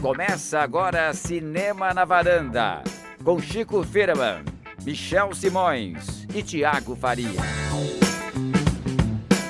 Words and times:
Começa 0.00 0.60
agora 0.60 1.12
Cinema 1.12 1.92
na 1.92 2.04
Varanda, 2.04 2.84
com 3.24 3.40
Chico 3.40 3.82
Firman, 3.82 4.44
Michel 4.84 5.34
Simões 5.34 6.24
e 6.32 6.44
Tiago 6.44 6.94
Faria. 6.94 7.40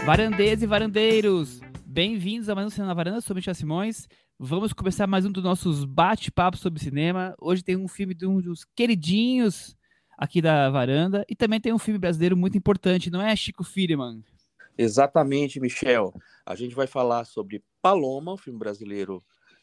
Varandeiros 0.06 0.62
e 0.62 0.66
varandeiros, 0.66 1.60
bem-vindos 1.84 2.48
a 2.48 2.54
mais 2.54 2.68
um 2.68 2.70
Cinema 2.70 2.88
na 2.88 2.94
Varanda, 2.94 3.20
sou 3.20 3.36
Michel 3.36 3.54
Simões. 3.54 4.08
Vamos 4.38 4.72
começar 4.72 5.06
mais 5.06 5.26
um 5.26 5.30
dos 5.30 5.44
nossos 5.44 5.84
bate-papos 5.84 6.60
sobre 6.60 6.82
cinema. 6.82 7.34
Hoje 7.38 7.62
tem 7.62 7.76
um 7.76 7.86
filme 7.86 8.14
de 8.14 8.26
um 8.26 8.40
dos 8.40 8.64
queridinhos 8.64 9.76
aqui 10.16 10.40
da 10.40 10.70
varanda 10.70 11.22
e 11.28 11.36
também 11.36 11.60
tem 11.60 11.74
um 11.74 11.78
filme 11.78 11.98
brasileiro 11.98 12.34
muito 12.34 12.56
importante, 12.56 13.10
não 13.10 13.20
é, 13.20 13.36
Chico 13.36 13.62
Firman? 13.62 14.22
Exatamente, 14.78 15.60
Michel. 15.60 16.12
A 16.44 16.54
gente 16.54 16.74
vai 16.74 16.86
falar 16.86 17.24
sobre 17.24 17.62
Paloma, 17.80 18.34
um 18.34 18.36
filme 18.36 18.58
brasileiro 18.58 19.22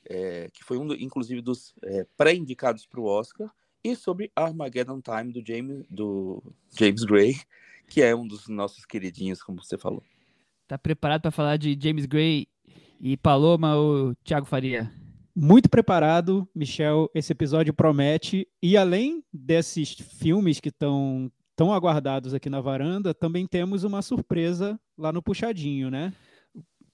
é, 0.09 0.49
que 0.51 0.63
foi 0.63 0.77
um, 0.77 0.91
inclusive, 0.93 1.41
dos 1.41 1.73
é, 1.83 2.05
pré-indicados 2.17 2.85
para 2.85 2.99
o 2.99 3.05
Oscar, 3.05 3.49
e 3.83 3.95
sobre 3.95 4.31
Armageddon 4.35 5.01
Time, 5.01 5.33
do 5.33 5.43
James, 5.45 5.85
do 5.89 6.41
James 6.77 7.03
Gray, 7.03 7.35
que 7.87 8.01
é 8.01 8.15
um 8.15 8.25
dos 8.25 8.47
nossos 8.47 8.85
queridinhos, 8.85 9.43
como 9.43 9.63
você 9.63 9.77
falou. 9.77 10.01
Tá 10.67 10.77
preparado 10.77 11.21
para 11.21 11.31
falar 11.31 11.57
de 11.57 11.77
James 11.79 12.05
Gray 12.05 12.47
e 12.99 13.17
Paloma, 13.17 13.77
o 13.77 14.15
Thiago 14.23 14.45
Faria? 14.45 14.91
Muito 15.35 15.69
preparado, 15.69 16.47
Michel. 16.55 17.09
Esse 17.13 17.33
episódio 17.33 17.73
promete. 17.73 18.47
E 18.61 18.77
além 18.77 19.23
desses 19.33 19.93
filmes 19.93 20.59
que 20.59 20.69
estão 20.69 21.31
tão 21.55 21.73
aguardados 21.73 22.33
aqui 22.33 22.49
na 22.49 22.61
varanda, 22.61 23.13
também 23.13 23.47
temos 23.47 23.83
uma 23.83 24.01
surpresa 24.01 24.79
lá 24.97 25.11
no 25.11 25.21
Puxadinho, 25.21 25.89
né? 25.89 26.13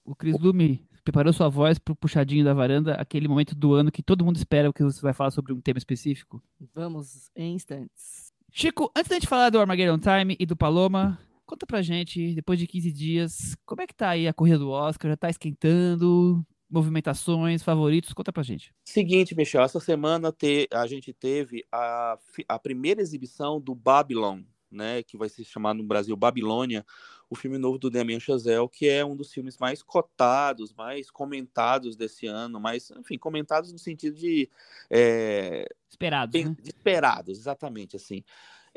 O 0.04 0.14
Cris 0.14 0.38
Lume 0.38 0.84
preparou 1.04 1.32
sua 1.32 1.48
voz 1.48 1.78
para 1.78 1.92
o 1.92 1.96
puxadinho 1.96 2.44
da 2.44 2.54
varanda, 2.54 2.94
aquele 2.94 3.28
momento 3.28 3.54
do 3.54 3.74
ano 3.74 3.90
que 3.90 4.02
todo 4.02 4.24
mundo 4.24 4.36
espera 4.36 4.72
que 4.72 4.82
você 4.82 5.00
vai 5.00 5.12
falar 5.12 5.30
sobre 5.30 5.52
um 5.52 5.60
tema 5.60 5.78
específico? 5.78 6.42
Vamos 6.74 7.30
em 7.34 7.54
instantes. 7.54 8.32
Chico, 8.52 8.90
antes 8.96 9.08
da 9.08 9.16
gente 9.16 9.28
falar 9.28 9.50
do 9.50 9.60
Armageddon 9.60 9.98
Time 9.98 10.36
e 10.38 10.44
do 10.44 10.56
Paloma, 10.56 11.18
conta 11.46 11.66
pra 11.66 11.82
gente, 11.82 12.34
depois 12.34 12.58
de 12.58 12.66
15 12.66 12.92
dias, 12.92 13.56
como 13.64 13.82
é 13.82 13.86
que 13.86 13.94
tá 13.94 14.10
aí 14.10 14.26
a 14.26 14.34
corrida 14.34 14.58
do 14.58 14.70
Oscar? 14.70 15.10
Já 15.10 15.16
tá 15.16 15.30
esquentando? 15.30 16.44
Movimentações, 16.70 17.62
favoritos? 17.62 18.12
Conta 18.12 18.32
pra 18.32 18.42
gente. 18.42 18.72
Seguinte, 18.84 19.34
Michel, 19.34 19.62
essa 19.62 19.80
semana 19.80 20.30
te, 20.30 20.68
a 20.72 20.86
gente 20.86 21.12
teve 21.12 21.64
a, 21.72 22.16
a 22.48 22.58
primeira 22.58 23.00
exibição 23.00 23.60
do 23.60 23.74
Babylon, 23.74 24.42
né, 24.70 25.02
que 25.02 25.16
vai 25.16 25.28
se 25.28 25.44
chamar 25.44 25.74
no 25.74 25.82
Brasil 25.82 26.16
Babilônia, 26.16 26.86
o 27.28 27.34
filme 27.34 27.58
novo 27.58 27.78
do 27.78 27.90
Damien 27.90 28.20
Chazelle, 28.20 28.68
que 28.68 28.88
é 28.88 29.04
um 29.04 29.16
dos 29.16 29.32
filmes 29.32 29.58
mais 29.58 29.82
cotados, 29.82 30.72
mais 30.72 31.10
comentados 31.10 31.96
desse 31.96 32.26
ano, 32.26 32.60
mais, 32.60 32.90
enfim, 32.92 33.18
comentados 33.18 33.72
no 33.72 33.78
sentido 33.78 34.16
de... 34.16 34.48
É, 34.88 35.66
esperados, 35.88 36.32
bem, 36.32 36.50
né? 36.50 36.56
Esperados, 36.62 37.38
exatamente, 37.38 37.96
assim. 37.96 38.22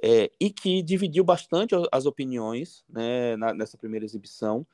É, 0.02 0.32
e 0.40 0.50
que 0.50 0.82
dividiu 0.82 1.24
bastante 1.24 1.76
as 1.92 2.06
opiniões 2.06 2.84
né, 2.90 3.36
na, 3.38 3.54
nessa 3.54 3.78
primeira 3.78 4.06
exibição. 4.06 4.66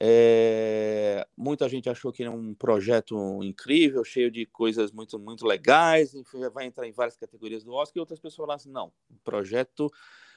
É, 0.00 1.26
muita 1.36 1.68
gente 1.68 1.88
achou 1.88 2.12
que 2.12 2.22
era 2.22 2.30
um 2.32 2.54
projeto 2.54 3.42
incrível, 3.42 4.02
cheio 4.04 4.30
de 4.30 4.46
coisas 4.46 4.90
muito, 4.90 5.18
muito 5.18 5.46
legais, 5.46 6.12
vai 6.52 6.66
entrar 6.66 6.86
em 6.86 6.92
várias 6.92 7.16
categorias 7.16 7.62
do 7.62 7.72
Oscar, 7.72 7.98
e 7.98 8.00
outras 8.00 8.18
pessoas 8.18 8.36
falaram 8.36 8.56
assim, 8.56 8.70
não, 8.70 8.92
um 9.10 9.16
projeto 9.22 9.90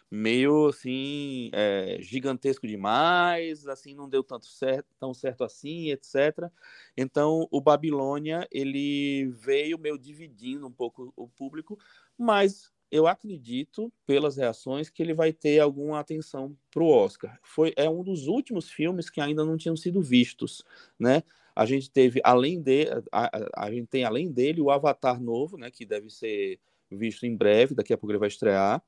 meio 0.09 0.67
assim 0.67 1.49
é, 1.51 1.97
gigantesco 1.99 2.67
demais, 2.67 3.67
assim 3.67 3.95
não 3.95 4.07
deu 4.07 4.23
tanto 4.23 4.45
certo, 4.45 4.87
tão 4.99 5.13
certo 5.13 5.43
assim, 5.43 5.89
etc. 5.89 6.49
Então 6.95 7.47
o 7.51 7.59
Babilônia 7.59 8.47
ele 8.51 9.27
veio 9.31 9.79
meio 9.79 9.97
dividindo 9.97 10.67
um 10.67 10.71
pouco 10.71 11.11
o 11.15 11.27
público, 11.27 11.77
mas 12.17 12.71
eu 12.91 13.07
acredito 13.07 13.91
pelas 14.05 14.37
reações 14.37 14.89
que 14.89 15.01
ele 15.01 15.13
vai 15.13 15.33
ter 15.33 15.59
alguma 15.59 15.99
atenção 15.99 16.55
para 16.71 16.83
o 16.83 16.89
Oscar. 16.89 17.37
Foi 17.43 17.73
é 17.75 17.89
um 17.89 18.03
dos 18.03 18.27
últimos 18.27 18.69
filmes 18.69 19.09
que 19.09 19.19
ainda 19.19 19.43
não 19.43 19.57
tinham 19.57 19.75
sido 19.75 20.01
vistos, 20.01 20.63
né? 20.99 21.23
A 21.55 21.65
gente 21.65 21.89
teve 21.89 22.19
além 22.23 22.61
de 22.61 22.87
a, 23.11 23.65
a, 23.65 23.71
gente 23.71 23.87
tem 23.87 24.03
além 24.03 24.31
dele 24.31 24.61
o 24.61 24.69
Avatar 24.69 25.21
novo, 25.21 25.57
né? 25.57 25.71
Que 25.71 25.85
deve 25.85 26.09
ser 26.09 26.59
visto 26.91 27.25
em 27.25 27.35
breve, 27.35 27.75
daqui 27.75 27.93
a 27.93 27.97
pouco 27.97 28.11
ele 28.11 28.19
vai 28.19 28.27
estrear 28.27 28.83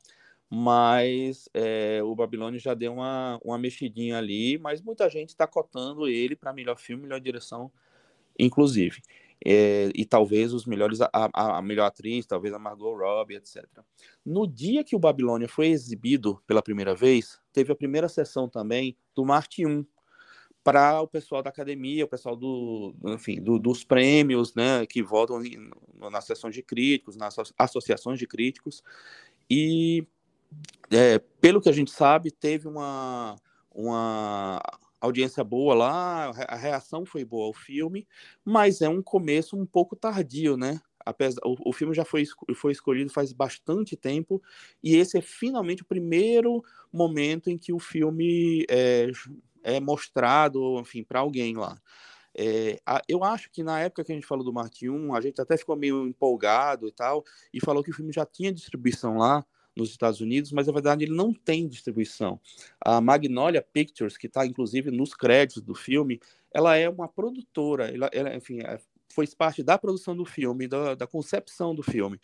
mas 0.49 1.49
é, 1.53 2.01
o 2.03 2.15
Babilônia 2.15 2.59
já 2.59 2.73
deu 2.73 2.93
uma, 2.93 3.39
uma 3.43 3.57
mexidinha 3.57 4.17
ali, 4.17 4.57
mas 4.57 4.81
muita 4.81 5.09
gente 5.09 5.29
está 5.29 5.45
cotando 5.45 6.07
ele 6.07 6.35
para 6.35 6.53
melhor 6.53 6.77
filme, 6.77 7.03
melhor 7.03 7.19
direção, 7.19 7.71
inclusive. 8.39 9.01
É, 9.45 9.91
e 9.93 10.03
talvez 10.03 10.51
os 10.51 10.65
melhores, 10.65 10.99
a, 10.99 11.09
a, 11.13 11.61
melhor 11.61 11.85
atriz, 11.85 12.25
talvez 12.25 12.53
a 12.53 12.59
Margot 12.59 12.95
Robbie, 12.95 13.35
etc. 13.35 13.63
No 14.25 14.47
dia 14.47 14.83
que 14.83 14.95
o 14.95 14.99
Babilônia 14.99 15.47
foi 15.47 15.67
exibido 15.67 16.41
pela 16.47 16.61
primeira 16.61 16.95
vez, 16.95 17.39
teve 17.53 17.71
a 17.71 17.75
primeira 17.75 18.09
sessão 18.09 18.49
também 18.49 18.97
do 19.15 19.23
Marte 19.23 19.65
1, 19.65 19.85
para 20.63 20.99
o 20.99 21.07
pessoal 21.07 21.41
da 21.41 21.49
academia, 21.49 22.03
o 22.03 22.09
pessoal 22.09 22.35
do, 22.35 22.93
enfim, 23.05 23.41
do, 23.41 23.57
dos 23.57 23.85
prêmios, 23.85 24.53
né, 24.53 24.85
que 24.85 25.01
votam 25.01 25.41
nas 26.11 26.25
sessões 26.25 26.53
de 26.53 26.61
críticos, 26.61 27.15
nas 27.15 27.35
associações 27.57 28.19
de 28.19 28.27
críticos, 28.27 28.83
e 29.49 30.05
é, 30.91 31.19
pelo 31.39 31.61
que 31.61 31.69
a 31.69 31.71
gente 31.73 31.89
sabe, 31.89 32.31
teve 32.31 32.67
uma, 32.67 33.37
uma 33.73 34.61
audiência 34.99 35.43
boa 35.43 35.75
lá, 35.75 36.31
a 36.47 36.55
reação 36.55 37.05
foi 37.05 37.23
boa 37.23 37.45
ao 37.47 37.53
filme, 37.53 38.07
mas 38.43 38.81
é 38.81 38.89
um 38.89 39.01
começo 39.01 39.57
um 39.57 39.65
pouco 39.65 39.95
tardio, 39.95 40.57
né? 40.57 40.81
Apesar, 41.05 41.39
o, 41.45 41.69
o 41.69 41.73
filme 41.73 41.93
já 41.93 42.03
foi, 42.03 42.25
foi 42.55 42.71
escolhido 42.71 43.11
faz 43.11 43.31
bastante 43.31 43.95
tempo, 43.95 44.41
e 44.83 44.95
esse 44.95 45.17
é 45.17 45.21
finalmente 45.21 45.83
o 45.83 45.85
primeiro 45.85 46.63
momento 46.91 47.49
em 47.49 47.57
que 47.57 47.71
o 47.71 47.79
filme 47.79 48.65
é, 48.69 49.09
é 49.63 49.79
mostrado, 49.79 50.79
enfim, 50.79 51.03
para 51.03 51.19
alguém 51.19 51.55
lá. 51.55 51.79
É, 52.39 52.79
eu 53.07 53.23
acho 53.23 53.49
que 53.49 53.63
na 53.63 53.79
época 53.79 54.03
que 54.03 54.11
a 54.11 54.15
gente 54.15 54.27
falou 54.27 54.43
do 54.43 54.53
Marte 54.53 54.87
1, 54.87 55.15
a 55.15 55.21
gente 55.21 55.41
até 55.41 55.57
ficou 55.57 55.75
meio 55.75 56.07
empolgado 56.07 56.87
e 56.87 56.91
tal, 56.91 57.23
e 57.53 57.59
falou 57.59 57.83
que 57.83 57.89
o 57.89 57.93
filme 57.93 58.13
já 58.13 58.25
tinha 58.25 58.53
distribuição 58.53 59.17
lá, 59.17 59.43
nos 59.77 59.91
Estados 59.91 60.19
Unidos, 60.19 60.51
mas 60.51 60.67
na 60.67 60.73
verdade 60.73 61.05
ele 61.05 61.15
não 61.15 61.31
tem 61.33 61.67
distribuição. 61.67 62.39
A 62.81 62.99
Magnolia 62.99 63.61
Pictures, 63.61 64.17
que 64.17 64.27
está 64.27 64.45
inclusive 64.45 64.91
nos 64.91 65.13
créditos 65.13 65.61
do 65.61 65.75
filme, 65.75 66.19
ela 66.53 66.75
é 66.75 66.89
uma 66.89 67.07
produtora, 67.07 67.93
ela, 67.93 68.09
ela 68.11 68.35
enfim, 68.35 68.59
é, 68.61 68.79
foi 69.09 69.27
parte 69.27 69.63
da 69.63 69.77
produção 69.77 70.15
do 70.15 70.25
filme, 70.25 70.67
da, 70.67 70.95
da 70.95 71.07
concepção 71.07 71.73
do 71.73 71.83
filme. 71.83 72.19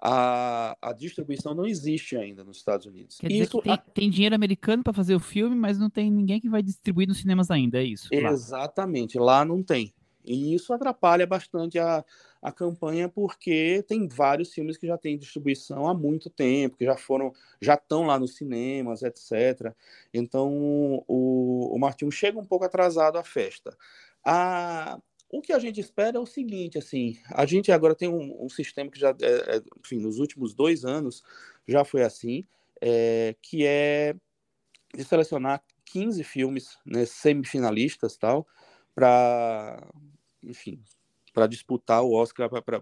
A, 0.00 0.76
a, 0.82 0.92
distribuição 0.92 1.54
não 1.54 1.66
existe 1.66 2.16
ainda 2.16 2.44
nos 2.44 2.58
Estados 2.58 2.86
Unidos. 2.86 3.16
Quer 3.18 3.32
isso, 3.32 3.60
tem, 3.62 3.72
a... 3.72 3.76
tem, 3.76 4.10
dinheiro 4.10 4.34
americano 4.34 4.82
para 4.82 4.92
fazer 4.92 5.14
o 5.14 5.20
filme, 5.20 5.56
mas 5.56 5.78
não 5.78 5.88
tem 5.88 6.10
ninguém 6.10 6.38
que 6.38 6.50
vai 6.50 6.62
distribuir 6.62 7.08
nos 7.08 7.18
cinemas 7.18 7.50
ainda, 7.50 7.78
é 7.78 7.84
isso? 7.84 8.08
Lá. 8.12 8.30
Exatamente, 8.30 9.18
lá 9.18 9.44
não 9.44 9.62
tem. 9.62 9.94
E 10.24 10.54
isso 10.54 10.72
atrapalha 10.72 11.26
bastante 11.26 11.78
a, 11.78 12.04
a 12.46 12.52
campanha 12.52 13.08
porque 13.08 13.84
tem 13.88 14.06
vários 14.06 14.54
filmes 14.54 14.76
que 14.76 14.86
já 14.86 14.96
têm 14.96 15.18
distribuição 15.18 15.88
há 15.88 15.92
muito 15.92 16.30
tempo, 16.30 16.76
que 16.76 16.84
já 16.84 16.96
foram, 16.96 17.32
já 17.60 17.74
estão 17.74 18.06
lá 18.06 18.20
nos 18.20 18.36
cinemas, 18.36 19.02
etc. 19.02 19.74
Então 20.14 21.02
o, 21.08 21.74
o 21.74 21.76
Martinho 21.76 22.12
chega 22.12 22.38
um 22.38 22.44
pouco 22.44 22.64
atrasado 22.64 23.18
à 23.18 23.24
festa. 23.24 23.76
A, 24.24 24.96
o 25.28 25.42
que 25.42 25.52
a 25.52 25.58
gente 25.58 25.80
espera 25.80 26.18
é 26.18 26.20
o 26.20 26.24
seguinte, 26.24 26.78
assim, 26.78 27.18
a 27.32 27.44
gente 27.44 27.72
agora 27.72 27.96
tem 27.96 28.08
um, 28.08 28.44
um 28.44 28.48
sistema 28.48 28.92
que 28.92 29.00
já, 29.00 29.10
é, 29.20 29.56
é, 29.56 29.62
enfim, 29.84 29.98
nos 29.98 30.20
últimos 30.20 30.54
dois 30.54 30.84
anos 30.84 31.24
já 31.66 31.84
foi 31.84 32.04
assim, 32.04 32.44
é, 32.80 33.34
que 33.42 33.66
é 33.66 34.14
de 34.94 35.02
selecionar 35.02 35.64
15 35.84 36.22
filmes 36.22 36.78
né, 36.86 37.04
semifinalistas 37.06 38.16
tal, 38.16 38.46
para 38.94 39.84
enfim, 40.44 40.80
para 41.36 41.46
disputar 41.46 42.02
o 42.02 42.14
Oscar, 42.14 42.48
pra, 42.48 42.62
pra, 42.62 42.80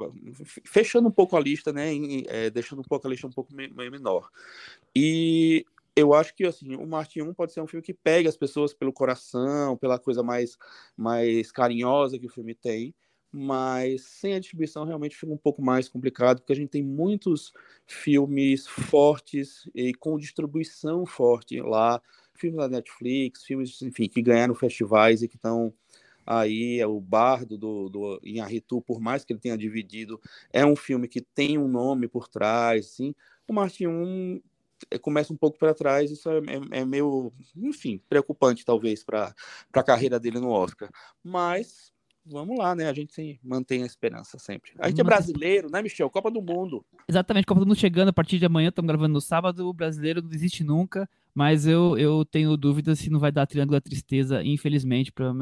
fechando 0.64 1.08
um 1.08 1.10
pouco 1.10 1.36
a 1.36 1.40
lista, 1.40 1.72
né, 1.72 1.92
e, 1.92 2.24
é, 2.28 2.48
deixando 2.50 2.78
um 2.78 2.84
pouco 2.84 3.04
a 3.04 3.10
lista 3.10 3.26
um 3.26 3.32
pouco 3.32 3.52
menor. 3.52 4.30
E 4.94 5.66
eu 5.96 6.14
acho 6.14 6.32
que 6.36 6.46
assim, 6.46 6.76
o 6.76 6.86
Martin 6.86 7.22
1 7.22 7.34
pode 7.34 7.52
ser 7.52 7.60
um 7.60 7.66
filme 7.66 7.82
que 7.82 7.92
pega 7.92 8.28
as 8.28 8.36
pessoas 8.36 8.72
pelo 8.72 8.92
coração, 8.92 9.76
pela 9.76 9.98
coisa 9.98 10.22
mais, 10.22 10.56
mais 10.96 11.50
carinhosa 11.50 12.16
que 12.16 12.26
o 12.26 12.30
filme 12.30 12.54
tem, 12.54 12.94
mas 13.32 14.02
sem 14.02 14.34
a 14.34 14.38
distribuição 14.38 14.84
realmente 14.84 15.16
fica 15.16 15.32
um 15.32 15.36
pouco 15.36 15.60
mais 15.60 15.88
complicado, 15.88 16.38
porque 16.38 16.52
a 16.52 16.56
gente 16.56 16.70
tem 16.70 16.82
muitos 16.84 17.52
filmes 17.88 18.68
fortes 18.68 19.68
e 19.74 19.92
com 19.94 20.16
distribuição 20.16 21.04
forte 21.04 21.60
lá, 21.60 22.00
filmes 22.34 22.60
da 22.60 22.68
Netflix, 22.68 23.42
filmes, 23.42 23.82
enfim, 23.82 24.08
que 24.08 24.22
ganharam 24.22 24.54
festivais 24.54 25.24
e 25.24 25.28
que 25.28 25.34
estão 25.34 25.74
aí 26.26 26.80
é 26.80 26.86
o 26.86 27.00
Bardo 27.00 27.56
do, 27.56 27.88
do 27.88 28.20
Inharitu, 28.22 28.80
por 28.82 29.00
mais 29.00 29.24
que 29.24 29.32
ele 29.32 29.40
tenha 29.40 29.56
dividido, 29.56 30.20
é 30.52 30.64
um 30.64 30.76
filme 30.76 31.08
que 31.08 31.20
tem 31.20 31.58
um 31.58 31.68
nome 31.68 32.08
por 32.08 32.28
trás, 32.28 32.86
sim. 32.88 33.14
O 33.46 33.52
Martin 33.52 33.86
1 33.86 34.40
é, 34.90 34.98
começa 34.98 35.32
um 35.32 35.36
pouco 35.36 35.58
para 35.58 35.74
trás, 35.74 36.10
isso 36.10 36.28
é, 36.28 36.38
é, 36.38 36.80
é, 36.80 36.84
meio, 36.84 37.32
enfim, 37.56 38.00
preocupante 38.08 38.64
talvez 38.64 39.04
para 39.04 39.34
a 39.72 39.82
carreira 39.82 40.18
dele 40.18 40.40
no 40.40 40.50
Oscar. 40.50 40.90
Mas 41.22 41.93
vamos 42.26 42.58
lá, 42.58 42.74
né? 42.74 42.88
A 42.88 42.92
gente 42.92 43.38
mantém 43.42 43.82
a 43.82 43.86
esperança 43.86 44.38
sempre. 44.38 44.72
A 44.78 44.88
gente 44.88 45.00
é 45.00 45.04
brasileiro, 45.04 45.70
né, 45.70 45.82
Michel? 45.82 46.10
Copa 46.10 46.30
do 46.30 46.40
Mundo. 46.40 46.84
Exatamente, 47.08 47.46
Copa 47.46 47.60
do 47.60 47.66
Mundo 47.66 47.78
chegando 47.78 48.08
a 48.08 48.12
partir 48.12 48.38
de 48.38 48.46
amanhã, 48.46 48.68
estamos 48.68 48.88
gravando 48.88 49.12
no 49.12 49.20
sábado, 49.20 49.68
o 49.68 49.72
brasileiro 49.72 50.22
não 50.22 50.32
existe 50.32 50.64
nunca, 50.64 51.08
mas 51.34 51.66
eu, 51.66 51.98
eu 51.98 52.24
tenho 52.24 52.56
dúvidas 52.56 52.98
se 52.98 53.10
não 53.10 53.20
vai 53.20 53.32
dar 53.32 53.46
Triângulo 53.46 53.76
da 53.76 53.80
Tristeza, 53.80 54.42
infelizmente, 54.42 55.12
para 55.12 55.32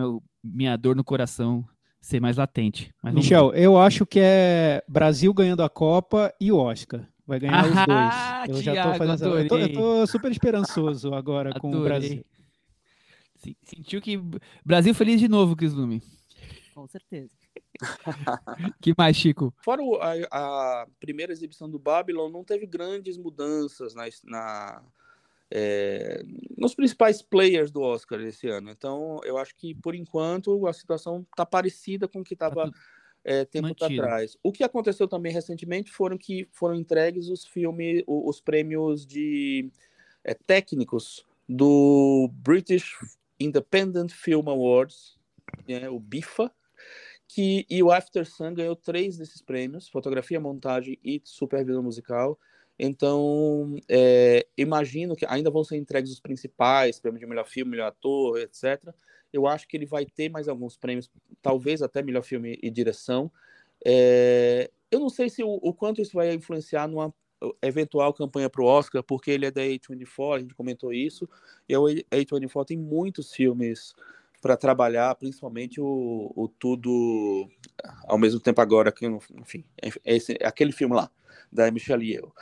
minha 0.42 0.76
dor 0.76 0.96
no 0.96 1.04
coração 1.04 1.64
ser 2.00 2.20
mais 2.20 2.36
latente. 2.36 2.92
Mas 3.02 3.14
Michel, 3.14 3.54
eu 3.54 3.78
acho 3.78 4.04
que 4.04 4.18
é 4.20 4.82
Brasil 4.88 5.32
ganhando 5.32 5.62
a 5.62 5.68
Copa 5.68 6.34
e 6.40 6.50
o 6.50 6.56
Oscar. 6.56 7.06
Vai 7.24 7.38
ganhar 7.38 7.64
ah, 7.64 8.42
os 8.44 8.50
dois. 8.50 8.58
Eu 8.58 8.62
Thiago, 8.62 8.76
já 8.76 8.92
tô 8.92 8.98
fazendo. 8.98 9.38
Eu 9.38 9.48
tô, 9.48 9.58
eu 9.58 9.72
tô, 9.72 10.06
super 10.06 10.30
esperançoso 10.30 11.14
agora 11.14 11.50
adorei. 11.50 11.60
com 11.60 11.78
o 11.78 11.84
Brasil. 11.84 12.24
Sentiu 13.62 14.00
que 14.00 14.20
Brasil 14.64 14.94
feliz 14.94 15.20
de 15.20 15.28
novo, 15.28 15.56
Cris 15.56 15.72
Lume. 15.72 16.02
Com 16.74 16.86
certeza. 16.86 17.34
que 18.80 18.94
mais, 18.96 19.16
Chico? 19.16 19.52
Fora 19.62 19.82
a, 20.30 20.82
a, 20.82 20.86
primeira 21.00 21.32
exibição 21.32 21.68
do 21.68 21.78
Babylon, 21.78 22.30
não 22.30 22.44
teve 22.44 22.66
grandes 22.66 23.16
mudanças 23.16 23.94
na, 23.94 24.04
na 24.24 24.82
é, 25.50 26.22
nos 26.56 26.74
principais 26.74 27.20
players 27.20 27.70
do 27.70 27.82
Oscar 27.82 28.20
esse 28.20 28.48
ano. 28.48 28.70
Então, 28.70 29.20
eu 29.24 29.36
acho 29.36 29.54
que, 29.54 29.74
por 29.74 29.94
enquanto, 29.94 30.66
a 30.66 30.72
situação 30.72 31.26
está 31.30 31.44
parecida 31.44 32.08
com 32.08 32.20
o 32.20 32.24
que 32.24 32.34
estava 32.34 32.70
tá 32.70 32.78
é, 33.24 33.44
tempo 33.44 33.68
atrás. 33.84 34.36
O 34.42 34.50
que 34.50 34.64
aconteceu 34.64 35.06
também 35.06 35.32
recentemente 35.32 35.90
foram 35.90 36.16
que 36.16 36.48
foram 36.52 36.74
entregues 36.74 37.28
os 37.28 37.44
filmes, 37.44 38.02
os 38.06 38.40
prêmios 38.40 39.06
de 39.06 39.70
é, 40.24 40.34
técnicos 40.34 41.24
do 41.48 42.30
British 42.32 42.94
Independent 43.38 44.10
Film 44.10 44.48
Awards, 44.48 45.18
né, 45.68 45.88
o 45.90 45.98
BIFA, 45.98 46.50
que, 47.34 47.64
e 47.68 47.82
o 47.82 47.90
After 47.90 48.26
Sun 48.26 48.52
ganhou 48.52 48.76
três 48.76 49.16
desses 49.16 49.40
prêmios, 49.40 49.88
fotografia, 49.88 50.38
montagem 50.38 50.98
e 51.02 51.20
supervisão 51.24 51.82
musical. 51.82 52.38
Então, 52.78 53.76
é, 53.88 54.46
imagino 54.56 55.16
que 55.16 55.24
ainda 55.24 55.50
vão 55.50 55.64
ser 55.64 55.76
entregues 55.78 56.12
os 56.12 56.20
principais, 56.20 57.00
prêmio 57.00 57.18
de 57.18 57.26
melhor 57.26 57.46
filme, 57.46 57.70
melhor 57.70 57.86
ator, 57.86 58.38
etc. 58.38 58.94
Eu 59.32 59.46
acho 59.46 59.66
que 59.66 59.78
ele 59.78 59.86
vai 59.86 60.04
ter 60.04 60.28
mais 60.28 60.46
alguns 60.46 60.76
prêmios, 60.76 61.10
talvez 61.40 61.80
até 61.80 62.02
melhor 62.02 62.22
filme 62.22 62.58
e 62.62 62.70
direção. 62.70 63.32
É, 63.82 64.70
eu 64.90 65.00
não 65.00 65.08
sei 65.08 65.30
se 65.30 65.42
o, 65.42 65.58
o, 65.62 65.72
quanto 65.72 66.02
isso 66.02 66.12
vai 66.12 66.34
influenciar 66.34 66.86
numa 66.86 67.14
eventual 67.62 68.12
campanha 68.12 68.50
para 68.50 68.62
o 68.62 68.66
Oscar, 68.66 69.02
porque 69.02 69.30
ele 69.30 69.46
é 69.46 69.50
da 69.50 69.62
A24, 69.62 70.36
a 70.36 70.38
gente 70.38 70.54
comentou 70.54 70.92
isso, 70.92 71.26
e 71.66 71.74
a 71.74 71.78
A24 71.78 72.66
tem 72.66 72.76
muitos 72.76 73.32
filmes 73.32 73.94
para 74.42 74.56
trabalhar, 74.56 75.14
principalmente 75.14 75.80
o, 75.80 76.32
o, 76.34 76.48
Tudo 76.48 77.48
ao 78.04 78.18
mesmo 78.18 78.40
tempo 78.40 78.60
agora, 78.60 78.90
que, 78.90 79.06
enfim, 79.06 79.64
é, 79.80 79.90
esse, 80.04 80.36
é 80.38 80.46
aquele 80.46 80.72
filme 80.72 80.96
lá, 80.96 81.08
da 81.50 81.70
Michelle 81.70 82.04
Yeoh. 82.04 82.32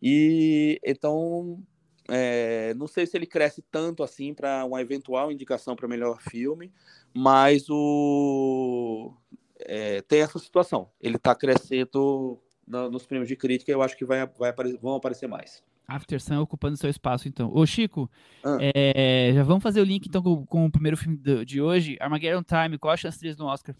E 0.00 0.80
então, 0.84 1.60
é, 2.08 2.72
não 2.74 2.86
sei 2.86 3.06
se 3.06 3.16
ele 3.16 3.26
cresce 3.26 3.60
tanto 3.72 4.04
assim 4.04 4.32
para 4.32 4.64
uma 4.64 4.80
eventual 4.80 5.32
indicação 5.32 5.74
para 5.74 5.88
melhor 5.88 6.22
filme, 6.22 6.72
mas 7.12 7.66
o 7.68 9.12
é, 9.58 10.00
tem 10.02 10.20
essa 10.20 10.38
situação. 10.38 10.88
Ele 11.00 11.16
está 11.16 11.34
crescendo 11.34 12.40
no, 12.64 12.88
nos 12.88 13.04
prêmios 13.04 13.28
de 13.28 13.34
crítica, 13.34 13.72
eu 13.72 13.82
acho 13.82 13.96
que 13.96 14.04
vai, 14.04 14.24
vai 14.26 14.54
vão 14.80 14.94
aparecer 14.94 15.26
mais. 15.26 15.64
After 15.88 16.20
Sun 16.20 16.40
ocupando 16.40 16.76
seu 16.76 16.90
espaço, 16.90 17.26
então. 17.26 17.50
Ô, 17.52 17.64
Chico, 17.64 18.10
ah. 18.44 18.58
é, 18.60 19.32
já 19.34 19.42
vamos 19.42 19.62
fazer 19.62 19.80
o 19.80 19.84
link, 19.84 20.06
então, 20.06 20.22
com, 20.22 20.44
com 20.44 20.66
o 20.66 20.70
primeiro 20.70 20.96
filme 20.96 21.16
de, 21.16 21.44
de, 21.44 21.60
hoje, 21.60 21.96
Armageddon 21.98 22.42
Time. 22.42 22.78
Qual 22.78 22.92
a 22.92 22.96
chance 22.96 23.18
deles 23.20 23.36
no 23.36 23.46
Oscar? 23.46 23.74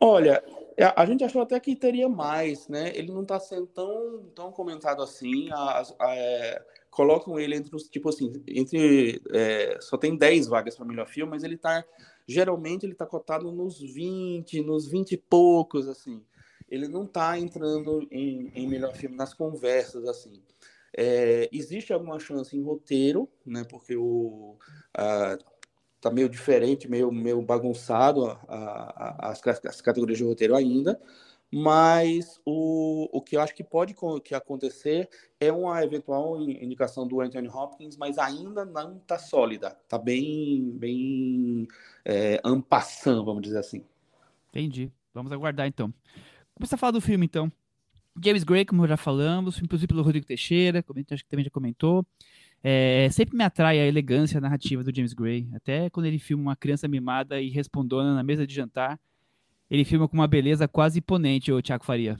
Olha, 0.00 0.42
a, 0.80 1.02
a, 1.02 1.06
gente 1.06 1.22
achou 1.22 1.42
até 1.42 1.60
que 1.60 1.76
teria 1.76 2.08
mais, 2.08 2.66
né? 2.66 2.90
Ele 2.94 3.12
não 3.12 3.22
está 3.22 3.38
sendo 3.38 3.66
tão, 3.66 4.24
tão 4.34 4.50
comentado 4.50 5.02
assim. 5.02 5.50
A, 5.52 5.82
a, 6.00 6.16
é, 6.16 6.64
colocam 6.90 7.38
ele 7.38 7.54
entre 7.54 7.76
os, 7.76 7.84
tipo 7.84 8.08
assim, 8.08 8.32
entre... 8.48 9.20
É, 9.32 9.78
só 9.80 9.96
tem 9.98 10.16
10 10.16 10.48
vagas 10.48 10.74
para 10.74 10.86
melhor 10.86 11.06
filme, 11.06 11.30
mas 11.30 11.44
ele 11.44 11.56
está 11.56 11.84
Geralmente 12.26 12.86
ele 12.86 12.92
está 12.92 13.06
cotado 13.06 13.50
nos 13.50 13.80
20, 13.80 14.62
nos 14.62 14.88
20 14.88 15.12
e 15.12 15.16
poucos, 15.16 15.88
assim. 15.88 16.22
Ele 16.68 16.88
não 16.88 17.04
está 17.04 17.38
entrando 17.38 18.06
em, 18.10 18.50
em 18.54 18.66
melhor 18.66 18.94
filme 18.94 19.16
nas 19.16 19.34
conversas, 19.34 20.06
assim. 20.06 20.40
É, 20.96 21.48
existe 21.52 21.92
alguma 21.92 22.18
chance 22.18 22.56
em 22.56 22.62
roteiro, 22.62 23.28
né? 23.44 23.64
Porque 23.64 23.96
o 23.96 24.56
a, 24.94 25.38
tá 26.02 26.10
meio 26.10 26.28
diferente, 26.28 26.90
meio, 26.90 27.12
meio 27.12 27.40
bagunçado 27.40 28.26
a, 28.26 28.36
a, 28.48 29.30
as, 29.30 29.40
as, 29.46 29.80
categorias 29.80 30.18
de 30.18 30.24
roteiro 30.24 30.56
ainda. 30.56 31.00
Mas 31.54 32.40
o, 32.46 33.08
o 33.12 33.20
que 33.20 33.36
eu 33.36 33.40
acho 33.40 33.54
que 33.54 33.62
pode 33.62 33.94
que 34.24 34.34
acontecer 34.34 35.08
é 35.38 35.52
uma 35.52 35.84
eventual 35.84 36.40
indicação 36.40 37.06
do 37.06 37.20
Anthony 37.20 37.46
Hopkins, 37.46 37.96
mas 37.96 38.16
ainda 38.18 38.64
não 38.64 38.96
está 38.96 39.18
sólida. 39.18 39.76
Está 39.84 39.98
bem, 39.98 40.70
bem 40.70 41.68
é, 42.04 42.40
ampassando, 42.42 43.24
vamos 43.24 43.42
dizer 43.42 43.58
assim. 43.58 43.84
Entendi. 44.48 44.90
Vamos 45.12 45.30
aguardar 45.30 45.66
então. 45.66 45.92
Começar 46.54 46.76
a 46.76 46.78
falar 46.78 46.92
do 46.92 47.02
filme 47.02 47.26
então. 47.26 47.52
James 48.20 48.44
Gray, 48.44 48.64
como 48.64 48.86
já 48.86 48.96
falamos, 48.96 49.60
inclusive 49.62 49.86
pelo 49.86 50.02
Rodrigo 50.02 50.26
Teixeira, 50.26 50.84
acho 51.10 51.24
que 51.24 51.30
também 51.30 51.44
já 51.44 51.50
comentou. 51.50 52.04
É, 52.62 53.08
sempre 53.10 53.36
me 53.36 53.42
atrai 53.42 53.80
a 53.80 53.86
elegância 53.86 54.40
narrativa 54.40 54.84
do 54.84 54.94
James 54.94 55.12
Gray. 55.12 55.48
Até 55.54 55.90
quando 55.90 56.06
ele 56.06 56.18
filma 56.18 56.42
uma 56.42 56.56
criança 56.56 56.86
mimada 56.86 57.40
e 57.40 57.48
respondona 57.48 58.14
na 58.14 58.22
mesa 58.22 58.46
de 58.46 58.54
jantar, 58.54 59.00
ele 59.70 59.84
filma 59.84 60.06
com 60.06 60.14
uma 60.14 60.28
beleza 60.28 60.68
quase 60.68 60.98
imponente, 60.98 61.50
o 61.50 61.62
Tiago 61.62 61.84
Faria. 61.84 62.18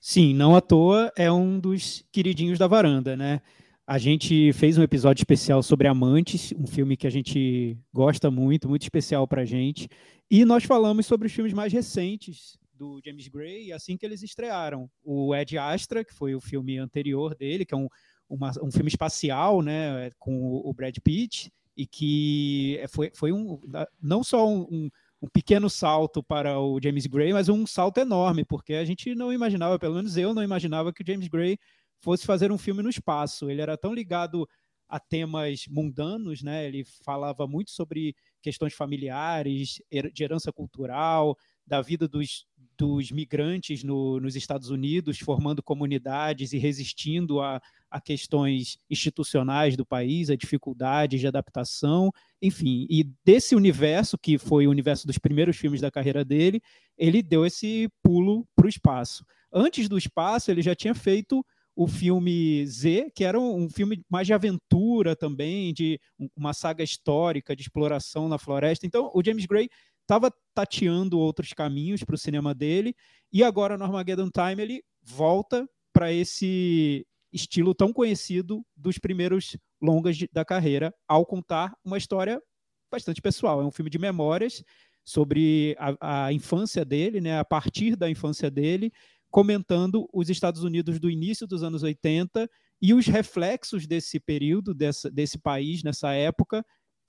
Sim, 0.00 0.34
não 0.34 0.56
à 0.56 0.60
toa 0.60 1.12
é 1.16 1.30
um 1.30 1.58
dos 1.58 2.04
queridinhos 2.10 2.58
da 2.58 2.66
varanda, 2.66 3.16
né? 3.16 3.40
A 3.86 3.98
gente 3.98 4.52
fez 4.52 4.78
um 4.78 4.82
episódio 4.82 5.20
especial 5.20 5.62
sobre 5.62 5.88
Amantes, 5.88 6.52
um 6.56 6.66
filme 6.66 6.96
que 6.96 7.06
a 7.06 7.10
gente 7.10 7.76
gosta 7.92 8.30
muito, 8.30 8.68
muito 8.68 8.82
especial 8.82 9.26
pra 9.26 9.44
gente. 9.44 9.88
E 10.30 10.44
nós 10.44 10.64
falamos 10.64 11.06
sobre 11.06 11.26
os 11.26 11.32
filmes 11.32 11.52
mais 11.52 11.72
recentes 11.72 12.59
do 12.80 12.98
James 13.04 13.28
Gray 13.28 13.72
assim 13.72 13.96
que 13.98 14.06
eles 14.06 14.22
estrearam. 14.22 14.90
O 15.04 15.34
Ed 15.34 15.58
Astra, 15.58 16.02
que 16.02 16.14
foi 16.14 16.34
o 16.34 16.40
filme 16.40 16.78
anterior 16.78 17.34
dele, 17.34 17.66
que 17.66 17.74
é 17.74 17.76
um, 17.76 17.88
uma, 18.26 18.50
um 18.62 18.72
filme 18.72 18.88
espacial, 18.88 19.60
né, 19.60 20.10
com 20.18 20.56
o 20.64 20.72
Brad 20.72 20.96
Pitt, 21.04 21.52
e 21.76 21.86
que 21.86 22.82
foi, 22.88 23.10
foi 23.14 23.32
um, 23.32 23.60
não 24.02 24.24
só 24.24 24.48
um, 24.48 24.62
um, 24.62 24.90
um 25.20 25.28
pequeno 25.28 25.68
salto 25.68 26.22
para 26.22 26.58
o 26.58 26.80
James 26.82 27.06
Gray, 27.06 27.34
mas 27.34 27.50
um 27.50 27.66
salto 27.66 27.98
enorme, 27.98 28.44
porque 28.46 28.74
a 28.74 28.84
gente 28.84 29.14
não 29.14 29.30
imaginava, 29.30 29.78
pelo 29.78 29.96
menos 29.96 30.16
eu 30.16 30.32
não 30.32 30.42
imaginava 30.42 30.92
que 30.92 31.02
o 31.02 31.06
James 31.06 31.28
Gray 31.28 31.58
fosse 32.00 32.24
fazer 32.24 32.50
um 32.50 32.58
filme 32.58 32.82
no 32.82 32.88
espaço. 32.88 33.50
Ele 33.50 33.60
era 33.60 33.76
tão 33.76 33.92
ligado 33.92 34.48
a 34.88 34.98
temas 34.98 35.66
mundanos, 35.68 36.42
né? 36.42 36.66
Ele 36.66 36.84
falava 37.04 37.46
muito 37.46 37.70
sobre 37.70 38.16
questões 38.42 38.74
familiares, 38.74 39.80
de 40.12 40.24
herança 40.24 40.50
cultural, 40.52 41.36
da 41.70 41.80
vida 41.80 42.08
dos, 42.08 42.44
dos 42.76 43.12
migrantes 43.12 43.84
no, 43.84 44.18
nos 44.18 44.34
Estados 44.34 44.70
Unidos, 44.70 45.20
formando 45.20 45.62
comunidades 45.62 46.52
e 46.52 46.58
resistindo 46.58 47.40
a, 47.40 47.62
a 47.88 48.00
questões 48.00 48.76
institucionais 48.90 49.76
do 49.76 49.86
país, 49.86 50.30
a 50.30 50.36
dificuldades 50.36 51.20
de 51.20 51.28
adaptação, 51.28 52.10
enfim. 52.42 52.88
E 52.90 53.08
desse 53.24 53.54
universo, 53.54 54.18
que 54.18 54.36
foi 54.36 54.66
o 54.66 54.70
universo 54.70 55.06
dos 55.06 55.16
primeiros 55.16 55.56
filmes 55.56 55.80
da 55.80 55.92
carreira 55.92 56.24
dele, 56.24 56.60
ele 56.98 57.22
deu 57.22 57.46
esse 57.46 57.88
pulo 58.02 58.44
para 58.56 58.66
o 58.66 58.68
espaço. 58.68 59.24
Antes 59.52 59.88
do 59.88 59.96
espaço, 59.96 60.50
ele 60.50 60.60
já 60.60 60.74
tinha 60.74 60.94
feito 60.94 61.44
o 61.76 61.86
filme 61.86 62.66
Z, 62.66 63.10
que 63.14 63.24
era 63.24 63.40
um, 63.40 63.68
filme 63.70 64.04
mais 64.08 64.26
de 64.26 64.34
aventura 64.34 65.16
também, 65.16 65.72
de 65.72 65.98
uma 66.36 66.52
saga 66.52 66.82
histórica 66.82 67.54
de 67.54 67.62
exploração 67.62 68.28
na 68.28 68.38
floresta. 68.38 68.86
Então, 68.86 69.10
o 69.14 69.24
James 69.24 69.46
Gray 69.46 69.68
estava 70.10 70.32
tateando 70.52 71.20
outros 71.20 71.52
caminhos 71.52 72.02
para 72.02 72.16
o 72.16 72.18
cinema 72.18 72.52
dele, 72.52 72.96
e 73.32 73.44
agora 73.44 73.78
no 73.78 73.84
Armageddon 73.84 74.28
Time 74.28 74.60
ele 74.60 74.82
volta 75.00 75.68
para 75.92 76.12
esse 76.12 77.06
estilo 77.32 77.72
tão 77.72 77.92
conhecido 77.92 78.66
dos 78.76 78.98
primeiros 78.98 79.56
longas 79.80 80.16
de, 80.16 80.28
da 80.32 80.44
carreira, 80.44 80.92
ao 81.06 81.24
contar 81.24 81.72
uma 81.84 81.96
história 81.96 82.42
bastante 82.90 83.22
pessoal. 83.22 83.60
É 83.60 83.64
um 83.64 83.70
filme 83.70 83.88
de 83.88 84.00
memórias 84.00 84.64
sobre 85.04 85.76
a, 85.78 86.24
a 86.26 86.32
infância 86.32 86.84
dele, 86.84 87.20
né, 87.20 87.38
a 87.38 87.44
partir 87.44 87.94
da 87.94 88.10
infância 88.10 88.50
dele, 88.50 88.92
comentando 89.30 90.08
os 90.12 90.28
Estados 90.28 90.64
Unidos 90.64 90.98
do 90.98 91.08
início 91.08 91.46
dos 91.46 91.62
anos 91.62 91.84
80 91.84 92.50
e 92.82 92.92
os 92.92 93.06
reflexos 93.06 93.86
desse 93.86 94.18
período, 94.18 94.74
dessa, 94.74 95.08
desse 95.08 95.38
país, 95.38 95.84
nessa 95.84 96.12
época, 96.12 96.64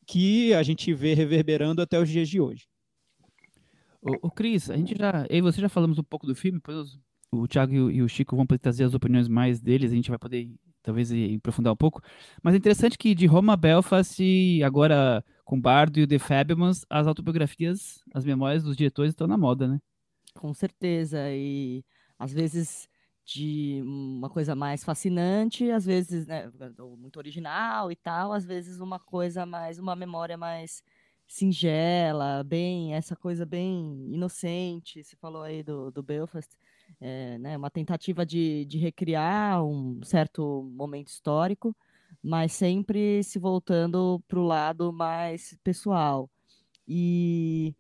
que 0.06 0.54
a 0.54 0.62
gente 0.62 0.94
vê 0.94 1.16
reverberando 1.16 1.82
até 1.82 2.00
os 2.00 2.08
dias 2.08 2.30
de 2.30 2.40
hoje. 2.40 2.71
O, 4.02 4.28
o 4.28 4.32
Cris, 4.32 4.70
a 4.70 4.76
gente 4.76 4.96
já. 4.98 5.26
Eu 5.30 5.38
e 5.38 5.42
você 5.42 5.62
já 5.62 5.70
falamos 5.70 6.00
um 6.00 6.04
pouco 6.04 6.26
do 6.26 6.36
filme, 6.36 6.58
depois 6.58 6.98
o 7.32 7.48
Thiago 7.48 7.74
e 7.74 8.02
o, 8.02 8.06
e 8.06 8.10
Chico 8.10 8.36
vão 8.36 8.46
poder 8.46 8.60
trazer 8.60 8.84
as 8.84 8.94
opiniões 8.94 9.28
mais 9.28 9.62
deles, 9.62 9.92
a 9.92 9.96
gente 9.96 10.10
vai 10.10 10.20
poder 10.20 10.52
talvez 10.84 11.12
aprofundar 11.38 11.72
um 11.72 11.78
pouco. 11.78 12.02
Mas 12.44 12.54
é 12.54 12.58
interessante 12.58 12.98
que 12.98 13.16
de 13.16 13.26
Roma 13.26 13.56
Belfast, 13.56 14.20
agora 14.64 15.24
com 15.46 15.60
Bardo 15.60 16.00
e 16.00 16.04
o 16.04 16.08
The 16.08 16.20
Fablemans, 16.20 16.86
as 16.90 17.08
autobiografias, 17.08 18.04
as 18.14 18.26
memórias 18.26 18.64
dos 18.64 18.76
diretores 18.76 19.12
estão 19.12 19.28
na 19.28 19.38
moda, 19.38 19.68
né? 19.68 19.80
Com 20.34 20.54
certeza. 20.54 21.32
E 21.32 21.84
às 22.18 22.34
vezes 22.34 22.90
de 23.24 23.82
uma 23.84 24.30
coisa 24.30 24.56
mais 24.56 24.84
fascinante, 24.84 25.70
às 25.70 25.86
vezes, 25.86 26.28
né, 26.28 26.52
muito 26.98 27.18
original 27.18 27.92
e 27.92 27.96
tal, 27.96 28.34
às 28.34 28.46
vezes 28.46 28.80
uma 28.80 29.00
coisa 29.00 29.46
mais, 29.46 29.80
uma 29.80 29.96
memória 29.96 30.38
mais 30.38 30.84
singela, 31.32 32.44
bem, 32.44 32.94
essa 32.94 33.16
coisa 33.16 33.46
bem 33.46 34.06
inocente, 34.12 35.02
você 35.02 35.16
falou 35.16 35.44
aí 35.44 35.64
do, 35.64 35.90
do 35.90 36.04
Belfast, 36.04 36.52
é, 37.00 37.38
né, 37.38 37.56
uma 37.56 37.70
tentativa 37.70 38.26
de, 38.26 38.66
de 38.66 38.78
recriar 38.78 39.64
um 39.64 40.04
certo 40.04 40.70
momento 40.74 41.08
histórico, 41.08 41.74
mas 42.22 42.52
sempre 42.52 43.24
se 43.24 43.40
voltando 43.40 44.22
para 44.28 44.40
o 44.40 44.44
lado 44.44 44.92
mais 44.92 45.58
pessoal. 45.64 46.30
E 46.86 47.74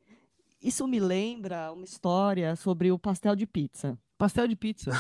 isso 0.62 0.88
me 0.88 1.02
lembra 1.02 1.74
uma 1.74 1.84
história 1.84 2.56
sobre 2.56 2.90
o 2.90 2.98
pastel 2.98 3.36
de 3.36 3.46
pizza. 3.46 4.00
Pastel 4.18 4.48
de 4.48 4.56
pizza. 4.56 4.92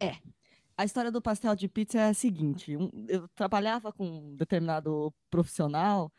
É. 0.00 0.16
A 0.74 0.86
história 0.86 1.12
do 1.12 1.20
pastel 1.20 1.54
de 1.54 1.68
pizza 1.68 1.98
é 1.98 2.08
a 2.08 2.14
seguinte: 2.14 2.74
eu 3.06 3.28
trabalhava 3.34 3.92
com 3.92 4.06
um 4.06 4.36
determinado 4.36 5.12
profissional 5.30 6.10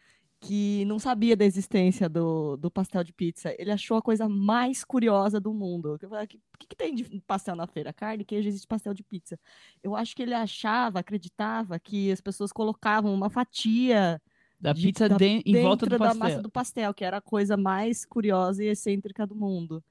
que 0.42 0.84
não 0.86 0.98
sabia 1.00 1.38
da 1.38 1.46
existência 1.46 2.10
do, 2.10 2.58
do 2.58 2.72
pastel 2.72 3.04
de 3.04 3.14
pizza. 3.14 3.56
Ele 3.60 3.72
achou 3.72 3.96
a 3.98 4.02
coisa 4.02 4.28
mais 4.28 4.84
curiosa 4.84 5.40
do 5.40 5.54
mundo. 5.54 5.98
Eu 6.02 6.10
falei, 6.10 6.26
o 6.26 6.28
que, 6.28 6.68
que 6.68 6.76
tem 6.76 6.96
de 6.96 7.04
pastel 7.22 7.56
na 7.56 7.68
feira? 7.68 7.94
Carne, 7.94 8.26
queijo, 8.26 8.48
existe 8.50 8.68
pastel 8.68 8.94
de 8.94 9.04
pizza. 9.04 9.40
Eu 9.84 9.96
acho 9.96 10.16
que 10.16 10.24
ele 10.24 10.34
achava, 10.34 11.00
acreditava 11.00 11.80
que 11.80 12.12
as 12.12 12.20
pessoas 12.22 12.52
colocavam 12.52 13.14
uma 13.14 13.30
fatia 13.30 14.20
da 14.60 14.74
de- 14.74 14.88
pizza 14.88 15.08
da- 15.08 15.18
de- 15.18 15.44
em 15.46 15.62
volta 15.62 15.86
do 15.86 15.90
dentro 15.92 16.00
da 16.00 16.06
pastel. 16.08 16.20
massa 16.20 16.42
do 16.42 16.50
pastel, 16.52 16.94
que 16.94 17.06
era 17.06 17.18
a 17.18 17.22
coisa 17.22 17.56
mais 17.56 18.04
curiosa 18.06 18.64
e 18.64 18.68
excêntrica 18.68 19.28
do 19.28 19.36
mundo. 19.36 19.84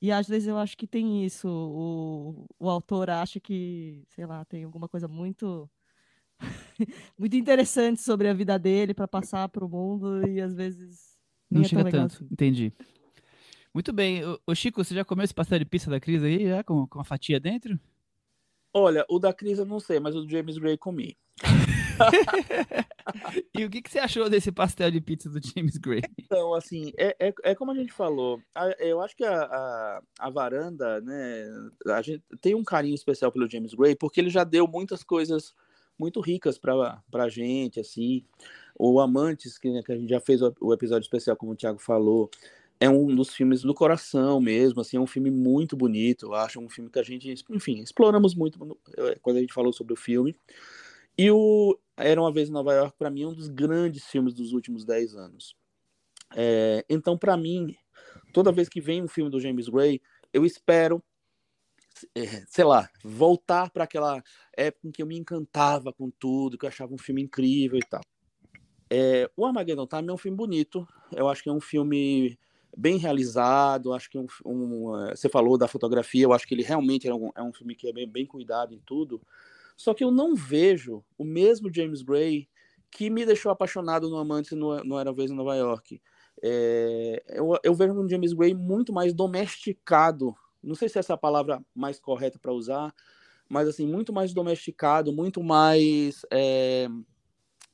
E 0.00 0.12
às 0.12 0.28
vezes 0.28 0.46
eu 0.48 0.56
acho 0.58 0.76
que 0.76 0.86
tem 0.86 1.24
isso. 1.24 1.48
O, 1.48 2.46
o 2.58 2.70
autor 2.70 3.10
acha 3.10 3.40
que, 3.40 4.04
sei 4.08 4.26
lá, 4.26 4.44
tem 4.44 4.64
alguma 4.64 4.88
coisa 4.88 5.08
muito 5.08 5.68
muito 7.18 7.36
interessante 7.36 8.00
sobre 8.00 8.28
a 8.28 8.32
vida 8.34 8.58
dele 8.58 8.94
para 8.94 9.08
passar 9.08 9.48
para 9.48 9.64
o 9.64 9.68
mundo 9.68 10.26
e 10.28 10.40
às 10.40 10.54
vezes 10.54 11.16
Não 11.50 11.60
nem 11.60 11.66
é 11.66 11.68
chega 11.68 11.82
legal 11.82 12.02
tanto, 12.02 12.14
assim. 12.16 12.28
entendi. 12.30 12.72
Muito 13.74 13.92
bem. 13.92 14.24
Ô, 14.24 14.38
ô, 14.46 14.54
Chico, 14.54 14.82
você 14.82 14.94
já 14.94 15.04
comeu 15.04 15.24
esse 15.24 15.34
pastel 15.34 15.58
de 15.58 15.64
pizza 15.64 15.90
da 15.90 16.00
Cris 16.00 16.22
aí, 16.22 16.46
já, 16.48 16.64
com, 16.64 16.86
com 16.86 17.00
a 17.00 17.04
fatia 17.04 17.38
dentro? 17.38 17.78
Olha, 18.72 19.04
o 19.08 19.18
da 19.18 19.32
Cris 19.32 19.58
eu 19.58 19.64
não 19.66 19.80
sei, 19.80 19.98
mas 20.00 20.14
o 20.14 20.22
do 20.22 20.30
James 20.30 20.58
Gray 20.58 20.76
comi. 20.76 21.16
E 23.58 23.64
o 23.64 23.70
que, 23.70 23.80
que 23.80 23.90
você 23.90 23.98
achou 23.98 24.28
desse 24.28 24.52
pastel 24.52 24.90
de 24.90 25.00
pizza 25.00 25.28
do 25.30 25.40
James 25.42 25.76
Gray? 25.78 26.02
Então, 26.18 26.54
assim, 26.54 26.92
é, 26.98 27.16
é, 27.18 27.34
é 27.42 27.54
como 27.54 27.70
a 27.70 27.74
gente 27.74 27.92
falou. 27.92 28.40
a- 28.54 28.68
eu 28.78 29.00
acho 29.00 29.16
que 29.16 29.24
a, 29.24 29.42
a, 29.44 30.02
a 30.18 30.30
varanda, 30.30 31.00
né? 31.00 31.46
A 31.86 32.02
gente 32.02 32.22
tem 32.40 32.54
um 32.54 32.62
carinho 32.62 32.94
especial 32.94 33.32
pelo 33.32 33.50
James 33.50 33.72
Gray, 33.74 33.96
porque 33.96 34.20
ele 34.20 34.30
já 34.30 34.44
deu 34.44 34.66
muitas 34.68 35.02
coisas 35.02 35.54
muito 35.98 36.20
ricas 36.20 36.58
pra, 36.58 37.02
pra 37.10 37.28
gente, 37.28 37.80
assim. 37.80 38.24
O 38.78 39.00
Amantes, 39.00 39.58
que, 39.58 39.70
né, 39.70 39.82
que 39.82 39.92
a 39.92 39.96
gente 39.96 40.08
já 40.10 40.20
fez 40.20 40.40
o, 40.42 40.54
o 40.60 40.72
episódio 40.72 41.04
especial, 41.04 41.36
como 41.36 41.52
o 41.52 41.56
Thiago 41.56 41.78
falou, 41.78 42.30
é 42.80 42.88
um 42.88 43.14
dos 43.14 43.34
filmes 43.34 43.62
do 43.62 43.74
coração 43.74 44.40
mesmo, 44.40 44.80
assim, 44.80 44.96
é 44.96 45.00
um 45.00 45.06
filme 45.06 45.30
muito 45.30 45.76
bonito. 45.76 46.26
Eu 46.26 46.34
acho 46.34 46.60
um 46.60 46.68
filme 46.68 46.88
que 46.88 46.98
a 46.98 47.02
gente, 47.02 47.34
enfim, 47.50 47.80
exploramos 47.80 48.34
muito 48.34 48.64
no- 48.64 48.78
eh, 48.96 49.18
quando 49.20 49.38
a 49.38 49.40
gente 49.40 49.52
falou 49.52 49.72
sobre 49.72 49.92
o 49.94 49.96
filme. 49.96 50.36
E 51.16 51.30
o 51.30 51.76
Era 51.96 52.20
uma 52.20 52.32
vez 52.32 52.48
em 52.48 52.52
Nova 52.52 52.72
York, 52.72 52.96
para 52.96 53.10
mim, 53.10 53.22
é 53.24 53.26
um 53.26 53.34
dos 53.34 53.48
grandes 53.48 54.04
filmes 54.04 54.32
dos 54.32 54.52
últimos 54.52 54.84
10 54.84 55.16
anos. 55.16 55.56
É, 56.36 56.84
então, 56.88 57.18
para 57.18 57.36
mim, 57.36 57.74
toda 58.32 58.52
vez 58.52 58.68
que 58.68 58.80
vem 58.80 59.02
um 59.02 59.08
filme 59.08 59.28
do 59.28 59.40
James 59.40 59.68
Gray, 59.68 60.00
eu 60.32 60.46
espero, 60.46 61.02
sei 62.48 62.64
lá, 62.64 62.88
voltar 63.02 63.70
para 63.70 63.84
aquela 63.84 64.22
época 64.56 64.88
em 64.88 64.90
que 64.90 65.02
eu 65.02 65.06
me 65.06 65.18
encantava 65.18 65.92
com 65.92 66.10
tudo, 66.10 66.58
que 66.58 66.64
eu 66.64 66.68
achava 66.68 66.94
um 66.94 66.98
filme 66.98 67.22
incrível 67.22 67.78
e 67.78 67.86
tal. 67.88 68.02
É, 68.90 69.30
o 69.36 69.44
Armageddon 69.44 69.86
Time 69.86 70.08
é 70.08 70.12
um 70.12 70.18
filme 70.18 70.36
bonito, 70.36 70.86
eu 71.12 71.28
acho 71.28 71.42
que 71.42 71.48
é 71.48 71.52
um 71.52 71.60
filme 71.60 72.38
bem 72.76 72.96
realizado, 72.96 73.92
acho 73.92 74.10
que 74.10 74.16
é 74.16 74.20
um, 74.20 74.26
um, 74.44 75.04
é, 75.04 75.16
você 75.16 75.28
falou 75.28 75.58
da 75.58 75.68
fotografia, 75.68 76.24
eu 76.24 76.32
acho 76.32 76.46
que 76.46 76.54
ele 76.54 76.62
realmente 76.62 77.06
é 77.08 77.14
um, 77.14 77.30
é 77.34 77.42
um 77.42 77.52
filme 77.52 77.74
que 77.74 77.88
é 77.88 77.92
bem, 77.92 78.08
bem 78.08 78.24
cuidado 78.24 78.74
em 78.74 78.80
tudo, 78.86 79.20
só 79.76 79.92
que 79.92 80.02
eu 80.02 80.10
não 80.10 80.34
vejo 80.34 81.04
o 81.16 81.24
mesmo 81.24 81.72
James 81.72 82.02
Gray 82.02 82.48
que 82.90 83.10
me 83.10 83.24
deixou 83.26 83.52
apaixonado 83.52 84.08
no 84.08 84.16
Amante 84.16 84.54
no, 84.54 84.82
no 84.82 84.98
Era 84.98 85.12
Vez 85.12 85.30
em 85.30 85.34
Nova 85.34 85.54
York. 85.54 86.00
É, 86.42 87.22
eu, 87.28 87.58
eu 87.62 87.74
vejo 87.74 87.92
um 87.92 88.08
James 88.08 88.32
Gray 88.32 88.54
muito 88.54 88.92
mais 88.92 89.12
domesticado. 89.12 90.34
Não 90.68 90.74
sei 90.74 90.88
se 90.88 90.98
essa 90.98 91.12
é 91.12 91.14
a 91.14 91.18
palavra 91.18 91.62
mais 91.74 91.98
correta 91.98 92.38
para 92.38 92.52
usar, 92.52 92.94
mas 93.48 93.66
assim, 93.68 93.86
muito 93.86 94.12
mais 94.12 94.34
domesticado, 94.34 95.12
muito 95.12 95.42
mais, 95.42 96.22
é, 96.30 96.88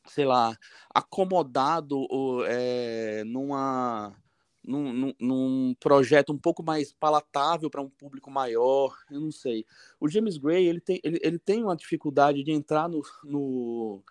sei 0.06 0.24
lá, 0.24 0.56
acomodado 0.94 2.06
é, 2.46 3.24
numa, 3.24 4.14
num, 4.62 4.92
num, 4.92 5.14
num 5.20 5.74
projeto 5.80 6.32
um 6.32 6.38
pouco 6.38 6.62
mais 6.62 6.92
palatável 6.92 7.68
para 7.68 7.82
um 7.82 7.90
público 7.90 8.30
maior. 8.30 8.96
Eu 9.10 9.20
não 9.20 9.32
sei. 9.32 9.66
O 10.00 10.08
James 10.08 10.38
Gray 10.38 10.66
ele 10.66 10.80
tem, 10.80 11.00
ele, 11.02 11.18
ele 11.22 11.38
tem 11.38 11.62
uma 11.62 11.76
dificuldade 11.76 12.42
de 12.42 12.52
entrar 12.52 12.88
no, 12.88 13.02
no 13.24 14.02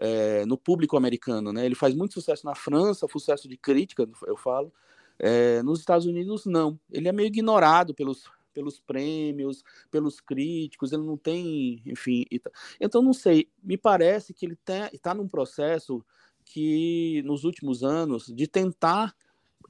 é, 0.00 0.46
no 0.46 0.56
público 0.56 0.96
americano, 0.96 1.52
né? 1.52 1.66
Ele 1.66 1.74
faz 1.74 1.94
muito 1.94 2.14
sucesso 2.14 2.46
na 2.46 2.54
França, 2.54 3.06
sucesso 3.08 3.48
de 3.48 3.56
crítica, 3.56 4.08
eu 4.26 4.36
falo. 4.36 4.72
É, 5.18 5.62
nos 5.62 5.80
Estados 5.80 6.06
Unidos, 6.06 6.46
não. 6.46 6.78
Ele 6.90 7.08
é 7.08 7.12
meio 7.12 7.26
ignorado 7.26 7.94
pelos, 7.94 8.24
pelos 8.54 8.80
prêmios, 8.80 9.62
pelos 9.90 10.20
críticos, 10.20 10.92
ele 10.92 11.02
não 11.02 11.16
tem, 11.16 11.82
enfim. 11.86 12.24
Então, 12.80 13.02
não 13.02 13.12
sei, 13.12 13.48
me 13.62 13.76
parece 13.76 14.32
que 14.32 14.46
ele 14.46 14.58
está 14.92 15.14
num 15.14 15.28
processo 15.28 16.04
que, 16.44 17.22
nos 17.24 17.44
últimos 17.44 17.82
anos, 17.84 18.26
de 18.26 18.46
tentar 18.46 19.14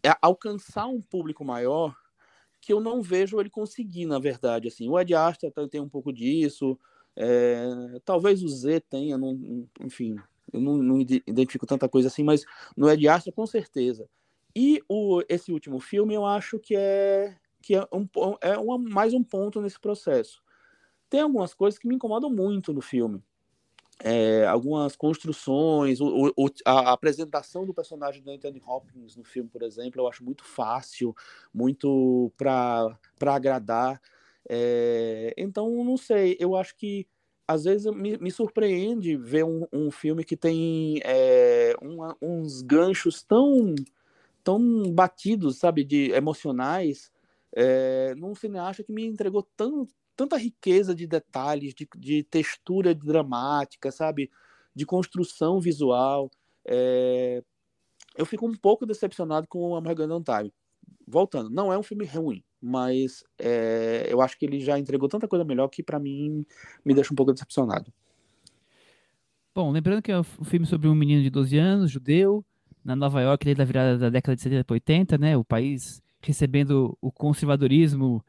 é, 0.04 0.14
alcançar 0.22 0.86
um 0.86 1.00
público 1.00 1.44
maior 1.44 1.96
que 2.60 2.72
eu 2.72 2.80
não 2.80 3.02
vejo 3.02 3.40
ele 3.40 3.50
conseguir, 3.50 4.06
na 4.06 4.18
verdade. 4.18 4.68
Assim, 4.68 4.88
o 4.88 4.98
Ed 4.98 5.14
Astra 5.14 5.50
tem 5.68 5.80
um 5.80 5.88
pouco 5.88 6.12
disso, 6.12 6.78
é, 7.16 8.00
talvez 8.04 8.42
o 8.42 8.48
Z 8.48 8.80
tenha, 8.88 9.18
não, 9.18 9.66
enfim, 9.80 10.16
eu 10.52 10.60
não, 10.60 10.76
não, 10.76 11.00
identifico 11.00 11.66
tanta 11.66 11.88
coisa 11.88 12.08
assim, 12.08 12.22
mas 12.22 12.44
no 12.76 12.88
Ed 12.88 13.06
Astra, 13.08 13.32
com 13.32 13.46
certeza. 13.46 14.08
E 14.60 14.82
o, 14.88 15.22
esse 15.28 15.52
último 15.52 15.78
filme 15.78 16.14
eu 16.14 16.26
acho 16.26 16.58
que 16.58 16.74
é, 16.74 17.36
que 17.62 17.76
é, 17.76 17.88
um, 17.92 18.08
é 18.40 18.58
uma, 18.58 18.76
mais 18.76 19.14
um 19.14 19.22
ponto 19.22 19.60
nesse 19.60 19.78
processo. 19.78 20.42
Tem 21.08 21.20
algumas 21.20 21.54
coisas 21.54 21.78
que 21.78 21.86
me 21.86 21.94
incomodam 21.94 22.28
muito 22.28 22.72
no 22.72 22.80
filme. 22.80 23.22
É, 24.00 24.44
algumas 24.46 24.96
construções, 24.96 26.00
o, 26.00 26.32
o, 26.36 26.50
a 26.64 26.90
apresentação 26.90 27.64
do 27.64 27.72
personagem 27.72 28.20
do 28.20 28.32
Anthony 28.32 28.60
Hopkins 28.66 29.14
no 29.14 29.22
filme, 29.22 29.48
por 29.48 29.62
exemplo, 29.62 30.00
eu 30.00 30.08
acho 30.08 30.24
muito 30.24 30.44
fácil, 30.44 31.14
muito 31.54 32.32
para 32.36 32.98
agradar. 33.20 34.02
É, 34.48 35.34
então, 35.38 35.84
não 35.84 35.96
sei, 35.96 36.36
eu 36.40 36.56
acho 36.56 36.74
que 36.74 37.06
às 37.46 37.62
vezes 37.62 37.86
me, 37.94 38.18
me 38.18 38.30
surpreende 38.32 39.16
ver 39.16 39.44
um, 39.44 39.68
um, 39.72 39.88
filme 39.88 40.24
que 40.24 40.36
tem 40.36 41.00
é, 41.04 41.76
uma, 41.80 42.16
uns 42.20 42.60
ganchos 42.60 43.22
tão, 43.22 43.76
tão 44.42 44.92
batidos, 44.92 45.58
sabe, 45.58 45.84
de 45.84 46.10
emocionais, 46.12 47.10
é, 47.52 48.14
num 48.16 48.34
cineasta 48.34 48.82
que 48.82 48.92
me 48.92 49.04
entregou 49.04 49.42
tão, 49.56 49.86
tanta 50.16 50.36
riqueza 50.36 50.94
de 50.94 51.06
detalhes, 51.06 51.74
de, 51.74 51.88
de 51.96 52.22
textura 52.24 52.94
dramática, 52.94 53.90
sabe, 53.90 54.30
de 54.74 54.86
construção 54.86 55.60
visual. 55.60 56.30
É, 56.64 57.42
eu 58.16 58.26
fico 58.26 58.46
um 58.46 58.54
pouco 58.54 58.84
decepcionado 58.84 59.46
com 59.46 59.70
o 59.70 59.76
Armageddon 59.76 60.22
Time. 60.22 60.52
Voltando, 61.06 61.50
não 61.50 61.72
é 61.72 61.78
um 61.78 61.82
filme 61.82 62.04
ruim, 62.04 62.42
mas 62.60 63.24
é, 63.38 64.06
eu 64.10 64.20
acho 64.20 64.38
que 64.38 64.44
ele 64.44 64.60
já 64.60 64.78
entregou 64.78 65.08
tanta 65.08 65.28
coisa 65.28 65.44
melhor 65.44 65.68
que 65.68 65.82
para 65.82 65.98
mim 65.98 66.44
me 66.84 66.94
deixa 66.94 67.12
um 67.12 67.16
pouco 67.16 67.32
decepcionado. 67.32 67.92
Bom, 69.54 69.70
lembrando 69.70 70.02
que 70.02 70.12
é 70.12 70.18
um 70.18 70.44
filme 70.44 70.66
sobre 70.66 70.86
um 70.88 70.94
menino 70.94 71.22
de 71.22 71.30
12 71.30 71.56
anos, 71.58 71.90
judeu, 71.90 72.44
na 72.88 72.96
Nova 72.96 73.20
York, 73.20 73.44
desde 73.44 73.60
a 73.60 73.66
virada 73.66 73.98
da 73.98 74.08
década 74.08 74.34
de 74.34 74.40
70 74.40 74.64
para 74.64 74.74
80, 74.74 75.18
né? 75.18 75.36
O 75.36 75.44
país 75.44 76.02
recebendo 76.22 76.96
o 77.02 77.12
conservadorismo 77.12 78.24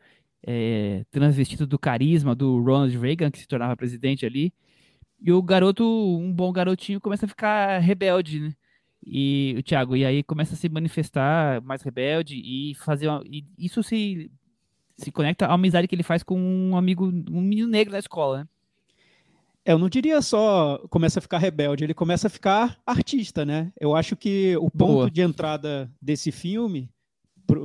é, 0.45 1.05
transvestido 1.09 1.65
do 1.65 1.79
carisma 1.79 2.35
do 2.35 2.61
Ronald 2.61 2.95
Reagan, 2.97 3.31
que 3.31 3.39
se 3.39 3.47
tornava 3.47 3.77
presidente 3.77 4.25
ali. 4.25 4.53
E 5.21 5.31
o 5.31 5.41
garoto, 5.41 5.83
um 5.85 6.31
bom 6.33 6.51
garotinho, 6.51 6.99
começa 6.99 7.25
a 7.25 7.29
ficar 7.29 7.79
rebelde, 7.79 8.41
né? 8.41 8.53
E 9.05 9.55
o 9.57 9.63
Thiago, 9.63 9.95
e 9.95 10.05
aí 10.05 10.23
começa 10.23 10.55
a 10.55 10.57
se 10.57 10.67
manifestar 10.67 11.61
mais 11.61 11.81
rebelde 11.81 12.35
e 12.35 12.75
fazer 12.75 13.07
uma, 13.07 13.23
e 13.25 13.45
isso 13.57 13.81
se 13.81 14.29
se 14.97 15.11
conecta 15.13 15.45
à 15.45 15.53
amizade 15.53 15.87
que 15.87 15.95
ele 15.95 16.03
faz 16.03 16.21
com 16.23 16.37
um 16.37 16.75
amigo, 16.75 17.05
um 17.07 17.41
menino 17.41 17.69
negro 17.69 17.93
da 17.93 17.99
escola, 17.99 18.39
né? 18.39 18.47
É, 19.69 19.73
eu 19.73 19.77
não 19.77 19.87
diria 19.87 20.19
só 20.19 20.79
começa 20.89 21.19
a 21.19 21.21
ficar 21.21 21.37
rebelde, 21.37 21.83
ele 21.83 21.93
começa 21.93 22.25
a 22.25 22.29
ficar 22.29 22.79
artista, 22.83 23.45
né? 23.45 23.71
Eu 23.79 23.95
acho 23.95 24.15
que 24.15 24.57
o 24.57 24.71
ponto 24.71 24.93
Boa. 24.93 25.11
de 25.11 25.21
entrada 25.21 25.91
desse 26.01 26.31
filme, 26.31 26.89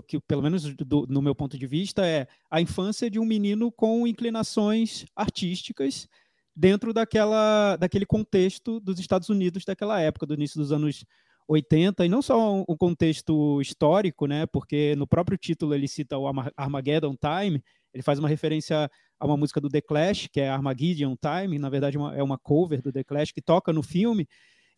que 0.06 0.20
pelo 0.20 0.42
menos 0.42 0.64
do- 0.76 1.06
no 1.08 1.22
meu 1.22 1.34
ponto 1.34 1.56
de 1.58 1.66
vista, 1.66 2.06
é 2.06 2.26
a 2.50 2.60
infância 2.60 3.10
de 3.10 3.18
um 3.18 3.24
menino 3.24 3.72
com 3.72 4.06
inclinações 4.06 5.06
artísticas 5.16 6.06
dentro 6.54 6.92
daquela, 6.92 7.76
daquele 7.76 8.04
contexto 8.04 8.78
dos 8.80 9.00
Estados 9.00 9.30
Unidos 9.30 9.64
daquela 9.64 9.98
época, 9.98 10.26
do 10.26 10.34
início 10.34 10.60
dos 10.60 10.72
anos 10.72 11.06
80, 11.48 12.04
e 12.04 12.08
não 12.10 12.20
só 12.20 12.54
um, 12.54 12.64
um 12.68 12.76
contexto 12.76 13.62
histórico, 13.62 14.26
né? 14.26 14.44
Porque 14.44 14.94
no 14.96 15.06
próprio 15.06 15.38
título 15.38 15.74
ele 15.74 15.88
cita 15.88 16.18
o 16.18 16.26
Arma- 16.26 16.52
Armageddon 16.54 17.16
Time, 17.16 17.62
ele 17.94 18.02
faz 18.02 18.18
uma 18.18 18.28
referência 18.28 18.90
a 19.24 19.28
uma 19.28 19.36
música 19.36 19.60
do 19.60 19.68
The 19.70 19.80
Clash, 19.80 20.28
que 20.32 20.40
é 20.40 20.48
Armageddon 20.48 21.16
Time, 21.16 21.58
na 21.58 21.70
verdade 21.70 21.96
uma- 21.98 22.14
é 22.16 22.22
uma 22.22 22.38
cover 22.38 22.82
do 22.82 22.92
The 22.92 23.04
Clash 23.04 23.32
que 23.32 23.40
toca 23.42 23.72
no 23.72 23.82
filme, 23.82 24.28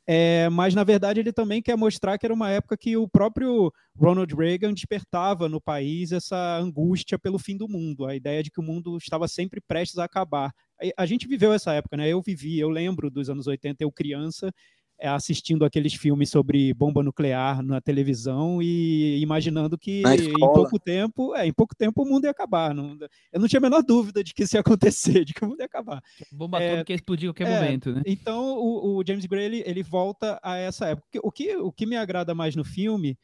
é, 0.09 0.49
mas 0.51 0.75
na 0.75 0.85
verdade 0.85 1.21
ele 1.21 1.33
também 1.33 1.61
quer 1.61 1.77
mostrar 1.77 2.17
que 2.19 2.27
era 2.27 2.35
uma 2.35 2.51
época 2.51 2.77
que 2.77 2.97
o 2.97 3.09
próprio 3.09 3.73
Ronald 3.97 4.33
Reagan 4.35 4.73
despertava 4.73 5.49
no 5.49 5.61
país 5.61 6.13
essa 6.13 6.59
angústia 6.59 7.19
pelo 7.19 7.39
fim 7.39 7.57
do 7.57 7.69
mundo, 7.69 8.07
a 8.07 8.15
ideia 8.15 8.43
de 8.43 8.51
que 8.51 8.61
o 8.61 8.63
mundo 8.63 8.97
estava 8.99 9.27
sempre 9.29 9.61
prestes 9.61 9.99
a 9.99 10.05
acabar. 10.05 10.53
A- 10.81 11.03
A 11.03 11.07
gente 11.07 11.27
viveu 11.27 11.53
essa 11.53 11.73
época, 11.75 11.97
né? 11.97 12.09
Eu 12.09 12.23
vivi, 12.23 12.59
eu 12.59 12.69
lembro 12.71 13.11
dos 13.11 13.29
anos 13.31 13.47
80, 13.49 13.83
eu 13.83 13.91
criança, 13.93 14.49
é, 14.49 14.53
assistindo 15.01 15.65
aqueles 15.65 15.95
filmes 15.95 16.31
sobre 16.31 16.73
bomba 16.73 17.03
nuclear 17.03 17.63
na 17.63 17.81
televisão 17.81 18.63
e 18.63 19.21
imaginando 19.21 19.77
que 19.77 20.03
em 20.23 20.39
pouco 20.39 20.79
tempo, 20.79 21.35
é, 21.35 21.47
em 21.47 21.53
pouco 21.53 21.75
tempo 21.77 22.03
o 22.03 22.07
mundo 22.07 22.25
ia 22.25 22.31
acabar. 22.31 22.75
Não- 22.75 22.97
eu 23.33 23.41
não 23.41 23.47
tinha 23.47 23.59
a 23.59 23.63
menor 23.63 23.83
dúvida 23.83 24.25
de 24.25 24.33
que 24.33 24.45
isso 24.45 24.57
ia 24.57 24.61
acontecer, 25.21 25.25
de 25.25 25.35
que 25.35 25.45
o 25.45 25.49
mundo 25.49 25.61
ia 25.61 25.67
acabar. 25.67 26.03
Bomba 26.33 26.63
É, 26.63 26.69
atômica 26.69 26.93
ia 26.93 26.97
explodir 26.97 27.29
a 27.29 27.33
qualquer 27.33 27.49
é, 27.49 27.61
momento, 27.61 27.93
né? 27.93 28.03
Então 28.07 28.57
o, 28.59 28.97
o 28.97 29.05
James 29.07 29.27
Gray 29.27 29.45
ele, 29.45 29.63
ele 29.67 29.83
volta 29.83 30.41
a 30.43 30.57
essa 30.57 30.87
época. 30.87 31.07
O 31.23 31.31
que, 31.31 31.55
o 31.57 31.71
que 31.71 31.85
me 31.87 31.97
agrada 31.97 32.35
mais 32.35 32.57
no 32.57 32.65
filme 32.65 33.19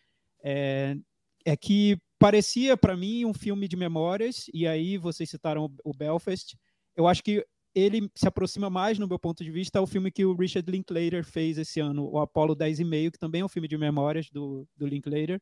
é, 0.45 0.97
é 1.45 1.57
que 1.57 1.97
parecia 2.19 2.77
para 2.77 2.97
mim 2.97 3.25
um 3.25 3.35
filme 3.35 3.67
de 3.67 3.77
memórias, 3.77 4.47
e 4.53 4.67
aí 4.67 4.97
vocês 4.99 5.29
citaram 5.29 5.65
o, 5.65 5.91
o 5.91 5.97
Belfast. 5.97 6.57
Eu 6.95 7.09
acho 7.09 7.23
que 7.23 7.45
ele 7.75 8.11
se 8.15 8.29
aproxima 8.29 8.69
mais, 8.69 8.99
no 8.99 9.09
meu 9.09 9.19
ponto 9.19 9.43
de 9.43 9.51
vista, 9.51 9.79
ao 9.79 9.87
filme 9.87 10.11
que 10.11 10.25
o 10.25 10.35
Richard 10.35 10.71
Linklater 10.71 11.25
fez 11.25 11.59
esse 11.59 11.81
ano, 11.81 12.09
o 12.11 12.19
Apollo 12.19 12.55
10 12.55 12.81
e 12.81 12.85
meio, 12.85 13.11
que 13.11 13.19
também 13.19 13.41
é 13.41 13.45
um 13.45 13.49
filme 13.49 13.69
de 13.69 13.79
memórias 13.79 14.31
do, 14.31 14.67
do 14.77 14.87
Linklater, 14.87 15.41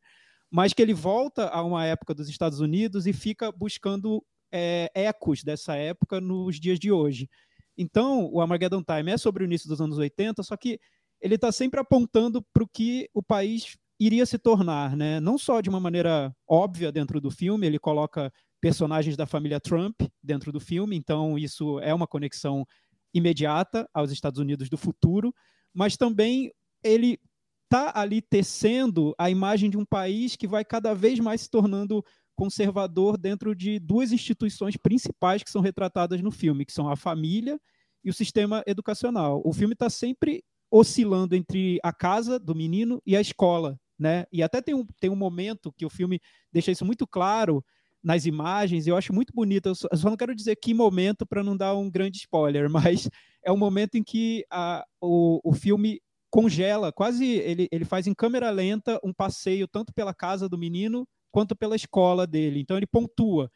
mas 0.50 0.72
que 0.72 0.82
ele 0.82 0.94
volta 0.94 1.48
a 1.48 1.62
uma 1.62 1.84
época 1.84 2.14
dos 2.14 2.28
Estados 2.28 2.60
Unidos 2.60 3.06
e 3.06 3.12
fica 3.12 3.50
buscando 3.52 4.24
é, 4.52 4.90
ecos 4.94 5.42
dessa 5.42 5.74
época 5.74 6.20
nos 6.20 6.58
dias 6.58 6.78
de 6.78 6.90
hoje. 6.90 7.28
Então, 7.76 8.28
o 8.32 8.40
Armageddon 8.40 8.82
Time 8.82 9.12
é 9.12 9.16
sobre 9.16 9.42
o 9.42 9.46
início 9.46 9.68
dos 9.68 9.80
anos 9.80 9.98
80, 9.98 10.42
só 10.42 10.56
que 10.56 10.78
ele 11.20 11.34
está 11.34 11.52
sempre 11.52 11.80
apontando 11.80 12.42
para 12.52 12.64
o 12.64 12.68
que 12.68 13.08
o 13.14 13.22
país 13.22 13.76
iria 13.98 14.24
se 14.24 14.38
tornar, 14.38 14.96
né? 14.96 15.20
Não 15.20 15.36
só 15.36 15.60
de 15.60 15.68
uma 15.68 15.78
maneira 15.78 16.34
óbvia 16.48 16.90
dentro 16.90 17.20
do 17.20 17.30
filme, 17.30 17.66
ele 17.66 17.78
coloca 17.78 18.32
personagens 18.60 19.16
da 19.16 19.26
família 19.26 19.60
Trump 19.60 20.02
dentro 20.22 20.52
do 20.52 20.60
filme, 20.60 20.96
então 20.96 21.38
isso 21.38 21.80
é 21.80 21.94
uma 21.94 22.06
conexão 22.06 22.66
imediata 23.12 23.88
aos 23.92 24.12
Estados 24.12 24.38
Unidos 24.38 24.68
do 24.68 24.76
futuro, 24.76 25.34
mas 25.74 25.96
também 25.96 26.52
ele 26.82 27.18
está 27.64 27.92
ali 27.94 28.20
tecendo 28.20 29.14
a 29.16 29.30
imagem 29.30 29.70
de 29.70 29.78
um 29.78 29.84
país 29.84 30.36
que 30.36 30.46
vai 30.46 30.64
cada 30.64 30.92
vez 30.92 31.18
mais 31.20 31.42
se 31.42 31.50
tornando 31.50 32.04
conservador 32.34 33.16
dentro 33.16 33.54
de 33.54 33.78
duas 33.78 34.12
instituições 34.12 34.76
principais 34.76 35.42
que 35.42 35.50
são 35.50 35.60
retratadas 35.60 36.20
no 36.20 36.30
filme, 36.30 36.64
que 36.64 36.72
são 36.72 36.88
a 36.88 36.96
família 36.96 37.60
e 38.02 38.10
o 38.10 38.14
sistema 38.14 38.62
educacional. 38.66 39.42
O 39.44 39.52
filme 39.52 39.74
está 39.74 39.90
sempre 39.90 40.42
oscilando 40.70 41.34
entre 41.34 41.78
a 41.82 41.92
casa 41.92 42.38
do 42.38 42.54
menino 42.54 43.00
e 43.04 43.16
a 43.16 43.20
escola, 43.20 43.78
né? 43.98 44.24
E 44.32 44.42
até 44.42 44.62
tem 44.62 44.74
um, 44.74 44.86
tem 44.98 45.10
um 45.10 45.16
momento 45.16 45.72
que 45.72 45.84
o 45.84 45.90
filme 45.90 46.20
deixa 46.52 46.70
isso 46.70 46.84
muito 46.84 47.06
claro 47.06 47.64
nas 48.02 48.26
imagens, 48.26 48.86
eu 48.86 48.96
acho 48.96 49.12
muito 49.12 49.32
bonito. 49.34 49.66
Eu 49.66 49.74
só, 49.74 49.88
eu 49.90 49.98
só 49.98 50.10
não 50.10 50.16
quero 50.16 50.34
dizer 50.34 50.56
que 50.56 50.72
momento 50.74 51.26
para 51.26 51.44
não 51.44 51.56
dar 51.56 51.74
um 51.74 51.90
grande 51.90 52.18
spoiler, 52.18 52.68
mas 52.70 53.08
é 53.44 53.52
um 53.52 53.56
momento 53.56 53.96
em 53.96 54.02
que 54.02 54.44
a, 54.50 54.84
o, 55.00 55.40
o 55.44 55.52
filme 55.54 56.00
congela, 56.30 56.92
quase 56.92 57.26
ele, 57.26 57.68
ele 57.72 57.84
faz 57.84 58.06
em 58.06 58.14
câmera 58.14 58.50
lenta 58.50 59.00
um 59.02 59.12
passeio 59.12 59.66
tanto 59.66 59.92
pela 59.92 60.14
casa 60.14 60.48
do 60.48 60.56
menino 60.56 61.06
quanto 61.32 61.56
pela 61.56 61.76
escola 61.76 62.26
dele. 62.26 62.60
Então 62.60 62.76
ele 62.76 62.86
pontua. 62.86 63.50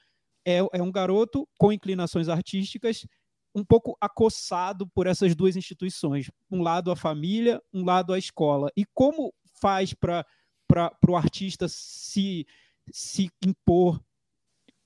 É, 0.46 0.59
é 0.74 0.83
um 0.83 0.92
garoto 0.92 1.48
com 1.59 1.72
inclinações 1.72 2.28
artísticas 2.28 3.07
um 3.54 3.64
pouco 3.64 3.96
acossado 4.00 4.87
por 4.88 5.07
essas 5.07 5.35
duas 5.35 5.57
instituições. 5.57 6.30
Um 6.50 6.61
lado 6.61 6.90
a 6.90 6.96
família, 6.96 7.62
um 7.72 7.85
lado 7.85 8.12
a 8.12 8.18
escola. 8.18 8.70
E 8.76 8.85
como 8.92 9.33
faz 9.61 9.94
para 9.94 10.26
o 11.09 11.16
artista 11.16 11.66
se, 11.68 12.46
se 12.90 13.30
impor 13.46 14.02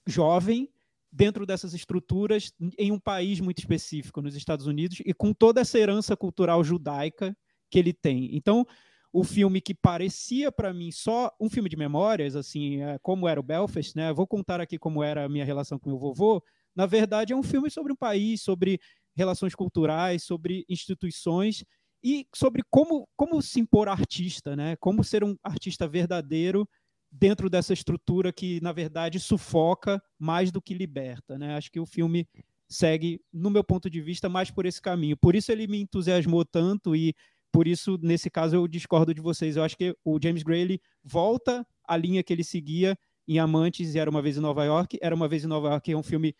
jovem 0.08 0.68
dentro 1.10 1.46
dessas 1.46 1.74
estruturas 1.74 2.52
em 2.78 2.92
um 2.92 2.98
país 2.98 3.40
muito 3.40 3.58
específico, 3.58 4.20
nos 4.20 4.34
Estados 4.34 4.66
Unidos, 4.66 5.00
e 5.04 5.14
com 5.14 5.32
toda 5.32 5.60
essa 5.60 5.78
herança 5.78 6.16
cultural 6.16 6.62
judaica 6.62 7.36
que 7.70 7.78
ele 7.78 7.92
tem. 7.92 8.34
Então, 8.34 8.66
o 9.12 9.24
filme 9.24 9.60
que 9.60 9.74
parecia 9.74 10.52
para 10.52 10.72
mim 10.72 10.90
só 10.90 11.32
um 11.40 11.48
filme 11.48 11.68
de 11.68 11.76
memórias, 11.76 12.36
assim, 12.36 12.82
é, 12.82 12.98
como 13.00 13.26
era 13.26 13.40
o 13.40 13.42
Belfast, 13.42 13.96
né? 13.96 14.12
Vou 14.12 14.26
contar 14.26 14.60
aqui 14.60 14.78
como 14.78 15.02
era 15.02 15.24
a 15.24 15.28
minha 15.28 15.44
relação 15.44 15.78
com 15.78 15.88
meu 15.88 15.98
vovô. 15.98 16.42
Na 16.76 16.86
verdade, 16.86 17.32
é 17.32 17.36
um 17.36 17.42
filme 17.42 17.70
sobre 17.70 17.92
um 17.92 17.96
país, 17.96 18.42
sobre 18.42 18.78
relações 19.16 19.54
culturais, 19.54 20.22
sobre 20.22 20.64
instituições 20.68 21.64
e 22.04 22.26
sobre 22.34 22.62
como, 22.70 23.08
como 23.16 23.40
se 23.42 23.60
impor 23.60 23.88
artista, 23.88 24.54
né? 24.54 24.76
Como 24.76 25.02
ser 25.02 25.24
um 25.24 25.36
artista 25.42 25.88
verdadeiro 25.88 26.68
dentro 27.10 27.48
dessa 27.48 27.72
estrutura 27.72 28.32
que, 28.32 28.60
na 28.60 28.72
verdade, 28.72 29.18
sufoca 29.18 30.02
mais 30.18 30.52
do 30.52 30.60
que 30.60 30.74
liberta, 30.74 31.38
né? 31.38 31.56
Acho 31.56 31.70
que 31.70 31.80
o 31.80 31.86
filme 31.86 32.28
segue, 32.68 33.20
no 33.32 33.50
meu 33.50 33.64
ponto 33.64 33.88
de 33.88 34.00
vista, 34.00 34.28
mais 34.28 34.50
por 34.50 34.66
esse 34.66 34.80
caminho. 34.80 35.16
Por 35.16 35.34
isso 35.34 35.50
ele 35.50 35.66
me 35.66 35.80
entusiasmou 35.80 36.44
tanto 36.44 36.94
e 36.94 37.14
por 37.50 37.66
isso, 37.66 37.98
nesse 38.02 38.30
caso, 38.30 38.56
eu 38.56 38.68
discordo 38.68 39.14
de 39.14 39.20
vocês. 39.20 39.56
Eu 39.56 39.62
acho 39.62 39.76
que 39.76 39.96
o 40.04 40.18
James 40.22 40.42
Gray 40.42 40.80
volta 41.02 41.66
à 41.86 41.96
linha 41.96 42.22
que 42.22 42.32
ele 42.32 42.44
seguia 42.44 42.96
em 43.26 43.38
Amantes 43.38 43.94
e 43.94 43.98
Era 43.98 44.10
Uma 44.10 44.22
Vez 44.22 44.36
em 44.36 44.40
Nova 44.40 44.64
York. 44.64 44.98
Era 45.00 45.14
Uma 45.14 45.28
Vez 45.28 45.44
em 45.44 45.48
Nova 45.48 45.68
York 45.68 45.90
é 45.90 45.96
um 45.96 46.02
filme 46.02 46.34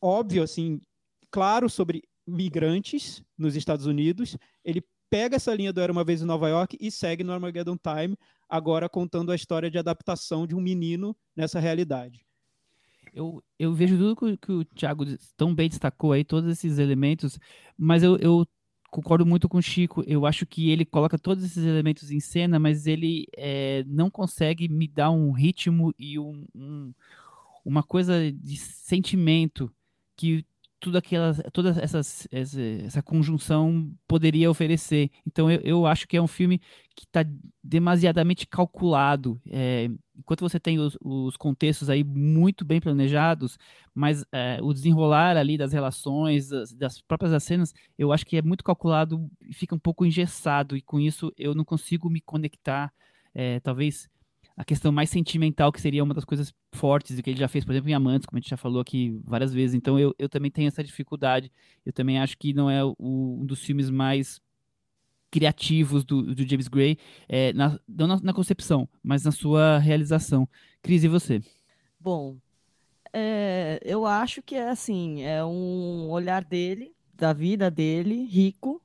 óbvio, 0.00 0.42
assim, 0.42 0.80
claro 1.30 1.68
sobre 1.68 2.02
migrantes 2.26 3.22
nos 3.36 3.56
Estados 3.56 3.86
Unidos. 3.86 4.36
Ele 4.64 4.82
pega 5.08 5.36
essa 5.36 5.52
linha 5.52 5.72
do 5.72 5.80
Era 5.80 5.92
Uma 5.92 6.04
Vez 6.04 6.22
em 6.22 6.26
Nova 6.26 6.48
York 6.48 6.76
e 6.80 6.90
segue 6.90 7.24
no 7.24 7.32
Armageddon 7.32 7.76
Time, 7.76 8.16
agora 8.50 8.88
contando 8.88 9.30
a 9.30 9.36
história 9.36 9.70
de 9.70 9.78
adaptação 9.78 10.46
de 10.46 10.54
um 10.54 10.60
menino 10.60 11.16
nessa 11.36 11.60
realidade. 11.60 12.26
Eu, 13.14 13.42
eu 13.58 13.72
vejo 13.72 13.96
tudo 13.96 14.16
que, 14.16 14.36
que 14.36 14.52
o 14.52 14.64
Thiago 14.64 15.04
tão 15.36 15.54
bem 15.54 15.68
destacou 15.68 16.12
aí, 16.12 16.24
todos 16.24 16.50
esses 16.50 16.78
elementos, 16.78 17.38
mas 17.78 18.02
eu, 18.02 18.16
eu 18.18 18.46
concordo 18.90 19.24
muito 19.24 19.48
com 19.48 19.58
o 19.58 19.62
Chico. 19.62 20.02
Eu 20.06 20.26
acho 20.26 20.44
que 20.46 20.70
ele 20.70 20.84
coloca 20.84 21.18
todos 21.18 21.44
esses 21.44 21.64
elementos 21.64 22.10
em 22.10 22.20
cena, 22.20 22.58
mas 22.58 22.86
ele 22.86 23.26
é, 23.36 23.84
não 23.86 24.10
consegue 24.10 24.68
me 24.68 24.86
dar 24.86 25.10
um 25.10 25.30
ritmo 25.30 25.94
e 25.98 26.18
um, 26.18 26.44
um, 26.54 26.92
uma 27.64 27.82
coisa 27.82 28.32
de 28.32 28.56
sentimento 28.56 29.72
que 30.16 30.44
tudo 30.80 30.96
aquelas, 30.98 31.40
toda 31.52 31.70
essas, 31.80 32.26
essa, 32.32 32.60
essa 32.60 33.02
conjunção 33.02 33.92
poderia 34.08 34.50
oferecer. 34.50 35.10
Então 35.26 35.50
eu, 35.50 35.60
eu 35.60 35.86
acho 35.86 36.08
que 36.08 36.16
é 36.16 36.22
um 36.22 36.26
filme 36.26 36.58
que 36.96 37.04
está 37.04 37.24
demasiadamente 37.62 38.46
calculado. 38.46 39.40
É, 39.48 39.88
enquanto 40.18 40.40
você 40.40 40.58
tem 40.58 40.78
os, 40.78 40.96
os, 41.02 41.36
contextos 41.36 41.90
aí 41.90 42.02
muito 42.02 42.64
bem 42.64 42.80
planejados, 42.80 43.58
mas 43.94 44.24
é, 44.32 44.58
o 44.62 44.72
desenrolar 44.72 45.36
ali 45.36 45.58
das 45.58 45.72
relações, 45.72 46.48
das, 46.48 46.72
das, 46.72 47.00
próprias 47.02 47.42
cenas, 47.42 47.74
eu 47.98 48.12
acho 48.12 48.24
que 48.24 48.36
é 48.36 48.42
muito 48.42 48.64
calculado 48.64 49.30
e 49.42 49.54
fica 49.54 49.74
um 49.74 49.78
pouco 49.78 50.04
engessado, 50.06 50.76
e 50.76 50.80
com 50.80 50.98
isso 50.98 51.32
eu 51.36 51.54
não 51.54 51.64
consigo 51.64 52.08
me 52.08 52.20
conectar, 52.20 52.92
é, 53.34 53.60
talvez 53.60 54.08
a 54.60 54.64
questão 54.64 54.92
mais 54.92 55.08
sentimental, 55.08 55.72
que 55.72 55.80
seria 55.80 56.04
uma 56.04 56.12
das 56.12 56.24
coisas 56.24 56.52
fortes 56.72 57.16
do 57.16 57.22
que 57.22 57.30
ele 57.30 57.38
já 57.38 57.48
fez, 57.48 57.64
por 57.64 57.72
exemplo, 57.72 57.88
em 57.88 57.94
Amantes, 57.94 58.26
como 58.26 58.36
a 58.36 58.40
gente 58.42 58.50
já 58.50 58.58
falou 58.58 58.82
aqui 58.82 59.18
várias 59.24 59.54
vezes. 59.54 59.74
Então 59.74 59.98
eu, 59.98 60.14
eu 60.18 60.28
também 60.28 60.50
tenho 60.50 60.68
essa 60.68 60.84
dificuldade. 60.84 61.50
Eu 61.84 61.94
também 61.94 62.18
acho 62.18 62.36
que 62.36 62.52
não 62.52 62.70
é 62.70 62.84
o, 62.84 62.94
um 62.98 63.46
dos 63.46 63.64
filmes 63.64 63.88
mais 63.88 64.38
criativos 65.30 66.04
do, 66.04 66.34
do 66.34 66.46
James 66.46 66.68
Gray, 66.68 66.98
é, 67.26 67.54
na, 67.54 67.80
não 67.88 68.06
na, 68.06 68.20
na, 68.20 68.32
concepção, 68.34 68.86
mas 69.02 69.24
na 69.24 69.32
sua 69.32 69.78
realização. 69.78 70.46
Cris, 70.82 71.04
e 71.04 71.08
você? 71.08 71.40
Bom, 71.98 72.36
é, 73.14 73.80
eu 73.82 74.04
acho 74.04 74.42
que 74.42 74.56
é 74.56 74.68
assim, 74.68 75.22
é 75.22 75.42
um 75.42 76.10
olhar 76.10 76.44
dele, 76.44 76.92
da 77.14 77.32
vida 77.32 77.70
dele, 77.70 78.26
rico, 78.26 78.82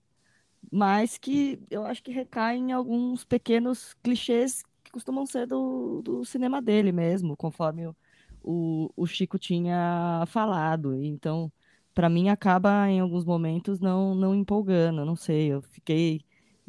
mas 0.71 1.17
que 1.17 1.59
eu 1.69 1.85
acho 1.85 2.01
que 2.01 2.13
recai 2.13 2.55
em 2.55 2.71
alguns 2.71 3.25
pequenos 3.25 3.93
clichês 4.01 4.63
costumam 4.95 5.25
ser 5.25 5.45
do, 5.45 6.01
do 6.01 6.23
cinema 6.23 6.61
dele 6.61 6.89
mesmo, 6.93 7.35
conforme 7.35 7.85
o, 7.85 7.95
o, 8.41 8.89
o 8.95 9.05
Chico 9.05 9.37
tinha 9.37 10.23
falado. 10.27 10.95
Então, 11.03 11.51
para 11.93 12.07
mim 12.09 12.29
acaba 12.29 12.89
em 12.89 13.01
alguns 13.01 13.25
momentos 13.25 13.81
não 13.81 14.15
não 14.15 14.33
empolgando, 14.33 15.03
não 15.05 15.15
sei, 15.17 15.47
eu 15.51 15.61
fiquei 15.61 16.21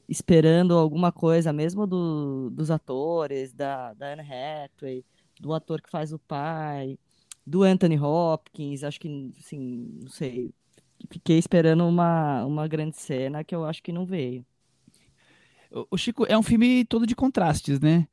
esperando 0.09 0.75
alguma 0.77 1.13
coisa 1.13 1.53
mesmo 1.53 1.87
do, 1.87 2.51
dos 2.51 2.71
atores, 2.71 3.53
da, 3.53 3.95
da 3.95 4.13
Anne 4.15 4.23
Hathaway, 4.23 5.05
do 5.41 5.53
ator 5.55 5.81
que 5.81 5.91
faz 5.91 6.13
o 6.13 6.19
pai, 6.19 6.99
do 7.47 7.63
Anthony 7.63 7.99
Hopkins, 7.99 8.83
acho 8.85 8.99
que, 9.01 9.09
assim, 9.39 9.89
não 10.03 10.09
sei, 10.09 10.53
fiquei 11.11 11.39
esperando 11.39 11.87
uma, 11.87 12.45
uma 12.45 12.67
grande 12.69 12.97
cena 12.97 13.45
que 13.45 13.55
eu 13.55 13.65
acho 13.65 13.83
que 13.83 13.93
não 13.93 14.05
veio. 14.07 14.45
O 15.91 15.97
Chico 15.97 16.25
é 16.29 16.39
um 16.39 16.43
filme 16.43 16.85
todo 16.85 17.07
de 17.07 17.15
contrastes, 17.15 17.81
né? 17.81 18.07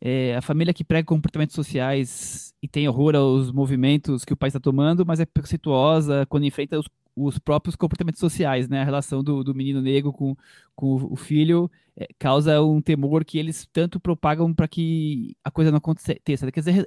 É 0.00 0.36
a 0.36 0.42
família 0.42 0.74
que 0.74 0.84
prega 0.84 1.06
comportamentos 1.06 1.54
sociais 1.54 2.54
e 2.60 2.68
tem 2.68 2.88
horror 2.88 3.14
aos 3.14 3.52
movimentos 3.52 4.24
que 4.24 4.32
o 4.32 4.36
pai 4.36 4.48
está 4.48 4.60
tomando, 4.60 5.06
mas 5.06 5.20
é 5.20 5.24
preconceituosa 5.24 6.26
quando 6.26 6.44
enfrenta 6.44 6.78
os, 6.78 6.88
os, 7.16 7.38
próprios 7.38 7.76
comportamentos 7.76 8.20
sociais, 8.20 8.68
né? 8.68 8.80
A 8.82 8.84
relação 8.84 9.22
do, 9.22 9.44
do 9.44 9.54
menino 9.54 9.80
negro 9.80 10.12
com, 10.12 10.36
com 10.74 10.94
o 11.10 11.16
filho 11.16 11.70
é, 11.96 12.08
causa 12.18 12.60
um 12.62 12.82
temor 12.82 13.24
que 13.24 13.38
eles 13.38 13.66
tanto 13.72 14.00
propagam 14.00 14.52
para 14.52 14.68
que 14.68 15.36
a 15.44 15.50
coisa 15.50 15.70
não 15.70 15.78
aconteça. 15.78 16.50
Quer 16.50 16.60
dizer, 16.60 16.84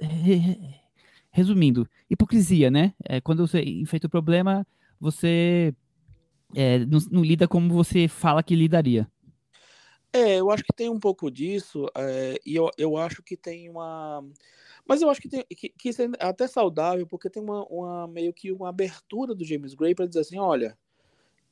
resumindo, 1.30 1.88
hipocrisia, 2.10 2.70
né? 2.70 2.92
É, 3.04 3.20
quando 3.20 3.46
você 3.46 3.62
enfrenta 3.62 4.06
o 4.06 4.10
problema, 4.10 4.66
você 5.00 5.74
é, 6.54 6.80
não, 6.86 6.98
não 7.10 7.24
lida 7.24 7.48
como 7.48 7.72
você 7.72 8.08
fala 8.08 8.42
que 8.42 8.54
lidaria. 8.54 9.08
É, 10.12 10.36
eu 10.40 10.50
acho 10.50 10.64
que 10.64 10.74
tem 10.74 10.88
um 10.88 10.98
pouco 10.98 11.30
disso, 11.30 11.86
é, 11.94 12.40
e 12.44 12.56
eu, 12.56 12.70
eu 12.78 12.96
acho 12.96 13.22
que 13.22 13.36
tem 13.36 13.68
uma. 13.68 14.24
Mas 14.86 15.02
eu 15.02 15.10
acho 15.10 15.20
que, 15.20 15.28
tem, 15.28 15.44
que, 15.50 15.68
que 15.68 15.88
isso 15.90 16.02
é 16.02 16.08
até 16.20 16.46
saudável, 16.48 17.06
porque 17.06 17.28
tem 17.28 17.42
uma, 17.42 17.64
uma 17.66 18.08
meio 18.08 18.32
que 18.32 18.50
uma 18.50 18.70
abertura 18.70 19.34
do 19.34 19.44
James 19.44 19.74
Gray 19.74 19.94
para 19.94 20.06
dizer 20.06 20.20
assim: 20.20 20.38
olha, 20.38 20.78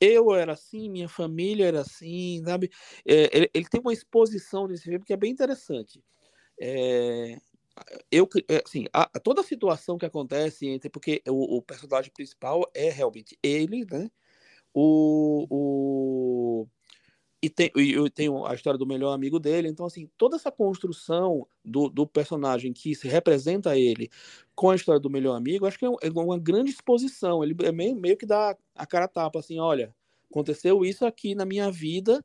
eu 0.01 0.33
era 0.33 0.53
assim, 0.53 0.89
minha 0.89 1.07
família 1.07 1.67
era 1.67 1.81
assim, 1.81 2.41
sabe? 2.43 2.71
É, 3.05 3.29
ele, 3.37 3.51
ele, 3.53 3.69
tem 3.69 3.81
uma 3.81 3.93
exposição 3.93 4.67
nesse 4.67 4.83
filme 4.83 5.05
que 5.05 5.13
é 5.13 5.17
bem 5.17 5.31
interessante. 5.31 6.03
É, 6.59 7.37
eu, 8.11 8.27
assim, 8.65 8.85
a, 8.93 9.07
toda 9.19 9.41
a 9.41 9.43
situação 9.43 9.97
que 9.97 10.05
acontece 10.05 10.67
entre, 10.67 10.89
porque 10.89 11.21
o, 11.27 11.57
o 11.57 11.61
personagem 11.61 12.11
principal 12.11 12.69
é 12.73 12.89
realmente 12.89 13.37
ele, 13.43 13.85
né? 13.85 14.09
O, 14.73 15.47
o 15.49 16.67
e 17.41 17.49
tem, 17.49 17.71
e 17.75 18.09
tem 18.09 18.29
a 18.45 18.53
história 18.53 18.77
do 18.77 18.85
melhor 18.85 19.13
amigo 19.13 19.39
dele. 19.39 19.67
Então, 19.67 19.85
assim, 19.85 20.09
toda 20.17 20.35
essa 20.35 20.51
construção 20.51 21.47
do, 21.63 21.89
do 21.89 22.07
personagem 22.07 22.73
que 22.73 22.95
se 22.95 23.07
representa 23.07 23.77
ele 23.77 24.09
com 24.55 24.69
a 24.71 24.75
história 24.75 24.99
do 24.99 25.09
melhor 25.09 25.35
amigo, 25.35 25.65
acho 25.65 25.77
que 25.77 25.85
é, 25.85 25.89
é 26.01 26.09
uma 26.09 26.39
grande 26.39 26.71
exposição. 26.71 27.43
Ele 27.43 27.55
é 27.63 27.71
meio, 27.71 27.95
meio 27.95 28.17
que 28.17 28.25
dá 28.25 28.57
a 28.75 28.85
cara 28.85 29.07
tapa, 29.07 29.39
assim, 29.39 29.59
olha, 29.59 29.93
aconteceu 30.31 30.83
isso 30.83 31.05
aqui 31.05 31.35
na 31.35 31.45
minha 31.45 31.71
vida 31.71 32.23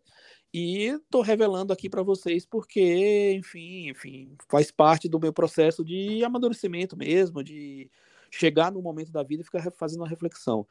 e 0.52 0.86
estou 0.86 1.22
revelando 1.22 1.72
aqui 1.72 1.88
para 1.88 2.02
vocês 2.02 2.44
porque, 2.46 3.32
enfim, 3.32 3.88
enfim, 3.90 4.36
faz 4.50 4.70
parte 4.70 5.08
do 5.08 5.20
meu 5.20 5.32
processo 5.32 5.84
de 5.84 6.24
amadurecimento 6.24 6.96
mesmo, 6.96 7.42
de 7.42 7.90
chegar 8.30 8.72
no 8.72 8.82
momento 8.82 9.12
da 9.12 9.22
vida 9.22 9.42
e 9.42 9.44
ficar 9.44 9.70
fazendo 9.72 10.00
uma 10.00 10.08
reflexão. 10.08 10.66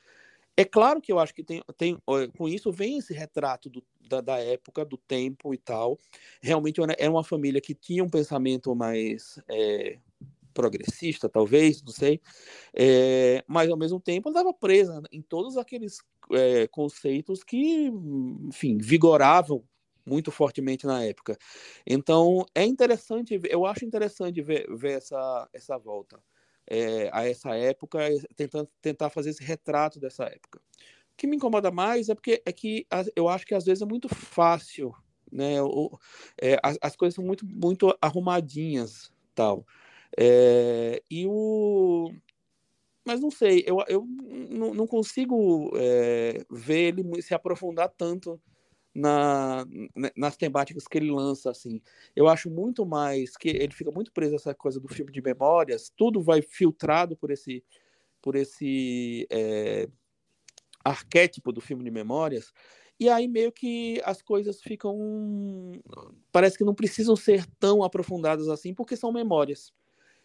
É 0.62 0.66
claro 0.66 1.02
que 1.02 1.12
eu 1.12 1.18
acho 1.18 1.34
que 1.34 1.44
tem, 1.44 1.64
tem 1.76 1.98
com 2.38 2.48
isso 2.48 2.72
vem 2.72 3.00
esse 3.00 3.16
retrato 3.16 3.68
do, 3.68 3.84
da, 4.08 4.22
da, 4.22 4.38
época, 4.38 4.86
do 4.86 4.96
tempo 4.96 5.56
e 5.56 5.58
tal. 5.58 5.98
Realmente 6.40 6.80
era 7.00 7.10
uma 7.10 7.24
família 7.24 7.60
que 7.60 7.74
tinha 7.74 8.04
um 8.04 8.10
pensamento 8.10 8.76
mais 8.76 9.40
é, 9.50 9.98
progressista, 10.54 11.28
talvez, 11.28 11.82
não 11.82 11.92
sei, 11.92 12.22
é, 12.76 13.44
mas 13.48 13.72
ao 13.72 13.78
mesmo 13.78 14.00
tempo 14.00 14.30
estava 14.30 14.54
presa 14.54 15.02
em 15.12 15.20
todos 15.20 15.58
aqueles 15.58 15.98
é, 16.32 16.68
conceitos 16.68 17.44
que, 17.44 17.92
enfim, 18.48 18.78
vigoravam 18.78 19.64
muito 20.06 20.30
fortemente 20.30 20.86
na 20.86 21.04
época. 21.04 21.36
Então 21.88 22.46
é 22.54 22.64
interessante, 22.64 23.40
eu 23.50 23.66
acho 23.66 23.84
interessante 23.84 24.44
ver, 24.44 24.68
ver 24.78 25.00
essa, 25.00 25.50
essa 25.54 25.76
volta 25.80 26.22
é, 26.68 27.10
a 27.12 27.28
essa 27.28 27.56
época, 27.56 28.00
tentando 28.36 28.70
tentar 28.82 29.10
fazer 29.10 29.32
esse 29.32 29.44
retrato 29.44 30.00
dessa 30.00 30.26
época. 30.26 30.60
O 30.60 31.18
que 31.18 31.28
me 31.28 31.36
incomoda 31.36 31.72
mais 31.72 32.10
é 32.10 32.16
porque 32.16 32.42
é 32.46 32.52
que 32.52 32.88
eu 33.16 33.28
acho 33.28 33.46
que 33.46 33.54
às 33.54 33.66
vezes 33.66 33.82
é 33.82 33.86
muito 33.86 34.10
fácil, 34.10 34.94
né? 35.32 35.62
O, 35.62 35.98
é, 36.42 36.58
as, 36.64 36.78
as, 36.82 36.96
coisas 36.96 37.16
são 37.16 37.24
muito 37.24 37.46
muito 37.46 37.96
arrumadinhas, 38.02 39.12
tal. 39.36 39.66
É, 40.18 41.02
e 41.10 41.26
o 41.28 42.12
mas 43.04 43.20
não 43.20 43.32
sei, 43.32 43.64
eu, 43.66 43.78
eu 43.88 44.06
não, 44.50 44.74
não 44.74 44.88
consigo 44.88 45.72
é, 45.76 46.46
ver 46.50 46.98
ele 47.00 47.22
se 47.22 47.34
aprofundar 47.34 47.90
tanto 47.90 48.40
na, 48.94 49.66
nas 50.16 50.36
temáticas 50.36 50.88
que 50.88 50.98
ele 50.98 51.12
lança, 51.12 51.50
assim. 51.50 51.82
Eu 52.16 52.28
acho 52.28 52.50
muito 52.50 52.86
mais 52.86 53.36
que 53.38 53.50
ele 53.50 53.74
fica 53.74 53.92
muito 53.92 54.12
preso 54.12 54.34
a 54.34 54.36
essa 54.36 54.54
coisa 54.54 54.80
do 54.80 54.88
filme 54.88 55.12
de 55.12 55.22
memórias, 55.22 55.92
tudo 55.96 56.22
vai 56.22 56.42
filtrado 56.42 57.16
por 57.16 57.32
esse, 57.32 57.64
por 58.22 58.36
esse 58.36 59.28
é, 59.30 59.88
arquétipo 60.84 61.52
do 61.52 61.62
filme 61.62 61.84
de 61.84 61.92
memórias, 61.92 62.52
e 63.00 63.10
aí 63.10 63.28
meio 63.28 63.52
que 63.52 64.00
as 64.06 64.22
coisas 64.22 64.62
ficam. 64.62 64.96
Parece 66.32 66.58
que 66.58 66.64
não 66.64 66.76
precisam 66.76 67.16
ser 67.16 67.46
tão 67.60 67.84
aprofundadas 67.84 68.48
assim, 68.48 68.74
porque 68.76 68.96
são 68.96 69.12
memórias. 69.12 69.74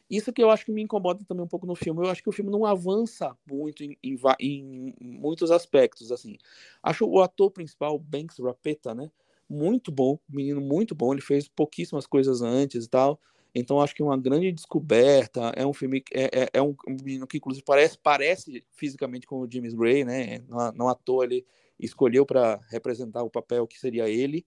Isso 0.09 0.33
que 0.33 0.43
eu 0.43 0.51
acho 0.51 0.65
que 0.65 0.73
me 0.73 0.83
incomoda 0.83 1.25
também 1.25 1.45
um 1.45 1.49
pouco 1.49 1.67
no 1.67 1.75
filme. 1.75 2.05
Eu 2.05 2.11
acho 2.11 2.23
que 2.23 2.29
o 2.29 2.33
filme 2.33 2.51
não 2.51 2.65
avança 2.65 3.37
muito 3.49 3.83
em, 3.83 3.99
em, 4.03 4.19
em 4.41 4.95
muitos 5.01 5.51
aspectos, 5.51 6.13
assim. 6.13 6.37
Acho 6.83 7.07
o 7.07 7.21
ator 7.21 7.51
principal, 7.51 7.99
Banks 7.99 8.39
Rapeta, 8.39 8.95
né? 8.95 9.11
Muito 9.49 9.91
bom, 9.91 10.19
menino 10.29 10.61
muito 10.61 10.95
bom. 10.95 11.13
Ele 11.13 11.23
fez 11.23 11.49
pouquíssimas 11.49 12.07
coisas 12.07 12.41
antes 12.43 12.85
e 12.85 12.89
tal. 12.89 13.21
Então 13.55 13.81
acho 13.81 13.95
que 13.95 14.03
é 14.03 14.05
uma 14.05 14.19
grande 14.19 14.53
descoberta. 14.53 15.53
É 15.57 15.67
um 15.67 15.73
filme 15.73 16.05
é, 16.13 16.43
é, 16.43 16.51
é 16.55 16.63
um 16.63 16.77
menino 16.89 17.27
que 17.27 17.39
inclusive 17.39 17.65
parece 17.65 17.99
parece 17.99 18.65
fisicamente 18.73 19.27
com 19.27 19.41
o 19.41 19.51
James 19.51 19.75
Gray, 19.75 20.05
né? 20.05 20.41
Não, 20.49 20.73
não 20.73 20.89
à 20.89 20.95
toa 20.95 21.25
ele 21.25 21.45
escolheu 21.81 22.27
para 22.27 22.61
representar 22.69 23.23
o 23.23 23.31
papel 23.31 23.67
que 23.67 23.79
seria 23.79 24.09
ele. 24.09 24.45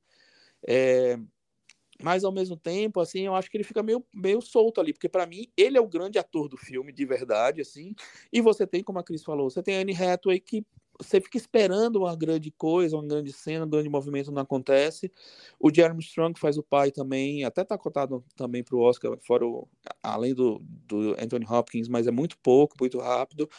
É, 0.67 1.17
mas 2.01 2.23
ao 2.23 2.31
mesmo 2.31 2.55
tempo, 2.55 2.99
assim, 2.99 3.21
eu 3.21 3.35
acho 3.35 3.49
que 3.49 3.57
ele 3.57 3.63
fica 3.63 3.83
meio, 3.83 4.03
meio 4.13 4.41
solto 4.41 4.79
ali, 4.79 4.93
porque 4.93 5.09
para 5.09 5.25
mim 5.25 5.47
ele 5.57 5.77
é 5.77 5.81
o 5.81 5.87
grande 5.87 6.17
ator 6.17 6.47
do 6.47 6.57
filme, 6.57 6.93
de 6.93 7.05
verdade, 7.05 7.61
assim. 7.61 7.93
E 8.31 8.41
você 8.41 8.65
tem, 8.65 8.83
como 8.83 8.99
a 8.99 9.03
Cris 9.03 9.23
falou, 9.23 9.49
você 9.49 9.61
tem 9.61 9.77
a 9.77 9.81
Anne 9.81 9.93
Hathaway 9.93 10.39
que 10.39 10.65
você 11.01 11.21
fica 11.21 11.37
esperando 11.37 11.97
uma 11.99 12.15
grande 12.15 12.51
coisa, 12.51 12.95
uma 12.97 13.07
grande 13.07 13.31
cena, 13.31 13.65
um 13.65 13.69
grande 13.69 13.87
movimento 13.89 14.31
não 14.31 14.41
acontece. 14.41 15.09
O 15.59 15.73
Jeremy 15.73 16.01
Strong 16.01 16.37
faz 16.37 16.57
o 16.57 16.63
pai 16.63 16.91
também, 16.91 17.45
até 17.45 17.63
tá 17.63 17.77
cotado 17.77 18.23
também 18.35 18.63
para 18.63 18.75
o 18.75 18.81
Oscar, 18.81 19.17
fora 19.25 19.45
o, 19.45 19.67
além 20.03 20.33
do, 20.33 20.61
do 20.61 21.15
Anthony 21.19 21.45
Hopkins, 21.49 21.87
mas 21.87 22.05
é 22.05 22.11
muito 22.11 22.37
pouco, 22.39 22.75
muito 22.79 22.99
rápido. 22.99 23.49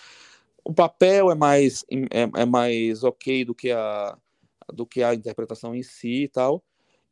O 0.63 0.73
papel 0.75 1.31
é 1.31 1.35
mais 1.35 1.85
é, 1.91 2.43
é 2.43 2.47
mais 2.47 3.03
ok 3.03 3.45
do 3.45 3.55
que 3.55 3.71
a 3.71 4.17
do 4.73 4.87
que 4.87 5.03
a 5.03 5.15
interpretação 5.15 5.75
em 5.75 5.83
si 5.83 6.25
e 6.25 6.29
tal. 6.29 6.63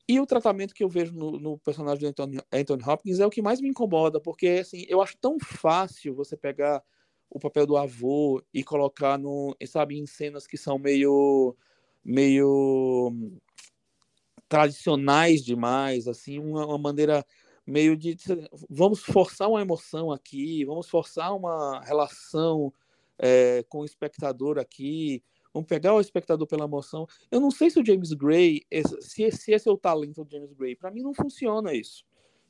E 0.08 0.18
o 0.18 0.26
tratamento 0.26 0.74
que 0.74 0.82
eu 0.82 0.88
vejo 0.88 1.12
no, 1.12 1.32
no, 1.38 1.58
personagem 1.58 2.00
do 2.00 2.08
Anthony, 2.08 2.40
Anthony 2.50 2.82
Hopkins 2.82 3.20
é 3.20 3.26
o 3.26 3.30
que 3.30 3.42
mais 3.42 3.60
me 3.60 3.68
incomoda, 3.68 4.18
porque 4.18 4.48
assim, 4.60 4.86
eu 4.88 5.02
acho 5.02 5.16
tão 5.18 5.38
fácil 5.38 6.14
você 6.14 6.34
pegar 6.34 6.82
o 7.28 7.38
papel 7.38 7.66
do 7.66 7.76
avô 7.76 8.42
e 8.54 8.64
colocar 8.64 9.18
no, 9.18 9.54
sabe, 9.66 9.98
em 9.98 10.06
cenas 10.06 10.46
que 10.46 10.56
são 10.56 10.78
meio 10.78 11.54
meio 12.02 13.12
tradicionais 14.48 15.44
demais, 15.44 16.08
assim, 16.08 16.38
uma, 16.38 16.64
uma 16.64 16.78
maneira 16.78 17.24
meio 17.66 17.94
de 17.94 18.16
vamos 18.70 19.00
forçar 19.00 19.46
uma 19.50 19.60
emoção 19.60 20.10
aqui, 20.10 20.64
vamos 20.64 20.88
forçar 20.88 21.36
uma 21.36 21.82
relação 21.84 22.72
é, 23.18 23.62
com 23.68 23.80
o 23.80 23.84
espectador 23.84 24.58
aqui, 24.58 25.22
Vamos 25.58 25.68
pegar 25.68 25.92
o 25.92 26.00
espectador 26.00 26.46
pela 26.46 26.66
emoção. 26.66 27.04
Eu 27.32 27.40
não 27.40 27.50
sei 27.50 27.68
se 27.68 27.80
o 27.80 27.84
James 27.84 28.12
Gray, 28.12 28.62
se 29.00 29.24
esse, 29.24 29.52
é 29.52 29.72
o 29.72 29.76
talento 29.76 30.24
do 30.24 30.30
James 30.30 30.52
Gray. 30.52 30.76
Para 30.76 30.88
mim 30.88 31.02
não 31.02 31.12
funciona 31.12 31.74
isso, 31.74 32.04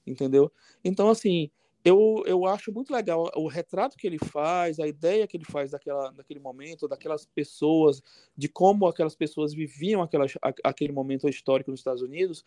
entendeu? 0.06 0.52
Então 0.84 1.08
assim, 1.08 1.50
eu, 1.82 2.22
eu 2.26 2.44
acho 2.44 2.70
muito 2.70 2.92
legal 2.92 3.30
o 3.34 3.48
retrato 3.48 3.96
que 3.96 4.06
ele 4.06 4.18
faz, 4.18 4.78
a 4.78 4.86
ideia 4.86 5.26
que 5.26 5.38
ele 5.38 5.46
faz 5.46 5.70
daquela, 5.70 6.10
daquele 6.10 6.38
momento, 6.38 6.86
daquelas 6.86 7.24
pessoas, 7.24 8.02
de 8.36 8.46
como 8.46 8.86
aquelas 8.86 9.16
pessoas 9.16 9.54
viviam 9.54 10.02
aquela, 10.02 10.26
aquele 10.62 10.92
momento 10.92 11.26
histórico 11.30 11.70
nos 11.70 11.80
Estados 11.80 12.02
Unidos. 12.02 12.44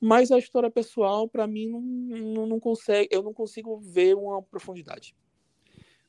Mas 0.00 0.30
a 0.30 0.38
história 0.38 0.70
pessoal, 0.70 1.28
para 1.28 1.48
mim, 1.48 1.66
não, 1.66 1.80
não, 1.80 2.46
não 2.46 2.60
consegue, 2.60 3.08
eu 3.10 3.24
não 3.24 3.34
consigo 3.34 3.76
ver 3.80 4.14
uma 4.14 4.40
profundidade. 4.40 5.16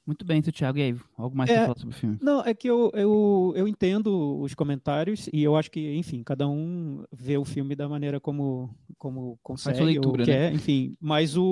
Muito 0.08 0.24
bem, 0.24 0.40
então, 0.40 0.54
Thiago. 0.54 0.78
E 0.78 0.82
aí, 0.84 0.96
algo 1.18 1.36
mais 1.36 1.50
é, 1.50 1.56
para 1.56 1.64
falar 1.64 1.80
sobre 1.80 1.94
o 1.94 2.00
filme? 2.00 2.18
Não, 2.22 2.42
é 2.42 2.54
que 2.54 2.70
eu, 2.70 2.90
eu, 2.94 3.54
eu 3.58 3.68
entendo 3.68 4.40
os 4.40 4.56
comentários 4.56 5.30
e 5.34 5.44
eu 5.44 5.58
acho 5.58 5.70
que, 5.70 5.96
enfim, 5.98 6.24
cada 6.24 6.48
um 6.48 7.04
vê 7.12 7.38
o 7.38 7.44
filme 7.44 7.76
da 7.76 7.90
maneira 7.90 8.18
como, 8.18 8.74
como 8.98 9.38
consegue 9.44 9.84
leitura, 9.84 10.22
ou 10.22 10.26
quer, 10.26 10.50
né? 10.50 10.56
enfim. 10.56 10.96
Mas 10.98 11.36
o, 11.36 11.44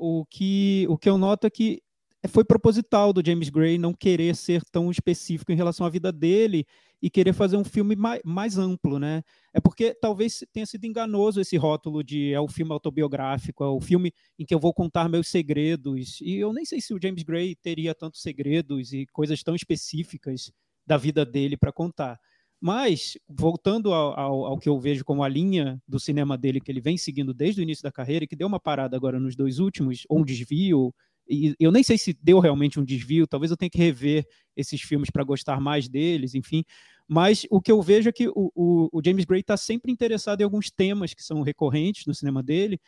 o, 0.00 0.24
que, 0.24 0.86
o 0.88 0.96
que 0.96 1.06
eu 1.06 1.18
noto 1.18 1.46
é 1.46 1.50
que 1.50 1.82
foi 2.26 2.44
proposital 2.44 3.12
do 3.12 3.24
James 3.24 3.48
Gray 3.48 3.78
não 3.78 3.94
querer 3.94 4.34
ser 4.34 4.64
tão 4.72 4.90
específico 4.90 5.52
em 5.52 5.54
relação 5.54 5.86
à 5.86 5.90
vida 5.90 6.10
dele 6.10 6.66
e 7.00 7.08
querer 7.08 7.32
fazer 7.32 7.56
um 7.56 7.62
filme 7.62 7.94
mais, 7.94 8.20
mais, 8.24 8.58
amplo, 8.58 8.98
né? 8.98 9.22
É 9.54 9.60
porque 9.60 9.94
talvez 9.94 10.44
tenha 10.52 10.66
sido 10.66 10.84
enganoso 10.84 11.40
esse 11.40 11.56
rótulo 11.56 12.02
de 12.02 12.32
é 12.32 12.40
o 12.40 12.48
filme 12.48 12.72
autobiográfico, 12.72 13.62
é 13.62 13.68
o 13.68 13.80
filme 13.80 14.12
em 14.36 14.44
que 14.44 14.52
eu 14.52 14.58
vou 14.58 14.74
contar 14.74 15.08
meus 15.08 15.28
segredos. 15.28 16.20
E 16.20 16.36
eu 16.36 16.52
nem 16.52 16.64
sei 16.64 16.80
se 16.80 16.92
o 16.92 16.98
James 17.00 17.22
Gray 17.22 17.54
teria 17.54 17.94
tantos 17.94 18.20
segredos 18.20 18.92
e 18.92 19.06
coisas 19.12 19.42
tão 19.44 19.54
específicas 19.54 20.50
da 20.84 20.96
vida 20.96 21.24
dele 21.24 21.56
para 21.56 21.72
contar. 21.72 22.18
Mas, 22.60 23.16
voltando 23.28 23.92
ao, 23.94 24.18
ao, 24.18 24.46
ao, 24.46 24.58
que 24.58 24.68
eu 24.68 24.80
vejo 24.80 25.04
como 25.04 25.22
a 25.22 25.28
linha 25.28 25.80
do 25.86 26.00
cinema 26.00 26.36
dele, 26.36 26.60
que 26.60 26.72
ele 26.72 26.80
vem 26.80 26.98
seguindo 26.98 27.32
desde 27.32 27.60
o 27.60 27.62
início 27.62 27.84
da 27.84 27.92
carreira, 27.92 28.24
e 28.24 28.28
que 28.28 28.34
deu 28.34 28.48
uma 28.48 28.58
parada 28.58 28.96
agora 28.96 29.20
nos 29.20 29.36
dois 29.36 29.60
últimos, 29.60 30.04
ou 30.08 30.18
um 30.18 30.24
desvio, 30.24 30.92
e 31.28 31.54
eu 31.60 31.70
nem 31.70 31.82
sei 31.82 31.98
se 31.98 32.16
deu 32.22 32.38
realmente 32.38 32.80
um 32.80 32.84
desvio, 32.84 33.26
talvez 33.26 33.50
eu 33.50 33.56
tenha 33.56 33.70
que 33.70 33.78
rever 33.78 34.26
esses 34.56 34.80
filmes 34.80 35.10
para 35.10 35.24
gostar 35.24 35.60
mais 35.60 35.88
deles, 35.88 36.34
enfim. 36.34 36.64
Mas 37.06 37.46
o 37.50 37.60
que 37.60 37.72
eu 37.72 37.80
vejo 37.80 38.08
é 38.08 38.12
que 38.12 38.28
o, 38.28 38.52
o, 38.54 38.88
o 38.92 39.02
James 39.04 39.24
Gray 39.24 39.40
está 39.40 39.56
sempre 39.56 39.90
interessado 39.92 40.40
em 40.40 40.44
alguns 40.44 40.70
temas 40.70 41.14
que 41.14 41.22
são 41.22 41.42
recorrentes 41.42 42.06
no 42.06 42.14
cinema 42.14 42.42
dele, 42.42 42.80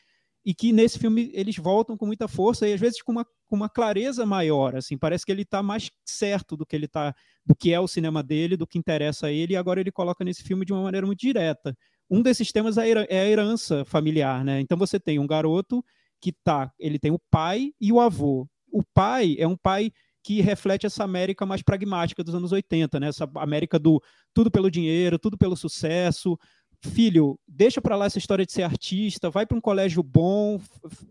e 0.44 0.54
que 0.54 0.72
nesse 0.72 0.98
filme 0.98 1.30
eles 1.34 1.56
voltam 1.56 1.96
com 1.96 2.06
muita 2.06 2.26
força 2.26 2.66
e 2.66 2.72
às 2.72 2.80
vezes 2.80 3.02
com 3.02 3.12
uma, 3.12 3.24
com 3.46 3.56
uma 3.56 3.68
clareza 3.68 4.24
maior, 4.24 4.74
assim, 4.74 4.96
parece 4.96 5.24
que 5.24 5.32
ele 5.32 5.42
está 5.42 5.62
mais 5.62 5.90
certo 6.04 6.56
do 6.56 6.64
que 6.64 6.74
ele 6.74 6.88
tá, 6.88 7.14
do 7.44 7.54
que 7.54 7.72
é 7.72 7.80
o 7.80 7.86
cinema 7.86 8.22
dele, 8.22 8.56
do 8.56 8.66
que 8.66 8.78
interessa 8.78 9.26
a 9.26 9.32
ele, 9.32 9.52
e 9.52 9.56
agora 9.56 9.80
ele 9.80 9.92
coloca 9.92 10.24
nesse 10.24 10.42
filme 10.42 10.64
de 10.64 10.72
uma 10.72 10.82
maneira 10.82 11.06
muito 11.06 11.20
direta. 11.20 11.76
Um 12.08 12.22
desses 12.22 12.50
temas 12.50 12.76
é 12.78 12.82
a 12.82 13.28
herança 13.28 13.84
familiar, 13.84 14.44
né? 14.44 14.60
Então 14.60 14.76
você 14.76 14.98
tem 14.98 15.18
um 15.18 15.26
garoto 15.26 15.84
que 16.20 16.32
tá, 16.44 16.72
ele 16.78 16.98
tem 16.98 17.10
o 17.10 17.20
pai 17.30 17.72
e 17.80 17.92
o 17.92 18.00
avô. 18.00 18.46
O 18.70 18.82
pai 18.94 19.36
é 19.38 19.46
um 19.46 19.56
pai 19.56 19.92
que 20.22 20.40
reflete 20.40 20.86
essa 20.86 21.02
América 21.02 21.46
mais 21.46 21.62
pragmática 21.62 22.22
dos 22.22 22.34
anos 22.34 22.52
80, 22.52 23.00
né? 23.00 23.08
Essa 23.08 23.28
América 23.36 23.78
do 23.78 24.02
tudo 24.34 24.50
pelo 24.50 24.70
dinheiro, 24.70 25.18
tudo 25.18 25.38
pelo 25.38 25.56
sucesso, 25.56 26.38
filho, 26.82 27.38
deixa 27.46 27.80
para 27.80 27.96
lá 27.96 28.06
essa 28.06 28.18
história 28.18 28.44
de 28.44 28.52
ser 28.52 28.62
artista, 28.62 29.30
vai 29.30 29.46
para 29.46 29.56
um 29.56 29.60
colégio 29.60 30.02
bom, 30.02 30.60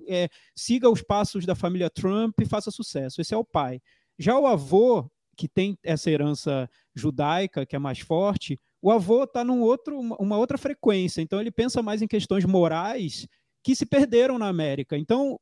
é, 0.08 0.30
siga 0.56 0.90
os 0.90 1.02
passos 1.02 1.46
da 1.46 1.56
família 1.56 1.90
Trump 1.90 2.40
e 2.40 2.46
faça 2.46 2.72
sucesso. 2.72 3.22
Esse 3.22 3.34
é 3.34 3.38
o 3.38 3.46
pai. 3.46 3.82
Já 4.18 4.38
o 4.38 4.48
avô, 4.48 5.10
que 5.38 5.48
tem 5.48 5.78
essa 5.84 6.10
herança 6.10 6.70
judaica, 6.96 7.66
que 7.66 7.76
é 7.76 7.80
mais 7.80 8.00
forte, 8.00 8.60
o 8.82 8.92
avô 8.92 9.24
está 9.24 9.44
num 9.44 9.62
outro, 9.62 10.00
uma 10.00 10.38
outra 10.38 10.58
frequência. 10.58 11.22
Então 11.22 11.40
ele 11.40 11.52
pensa 11.52 11.82
mais 11.82 12.02
em 12.02 12.08
questões 12.08 12.46
morais 12.46 13.28
que 13.70 13.76
se 13.76 13.86
perderam 13.86 14.40
na 14.40 14.48
América. 14.48 14.98
Então, 14.98 15.40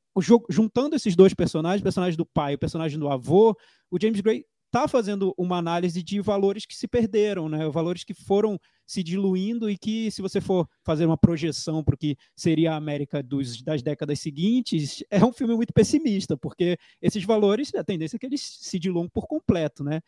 juntando 0.49 0.97
esses 0.97 1.15
dois 1.15 1.33
personagens, 1.33 1.79
o 1.79 1.83
personagem 1.83 2.17
do 2.17 2.25
pai 2.25 2.51
e 2.51 2.55
o 2.55 2.59
personagem 2.59 2.99
do 2.99 3.07
avô, 3.07 3.55
o 3.89 3.97
James 3.97 4.19
Gray 4.19 4.43
está 4.65 4.85
fazendo 4.85 5.33
uma 5.37 5.55
análise 5.55 6.03
de 6.03 6.19
valores 6.19 6.65
que 6.65 6.75
se 6.75 6.89
perderam, 6.89 7.47
né? 7.47 7.69
valores 7.69 8.03
que 8.03 8.13
foram 8.13 8.59
se 8.85 9.01
diluindo 9.01 9.69
e 9.69 9.77
que, 9.77 10.11
se 10.11 10.21
você 10.21 10.41
for 10.41 10.67
fazer 10.83 11.05
uma 11.05 11.17
projeção 11.17 11.81
para 11.81 11.95
o 11.95 11.97
que 11.97 12.17
seria 12.35 12.73
a 12.73 12.75
América 12.75 13.23
dos, 13.23 13.61
das 13.61 13.81
décadas 13.81 14.19
seguintes, 14.19 15.01
é 15.09 15.23
um 15.23 15.31
filme 15.31 15.55
muito 15.55 15.71
pessimista, 15.71 16.35
porque 16.35 16.77
esses 17.01 17.23
valores, 17.23 17.73
a 17.75 17.83
tendência 17.83 18.17
é 18.17 18.19
que 18.19 18.25
eles 18.25 18.41
se 18.41 18.77
diluam 18.77 19.07
por 19.07 19.25
completo. 19.25 19.85
Né? 19.85 20.01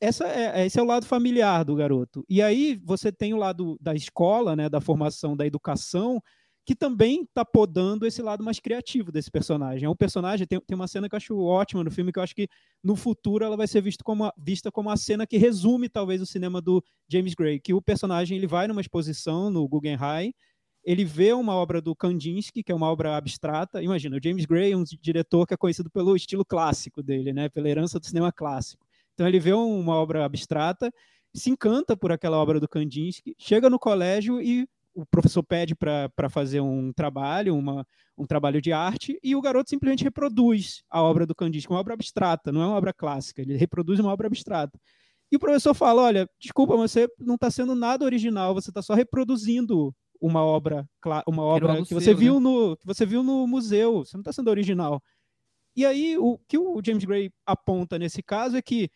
Essa 0.00 0.26
é, 0.26 0.64
esse 0.64 0.80
é 0.80 0.82
o 0.82 0.86
lado 0.86 1.04
familiar 1.04 1.62
do 1.62 1.76
garoto. 1.76 2.24
E 2.26 2.40
aí 2.40 2.80
você 2.82 3.12
tem 3.12 3.34
o 3.34 3.38
lado 3.38 3.76
da 3.82 3.94
escola, 3.94 4.56
né, 4.56 4.66
da 4.66 4.80
formação, 4.80 5.36
da 5.36 5.46
educação, 5.46 6.22
que 6.66 6.74
também 6.74 7.22
está 7.22 7.44
podando 7.44 8.04
esse 8.04 8.20
lado 8.20 8.42
mais 8.42 8.58
criativo 8.58 9.12
desse 9.12 9.30
personagem. 9.30 9.86
É 9.86 9.88
um 9.88 9.94
personagem, 9.94 10.44
tem, 10.48 10.60
tem 10.60 10.74
uma 10.74 10.88
cena 10.88 11.08
que 11.08 11.14
eu 11.14 11.16
acho 11.16 11.38
ótima 11.38 11.84
no 11.84 11.92
filme, 11.92 12.12
que 12.12 12.18
eu 12.18 12.22
acho 12.24 12.34
que 12.34 12.48
no 12.82 12.96
futuro 12.96 13.44
ela 13.44 13.56
vai 13.56 13.68
ser 13.68 13.80
visto 13.80 14.02
como 14.02 14.24
a, 14.24 14.32
vista 14.36 14.70
como 14.72 14.90
a 14.90 14.96
cena 14.96 15.28
que 15.28 15.36
resume 15.36 15.88
talvez 15.88 16.20
o 16.20 16.26
cinema 16.26 16.60
do 16.60 16.82
James 17.08 17.34
Gray, 17.34 17.60
que 17.60 17.72
o 17.72 17.80
personagem 17.80 18.36
ele 18.36 18.48
vai 18.48 18.66
numa 18.66 18.80
exposição 18.80 19.48
no 19.48 19.66
Guggenheim, 19.68 20.34
ele 20.82 21.04
vê 21.04 21.32
uma 21.32 21.54
obra 21.54 21.80
do 21.80 21.94
Kandinsky, 21.94 22.64
que 22.64 22.72
é 22.72 22.74
uma 22.74 22.90
obra 22.90 23.16
abstrata. 23.16 23.80
Imagina, 23.80 24.16
o 24.16 24.20
James 24.22 24.44
Gray 24.44 24.72
é 24.72 24.76
um 24.76 24.82
diretor 25.00 25.46
que 25.46 25.54
é 25.54 25.56
conhecido 25.56 25.88
pelo 25.88 26.16
estilo 26.16 26.44
clássico 26.44 27.00
dele, 27.00 27.32
né, 27.32 27.48
pela 27.48 27.68
herança 27.68 28.00
do 28.00 28.06
cinema 28.06 28.32
clássico. 28.32 28.84
Então 29.14 29.26
ele 29.26 29.38
vê 29.38 29.52
uma 29.52 29.94
obra 29.94 30.24
abstrata, 30.24 30.92
se 31.32 31.48
encanta 31.48 31.96
por 31.96 32.10
aquela 32.10 32.38
obra 32.38 32.58
do 32.58 32.68
Kandinsky, 32.68 33.36
chega 33.38 33.70
no 33.70 33.78
colégio 33.78 34.42
e 34.42 34.68
o 34.96 35.04
professor 35.04 35.42
pede 35.42 35.74
para 35.74 36.30
fazer 36.30 36.60
um 36.60 36.90
trabalho, 36.90 37.54
uma, 37.54 37.86
um 38.16 38.26
trabalho 38.26 38.62
de 38.62 38.72
arte, 38.72 39.18
e 39.22 39.36
o 39.36 39.42
garoto 39.42 39.68
simplesmente 39.68 40.02
reproduz 40.02 40.82
a 40.90 41.02
obra 41.02 41.26
do 41.26 41.34
Kandinsky, 41.34 41.70
uma 41.70 41.80
obra 41.80 41.92
abstrata, 41.92 42.50
não 42.50 42.62
é 42.62 42.66
uma 42.66 42.76
obra 42.76 42.94
clássica, 42.94 43.42
ele 43.42 43.56
reproduz 43.56 44.00
uma 44.00 44.10
obra 44.10 44.26
abstrata. 44.26 44.80
E 45.30 45.36
o 45.36 45.38
professor 45.38 45.74
fala: 45.74 46.02
olha, 46.02 46.28
desculpa, 46.40 46.74
você 46.76 47.06
não 47.18 47.34
está 47.34 47.50
sendo 47.50 47.74
nada 47.74 48.06
original, 48.06 48.54
você 48.54 48.70
está 48.70 48.80
só 48.80 48.94
reproduzindo 48.94 49.94
uma 50.18 50.42
obra, 50.42 50.88
uma 51.28 51.42
obra 51.42 51.84
que 51.84 51.92
você 51.92 52.06
seu, 52.06 52.16
viu 52.16 52.34
né? 52.34 52.40
no 52.40 52.76
que 52.78 52.86
você 52.86 53.04
viu 53.04 53.22
no 53.22 53.46
museu, 53.46 53.98
você 54.04 54.16
não 54.16 54.22
está 54.22 54.32
sendo 54.32 54.48
original. 54.48 55.02
E 55.76 55.84
aí 55.84 56.16
o 56.16 56.38
que 56.48 56.56
o 56.56 56.80
James 56.82 57.04
Gray 57.04 57.30
aponta 57.44 57.98
nesse 57.98 58.22
caso 58.22 58.56
é 58.56 58.62
que 58.62 58.88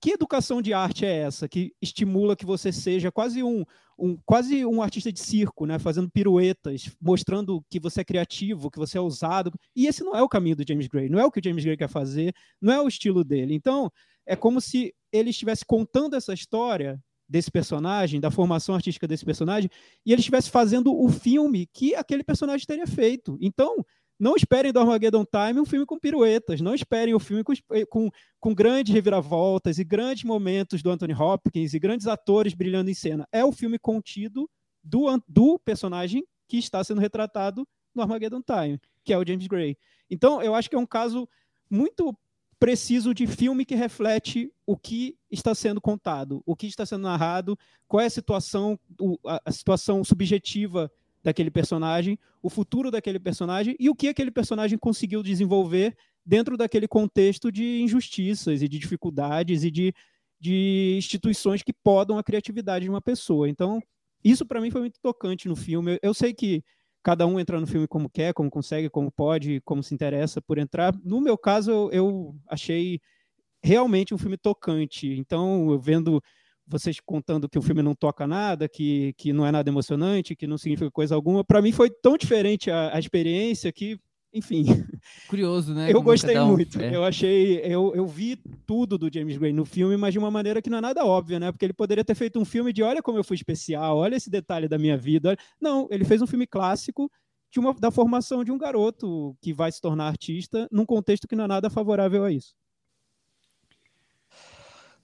que 0.00 0.12
educação 0.12 0.62
de 0.62 0.72
arte 0.72 1.04
é 1.04 1.14
essa 1.14 1.48
que 1.48 1.74
estimula 1.80 2.36
que 2.36 2.46
você 2.46 2.72
seja 2.72 3.12
quase 3.12 3.42
um, 3.42 3.64
um, 3.98 4.16
quase 4.24 4.64
um 4.64 4.80
artista 4.80 5.12
de 5.12 5.20
circo, 5.20 5.66
né, 5.66 5.78
fazendo 5.78 6.10
piruetas, 6.10 6.90
mostrando 7.00 7.64
que 7.68 7.80
você 7.80 8.02
é 8.02 8.04
criativo, 8.04 8.70
que 8.70 8.78
você 8.78 8.96
é 8.96 9.00
ousado. 9.00 9.52
E 9.74 9.86
esse 9.86 10.04
não 10.04 10.14
é 10.14 10.22
o 10.22 10.28
caminho 10.28 10.56
do 10.56 10.64
James 10.66 10.86
Gray, 10.86 11.08
não 11.08 11.18
é 11.18 11.24
o 11.24 11.30
que 11.30 11.40
o 11.40 11.44
James 11.44 11.64
Gray 11.64 11.76
quer 11.76 11.88
fazer, 11.88 12.32
não 12.60 12.72
é 12.72 12.80
o 12.80 12.88
estilo 12.88 13.24
dele. 13.24 13.54
Então, 13.54 13.90
é 14.24 14.36
como 14.36 14.60
se 14.60 14.94
ele 15.12 15.30
estivesse 15.30 15.64
contando 15.64 16.14
essa 16.14 16.32
história 16.32 17.00
desse 17.28 17.50
personagem, 17.50 18.20
da 18.20 18.30
formação 18.30 18.74
artística 18.74 19.06
desse 19.06 19.24
personagem, 19.24 19.68
e 20.06 20.12
ele 20.12 20.20
estivesse 20.20 20.50
fazendo 20.50 20.94
o 20.94 21.08
filme 21.08 21.66
que 21.72 21.94
aquele 21.94 22.22
personagem 22.24 22.66
teria 22.66 22.86
feito. 22.86 23.36
Então, 23.40 23.84
não 24.18 24.34
esperem 24.34 24.72
do 24.72 24.80
Armageddon 24.80 25.24
Time 25.24 25.60
um 25.60 25.64
filme 25.64 25.86
com 25.86 25.98
piruetas. 25.98 26.60
Não 26.60 26.74
esperem 26.74 27.14
o 27.14 27.18
um 27.18 27.20
filme 27.20 27.44
com, 27.44 27.52
com, 27.88 28.10
com, 28.40 28.54
grandes 28.54 28.92
reviravoltas 28.92 29.78
e 29.78 29.84
grandes 29.84 30.24
momentos 30.24 30.82
do 30.82 30.90
Anthony 30.90 31.14
Hopkins 31.14 31.72
e 31.72 31.78
grandes 31.78 32.06
atores 32.06 32.52
brilhando 32.52 32.90
em 32.90 32.94
cena. 32.94 33.28
É 33.30 33.44
o 33.44 33.52
filme 33.52 33.78
contido 33.78 34.50
do, 34.82 35.06
do 35.28 35.58
personagem 35.58 36.26
que 36.48 36.58
está 36.58 36.82
sendo 36.82 37.00
retratado 37.00 37.66
no 37.94 38.02
Armageddon 38.02 38.42
Time, 38.42 38.80
que 39.04 39.12
é 39.12 39.18
o 39.18 39.26
James 39.26 39.46
Gray. 39.46 39.76
Então, 40.10 40.42
eu 40.42 40.54
acho 40.54 40.68
que 40.68 40.74
é 40.74 40.78
um 40.78 40.86
caso 40.86 41.28
muito 41.70 42.16
preciso 42.58 43.14
de 43.14 43.26
filme 43.26 43.64
que 43.64 43.74
reflete 43.74 44.52
o 44.66 44.76
que 44.76 45.16
está 45.30 45.54
sendo 45.54 45.80
contado, 45.80 46.42
o 46.44 46.56
que 46.56 46.66
está 46.66 46.84
sendo 46.84 47.02
narrado, 47.02 47.56
qual 47.86 48.00
é 48.00 48.06
a 48.06 48.10
situação, 48.10 48.78
a 49.44 49.52
situação 49.52 50.02
subjetiva 50.02 50.90
daquele 51.22 51.50
personagem, 51.50 52.18
o 52.42 52.48
futuro 52.48 52.90
daquele 52.90 53.18
personagem 53.18 53.76
e 53.78 53.90
o 53.90 53.94
que 53.94 54.08
aquele 54.08 54.30
personagem 54.30 54.78
conseguiu 54.78 55.22
desenvolver 55.22 55.96
dentro 56.24 56.56
daquele 56.56 56.86
contexto 56.86 57.50
de 57.50 57.80
injustiças 57.80 58.62
e 58.62 58.68
de 58.68 58.78
dificuldades 58.78 59.64
e 59.64 59.70
de, 59.70 59.94
de 60.38 60.94
instituições 60.96 61.62
que 61.62 61.72
podam 61.72 62.18
a 62.18 62.22
criatividade 62.22 62.84
de 62.84 62.90
uma 62.90 63.00
pessoa. 63.00 63.48
Então, 63.48 63.80
isso 64.22 64.44
para 64.44 64.60
mim 64.60 64.70
foi 64.70 64.82
muito 64.82 65.00
tocante 65.00 65.48
no 65.48 65.56
filme. 65.56 65.98
Eu 66.02 66.12
sei 66.12 66.34
que 66.34 66.62
cada 67.02 67.26
um 67.26 67.40
entra 67.40 67.60
no 67.60 67.66
filme 67.66 67.86
como 67.86 68.10
quer, 68.10 68.34
como 68.34 68.50
consegue, 68.50 68.90
como 68.90 69.10
pode, 69.10 69.60
como 69.64 69.82
se 69.82 69.94
interessa 69.94 70.42
por 70.42 70.58
entrar. 70.58 70.94
No 71.02 71.20
meu 71.20 71.38
caso, 71.38 71.70
eu, 71.70 71.90
eu 71.92 72.36
achei 72.46 73.00
realmente 73.62 74.14
um 74.14 74.18
filme 74.18 74.36
tocante. 74.36 75.08
Então, 75.08 75.70
eu 75.70 75.78
vendo 75.78 76.22
vocês 76.68 77.00
contando 77.00 77.48
que 77.48 77.58
o 77.58 77.62
filme 77.62 77.82
não 77.82 77.94
toca 77.94 78.26
nada, 78.26 78.68
que, 78.68 79.14
que 79.16 79.32
não 79.32 79.46
é 79.46 79.50
nada 79.50 79.68
emocionante, 79.68 80.36
que 80.36 80.46
não 80.46 80.58
significa 80.58 80.90
coisa 80.90 81.14
alguma. 81.14 81.42
Para 81.42 81.62
mim 81.62 81.72
foi 81.72 81.90
tão 81.90 82.16
diferente 82.16 82.70
a, 82.70 82.94
a, 82.94 82.98
experiência 82.98 83.72
que, 83.72 83.98
enfim. 84.32 84.64
Curioso, 85.28 85.74
né? 85.74 85.90
Eu 85.90 86.02
gostei 86.02 86.38
um, 86.38 86.48
muito. 86.48 86.80
É. 86.80 86.94
Eu 86.94 87.02
achei, 87.02 87.60
eu, 87.64 87.92
eu 87.94 88.06
vi 88.06 88.36
tudo 88.66 88.98
do 88.98 89.12
James 89.12 89.38
Gray 89.38 89.52
no 89.52 89.64
filme, 89.64 89.96
mas 89.96 90.12
de 90.12 90.18
uma 90.18 90.30
maneira 90.30 90.60
que 90.60 90.68
não 90.68 90.78
é 90.78 90.82
nada 90.82 91.04
óbvia, 91.04 91.40
né? 91.40 91.50
Porque 91.50 91.64
ele 91.64 91.72
poderia 91.72 92.04
ter 92.04 92.14
feito 92.14 92.38
um 92.38 92.44
filme 92.44 92.72
de 92.72 92.82
olha 92.82 93.02
como 93.02 93.18
eu 93.18 93.24
fui 93.24 93.36
especial, 93.36 93.96
olha 93.96 94.16
esse 94.16 94.28
detalhe 94.28 94.68
da 94.68 94.78
minha 94.78 94.96
vida. 94.96 95.36
Não, 95.60 95.88
ele 95.90 96.04
fez 96.04 96.20
um 96.20 96.26
filme 96.26 96.46
clássico 96.46 97.10
de 97.50 97.58
uma, 97.58 97.72
da 97.74 97.90
formação 97.90 98.44
de 98.44 98.52
um 98.52 98.58
garoto 98.58 99.34
que 99.40 99.54
vai 99.54 99.72
se 99.72 99.80
tornar 99.80 100.08
artista 100.08 100.68
num 100.70 100.84
contexto 100.84 101.26
que 101.26 101.34
não 101.34 101.44
é 101.44 101.48
nada 101.48 101.70
favorável 101.70 102.24
a 102.24 102.30
isso. 102.30 102.54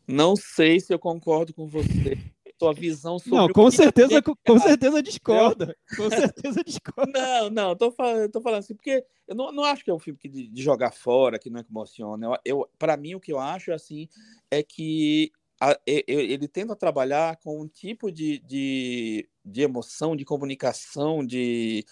Não 0.07 0.37
sei 0.37 0.81
se 0.81 0.93
eu 0.93 0.99
concordo 0.99 1.53
com 1.55 1.67
você. 1.67 2.19
Sua 2.59 2.73
visão 2.73 3.19
sobre 3.19 3.37
Não, 3.37 3.49
com 3.49 3.69
certeza, 3.71 4.23
com, 4.23 4.35
com 4.37 4.59
certeza 4.61 5.03
discorda. 5.03 5.77
Com 5.97 6.09
certeza 6.09 6.63
discorda. 6.65 7.11
Não, 7.13 7.51
não, 7.51 7.77
tô 7.77 7.91
falando, 7.91 8.31
tô 8.31 8.41
falando 8.41 8.61
assim, 8.61 8.75
porque 8.77 9.05
eu 9.27 9.35
não, 9.35 9.51
não 9.51 9.65
acho 9.65 9.85
que 9.85 9.91
é 9.91 9.95
um 9.95 9.99
filme 9.99 10.19
que 10.19 10.29
de, 10.29 10.47
de 10.47 10.63
jogar 10.63 10.93
fora, 10.93 11.37
que 11.39 11.51
não 11.51 11.59
é 11.59 11.65
que 11.65 11.71
emociona. 11.71 12.25
Eu, 12.27 12.39
eu, 12.45 12.71
para 12.79 12.97
mim, 12.97 13.17
o 13.17 13.21
que 13.21 13.33
eu 13.33 13.41
acho 13.41 13.73
assim 13.73 14.09
é 14.53 14.63
que 14.63 15.33
a, 15.61 15.79
ele 15.87 16.47
tenta 16.49 16.77
trabalhar 16.77 17.37
com 17.37 17.61
um 17.61 17.67
tipo 17.67 18.11
de, 18.11 18.39
de, 18.41 19.29
de 19.45 19.63
emoção, 19.63 20.15
de 20.15 20.25
comunicação, 20.25 21.25
de 21.25 21.85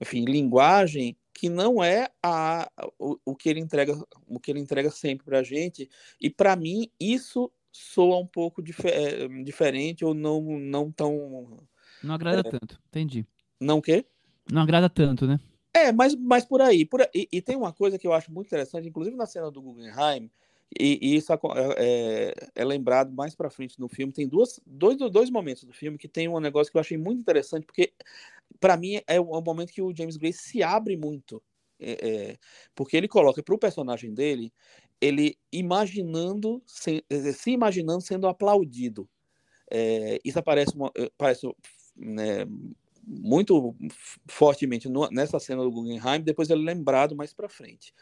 enfim, 0.00 0.24
linguagem 0.24 1.16
que 1.32 1.48
não 1.48 1.82
é 1.82 2.08
a, 2.22 2.70
o, 2.98 3.18
o 3.24 3.36
que 3.36 3.48
ele 3.48 3.60
entrega 3.60 3.98
o 4.26 4.38
que 4.38 4.50
ele 4.50 4.60
entrega 4.60 4.90
sempre 4.90 5.24
para 5.24 5.38
a 5.38 5.42
gente 5.42 5.88
e 6.20 6.28
para 6.28 6.54
mim 6.54 6.90
isso 6.98 7.50
soa 7.72 8.18
um 8.18 8.26
pouco 8.26 8.62
dif 8.62 8.86
eh, 8.86 9.28
diferente 9.44 10.04
ou 10.04 10.14
não 10.14 10.40
não 10.58 10.90
tão 10.90 11.58
não 12.02 12.14
agrada 12.14 12.40
é, 12.46 12.50
tanto 12.50 12.80
entendi 12.88 13.26
não 13.60 13.78
o 13.78 13.82
quê 13.82 14.04
não 14.50 14.62
agrada 14.62 14.88
tanto 14.88 15.26
né 15.26 15.40
é 15.72 15.92
mas, 15.92 16.14
mas 16.14 16.44
por 16.44 16.60
aí 16.60 16.84
por 16.84 17.00
e, 17.14 17.28
e, 17.32 17.40
tem 17.40 17.56
uma 17.56 17.72
coisa 17.72 17.98
que 17.98 18.06
eu 18.06 18.12
acho 18.12 18.32
muito 18.32 18.48
interessante 18.48 18.88
inclusive 18.88 19.16
na 19.16 19.26
cena 19.26 19.50
do 19.50 19.62
Guggenheim 19.62 20.30
e, 20.78 20.98
e 21.02 21.16
isso 21.16 21.32
é, 21.32 21.38
é, 21.76 22.34
é, 22.54 22.64
lembrado 22.64 23.12
mais 23.12 23.34
para 23.34 23.50
frente 23.50 23.78
no 23.78 23.88
filme 23.88 24.12
tem 24.12 24.28
duas 24.28 24.60
dois 24.66 24.96
dois 24.96 25.30
momentos 25.30 25.64
do 25.64 25.72
filme 25.72 25.98
que 25.98 26.08
tem 26.08 26.28
um 26.28 26.40
negócio 26.40 26.70
que 26.70 26.76
eu 26.76 26.80
achei 26.80 26.98
muito 26.98 27.20
interessante 27.20 27.66
porque 27.66 27.92
para 28.58 28.76
mim 28.76 29.00
é 29.06 29.20
o, 29.20 29.40
momento 29.40 29.72
que 29.72 29.82
o 29.82 29.94
James 29.94 30.16
Gray 30.16 30.32
se 30.32 30.62
abre 30.62 30.96
muito. 30.96 31.42
É, 31.82 32.08
é, 32.08 32.38
porque 32.74 32.94
ele 32.94 33.08
coloca 33.08 33.42
para 33.42 33.54
o 33.54 33.58
personagem 33.58 34.12
dele 34.12 34.52
ele 35.00 35.36
imaginando 35.52 36.62
se, 36.66 37.04
se 37.34 37.50
imaginando 37.50 38.00
sendo 38.00 38.26
aplaudido. 38.26 39.08
É, 39.70 40.18
isso 40.24 40.38
aparece 40.38 40.74
uma, 40.74 40.90
é, 40.96 41.10
parece 41.16 41.46
né, 41.96 42.44
muito 43.06 43.74
fortemente 44.28 44.88
no, 44.88 45.08
nessa 45.10 45.38
cena 45.38 45.62
do 45.62 45.70
Guggenheim 45.70 46.20
depois 46.20 46.50
ele 46.50 46.62
é 46.62 46.74
lembrado 46.74 47.16
mais 47.16 47.32
para 47.32 47.48
frente 47.48 47.94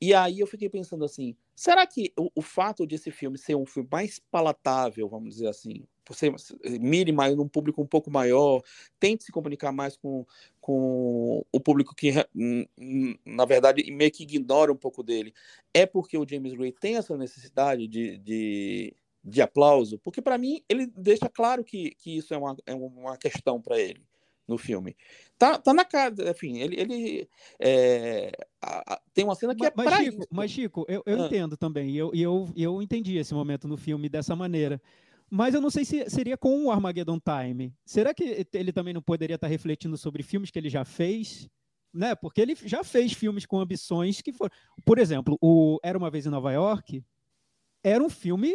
e 0.00 0.14
aí 0.14 0.40
eu 0.40 0.46
fiquei 0.46 0.68
pensando 0.68 1.04
assim 1.04 1.36
será 1.54 1.86
que 1.86 2.12
o, 2.18 2.30
o 2.34 2.42
fato 2.42 2.86
de 2.86 2.94
esse 2.94 3.10
filme 3.10 3.38
ser 3.38 3.54
um 3.54 3.66
filme 3.66 3.88
mais 3.90 4.20
palatável 4.30 5.08
vamos 5.08 5.34
dizer 5.34 5.48
assim 5.48 5.86
você 6.08 6.32
mire 6.80 7.12
mais 7.12 7.36
num 7.36 7.48
público 7.48 7.82
um 7.82 7.86
pouco 7.86 8.10
maior, 8.10 8.62
tente 8.98 9.24
se 9.24 9.32
comunicar 9.32 9.72
mais 9.72 9.96
com, 9.96 10.24
com 10.60 11.44
o 11.50 11.60
público 11.60 11.94
que, 11.94 12.12
na 13.24 13.44
verdade, 13.44 13.90
meio 13.90 14.10
que 14.10 14.22
ignora 14.22 14.72
um 14.72 14.76
pouco 14.76 15.02
dele. 15.02 15.34
É 15.74 15.84
porque 15.86 16.16
o 16.16 16.26
James 16.28 16.54
Gray 16.54 16.72
tem 16.72 16.96
essa 16.96 17.16
necessidade 17.16 17.86
de, 17.88 18.18
de, 18.18 18.94
de 19.24 19.42
aplauso? 19.42 19.98
Porque, 19.98 20.22
para 20.22 20.38
mim, 20.38 20.62
ele 20.68 20.86
deixa 20.86 21.28
claro 21.28 21.64
que, 21.64 21.94
que 21.96 22.16
isso 22.16 22.32
é 22.32 22.38
uma, 22.38 22.56
é 22.66 22.74
uma 22.74 23.16
questão 23.16 23.60
para 23.60 23.78
ele 23.78 24.04
no 24.46 24.56
filme. 24.56 24.96
Tá, 25.38 25.58
tá 25.58 25.74
na 25.74 25.84
cara, 25.84 26.14
enfim, 26.30 26.58
ele, 26.58 26.80
ele 26.80 27.28
é, 27.60 28.32
a, 28.62 28.94
a, 28.94 29.00
tem 29.12 29.24
uma 29.24 29.34
cena 29.34 29.54
que 29.54 29.62
mas, 29.62 29.68
é 29.68 29.70
pra 29.70 29.96
Chico, 29.98 30.18
isso. 30.18 30.28
Mas, 30.30 30.50
Chico, 30.50 30.86
eu, 30.88 31.02
eu 31.04 31.22
ah. 31.22 31.26
entendo 31.26 31.56
também, 31.56 31.90
e 31.90 31.98
eu, 31.98 32.10
eu, 32.14 32.48
eu 32.56 32.82
entendi 32.82 33.16
esse 33.16 33.34
momento 33.34 33.66
no 33.68 33.76
filme 33.76 34.08
dessa 34.08 34.34
maneira. 34.36 34.80
Mas 35.28 35.54
eu 35.54 35.60
não 35.60 35.70
sei 35.70 35.84
se 35.84 36.08
seria 36.08 36.36
com 36.36 36.66
o 36.66 36.70
Armageddon 36.70 37.18
Time. 37.18 37.74
Será 37.84 38.14
que 38.14 38.46
ele 38.52 38.72
também 38.72 38.94
não 38.94 39.02
poderia 39.02 39.34
estar 39.34 39.48
refletindo 39.48 39.96
sobre 39.96 40.22
filmes 40.22 40.50
que 40.50 40.58
ele 40.58 40.70
já 40.70 40.84
fez? 40.84 41.48
Né? 41.92 42.14
Porque 42.14 42.40
ele 42.40 42.54
já 42.64 42.84
fez 42.84 43.12
filmes 43.12 43.44
com 43.44 43.58
ambições 43.58 44.20
que 44.20 44.32
foram. 44.32 44.52
Por 44.84 44.98
exemplo, 44.98 45.36
o 45.40 45.80
Era 45.82 45.98
uma 45.98 46.10
Vez 46.10 46.26
em 46.26 46.30
Nova 46.30 46.52
York 46.52 47.02
era 47.86 48.02
um 48.02 48.10
filme. 48.10 48.52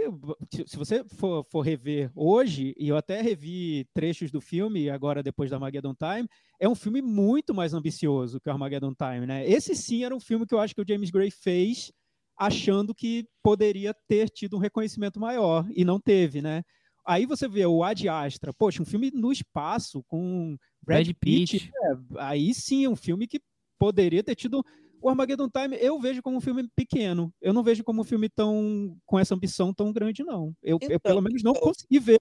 Se 0.68 0.76
você 0.76 1.06
for, 1.06 1.46
for 1.46 1.62
rever 1.62 2.12
hoje, 2.14 2.76
e 2.78 2.90
eu 2.90 2.98
até 2.98 3.22
revi 3.22 3.88
trechos 3.94 4.30
do 4.30 4.42
filme 4.42 4.90
agora 4.90 5.24
depois 5.24 5.50
da 5.50 5.56
Armageddon 5.56 5.96
Time, 5.96 6.28
é 6.60 6.68
um 6.68 6.76
filme 6.76 7.02
muito 7.02 7.54
mais 7.54 7.74
ambicioso 7.74 8.42
que 8.42 8.50
o 8.50 8.52
Armageddon 8.52 8.94
Time. 8.94 9.26
Né? 9.26 9.50
Esse 9.50 9.74
sim 9.74 10.04
era 10.04 10.14
um 10.14 10.20
filme 10.20 10.46
que 10.46 10.54
eu 10.54 10.60
acho 10.60 10.76
que 10.76 10.82
o 10.82 10.86
James 10.86 11.10
Gray 11.10 11.32
fez 11.32 11.94
achando 12.38 12.94
que 12.94 13.26
poderia 13.42 13.96
ter 14.06 14.30
tido 14.30 14.58
um 14.58 14.60
reconhecimento 14.60 15.18
maior 15.18 15.66
e 15.74 15.86
não 15.86 15.98
teve, 15.98 16.42
né? 16.42 16.62
Aí 17.06 17.26
você 17.26 17.48
vê 17.48 17.66
o 17.66 17.84
Ad 17.84 18.10
Astra, 18.10 18.52
poxa, 18.52 18.82
um 18.82 18.86
filme 18.86 19.12
no 19.14 19.32
espaço 19.32 20.04
com 20.08 20.58
Brad, 20.84 21.06
Brad 21.06 21.16
Pitt, 21.18 21.60
Pitt. 21.60 21.72
É, 21.74 21.98
aí 22.18 22.54
sim 22.54 22.84
é 22.84 22.90
um 22.90 22.96
filme 22.98 23.28
que 23.28 23.40
poderia 23.80 24.24
ter 24.24 24.36
tido 24.36 24.64
o 25.02 25.10
Armageddon 25.10 25.50
Time 25.50 25.78
eu 25.80 26.00
vejo 26.00 26.22
como 26.22 26.38
um 26.38 26.42
filme 26.42 26.68
pequeno. 26.76 27.34
Eu 27.42 27.54
não 27.54 27.64
vejo 27.64 27.84
como 27.84 28.02
um 28.02 28.06
filme 28.06 28.30
tão 28.30 28.98
com 29.06 29.20
essa 29.20 29.36
ambição 29.36 29.74
tão 29.74 29.92
grande 29.92 30.24
não. 30.24 30.56
Eu, 30.62 30.78
então, 30.78 30.90
eu 30.90 31.00
pelo 31.00 31.22
menos 31.22 31.44
não 31.44 31.52
então 31.52 31.64
consegui 31.64 32.00
ver 32.00 32.20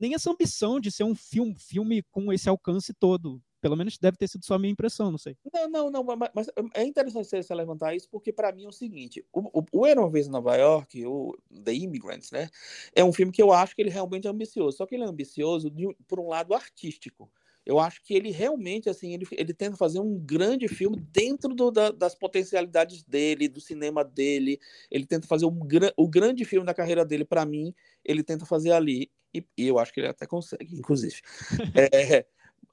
nem 0.00 0.14
essa 0.14 0.30
ambição 0.30 0.78
de 0.78 0.90
ser 0.90 1.04
um 1.04 1.14
filme, 1.14 1.56
filme 1.58 2.02
com 2.10 2.32
esse 2.32 2.48
alcance 2.48 2.92
todo. 2.92 3.40
Pelo 3.60 3.76
menos 3.76 3.98
deve 3.98 4.16
ter 4.16 4.28
sido 4.28 4.44
só 4.44 4.54
a 4.54 4.58
minha 4.58 4.72
impressão, 4.72 5.10
não 5.10 5.18
sei. 5.18 5.36
Não, 5.52 5.68
não, 5.68 5.90
não, 5.90 6.04
mas, 6.16 6.30
mas 6.32 6.50
é 6.74 6.84
interessante 6.84 7.26
você 7.26 7.54
levantar 7.54 7.94
isso, 7.94 8.08
porque 8.08 8.32
para 8.32 8.52
mim 8.52 8.64
é 8.64 8.68
o 8.68 8.72
seguinte: 8.72 9.24
o, 9.32 9.60
o, 9.60 9.64
o 9.72 9.86
Era 9.86 10.00
uma 10.00 10.10
Vez 10.10 10.28
em 10.28 10.30
Nova 10.30 10.54
York, 10.56 11.04
o 11.06 11.36
The 11.64 11.74
Immigrants, 11.74 12.30
né? 12.30 12.48
É 12.94 13.02
um 13.02 13.12
filme 13.12 13.32
que 13.32 13.42
eu 13.42 13.52
acho 13.52 13.74
que 13.74 13.82
ele 13.82 13.90
realmente 13.90 14.28
é 14.28 14.30
ambicioso. 14.30 14.76
Só 14.76 14.86
que 14.86 14.94
ele 14.94 15.02
é 15.04 15.06
ambicioso 15.06 15.70
de, 15.70 15.88
por 16.06 16.20
um 16.20 16.28
lado 16.28 16.54
artístico. 16.54 17.28
Eu 17.68 17.78
acho 17.78 18.02
que 18.02 18.14
ele 18.14 18.30
realmente, 18.30 18.88
assim, 18.88 19.12
ele, 19.12 19.26
ele 19.30 19.52
tenta 19.52 19.76
fazer 19.76 20.00
um 20.00 20.18
grande 20.18 20.66
filme 20.66 20.96
dentro 21.12 21.54
do, 21.54 21.70
da, 21.70 21.90
das 21.90 22.14
potencialidades 22.14 23.02
dele, 23.02 23.46
do 23.46 23.60
cinema 23.60 24.02
dele. 24.02 24.58
Ele 24.90 25.04
tenta 25.04 25.28
fazer 25.28 25.44
um, 25.44 25.60
o 25.94 26.08
grande 26.08 26.46
filme 26.46 26.64
da 26.64 26.72
carreira 26.72 27.04
dele, 27.04 27.26
para 27.26 27.44
mim, 27.44 27.74
ele 28.02 28.22
tenta 28.22 28.46
fazer 28.46 28.72
ali. 28.72 29.10
E, 29.34 29.44
e, 29.54 29.68
eu 29.68 29.78
acho 29.78 29.92
que 29.92 30.00
ele 30.00 30.08
até 30.08 30.26
consegue, 30.26 30.74
inclusive. 30.74 31.20
é, 31.92 32.24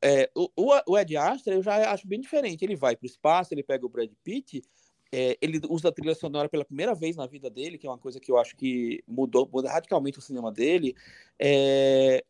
é, 0.01 0.31
o, 0.34 0.49
o 0.88 0.97
Ed 0.97 1.17
Astra 1.17 1.55
eu 1.55 1.62
já 1.62 1.91
acho 1.91 2.08
bem 2.08 2.21
diferente. 2.21 2.63
Ele 2.63 2.77
vai 2.77 2.95
para 2.95 3.03
o 3.03 3.08
espaço, 3.08 3.53
ele 3.53 3.63
pega 3.63 3.86
o 3.86 3.89
Brad 3.89 4.10
Pitt, 4.23 4.63
é, 5.12 5.38
ele 5.41 5.60
usa 5.69 5.89
a 5.89 5.91
trilha 5.91 6.15
sonora 6.15 6.47
pela 6.47 6.63
primeira 6.63 6.95
vez 6.95 7.17
na 7.17 7.27
vida 7.27 7.49
dele, 7.49 7.77
que 7.77 7.86
é 7.86 7.89
uma 7.89 7.99
coisa 7.99 8.17
que 8.17 8.31
eu 8.31 8.38
acho 8.38 8.55
que 8.55 9.03
mudou, 9.05 9.49
muda 9.51 9.69
radicalmente 9.69 10.19
o 10.19 10.21
cinema 10.21 10.53
dele. 10.53 10.95
É, 11.38 12.23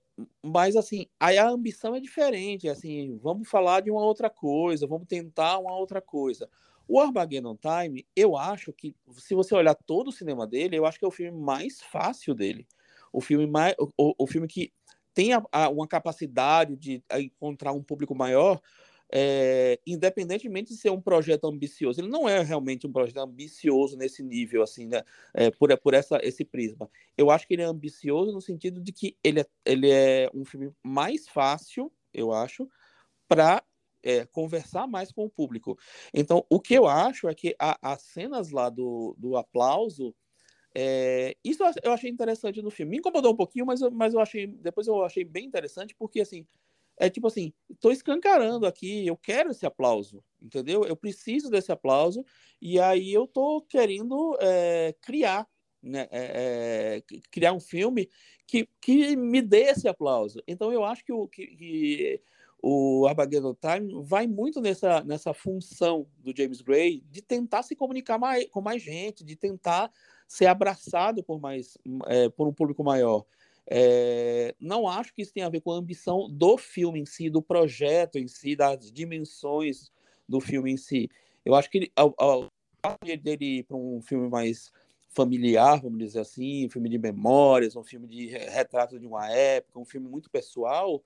mas 0.44 0.76
assim, 0.76 1.08
aí 1.20 1.38
a 1.38 1.50
ambição 1.50 1.96
é 1.96 2.00
diferente, 2.00 2.70
assim, 2.70 3.18
vamos 3.22 3.50
falar 3.50 3.82
de 3.82 3.92
uma 3.92 4.04
outra 4.04 4.30
coisa, 4.30 4.88
vamos 4.88 5.08
tentar 5.08 5.60
uma 5.60 5.76
outra 5.76 6.02
coisa. 6.02 6.50
O 6.88 7.00
Armageddon 7.00 7.58
Time, 7.58 8.06
eu 8.16 8.38
acho 8.38 8.72
que, 8.72 8.96
se 9.18 9.34
você 9.34 9.56
olhar 9.56 9.76
todo 9.76 10.10
o 10.10 10.12
cinema 10.12 10.46
dele, 10.46 10.78
eu 10.78 10.86
acho 10.86 11.00
que 11.00 11.06
é 11.06 11.08
o 11.08 11.12
filme 11.12 11.38
mais 11.38 11.82
fácil 11.82 12.36
dele. 12.36 12.68
O 13.12 13.20
filme 13.22 13.48
mais, 13.48 13.76
o, 13.98 14.14
o 14.18 14.28
filme 14.28 14.48
que 14.48 14.72
tem 15.14 15.34
a, 15.34 15.42
a, 15.52 15.70
uma 15.70 15.88
capacidade 15.88 16.76
de 16.76 17.04
encontrar 17.12 17.72
um 17.72 17.82
público 17.82 18.14
maior, 18.14 18.62
é, 19.12 19.80
independentemente 19.86 20.74
de 20.74 20.80
ser 20.80 20.90
um 20.90 21.02
projeto 21.02 21.46
ambicioso. 21.48 22.00
Ele 22.00 22.08
não 22.08 22.28
é 22.28 22.42
realmente 22.42 22.88
um 22.88 22.92
projeto 22.92 23.18
ambicioso 23.20 23.98
nesse 23.98 24.24
nível, 24.24 24.64
assim, 24.64 24.88
né? 24.88 25.04
É, 25.34 25.52
por, 25.52 25.76
por 25.80 25.94
essa, 25.94 26.20
esse 26.24 26.44
prisma. 26.44 26.90
Eu 27.18 27.30
acho 27.30 27.48
que 27.48 27.54
ele 27.54 27.62
é 27.62 27.66
ambicioso 27.66 28.32
no 28.32 28.42
sentido 28.42 28.82
de 28.82 28.92
que 28.92 29.18
ele 29.24 29.42
é, 29.42 29.46
ele 29.66 29.92
é 29.92 30.30
um 30.34 30.46
filme 30.46 30.72
mais 30.84 31.28
fácil, 31.28 31.92
eu 32.14 32.32
acho, 32.34 32.68
para 33.28 33.64
é, 34.04 34.26
conversar 34.26 34.88
mais 34.88 35.12
com 35.12 35.26
o 35.26 35.30
público. 35.30 35.78
Então, 36.14 36.46
o 36.50 36.60
que 36.60 36.74
eu 36.74 36.88
acho 36.88 37.28
é 37.28 37.36
que 37.36 37.56
a, 37.60 37.78
as 37.82 38.02
cenas 38.02 38.52
lá 38.52 38.70
do, 38.70 39.16
do 39.18 39.38
aplauso 39.38 40.16
é, 40.78 41.38
isso 41.42 41.64
eu 41.82 41.94
achei 41.94 42.10
interessante 42.10 42.62
no 42.62 42.70
filme. 42.70 42.92
Me 42.92 42.98
incomodou 42.98 43.32
um 43.32 43.36
pouquinho, 43.36 43.66
mas 43.66 43.80
mas 43.94 44.14
eu 44.14 44.20
achei. 44.20 44.46
Depois 44.46 44.88
eu 44.88 45.06
achei 45.06 45.24
bem 45.24 45.46
interessante, 45.46 45.96
porque 45.96 46.20
assim, 46.20 46.46
é 46.98 47.10
tipo 47.10 47.28
assim, 47.28 47.54
estou 47.70 47.92
escancarando 47.92 48.66
aqui, 48.66 49.06
eu 49.06 49.18
quero 49.18 49.52
esse 49.52 49.66
aplauso, 49.66 50.24
entendeu? 50.42 50.86
Eu 50.86 50.96
preciso 50.96 51.50
desse 51.50 51.72
aplauso, 51.72 52.26
e 52.62 52.80
aí 52.80 53.14
eu 53.14 53.26
estou 53.26 53.62
querendo 53.62 54.38
é, 54.40 54.96
criar, 55.02 55.48
né? 55.82 56.08
É, 56.12 57.02
é, 57.12 57.20
criar 57.30 57.54
um 57.54 57.60
filme 57.60 58.10
que, 58.48 58.68
que 58.82 59.16
me 59.16 59.42
dê 59.42 59.64
esse 59.64 59.88
aplauso. 59.88 60.42
Então 60.48 60.72
eu 60.72 60.84
acho 60.84 61.04
que 61.04 61.14
o, 61.14 61.28
que, 61.28 61.48
que 61.48 62.22
o 62.62 63.06
Armageddon 63.08 63.56
Time 63.56 64.04
vai 64.04 64.26
muito 64.26 64.60
nessa, 64.62 65.04
nessa 65.04 65.34
função 65.34 66.08
do 66.18 66.34
James 66.36 66.62
Gray 66.62 67.04
de 67.12 67.22
tentar 67.22 67.62
se 67.62 67.76
comunicar 67.76 68.18
mais, 68.18 68.48
com 68.50 68.62
mais 68.62 68.82
gente, 68.82 69.24
de 69.24 69.36
tentar 69.36 69.92
ser 70.28 70.48
abraçado 70.48 71.24
por 71.24 71.40
mais 71.40 71.78
é, 72.08 72.30
por 72.30 72.48
um 72.48 72.54
público 72.54 72.84
maior. 72.84 73.26
É, 73.68 74.54
não 74.60 74.88
acho 74.88 75.14
que 75.14 75.22
isso 75.22 75.34
tenha 75.34 75.48
a 75.48 75.50
ver 75.50 75.62
com 75.62 75.72
a 75.72 75.78
ambição 75.78 76.30
do 76.30 76.58
filme 76.58 77.00
em 77.00 77.06
si, 77.06 77.30
do 77.30 77.42
projeto 77.42 78.18
em 78.18 78.28
si, 78.28 78.56
das 78.56 78.92
dimensões 78.92 79.92
do 80.28 80.40
filme 80.40 80.72
em 80.72 80.78
si. 80.78 81.10
Eu 81.44 81.56
acho 81.56 81.70
que 81.70 81.92
ao, 81.96 82.14
ao 82.18 82.50
dele 83.04 83.60
ir 83.60 83.64
para 83.64 83.78
um 83.78 84.02
filme 84.02 84.30
mais 84.30 84.72
familiar, 85.10 85.82
vamos 85.82 85.98
dizer 86.00 86.20
assim, 86.20 86.66
um 86.66 86.70
filme 86.70 86.90
de 86.90 86.98
memórias, 86.98 87.76
um 87.76 87.84
filme 87.84 88.08
de 88.08 88.28
retrato 88.28 89.00
de 89.00 89.08
uma 89.08 89.30
época, 89.32 89.80
um 89.80 89.86
filme 89.86 90.08
muito 90.08 90.30
pessoal, 90.30 91.04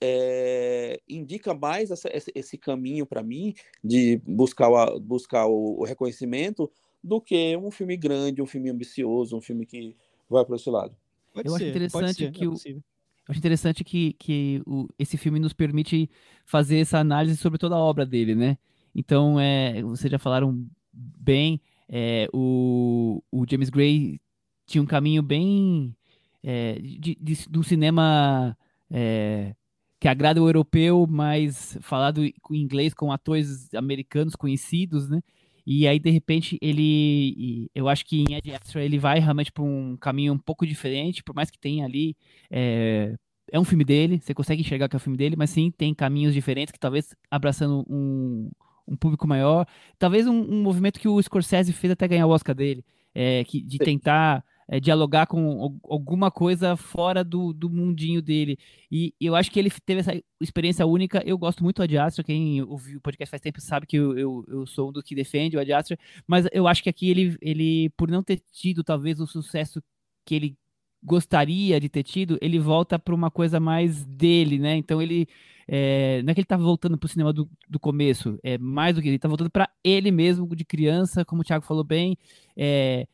é, 0.00 1.00
indica 1.08 1.52
mais 1.52 1.90
essa, 1.90 2.08
esse, 2.14 2.30
esse, 2.34 2.58
caminho 2.58 3.06
para 3.06 3.22
mim 3.22 3.54
de 3.82 4.18
buscar, 4.26 4.68
o, 4.68 5.00
buscar 5.00 5.46
o, 5.46 5.80
o 5.80 5.84
reconhecimento 5.84 6.70
do 7.02 7.20
que 7.20 7.56
um 7.56 7.70
filme 7.70 7.96
grande, 7.96 8.42
um 8.42 8.46
filme 8.46 8.70
ambicioso, 8.70 9.36
um 9.36 9.40
filme 9.40 9.64
que 9.66 9.96
vai 10.28 10.44
para 10.44 10.56
esse 10.56 10.70
lado. 10.70 10.94
Pode 11.36 11.48
eu 11.48 11.52
ser, 11.52 11.64
acho 11.64 11.70
interessante 11.70 12.14
ser, 12.14 12.32
que 12.32 12.44
é 12.44 12.48
o, 12.48 12.54
eu 12.54 12.82
acho 13.28 13.38
interessante 13.38 13.84
que, 13.84 14.14
que 14.14 14.62
o, 14.66 14.88
esse 14.98 15.18
filme 15.18 15.38
nos 15.38 15.52
permite 15.52 16.08
fazer 16.46 16.78
essa 16.78 16.98
análise 16.98 17.36
sobre 17.36 17.58
toda 17.58 17.74
a 17.74 17.78
obra 17.78 18.06
dele, 18.06 18.34
né? 18.34 18.56
Então, 18.94 19.38
é, 19.38 19.82
vocês 19.82 20.10
já 20.10 20.18
falaram 20.18 20.66
bem, 20.92 21.60
é, 21.88 22.26
o, 22.32 23.22
o 23.30 23.44
James 23.48 23.68
Gray 23.68 24.18
tinha 24.64 24.80
um 24.80 24.86
caminho 24.86 25.22
bem 25.22 25.94
é, 26.42 26.78
de, 26.80 27.18
de, 27.20 27.48
do 27.50 27.62
cinema 27.62 28.56
é, 28.90 29.54
que 30.00 30.08
agrada 30.08 30.42
o 30.42 30.48
europeu, 30.48 31.06
mas 31.06 31.76
falado 31.82 32.24
em 32.24 32.32
inglês 32.50 32.94
com 32.94 33.12
atores 33.12 33.74
americanos 33.74 34.34
conhecidos, 34.34 35.10
né? 35.10 35.20
E 35.66 35.88
aí, 35.88 35.98
de 35.98 36.10
repente, 36.10 36.56
ele. 36.62 37.68
Eu 37.74 37.88
acho 37.88 38.06
que 38.06 38.22
em 38.22 38.34
Ed 38.34 38.50
Extra 38.52 38.84
ele 38.84 38.98
vai 38.98 39.18
realmente 39.18 39.50
para 39.50 39.64
um 39.64 39.96
caminho 39.96 40.32
um 40.32 40.38
pouco 40.38 40.66
diferente, 40.66 41.24
por 41.24 41.34
mais 41.34 41.50
que 41.50 41.58
tenha 41.58 41.84
ali. 41.84 42.16
É, 42.50 43.16
é 43.50 43.58
um 43.58 43.64
filme 43.64 43.84
dele, 43.84 44.20
você 44.20 44.34
consegue 44.34 44.60
enxergar 44.62 44.88
que 44.88 44.96
é 44.96 44.98
um 44.98 45.00
filme 45.00 45.16
dele, 45.18 45.36
mas 45.36 45.50
sim 45.50 45.70
tem 45.70 45.94
caminhos 45.94 46.34
diferentes 46.34 46.72
que 46.72 46.78
talvez 46.78 47.14
abraçando 47.30 47.84
um, 47.88 48.50
um 48.86 48.96
público 48.96 49.26
maior. 49.26 49.66
Talvez 49.98 50.26
um, 50.26 50.34
um 50.34 50.62
movimento 50.62 51.00
que 51.00 51.08
o 51.08 51.20
Scorsese 51.20 51.72
fez 51.72 51.92
até 51.92 52.06
ganhar 52.06 52.26
o 52.26 52.30
Oscar 52.30 52.54
dele, 52.54 52.84
é, 53.14 53.44
que, 53.44 53.60
de 53.60 53.78
tentar 53.78 54.44
é, 54.68 54.80
dialogar 54.80 55.26
com 55.26 55.78
alguma 55.84 56.30
coisa 56.30 56.76
fora 56.76 57.22
do, 57.22 57.52
do 57.52 57.70
mundinho 57.70 58.20
dele. 58.20 58.58
E 58.90 59.14
eu 59.20 59.34
acho 59.34 59.50
que 59.50 59.58
ele 59.58 59.70
teve 59.70 60.00
essa 60.00 60.12
experiência 60.40 60.86
única. 60.86 61.22
Eu 61.24 61.38
gosto 61.38 61.62
muito 61.62 61.76
do 61.76 61.82
Ad 61.82 61.98
Astra. 61.98 62.24
Quem 62.24 62.62
ouviu 62.62 62.98
o 62.98 63.00
podcast 63.00 63.30
faz 63.30 63.40
tempo 63.40 63.60
sabe 63.60 63.86
que 63.86 63.96
eu, 63.96 64.16
eu, 64.18 64.44
eu 64.48 64.66
sou 64.66 64.88
um 64.88 64.92
dos 64.92 65.02
que 65.02 65.14
defende 65.14 65.56
o 65.56 65.60
Ad 65.60 65.72
Astra. 65.72 65.98
Mas 66.26 66.46
eu 66.52 66.66
acho 66.66 66.82
que 66.82 66.88
aqui 66.88 67.10
ele, 67.10 67.36
ele, 67.40 67.90
por 67.96 68.10
não 68.10 68.22
ter 68.22 68.42
tido 68.52 68.82
talvez 68.82 69.20
o 69.20 69.26
sucesso 69.26 69.82
que 70.24 70.34
ele 70.34 70.56
gostaria 71.02 71.78
de 71.80 71.88
ter 71.88 72.02
tido, 72.02 72.36
ele 72.40 72.58
volta 72.58 72.98
para 72.98 73.14
uma 73.14 73.30
coisa 73.30 73.60
mais 73.60 74.04
dele, 74.04 74.58
né? 74.58 74.76
Então 74.76 75.00
ele 75.00 75.28
é, 75.68 76.22
não 76.22 76.30
é 76.30 76.34
que 76.34 76.40
ele 76.40 76.46
tá 76.46 76.56
voltando 76.56 76.96
pro 76.96 77.08
cinema 77.08 77.32
do, 77.32 77.48
do 77.68 77.78
começo, 77.78 78.38
é 78.42 78.56
mais 78.56 78.94
do 78.94 79.02
que 79.02 79.08
ele 79.08 79.18
tá 79.18 79.28
voltando 79.28 79.50
para 79.50 79.68
ele 79.82 80.10
mesmo 80.10 80.54
de 80.54 80.64
criança, 80.64 81.24
como 81.24 81.42
o 81.42 81.44
Thiago 81.44 81.64
falou 81.64 81.82
bem, 81.82 82.16
é, 82.56 83.06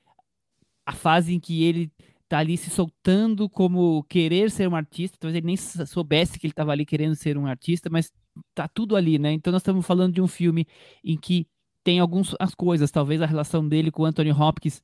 a 0.86 0.92
fase 0.92 1.34
em 1.34 1.40
que 1.40 1.64
ele 1.64 1.90
tá 2.28 2.38
ali 2.38 2.56
se 2.56 2.70
soltando 2.70 3.48
como 3.48 4.02
querer 4.04 4.50
ser 4.50 4.68
um 4.68 4.74
artista, 4.74 5.18
talvez 5.20 5.36
ele 5.36 5.46
nem 5.46 5.56
soubesse 5.56 6.38
que 6.38 6.46
ele 6.46 6.52
estava 6.52 6.72
ali 6.72 6.86
querendo 6.86 7.14
ser 7.14 7.36
um 7.36 7.46
artista, 7.46 7.90
mas 7.90 8.10
tá 8.54 8.66
tudo 8.66 8.96
ali, 8.96 9.18
né? 9.18 9.32
Então 9.32 9.52
nós 9.52 9.60
estamos 9.60 9.84
falando 9.86 10.14
de 10.14 10.22
um 10.22 10.26
filme 10.26 10.66
em 11.04 11.16
que 11.16 11.46
tem 11.84 12.00
algumas 12.00 12.34
as 12.40 12.54
coisas, 12.54 12.90
talvez 12.90 13.20
a 13.20 13.26
relação 13.26 13.68
dele 13.68 13.90
com 13.90 14.04
Anthony 14.04 14.32
Hopkins 14.32 14.82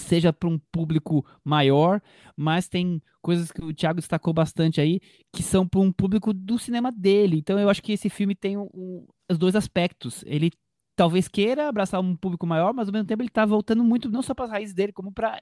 seja 0.00 0.32
para 0.32 0.48
um 0.48 0.58
público 0.72 1.24
maior, 1.44 2.00
mas 2.36 2.68
tem 2.68 3.02
coisas 3.20 3.50
que 3.50 3.62
o 3.62 3.74
Thiago 3.74 4.00
destacou 4.00 4.32
bastante 4.32 4.80
aí, 4.80 5.00
que 5.32 5.42
são 5.42 5.66
para 5.66 5.80
um 5.80 5.92
público 5.92 6.32
do 6.32 6.58
cinema 6.58 6.90
dele. 6.92 7.38
Então 7.38 7.58
eu 7.58 7.68
acho 7.68 7.82
que 7.82 7.92
esse 7.92 8.08
filme 8.08 8.34
tem 8.34 8.56
um, 8.56 8.68
um, 8.74 9.06
os 9.30 9.38
dois 9.38 9.56
aspectos. 9.56 10.24
Ele 10.26 10.50
talvez 10.98 11.28
queira 11.28 11.68
abraçar 11.68 12.00
um 12.00 12.16
público 12.16 12.44
maior, 12.44 12.74
mas 12.74 12.88
ao 12.88 12.92
mesmo 12.92 13.06
tempo 13.06 13.22
ele 13.22 13.28
está 13.28 13.46
voltando 13.46 13.84
muito 13.84 14.10
não 14.10 14.20
só 14.20 14.34
para 14.34 14.46
as 14.46 14.50
raízes 14.50 14.74
dele, 14.74 14.92
como 14.92 15.12
para 15.12 15.40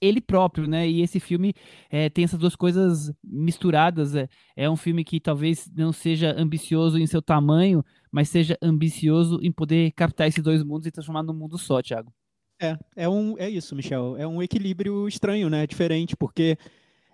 ele 0.00 0.18
próprio, 0.18 0.66
né? 0.66 0.88
E 0.88 1.02
esse 1.02 1.20
filme 1.20 1.52
é, 1.90 2.08
tem 2.08 2.24
essas 2.24 2.38
duas 2.38 2.56
coisas 2.56 3.12
misturadas. 3.22 4.14
É, 4.14 4.26
é 4.56 4.70
um 4.70 4.76
filme 4.76 5.04
que 5.04 5.20
talvez 5.20 5.70
não 5.76 5.92
seja 5.92 6.34
ambicioso 6.38 6.98
em 6.98 7.06
seu 7.06 7.20
tamanho, 7.20 7.84
mas 8.10 8.30
seja 8.30 8.56
ambicioso 8.62 9.38
em 9.42 9.52
poder 9.52 9.92
captar 9.92 10.26
esses 10.26 10.42
dois 10.42 10.62
mundos 10.62 10.86
e 10.86 10.90
transformar 10.90 11.22
num 11.22 11.34
mundo 11.34 11.58
só, 11.58 11.82
Thiago. 11.82 12.10
É, 12.58 12.78
é, 12.96 13.08
um, 13.08 13.38
é 13.38 13.50
isso, 13.50 13.76
Michel. 13.76 14.16
É 14.16 14.26
um 14.26 14.42
equilíbrio 14.42 15.06
estranho, 15.06 15.50
né? 15.50 15.66
Diferente, 15.66 16.16
porque 16.16 16.56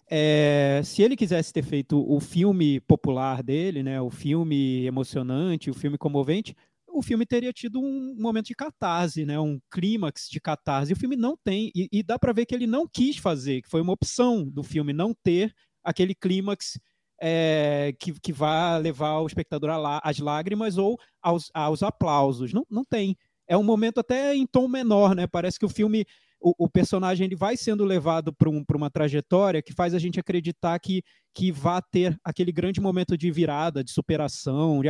é, 0.09 0.81
se 0.85 1.03
ele 1.03 1.17
quisesse 1.17 1.53
ter 1.53 1.65
feito 1.65 2.05
o 2.09 2.21
filme 2.21 2.79
popular 2.81 3.43
dele, 3.43 3.83
né? 3.83 4.01
O 4.01 4.11
filme 4.11 4.87
emocionante, 4.87 5.71
o 5.71 5.75
filme 5.75 5.99
comovente, 5.99 6.55
o 6.93 7.03
filme 7.03 7.27
teria 7.27 7.53
tido 7.53 7.81
um 7.81 8.15
momento 8.19 8.47
de 8.47 8.55
catarse, 8.55 9.25
né? 9.25 9.39
Um 9.39 9.61
clímax 9.71 10.29
de 10.31 10.41
catarse. 10.41 10.93
O 10.93 10.97
filme 10.97 11.17
não 11.17 11.37
tem, 11.37 11.71
e, 11.75 11.89
e 11.93 12.03
dá 12.03 12.19
para 12.19 12.33
ver 12.33 12.47
que 12.47 12.55
ele 12.55 12.67
não 12.67 12.87
quis 12.87 13.17
fazer, 13.17 13.63
que 13.63 13.69
foi 13.69 13.81
uma 13.81 13.93
opção 13.93 14.49
do 14.49 14.63
filme 14.63 14.93
não 14.93 15.15
ter 15.15 15.55
aquele 15.83 16.15
clímax 16.15 16.79
é, 17.21 17.95
que, 17.99 18.13
que 18.21 18.33
vá 18.33 18.77
levar 18.77 19.19
o 19.21 19.27
espectador 19.27 19.71
às 20.03 20.19
lágrimas 20.19 20.79
ou 20.79 20.99
aos, 21.23 21.51
aos 21.55 21.83
aplausos. 21.83 22.53
Não, 22.53 22.67
não 22.71 22.85
tem 22.85 23.17
é 23.51 23.57
um 23.57 23.65
momento 23.65 23.99
até 23.99 24.33
em 24.33 24.47
tom 24.47 24.69
menor, 24.69 25.13
né? 25.13 25.27
Parece 25.27 25.59
que 25.59 25.67
o 25.67 25.69
filme, 25.69 26.07
o, 26.41 26.65
o 26.65 26.69
personagem 26.69 27.27
ele 27.27 27.37
vai 27.37 27.57
sendo 27.57 27.85
levado 27.85 28.33
para 28.33 28.49
um, 28.49 28.65
uma 28.75 28.91
trajetória 28.91 29.63
que 29.63 29.73
faz 29.73 29.95
a 29.95 29.99
gente 29.99 30.19
acreditar 30.19 30.79
que, 30.79 31.03
que 31.35 31.53
vá 31.53 31.81
ter 31.83 32.19
aquele 32.25 32.51
grande 32.51 32.81
momento 32.81 33.17
de 33.17 33.31
virada, 33.31 33.85
de 33.85 33.93
superação, 33.93 34.81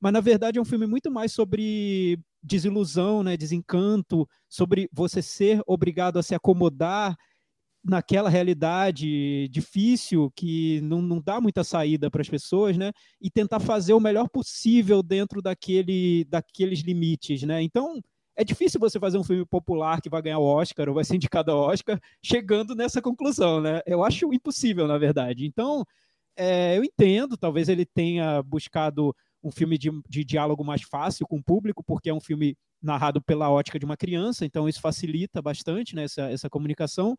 mas 0.00 0.12
na 0.12 0.20
verdade 0.20 0.58
é 0.58 0.62
um 0.62 0.64
filme 0.64 0.86
muito 0.86 1.10
mais 1.10 1.32
sobre 1.32 2.18
desilusão, 2.42 3.22
né? 3.22 3.36
Desencanto, 3.36 4.26
sobre 4.48 4.88
você 4.92 5.20
ser 5.20 5.60
obrigado 5.66 6.18
a 6.18 6.22
se 6.22 6.34
acomodar 6.34 7.16
naquela 7.82 8.28
realidade 8.28 9.48
difícil 9.48 10.30
que 10.36 10.80
não, 10.82 11.00
não 11.00 11.20
dá 11.20 11.40
muita 11.40 11.64
saída 11.64 12.10
para 12.10 12.20
as 12.20 12.28
pessoas, 12.28 12.76
né? 12.76 12.92
E 13.20 13.30
tentar 13.30 13.60
fazer 13.60 13.94
o 13.94 14.00
melhor 14.00 14.28
possível 14.28 15.02
dentro 15.02 15.42
daquele, 15.42 16.24
daqueles 16.26 16.80
limites, 16.80 17.42
né? 17.42 17.62
Então 17.62 18.00
é 18.40 18.44
difícil 18.44 18.80
você 18.80 18.98
fazer 18.98 19.18
um 19.18 19.24
filme 19.24 19.44
popular 19.44 20.00
que 20.00 20.08
vai 20.08 20.22
ganhar 20.22 20.38
o 20.38 20.44
Oscar 20.44 20.88
ou 20.88 20.94
vai 20.94 21.04
ser 21.04 21.16
indicado 21.16 21.52
ao 21.52 21.60
Oscar 21.60 22.00
chegando 22.22 22.74
nessa 22.74 23.02
conclusão, 23.02 23.60
né? 23.60 23.82
Eu 23.84 24.02
acho 24.02 24.32
impossível, 24.32 24.88
na 24.88 24.96
verdade. 24.96 25.44
Então 25.44 25.84
é, 26.34 26.78
eu 26.78 26.82
entendo, 26.82 27.36
talvez 27.36 27.68
ele 27.68 27.84
tenha 27.84 28.42
buscado 28.42 29.14
um 29.42 29.50
filme 29.50 29.76
de, 29.76 29.90
de 30.08 30.24
diálogo 30.24 30.64
mais 30.64 30.80
fácil 30.82 31.26
com 31.26 31.36
o 31.36 31.42
público, 31.42 31.84
porque 31.84 32.08
é 32.08 32.14
um 32.14 32.20
filme 32.20 32.56
narrado 32.80 33.20
pela 33.20 33.50
ótica 33.50 33.78
de 33.78 33.84
uma 33.84 33.96
criança, 33.96 34.46
então 34.46 34.66
isso 34.66 34.80
facilita 34.80 35.42
bastante 35.42 35.94
né, 35.94 36.04
essa, 36.04 36.22
essa 36.30 36.48
comunicação. 36.48 37.14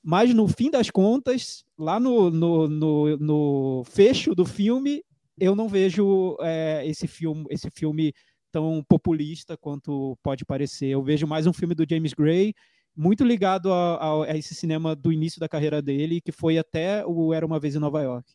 Mas 0.00 0.32
no 0.32 0.46
fim 0.46 0.70
das 0.70 0.88
contas, 0.88 1.64
lá 1.76 1.98
no, 1.98 2.30
no, 2.30 2.68
no, 2.68 3.16
no 3.16 3.84
fecho 3.84 4.36
do 4.36 4.44
filme, 4.44 5.02
eu 5.36 5.56
não 5.56 5.68
vejo 5.68 6.36
é, 6.40 6.86
esse 6.86 7.08
filme, 7.08 7.44
esse 7.50 7.68
filme 7.70 8.14
tão 8.50 8.84
populista 8.88 9.56
quanto 9.56 10.18
pode 10.22 10.44
parecer. 10.44 10.88
Eu 10.88 11.02
vejo 11.02 11.26
mais 11.26 11.46
um 11.46 11.52
filme 11.52 11.74
do 11.74 11.86
James 11.88 12.12
Gray, 12.12 12.54
muito 12.96 13.24
ligado 13.24 13.72
a, 13.72 13.96
a, 13.96 14.24
a, 14.24 14.36
esse 14.36 14.54
cinema 14.54 14.94
do 14.94 15.12
início 15.12 15.40
da 15.40 15.48
carreira 15.48 15.80
dele, 15.80 16.20
que 16.20 16.32
foi 16.32 16.58
até 16.58 17.04
o 17.06 17.32
Era 17.32 17.46
Uma 17.46 17.60
Vez 17.60 17.74
em 17.74 17.78
Nova 17.78 18.02
York. 18.02 18.32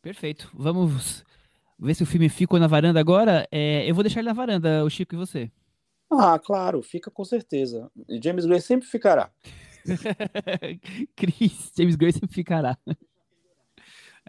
Perfeito. 0.00 0.50
Vamos 0.54 1.24
ver 1.78 1.94
se 1.94 2.02
o 2.02 2.06
filme 2.06 2.28
ficou 2.28 2.58
na 2.58 2.66
varanda 2.66 3.00
agora. 3.00 3.46
É, 3.50 3.88
eu 3.88 3.94
vou 3.94 4.04
deixar 4.04 4.20
ele 4.20 4.28
na 4.28 4.34
varanda, 4.34 4.84
o 4.84 4.90
Chico 4.90 5.14
e 5.14 5.18
você. 5.18 5.50
Ah, 6.10 6.38
claro, 6.38 6.82
fica 6.82 7.10
com 7.10 7.24
certeza. 7.24 7.90
James 8.22 8.46
Gray 8.46 8.60
sempre 8.60 8.88
ficará. 8.88 9.30
Chris, 11.16 11.72
James 11.76 11.96
Gray 11.96 12.12
sempre 12.12 12.32
ficará. 12.32 12.78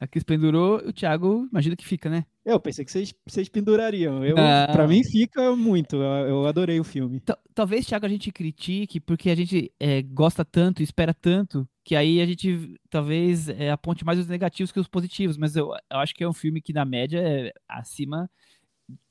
A 0.01 0.07
Cris 0.07 0.23
pendurou, 0.23 0.77
o 0.77 0.93
Thiago, 0.93 1.45
imagina 1.51 1.75
que 1.75 1.85
fica, 1.85 2.09
né? 2.09 2.25
Eu 2.45 2.57
pensei 2.57 2.85
que 2.85 2.91
vocês, 2.91 3.13
vocês 3.27 3.49
pendurariam. 3.49 4.23
Eu, 4.23 4.37
ah. 4.37 4.69
Pra 4.71 4.87
mim 4.87 5.03
fica 5.03 5.53
muito. 5.57 5.97
Eu, 5.97 6.27
eu 6.27 6.47
adorei 6.47 6.79
o 6.79 6.85
filme. 6.85 7.19
T 7.19 7.33
Talvez, 7.53 7.85
Thiago, 7.85 8.05
a 8.05 8.09
gente 8.09 8.31
critique 8.31 9.01
porque 9.01 9.29
a 9.29 9.35
gente 9.35 9.69
é, 9.77 10.01
gosta 10.01 10.45
tanto, 10.45 10.81
espera 10.81 11.13
tanto, 11.13 11.67
que 11.83 11.97
aí 11.97 12.21
a 12.21 12.25
gente 12.25 12.75
talvez 12.89 13.49
é, 13.49 13.71
aponte 13.71 14.05
mais 14.05 14.17
os 14.17 14.27
negativos 14.27 14.71
que 14.71 14.79
os 14.79 14.87
positivos. 14.87 15.37
Mas 15.37 15.57
eu, 15.57 15.73
eu 15.91 15.97
acho 15.97 16.15
que 16.15 16.23
é 16.23 16.29
um 16.29 16.33
filme 16.33 16.61
que, 16.61 16.71
na 16.71 16.85
média, 16.85 17.19
é 17.19 17.51
acima 17.67 18.29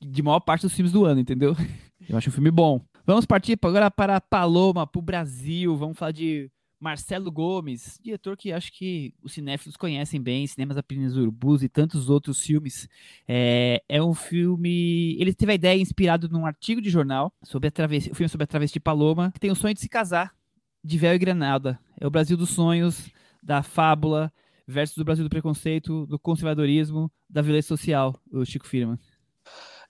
de 0.00 0.22
maior 0.22 0.40
parte 0.40 0.62
dos 0.62 0.72
filmes 0.72 0.92
do 0.92 1.04
ano, 1.04 1.20
entendeu? 1.20 1.54
Eu 2.08 2.16
acho 2.16 2.30
um 2.30 2.32
filme 2.32 2.50
bom. 2.50 2.80
Vamos 3.04 3.26
partir 3.26 3.58
agora 3.60 3.90
para 3.90 4.20
Paloma, 4.20 4.86
para 4.86 4.98
o 4.98 5.02
Brasil. 5.02 5.76
Vamos 5.76 5.98
falar 5.98 6.12
de 6.12 6.50
Marcelo 6.80 7.30
Gomes, 7.30 7.98
diretor 8.02 8.36
que 8.36 8.52
acho 8.52 8.72
que 8.72 9.12
os 9.22 9.32
cinéfilos 9.32 9.76
conhecem 9.76 10.20
bem, 10.20 10.46
Cinemas 10.46 10.76
Apenas 10.76 11.16
Urubus 11.16 11.62
e 11.62 11.68
tantos 11.68 12.08
outros 12.08 12.40
filmes. 12.40 12.88
É, 13.26 13.82
é, 13.88 14.02
um 14.02 14.14
filme. 14.14 15.16
Ele 15.20 15.34
teve 15.34 15.52
a 15.52 15.54
ideia 15.56 15.80
inspirado 15.80 16.28
num 16.28 16.46
artigo 16.46 16.80
de 16.80 16.90
jornal 16.90 17.32
sobre 17.42 17.68
a 17.68 17.70
travesti, 17.70 18.10
o 18.10 18.14
filme 18.14 18.28
sobre 18.28 18.44
a 18.44 18.46
travesti 18.46 18.78
Paloma, 18.78 19.32
que 19.32 19.40
tem 19.40 19.50
o 19.50 19.56
sonho 19.56 19.74
de 19.74 19.80
se 19.80 19.88
casar 19.88 20.34
de 20.82 20.96
véu 20.96 21.14
e 21.14 21.18
granada. 21.18 21.78
É 22.00 22.06
o 22.06 22.10
Brasil 22.10 22.36
dos 22.36 22.50
sonhos, 22.50 23.10
da 23.42 23.62
fábula, 23.62 24.32
versus 24.66 24.98
o 24.98 25.04
Brasil 25.04 25.24
do 25.24 25.30
preconceito, 25.30 26.06
do 26.06 26.18
conservadorismo, 26.18 27.10
da 27.28 27.42
violência 27.42 27.68
social, 27.68 28.14
o 28.32 28.44
Chico 28.44 28.66
Firman. 28.66 28.98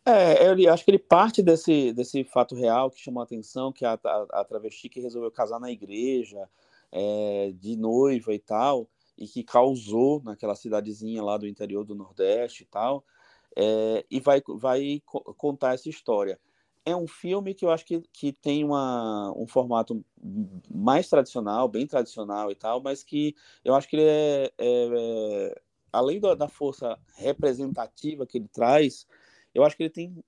É, 0.05 0.47
ele, 0.47 0.66
acho 0.66 0.84
que 0.84 0.91
ele 0.91 0.99
parte 0.99 1.43
desse, 1.43 1.93
desse 1.93 2.24
fato 2.24 2.55
real 2.55 2.91
que 2.91 3.01
chamou 3.01 3.20
a 3.20 3.24
atenção, 3.24 3.70
que 3.70 3.84
a, 3.84 3.99
a, 4.03 4.41
a 4.41 4.45
travesti 4.45 4.89
que 4.89 5.01
resolveu 5.01 5.30
casar 5.30 5.61
na 5.61 5.70
igreja, 5.70 6.49
é, 6.93 7.53
de 7.55 7.76
noiva 7.76 8.32
e 8.34 8.39
tal, 8.39 8.89
e 9.16 9.26
que 9.26 9.43
causou 9.43 10.22
naquela 10.22 10.55
cidadezinha 10.55 11.22
lá 11.22 11.36
do 11.36 11.47
interior 11.47 11.84
do 11.84 11.95
Nordeste 11.95 12.62
e 12.62 12.66
tal, 12.66 13.05
é, 13.57 14.05
e 14.11 14.20
vai, 14.20 14.43
vai 14.47 15.03
contar 15.36 15.74
essa 15.74 15.89
história. 15.89 16.39
É 16.84 16.97
um 16.97 17.07
filme 17.07 17.53
que 17.55 17.64
eu 17.64 17.70
acho 17.70 17.84
que, 17.84 18.01
que 18.12 18.32
tem 18.32 18.64
uma, 18.64 19.32
um 19.36 19.47
formato 19.47 20.03
mais 20.70 21.09
tradicional, 21.09 21.68
bem 21.68 21.86
tradicional 21.86 22.51
e 22.51 22.55
tal, 22.55 22.80
mas 22.80 23.03
que 23.03 23.34
eu 23.64 23.74
acho 23.74 23.89
que 23.89 23.97
ele 23.97 24.05
é, 24.07 24.53
é, 24.59 24.89
é 25.49 25.62
além 25.93 26.20
da, 26.20 26.34
da 26.34 26.49
força 26.49 26.99
representativa 27.16 28.26
que 28.26 28.39
ele 28.39 28.49
traz, 28.49 29.07
eu 29.55 29.64
acho 29.64 29.76
que 29.76 29.82
ele 29.82 29.91
tem 29.91 30.24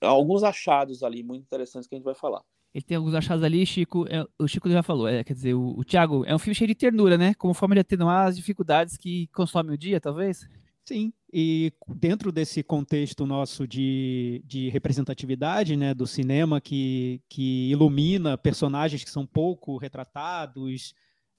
alguns 0.00 0.42
achados 0.42 1.02
ali 1.02 1.22
muito 1.22 1.42
interessantes 1.42 1.88
que 1.88 1.94
a 1.94 1.98
gente 1.98 2.04
vai 2.04 2.14
falar. 2.14 2.44
Ele 2.74 2.84
tem 2.84 2.96
alguns 2.96 3.14
achados 3.14 3.44
ali, 3.44 3.64
Chico. 3.64 4.04
É, 4.08 4.26
o 4.36 4.48
Chico 4.48 4.68
já 4.68 4.82
falou, 4.82 5.06
é, 5.06 5.22
quer 5.22 5.32
dizer, 5.32 5.54
o, 5.54 5.78
o 5.78 5.84
Thiago 5.84 6.24
é 6.26 6.34
um 6.34 6.38
filme 6.40 6.56
cheio 6.56 6.68
de 6.68 6.74
ternura, 6.74 7.16
né? 7.16 7.32
Como 7.34 7.54
forma 7.54 7.74
de 7.76 7.80
atenuar 7.80 8.26
as 8.26 8.36
dificuldades 8.36 8.96
que 8.96 9.28
consomem 9.28 9.74
o 9.74 9.78
dia, 9.78 10.00
talvez? 10.00 10.48
Sim, 10.84 11.12
e 11.32 11.72
dentro 11.88 12.30
desse 12.30 12.62
contexto 12.62 13.24
nosso 13.24 13.66
de, 13.66 14.42
de 14.44 14.68
representatividade, 14.68 15.76
né, 15.76 15.94
do 15.94 16.06
cinema 16.06 16.60
que, 16.60 17.22
que 17.26 17.70
ilumina 17.70 18.36
personagens 18.36 19.02
que 19.02 19.10
são 19.10 19.24
pouco 19.24 19.78
retratados, 19.78 20.92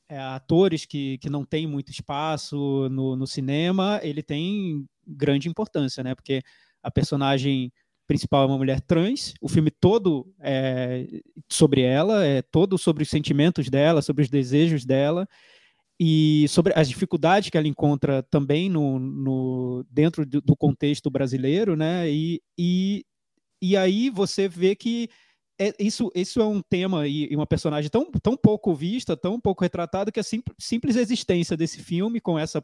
é, 0.09 0.17
atores 0.17 0.85
que, 0.85 1.19
que 1.19 1.29
não 1.29 1.45
têm 1.45 1.67
muito 1.67 1.91
espaço 1.91 2.89
no, 2.89 3.15
no 3.15 3.27
cinema, 3.27 3.99
ele 4.01 4.23
tem 4.23 4.83
grande 5.05 5.47
importância, 5.47 6.03
né, 6.03 6.15
porque 6.15 6.41
a 6.81 6.89
personagem 6.89 7.71
principal 8.07 8.43
é 8.43 8.45
uma 8.45 8.57
mulher 8.57 8.81
trans, 8.81 9.33
o 9.41 9.49
filme 9.49 9.71
todo 9.71 10.31
é 10.39 11.07
sobre 11.49 11.81
ela, 11.81 12.25
é 12.25 12.41
todo 12.41 12.77
sobre 12.77 13.03
os 13.03 13.09
sentimentos 13.09 13.69
dela, 13.69 14.01
sobre 14.01 14.23
os 14.23 14.29
desejos 14.29 14.85
dela, 14.85 15.27
e 15.99 16.45
sobre 16.49 16.73
as 16.75 16.89
dificuldades 16.89 17.49
que 17.49 17.57
ela 17.57 17.67
encontra 17.67 18.21
também 18.23 18.69
no, 18.69 18.99
no 18.99 19.85
dentro 19.89 20.25
do, 20.25 20.55
contexto 20.55 21.09
brasileiro, 21.09 21.75
né? 21.75 22.09
E, 22.09 22.41
e, 22.57 23.05
e 23.61 23.77
aí 23.77 24.09
você 24.09 24.47
vê 24.47 24.75
que 24.75 25.09
é, 25.59 25.73
isso, 25.79 26.11
isso 26.13 26.41
é 26.41 26.45
um 26.45 26.61
tema 26.61 27.07
e, 27.07 27.31
e, 27.31 27.35
uma 27.35 27.47
personagem 27.47 27.89
tão, 27.89 28.11
tão 28.21 28.35
pouco 28.35 28.75
vista, 28.75 29.15
tão 29.15 29.39
pouco 29.39 29.63
retratada, 29.63 30.11
que 30.11 30.19
a 30.19 30.23
sim, 30.23 30.43
simples 30.59 30.97
existência 30.97 31.55
desse 31.55 31.81
filme 31.81 32.19
com 32.19 32.37
essa 32.37 32.61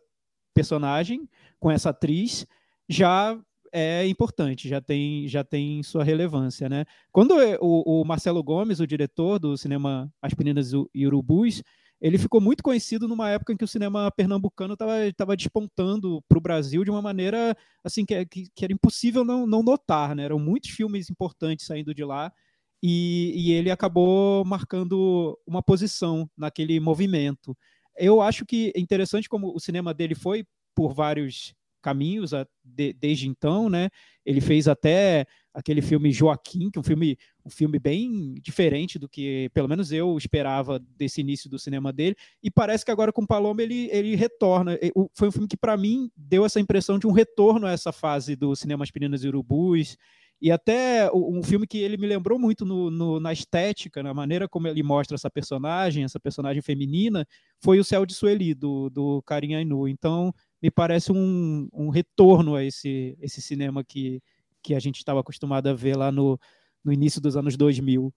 personagem, 0.53 1.27
com 1.57 1.71
essa 1.71 1.91
atriz, 1.91 2.45
já 2.89 3.39
é 3.71 4.05
importante, 4.07 4.67
já 4.67 4.81
tem, 4.81 5.27
já 5.27 5.43
tem 5.43 5.81
sua 5.83 6.03
relevância, 6.03 6.67
né? 6.67 6.85
Quando 7.11 7.33
o, 7.61 8.01
o 8.01 8.05
Marcelo 8.05 8.43
Gomes, 8.43 8.79
o 8.79 8.87
diretor 8.87 9.39
do 9.39 9.57
cinema 9.57 10.11
As 10.21 10.33
Meninas 10.33 10.71
e 10.93 11.07
Urubus, 11.07 11.63
ele 12.01 12.17
ficou 12.17 12.41
muito 12.41 12.63
conhecido 12.63 13.07
numa 13.07 13.29
época 13.29 13.53
em 13.53 13.57
que 13.57 13.63
o 13.63 13.67
cinema 13.67 14.11
pernambucano 14.11 14.73
estava 14.73 15.37
despontando 15.37 16.21
para 16.27 16.37
o 16.37 16.41
Brasil 16.41 16.83
de 16.83 16.89
uma 16.89 17.01
maneira 17.01 17.55
assim 17.83 18.03
que, 18.03 18.25
que, 18.25 18.49
que, 18.53 18.65
era 18.65 18.73
impossível 18.73 19.23
não, 19.23 19.45
não 19.45 19.61
notar, 19.61 20.15
né? 20.15 20.23
Eram 20.23 20.39
muitos 20.39 20.71
filmes 20.71 21.09
importantes 21.11 21.65
saindo 21.65 21.93
de 21.93 22.03
lá 22.03 22.33
e, 22.81 23.33
e 23.35 23.51
ele 23.51 23.69
acabou 23.69 24.43
marcando 24.43 25.37
uma 25.45 25.61
posição 25.61 26.29
naquele 26.35 26.79
movimento. 26.79 27.55
Eu 27.95 28.21
acho 28.21 28.45
que 28.45 28.71
é 28.75 28.79
interessante 28.79 29.29
como 29.29 29.55
o 29.55 29.59
cinema 29.59 29.93
dele 29.93 30.15
foi 30.15 30.43
por 30.73 30.93
vários 30.93 31.53
caminhos 31.81 32.33
a, 32.33 32.47
de, 32.63 32.93
desde 32.93 33.27
então, 33.27 33.69
né? 33.69 33.89
Ele 34.25 34.39
fez 34.39 34.67
até 34.67 35.25
aquele 35.53 35.81
filme 35.81 36.11
Joaquim, 36.11 36.69
que 36.69 36.79
é 36.79 36.81
um 36.81 36.83
filme, 36.83 37.17
um 37.45 37.49
filme 37.49 37.77
bem 37.79 38.35
diferente 38.41 38.97
do 38.97 39.09
que, 39.09 39.49
pelo 39.53 39.67
menos 39.67 39.91
eu 39.91 40.17
esperava 40.17 40.79
desse 40.79 41.21
início 41.21 41.49
do 41.49 41.59
cinema 41.59 41.91
dele. 41.91 42.15
E 42.41 42.49
parece 42.49 42.85
que 42.85 42.91
agora 42.91 43.11
com 43.11 43.25
Paloma 43.25 43.61
ele, 43.61 43.89
ele 43.91 44.15
retorna. 44.15 44.77
Foi 45.13 45.27
um 45.27 45.31
filme 45.31 45.47
que 45.47 45.57
para 45.57 45.75
mim 45.75 46.09
deu 46.15 46.45
essa 46.45 46.59
impressão 46.59 46.97
de 46.97 47.07
um 47.07 47.11
retorno 47.11 47.67
a 47.67 47.71
essa 47.71 47.91
fase 47.91 48.35
do 48.35 48.55
cinema 48.55 48.83
Aspirinas 48.83 49.23
e 49.23 49.27
Urubus. 49.27 49.97
E 50.41 50.49
até 50.49 51.07
um 51.13 51.43
filme 51.43 51.67
que 51.67 51.77
ele 51.77 51.97
me 51.97 52.07
lembrou 52.07 52.39
muito 52.39 52.65
no, 52.65 52.89
no, 52.89 53.19
na 53.19 53.31
estética, 53.31 54.01
na 54.01 54.11
maneira 54.11 54.49
como 54.49 54.67
ele 54.67 54.81
mostra 54.81 55.13
essa 55.13 55.29
personagem, 55.29 56.03
essa 56.03 56.19
personagem 56.19 56.63
feminina, 56.63 57.27
foi 57.63 57.79
o 57.79 57.83
Céu 57.83 58.07
de 58.07 58.15
Sueli, 58.15 58.55
do, 58.55 58.89
do 58.89 59.21
Karim 59.21 59.53
Ainu. 59.53 59.87
Então, 59.87 60.33
me 60.61 60.69
parece 60.69 61.11
um, 61.11 61.67
um 61.73 61.89
retorno 61.89 62.55
a 62.55 62.63
esse, 62.63 63.17
esse 63.19 63.41
cinema 63.41 63.83
que, 63.83 64.21
que 64.61 64.75
a 64.75 64.79
gente 64.79 64.97
estava 64.97 65.19
acostumado 65.19 65.67
a 65.67 65.73
ver 65.73 65.97
lá 65.97 66.11
no, 66.11 66.39
no 66.83 66.93
início 66.93 67.19
dos 67.21 67.35
anos 67.35 67.57
2000. 67.57 68.13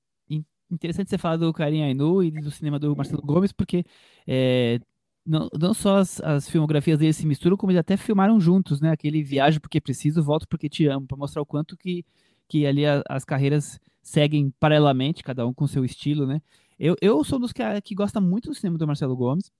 Interessante 0.70 1.10
você 1.10 1.18
falar 1.18 1.36
do 1.36 1.52
Karim 1.52 1.82
Ainu 1.82 2.22
e 2.22 2.30
do 2.30 2.50
cinema 2.50 2.78
do 2.78 2.96
Marcelo 2.96 3.22
Gomes, 3.22 3.52
porque 3.52 3.84
é, 4.26 4.80
não, 5.24 5.48
não 5.58 5.74
só 5.74 5.98
as, 5.98 6.20
as, 6.20 6.48
filmografias 6.48 6.98
deles 6.98 7.16
se 7.16 7.26
misturam, 7.26 7.56
como 7.56 7.70
eles 7.70 7.80
até 7.80 7.96
filmaram 7.96 8.40
juntos, 8.40 8.80
né? 8.80 8.90
Aquele 8.90 9.22
Viajo 9.22 9.60
Porque 9.60 9.80
Preciso, 9.80 10.22
Volto 10.22 10.48
Porque 10.48 10.68
Te 10.68 10.86
Amo, 10.86 11.06
para 11.06 11.16
mostrar 11.16 11.42
o 11.42 11.46
quanto 11.46 11.76
que, 11.76 12.04
que 12.48 12.66
ali 12.66 12.86
a, 12.86 13.02
as 13.08 13.24
carreiras 13.24 13.78
seguem 14.02 14.52
paralelamente, 14.58 15.22
cada 15.22 15.46
um 15.46 15.52
com 15.52 15.66
seu 15.66 15.84
estilo, 15.84 16.26
né? 16.26 16.40
Eu, 16.78 16.96
eu 17.00 17.22
sou 17.22 17.38
dos 17.38 17.52
que, 17.52 17.62
que 17.82 17.94
gosta 17.94 18.20
muito 18.20 18.48
do 18.48 18.54
cinema 18.54 18.78
do 18.78 18.86
Marcelo 18.86 19.16
Gomes. 19.16 19.52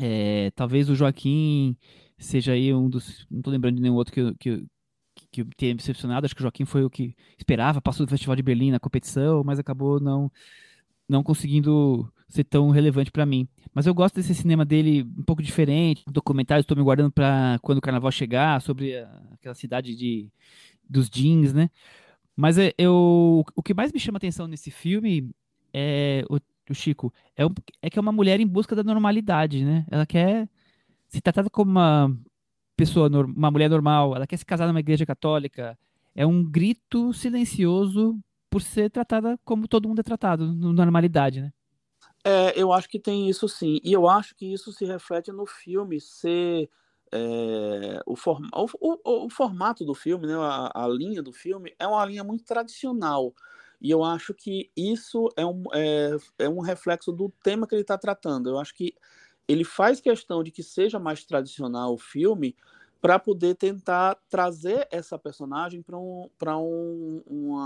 É, 0.00 0.50
talvez 0.54 0.88
o 0.88 0.94
Joaquim 0.94 1.76
seja 2.18 2.52
aí 2.52 2.72
um 2.74 2.88
dos. 2.88 3.26
Não 3.30 3.40
tô 3.42 3.50
lembrando 3.50 3.76
de 3.76 3.82
nenhum 3.82 3.94
outro 3.94 4.12
que, 4.12 4.34
que, 4.38 4.66
que 5.30 5.44
tenha 5.56 5.72
me 5.72 5.78
decepcionado. 5.78 6.26
Acho 6.26 6.34
que 6.34 6.40
o 6.40 6.42
Joaquim 6.42 6.64
foi 6.64 6.84
o 6.84 6.90
que 6.90 7.14
esperava, 7.36 7.80
passou 7.80 8.04
do 8.04 8.10
Festival 8.10 8.36
de 8.36 8.42
Berlim 8.42 8.70
na 8.70 8.80
competição, 8.80 9.42
mas 9.44 9.58
acabou 9.58 10.00
não, 10.00 10.30
não 11.08 11.22
conseguindo 11.22 12.12
ser 12.28 12.44
tão 12.44 12.70
relevante 12.70 13.10
para 13.10 13.24
mim. 13.24 13.48
Mas 13.72 13.86
eu 13.86 13.94
gosto 13.94 14.16
desse 14.16 14.34
cinema 14.34 14.64
dele 14.64 15.02
um 15.16 15.22
pouco 15.22 15.42
diferente. 15.42 16.04
Documentários 16.06 16.64
estou 16.64 16.76
me 16.76 16.82
guardando 16.82 17.12
para 17.12 17.58
quando 17.62 17.78
o 17.78 17.82
carnaval 17.82 18.10
chegar, 18.10 18.60
sobre 18.60 18.96
aquela 19.32 19.54
cidade 19.54 19.94
de, 19.94 20.30
dos 20.88 21.08
jeans, 21.08 21.52
né? 21.52 21.70
Mas 22.36 22.58
é, 22.58 22.72
eu, 22.78 23.44
o 23.56 23.62
que 23.62 23.74
mais 23.74 23.92
me 23.92 23.98
chama 23.98 24.18
atenção 24.18 24.46
nesse 24.46 24.70
filme 24.70 25.30
é 25.72 26.24
o, 26.30 26.36
o 26.70 26.74
Chico 26.74 27.12
é, 27.36 27.44
é 27.82 27.90
que 27.90 27.98
é 27.98 28.02
uma 28.02 28.12
mulher 28.12 28.40
em 28.40 28.46
busca 28.46 28.76
da 28.76 28.84
normalidade, 28.84 29.64
né? 29.64 29.86
Ela 29.90 30.06
quer 30.06 30.48
se 31.08 31.20
tratada 31.20 31.50
como 31.50 31.70
uma 31.70 32.16
pessoa, 32.76 33.08
uma 33.08 33.50
mulher 33.50 33.68
normal, 33.68 34.14
ela 34.14 34.26
quer 34.26 34.36
se 34.36 34.46
casar 34.46 34.66
numa 34.66 34.80
igreja 34.80 35.04
católica, 35.04 35.78
é 36.14 36.26
um 36.26 36.44
grito 36.44 37.12
silencioso 37.12 38.18
por 38.50 38.62
ser 38.62 38.90
tratada 38.90 39.38
como 39.44 39.68
todo 39.68 39.88
mundo 39.88 40.00
é 40.00 40.02
tratado, 40.02 40.52
na 40.52 40.72
normalidade, 40.72 41.40
né? 41.40 41.52
É, 42.24 42.60
eu 42.60 42.72
acho 42.72 42.88
que 42.88 42.98
tem 42.98 43.28
isso 43.28 43.48
sim. 43.48 43.78
E 43.82 43.92
eu 43.92 44.08
acho 44.08 44.34
que 44.34 44.52
isso 44.52 44.72
se 44.72 44.84
reflete 44.84 45.32
no 45.32 45.46
filme 45.46 46.00
ser. 46.00 46.68
É, 47.10 48.00
o, 48.04 48.14
form, 48.14 48.46
o, 48.52 48.66
o, 48.80 49.26
o, 49.26 49.30
formato 49.30 49.82
do 49.82 49.94
filme, 49.94 50.26
né, 50.26 50.34
a, 50.34 50.84
a, 50.84 50.88
linha 50.88 51.22
do 51.22 51.32
filme, 51.32 51.74
é 51.78 51.86
uma 51.86 52.04
linha 52.04 52.22
muito 52.22 52.44
tradicional. 52.44 53.32
E 53.80 53.90
eu 53.90 54.04
acho 54.04 54.34
que 54.34 54.70
isso 54.76 55.30
é 55.34 55.46
um, 55.46 55.62
é, 55.72 56.16
é 56.40 56.48
um 56.50 56.60
reflexo 56.60 57.10
do 57.10 57.32
tema 57.42 57.66
que 57.66 57.74
ele 57.74 57.80
está 57.80 57.96
tratando. 57.96 58.50
Eu 58.50 58.58
acho 58.58 58.74
que 58.74 58.94
ele 59.48 59.64
faz 59.64 60.00
questão 60.00 60.44
de 60.44 60.50
que 60.50 60.62
seja 60.62 60.98
mais 60.98 61.24
tradicional 61.24 61.94
o 61.94 61.98
filme 61.98 62.54
para 63.00 63.18
poder 63.18 63.54
tentar 63.54 64.16
trazer 64.28 64.86
essa 64.90 65.18
personagem 65.18 65.82
para 65.82 65.98
um, 66.58 67.22
um, 67.26 67.56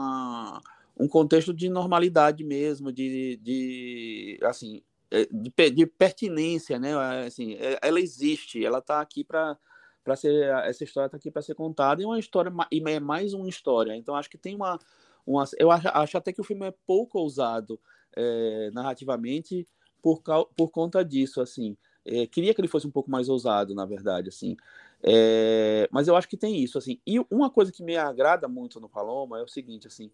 um 0.97 1.09
contexto 1.09 1.53
de 1.53 1.69
normalidade 1.69 2.45
mesmo, 2.45 2.93
de, 2.93 3.37
de 3.43 4.39
assim, 4.43 4.83
é, 5.11 5.27
de, 5.27 5.71
de 5.71 5.87
pertinência, 5.87 6.79
né? 6.79 6.95
Assim, 7.27 7.55
é, 7.55 7.79
ela 7.83 8.01
existe, 8.01 8.65
ela 8.65 8.79
está 8.79 9.01
aqui 9.01 9.25
para 9.25 9.57
para 10.05 10.17
ser 10.17 10.49
essa 10.65 10.83
história 10.83 11.07
está 11.07 11.17
aqui 11.17 11.31
para 11.31 11.43
ser 11.43 11.55
contada 11.55 12.03
e 12.03 12.05
uma 12.05 12.19
história 12.19 12.53
e 12.73 12.83
é 12.91 12.99
mais 12.99 13.35
uma 13.35 13.49
história. 13.49 13.95
Então 13.95 14.17
acho 14.17 14.29
que 14.29 14.37
tem 14.37 14.55
uma, 14.55 14.77
uma 15.25 15.45
eu 15.59 15.71
acho, 15.71 15.89
acho 15.89 16.19
até 16.19 16.33
que 16.33 16.41
o 16.41 16.45
filme 16.45 16.67
é 16.67 16.75
pouco 16.85 17.21
ousado 17.21 17.81
é, 18.17 18.71
narrativamente 18.73 19.67
por, 20.03 20.23
por 20.57 20.71
conta 20.71 21.05
disso, 21.05 21.41
assim. 21.41 21.77
É, 22.05 22.27
queria 22.27 22.53
que 22.53 22.61
ele 22.61 22.69
fosse 22.69 22.87
um 22.87 22.91
pouco 22.91 23.11
mais 23.11 23.29
ousado, 23.29 23.75
na 23.75 23.87
verdade, 23.87 24.29
assim. 24.29 24.57
É, 25.03 25.89
mas 25.93 26.09
eu 26.09 26.17
acho 26.17 26.29
que 26.29 26.37
tem 26.37 26.63
isso, 26.63 26.77
assim. 26.77 27.01
E 27.07 27.19
uma 27.31 27.49
coisa 27.49 27.71
que 27.73 27.83
me 27.83 27.97
agrada 27.97 28.49
muito 28.49 28.81
no 28.81 28.89
Paloma 28.89 29.39
é 29.39 29.43
o 29.43 29.49
seguinte, 29.49 29.87
assim. 29.87 30.11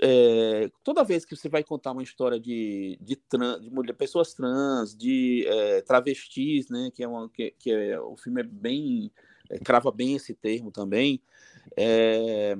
É, 0.00 0.70
toda 0.82 1.04
vez 1.04 1.24
que 1.24 1.36
você 1.36 1.48
vai 1.48 1.62
contar 1.62 1.92
uma 1.92 2.02
história 2.02 2.38
de, 2.38 2.98
de, 3.00 3.16
trans, 3.16 3.62
de 3.62 3.70
mulher, 3.70 3.94
pessoas 3.94 4.34
trans, 4.34 4.96
de 4.96 5.46
é, 5.46 5.82
travestis, 5.82 6.68
né, 6.68 6.90
que 6.94 7.02
é, 7.02 7.08
uma, 7.08 7.28
que, 7.30 7.52
que 7.58 7.70
é, 7.70 7.98
o 7.98 8.14
filme 8.16 8.42
é 8.42 8.44
bem 8.44 9.10
é, 9.50 9.58
crava 9.58 9.90
bem 9.90 10.14
esse 10.14 10.34
termo 10.34 10.70
também. 10.70 11.20
É, 11.76 12.56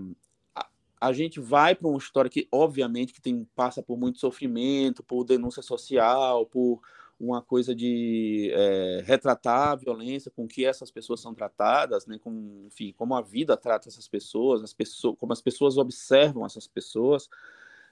a 1.00 1.12
gente 1.12 1.40
vai 1.40 1.74
para 1.74 1.88
uma 1.88 1.98
história 1.98 2.30
que, 2.30 2.48
obviamente, 2.50 3.12
que 3.12 3.20
tem, 3.20 3.46
passa 3.54 3.82
por 3.82 3.98
muito 3.98 4.18
sofrimento, 4.18 5.02
por 5.02 5.24
denúncia 5.24 5.62
social, 5.62 6.46
por 6.46 6.80
uma 7.18 7.40
coisa 7.40 7.74
de 7.74 8.50
é, 8.52 9.02
retratar 9.04 9.70
a 9.70 9.74
violência 9.74 10.30
com 10.30 10.46
que 10.46 10.64
essas 10.64 10.90
pessoas 10.90 11.20
são 11.20 11.34
tratadas, 11.34 12.06
né, 12.06 12.18
com, 12.18 12.64
enfim, 12.66 12.92
como 12.92 13.14
a 13.14 13.22
vida 13.22 13.56
trata 13.56 13.88
essas 13.88 14.06
pessoas, 14.06 14.62
as 14.62 14.74
pessoas, 14.74 15.16
como 15.18 15.32
as 15.32 15.40
pessoas 15.40 15.78
observam 15.78 16.44
essas 16.44 16.66
pessoas, 16.66 17.28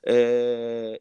é, 0.04 1.00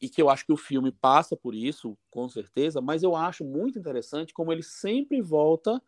e, 0.00 0.08
que 0.08 0.20
eu 0.20 0.28
acho 0.28 0.46
que 0.46 0.52
o 0.52 0.56
filme 0.56 0.92
passa 0.92 1.36
por 1.36 1.54
isso, 1.54 1.96
com 2.10 2.28
certeza, 2.28 2.80
mas 2.80 3.02
eu 3.02 3.14
acho 3.14 3.44
muito 3.44 3.78
interessante 3.78 4.34
como 4.34 4.52
ele 4.52 4.62
sempre 4.62 5.20
volta 5.20 5.82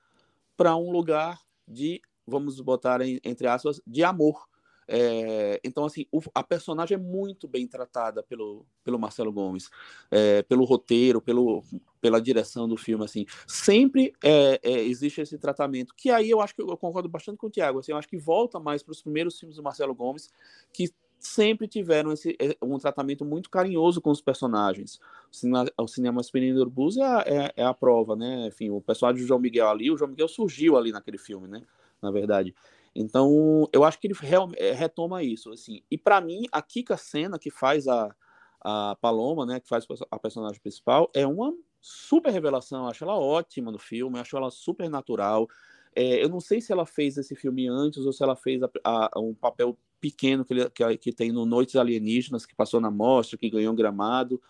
para 0.56 0.76
um 0.76 0.90
lugar 0.90 1.40
de, 1.66 2.00
vamos 2.26 2.60
botar 2.60 3.00
entre 3.02 3.46
aspas, 3.46 3.80
de 3.86 4.02
amor, 4.02 4.48
é, 4.88 5.60
então, 5.64 5.84
assim, 5.84 6.06
o, 6.12 6.20
a 6.34 6.42
personagem 6.42 6.94
é 6.94 6.98
muito 6.98 7.48
bem 7.48 7.66
tratada 7.66 8.22
pelo, 8.22 8.64
pelo 8.84 8.98
Marcelo 8.98 9.32
Gomes, 9.32 9.68
é, 10.10 10.42
pelo 10.42 10.64
roteiro, 10.64 11.20
pelo, 11.20 11.62
pela 12.00 12.20
direção 12.20 12.68
do 12.68 12.76
filme, 12.76 13.04
assim. 13.04 13.26
Sempre 13.46 14.12
é, 14.22 14.60
é 14.62 14.84
existe 14.84 15.20
esse 15.20 15.38
tratamento, 15.38 15.94
que 15.96 16.10
aí 16.10 16.30
eu 16.30 16.40
acho 16.40 16.54
que 16.54 16.62
eu 16.62 16.76
concordo 16.76 17.08
bastante 17.08 17.38
com 17.38 17.48
o 17.48 17.50
Tiago, 17.50 17.80
assim, 17.80 17.92
eu 17.92 17.98
acho 17.98 18.08
que 18.08 18.16
volta 18.16 18.60
mais 18.60 18.82
para 18.82 18.92
os 18.92 19.02
primeiros 19.02 19.38
filmes 19.38 19.56
do 19.56 19.62
Marcelo 19.62 19.94
Gomes, 19.94 20.30
que 20.72 20.92
sempre 21.18 21.66
tiveram 21.66 22.12
esse, 22.12 22.36
é, 22.40 22.56
um 22.62 22.78
tratamento 22.78 23.24
muito 23.24 23.50
carinhoso 23.50 24.00
com 24.00 24.10
os 24.10 24.20
personagens. 24.20 25.00
O 25.32 25.34
cinema, 25.34 25.66
o 25.78 25.88
cinema 25.88 26.20
Espinho 26.20 26.60
Urbus 26.60 26.96
é, 26.98 27.02
é, 27.02 27.52
é, 27.56 27.64
a 27.64 27.74
prova, 27.74 28.14
né? 28.14 28.46
Enfim, 28.46 28.70
o 28.70 28.80
personagem 28.80 29.22
do 29.22 29.26
João 29.26 29.40
Miguel 29.40 29.68
ali, 29.68 29.90
o 29.90 29.96
João 29.96 30.10
Miguel 30.10 30.28
surgiu 30.28 30.76
ali 30.76 30.92
naquele 30.92 31.18
filme, 31.18 31.48
né? 31.48 31.62
na 32.00 32.10
verdade. 32.10 32.54
Então, 32.98 33.68
eu 33.72 33.84
acho 33.84 34.00
que 34.00 34.06
ele 34.06 34.16
é, 34.56 34.72
retoma 34.72 35.22
isso, 35.22 35.52
assim. 35.52 35.82
E 35.90 35.98
para 35.98 36.18
mim, 36.18 36.46
a 36.50 36.62
Kika 36.62 36.96
Sena, 36.96 37.38
que 37.38 37.50
faz 37.50 37.86
a, 37.86 38.14
a 38.60 38.96
Paloma, 39.00 39.44
né, 39.44 39.60
que 39.60 39.68
faz 39.68 39.86
a 40.10 40.18
personagem 40.18 40.58
principal, 40.60 41.10
é 41.14 41.26
uma 41.26 41.54
super 41.78 42.32
revelação. 42.32 42.84
Eu 42.84 42.90
acho 42.90 43.04
ela 43.04 43.18
ótima 43.18 43.70
no 43.70 43.78
filme, 43.78 44.18
acho 44.18 44.36
ela 44.36 44.50
super 44.50 44.88
natural. 44.88 45.46
É, 45.94 46.24
eu 46.24 46.28
não 46.30 46.40
sei 46.40 46.60
se 46.60 46.72
ela 46.72 46.86
fez 46.86 47.18
esse 47.18 47.34
filme 47.34 47.68
antes 47.68 48.04
ou 48.06 48.12
se 48.12 48.22
ela 48.22 48.34
fez 48.34 48.62
a, 48.62 48.70
a, 48.82 49.20
um 49.20 49.34
papel 49.34 49.78
pequeno 50.00 50.44
que, 50.44 50.54
ele, 50.54 50.70
que, 50.70 50.96
que, 50.96 51.12
tem 51.12 51.30
no 51.30 51.44
Noites 51.44 51.76
Alienígenas, 51.76 52.46
que 52.46 52.54
passou 52.54 52.80
na 52.80 52.90
mostra, 52.90 53.36
que 53.36 53.50
ganhou 53.50 53.72
um 53.72 53.76
gramado 53.76 54.40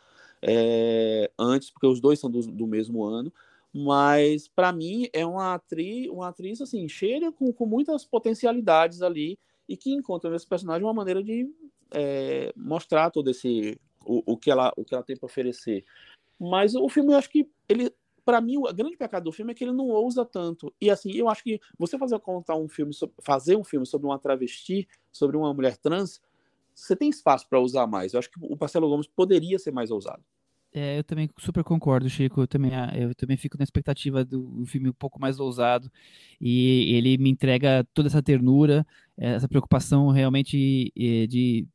é, 0.40 1.30
antes, 1.38 1.70
porque 1.70 1.86
os 1.86 2.00
dois 2.00 2.20
são 2.20 2.30
do, 2.30 2.40
do 2.42 2.66
mesmo 2.66 3.04
ano. 3.04 3.32
Mas 3.78 4.48
para 4.48 4.72
mim 4.72 5.06
é 5.12 5.26
uma 5.26 5.52
atriz, 5.52 6.08
uma 6.08 6.28
atriz 6.28 6.62
assim, 6.62 6.88
cheia 6.88 7.30
com, 7.30 7.52
com 7.52 7.66
muitas 7.66 8.06
potencialidades 8.06 9.02
ali 9.02 9.38
e 9.68 9.76
que 9.76 9.92
encontra 9.92 10.30
nesse 10.30 10.46
personagem 10.46 10.82
uma 10.82 10.94
maneira 10.94 11.22
de 11.22 11.46
é, 11.90 12.54
mostrar 12.56 13.10
todo 13.10 13.30
esse 13.30 13.78
o, 14.02 14.32
o, 14.32 14.36
que 14.38 14.50
ela 14.50 14.72
o 14.78 14.82
que 14.82 14.94
ela 14.94 15.04
tem 15.04 15.14
para 15.14 15.26
oferecer. 15.26 15.84
Mas 16.40 16.74
o 16.74 16.88
filme 16.88 17.12
eu 17.12 17.18
acho 17.18 17.28
que 17.28 17.46
ele 17.68 17.92
para 18.24 18.40
mim, 18.40 18.56
o 18.56 18.62
grande 18.62 18.96
pecado 18.96 19.24
do 19.24 19.32
filme 19.32 19.52
é 19.52 19.54
que 19.54 19.62
ele 19.62 19.72
não 19.72 19.88
ousa 19.88 20.24
tanto. 20.24 20.74
E 20.80 20.90
assim, 20.90 21.12
eu 21.12 21.28
acho 21.28 21.44
que 21.44 21.60
você 21.78 21.98
fazer 21.98 22.18
contar 22.18 22.56
um 22.56 22.68
filme, 22.68 22.92
fazer 23.22 23.56
um 23.56 23.62
filme 23.62 23.86
sobre 23.86 24.06
uma 24.06 24.18
travesti, 24.18 24.88
sobre 25.12 25.36
uma 25.36 25.52
mulher 25.52 25.76
trans, 25.76 26.20
você 26.74 26.96
tem 26.96 27.10
espaço 27.10 27.46
para 27.46 27.60
usar 27.60 27.86
mais. 27.86 28.14
Eu 28.14 28.18
acho 28.18 28.30
que 28.30 28.40
o 28.42 28.56
Marcelo 28.58 28.88
Gomes 28.88 29.06
poderia 29.06 29.58
ser 29.58 29.70
mais 29.70 29.92
ousado. 29.92 30.24
É, 30.76 30.98
eu 30.98 31.04
também 31.04 31.30
super 31.38 31.64
concordo, 31.64 32.08
Chico. 32.10 32.42
Eu 32.42 32.46
também, 32.46 32.74
ah, 32.74 32.92
eu 32.94 33.14
também 33.14 33.38
fico 33.38 33.56
na 33.56 33.64
expectativa 33.64 34.22
do 34.22 34.62
filme 34.66 34.90
um 34.90 34.92
pouco 34.92 35.18
mais 35.18 35.40
ousado. 35.40 35.90
E 36.38 36.94
ele 36.94 37.16
me 37.16 37.30
entrega 37.30 37.82
toda 37.94 38.08
essa 38.08 38.22
ternura, 38.22 38.86
essa 39.16 39.48
preocupação 39.48 40.10
realmente 40.10 40.92
de 40.94 41.66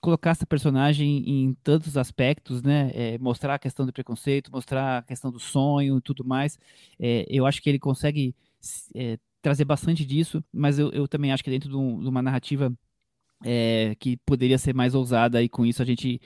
colocar 0.00 0.30
essa 0.30 0.46
personagem 0.46 1.24
em 1.28 1.54
tantos 1.64 1.96
aspectos, 1.96 2.62
né? 2.62 2.92
É, 2.94 3.18
mostrar 3.18 3.54
a 3.56 3.58
questão 3.58 3.84
do 3.84 3.92
preconceito, 3.92 4.52
mostrar 4.52 4.98
a 4.98 5.02
questão 5.02 5.32
do 5.32 5.40
sonho 5.40 5.98
e 5.98 6.00
tudo 6.00 6.24
mais. 6.24 6.56
É, 7.00 7.26
eu 7.28 7.46
acho 7.46 7.60
que 7.60 7.68
ele 7.68 7.80
consegue 7.80 8.36
é, 8.94 9.18
trazer 9.42 9.64
bastante 9.64 10.04
disso, 10.04 10.44
mas 10.52 10.78
eu, 10.78 10.92
eu, 10.92 11.08
também 11.08 11.32
acho 11.32 11.42
que 11.42 11.50
dentro 11.50 11.68
de, 11.70 11.76
um, 11.76 12.00
de 12.00 12.08
uma 12.08 12.22
narrativa 12.22 12.72
é, 13.44 13.96
que 13.98 14.16
poderia 14.18 14.58
ser 14.58 14.74
mais 14.74 14.94
ousada, 14.94 15.42
e 15.42 15.48
com 15.48 15.66
isso 15.66 15.82
a 15.82 15.84
gente 15.84 16.20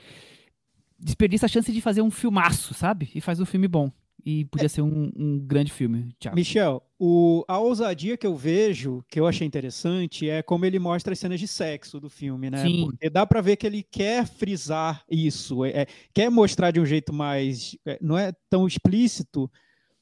desperdiça 0.99 1.45
a 1.45 1.49
chance 1.49 1.71
de 1.71 1.81
fazer 1.81 2.01
um 2.01 2.11
filmaço, 2.11 2.73
sabe? 2.73 3.09
E 3.15 3.21
faz 3.21 3.39
um 3.39 3.45
filme 3.45 3.67
bom. 3.67 3.91
E 4.25 4.45
podia 4.45 4.65
é. 4.65 4.69
ser 4.69 4.81
um, 4.81 5.11
um, 5.15 5.39
grande 5.39 5.71
filme. 5.71 6.13
Tchau. 6.19 6.35
Michel, 6.35 6.83
o, 6.99 7.45
a 7.47 7.57
ousadia 7.57 8.17
que 8.17 8.27
eu 8.27 8.35
vejo, 8.35 9.03
que 9.07 9.19
eu 9.19 9.25
achei 9.25 9.47
interessante, 9.47 10.29
é 10.29 10.41
como 10.41 10.65
ele 10.65 10.77
mostra 10.77 11.13
as 11.13 11.19
cenas 11.19 11.39
de 11.39 11.47
sexo 11.47 11.99
do 11.99 12.09
filme, 12.09 12.49
né? 12.49 12.61
Sim. 12.61 12.85
Porque 12.85 13.09
dá 13.09 13.25
para 13.25 13.39
ver 13.39 13.55
que 13.55 13.65
ele 13.65 13.81
quer 13.81 14.27
frisar 14.27 15.03
isso, 15.09 15.63
é, 15.63 15.69
é, 15.69 15.87
quer 16.13 16.29
mostrar 16.29 16.71
de 16.71 16.81
um 16.81 16.85
jeito 16.85 17.13
mais. 17.13 17.77
É, 17.85 17.97
não 18.01 18.17
é 18.17 18.33
tão 18.49 18.67
explícito, 18.67 19.49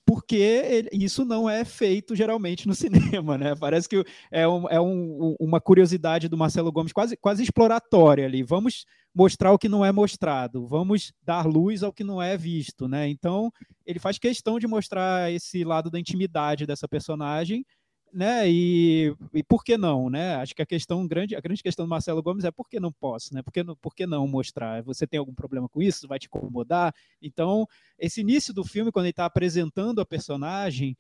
porque 0.08 0.38
ele, 0.38 0.90
isso 0.94 1.26
não 1.26 1.50
é 1.50 1.66
feito 1.66 2.16
geralmente 2.16 2.66
no 2.66 2.74
cinema, 2.74 3.38
né? 3.38 3.54
Parece 3.56 3.90
que 3.90 4.02
é, 4.32 4.48
um, 4.48 4.70
é 4.70 4.80
um, 4.80 5.36
uma 5.38 5.60
curiosidade 5.60 6.30
do 6.30 6.38
Marcelo 6.38 6.72
Gomes 6.72 6.94
quase, 6.94 7.18
quase 7.18 7.44
exploratória 7.44 8.26
ali. 8.26 8.42
Vamos 8.42 8.86
mostrar 9.14 9.52
o 9.52 9.58
que 9.58 9.68
não 9.68 9.84
é 9.84 9.92
mostrado, 9.92 10.66
vamos 10.66 11.12
dar 11.24 11.46
luz 11.46 11.84
ao 11.84 11.92
que 11.92 12.06
não 12.06 12.22
é 12.22 12.38
visto, 12.38 12.88
né? 12.88 13.10
Então, 13.10 13.52
ele 13.86 14.00
faz 14.00 14.18
questão 14.18 14.58
de 14.60 14.68
mostrar 14.68 15.30
esse 15.32 15.66
lado 15.66 15.92
da 15.92 16.00
intimidade 16.00 16.66
dessa 16.66 16.88
personagem, 16.88 17.66
né? 18.14 18.50
E, 18.50 19.16
e 19.34 19.44
por 19.44 19.64
que 19.64 19.78
não, 19.78 20.10
né? 20.10 20.36
Acho 20.36 20.56
que 20.56 20.62
a 20.62 20.66
questão 20.66 21.06
grande, 21.08 21.36
a 21.36 21.40
grande 21.40 21.62
questão 21.62 21.86
do 21.86 21.90
Marcelo 21.90 22.24
Gomes 22.24 22.46
é 22.46 22.52
por 22.52 22.68
que 22.68 22.80
não 22.80 22.92
posso, 22.92 23.34
né? 23.34 23.42
Por 23.42 23.52
que 23.52 23.64
não, 23.64 23.76
por 23.76 23.94
que 23.94 24.06
não 24.06 24.28
mostrar? 24.28 24.82
Você 24.84 25.06
tem 25.06 25.20
algum 25.20 25.34
problema 25.34 25.68
com 25.70 25.82
isso? 25.82 26.08
Vai 26.08 26.20
te 26.20 26.28
incomodar? 26.28 26.94
Então, 27.22 27.68
esse 27.98 28.22
início 28.22 28.54
do 28.54 28.64
filme, 28.64 28.92
quando 28.92 29.06
ele 29.06 29.12
está 29.12 29.26
apresentando 29.26 30.02
a 30.02 30.06
personagem, 30.06 30.98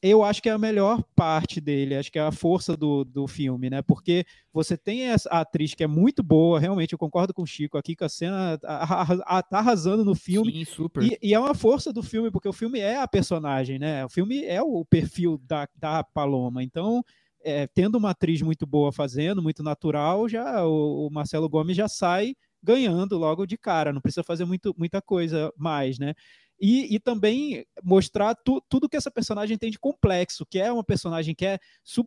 eu 0.00 0.22
acho 0.22 0.40
que 0.40 0.48
é 0.48 0.52
a 0.52 0.58
melhor 0.58 1.02
parte 1.16 1.60
dele, 1.60 1.96
acho 1.96 2.10
que 2.10 2.18
é 2.18 2.22
a 2.22 2.30
força 2.30 2.76
do, 2.76 3.04
do 3.04 3.26
filme, 3.26 3.68
né? 3.68 3.82
Porque 3.82 4.24
você 4.52 4.76
tem 4.76 5.10
a 5.10 5.16
atriz 5.30 5.74
que 5.74 5.82
é 5.82 5.86
muito 5.86 6.22
boa, 6.22 6.60
realmente, 6.60 6.92
eu 6.92 6.98
concordo 6.98 7.34
com 7.34 7.42
o 7.42 7.46
Chico 7.46 7.76
aqui, 7.76 7.96
que 7.96 8.04
a 8.04 8.08
cena 8.08 8.56
tá 8.58 9.58
arrasando 9.58 10.04
no 10.04 10.14
filme. 10.14 10.52
Sim, 10.52 10.64
super. 10.64 11.02
E, 11.02 11.18
e, 11.20 11.34
é 11.34 11.38
uma 11.38 11.54
força 11.54 11.92
do 11.92 12.02
filme, 12.02 12.30
porque 12.30 12.48
o 12.48 12.52
filme 12.52 12.78
é 12.78 12.96
a 12.96 13.08
personagem, 13.08 13.78
né? 13.78 14.04
O 14.04 14.08
filme 14.08 14.44
é 14.44 14.62
o 14.62 14.84
perfil 14.84 15.40
da, 15.44 15.68
da 15.76 16.04
Paloma. 16.04 16.62
Então, 16.62 17.04
é, 17.42 17.66
tendo 17.66 17.98
uma 17.98 18.10
atriz 18.10 18.40
muito 18.40 18.66
boa 18.66 18.92
fazendo, 18.92 19.42
muito 19.42 19.62
natural, 19.62 20.28
já 20.28 20.64
o, 20.64 21.08
o 21.08 21.10
Marcelo 21.10 21.48
Gomes 21.48 21.76
já 21.76 21.88
sai 21.88 22.34
ganhando 22.62 23.16
logo 23.16 23.46
de 23.46 23.56
cara, 23.56 23.92
não 23.92 24.00
precisa 24.00 24.24
fazer 24.24 24.44
muito, 24.44 24.74
muita 24.76 25.00
coisa 25.00 25.52
mais, 25.56 25.98
né? 25.98 26.14
E, 26.60 26.94
e 26.94 26.98
também 26.98 27.64
mostrar 27.82 28.34
tu, 28.34 28.60
tudo 28.68 28.88
que 28.88 28.96
essa 28.96 29.10
personagem 29.10 29.56
tem 29.56 29.70
de 29.70 29.78
complexo, 29.78 30.44
que 30.44 30.58
é 30.58 30.72
uma 30.72 30.84
personagem 30.84 31.34
que 31.34 31.46
é, 31.46 31.58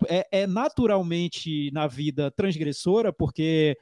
é, 0.10 0.28
é 0.32 0.48
naturalmente 0.48 1.72
na 1.72 1.88
vida 1.88 2.30
transgressora, 2.32 3.14
porque 3.14 3.78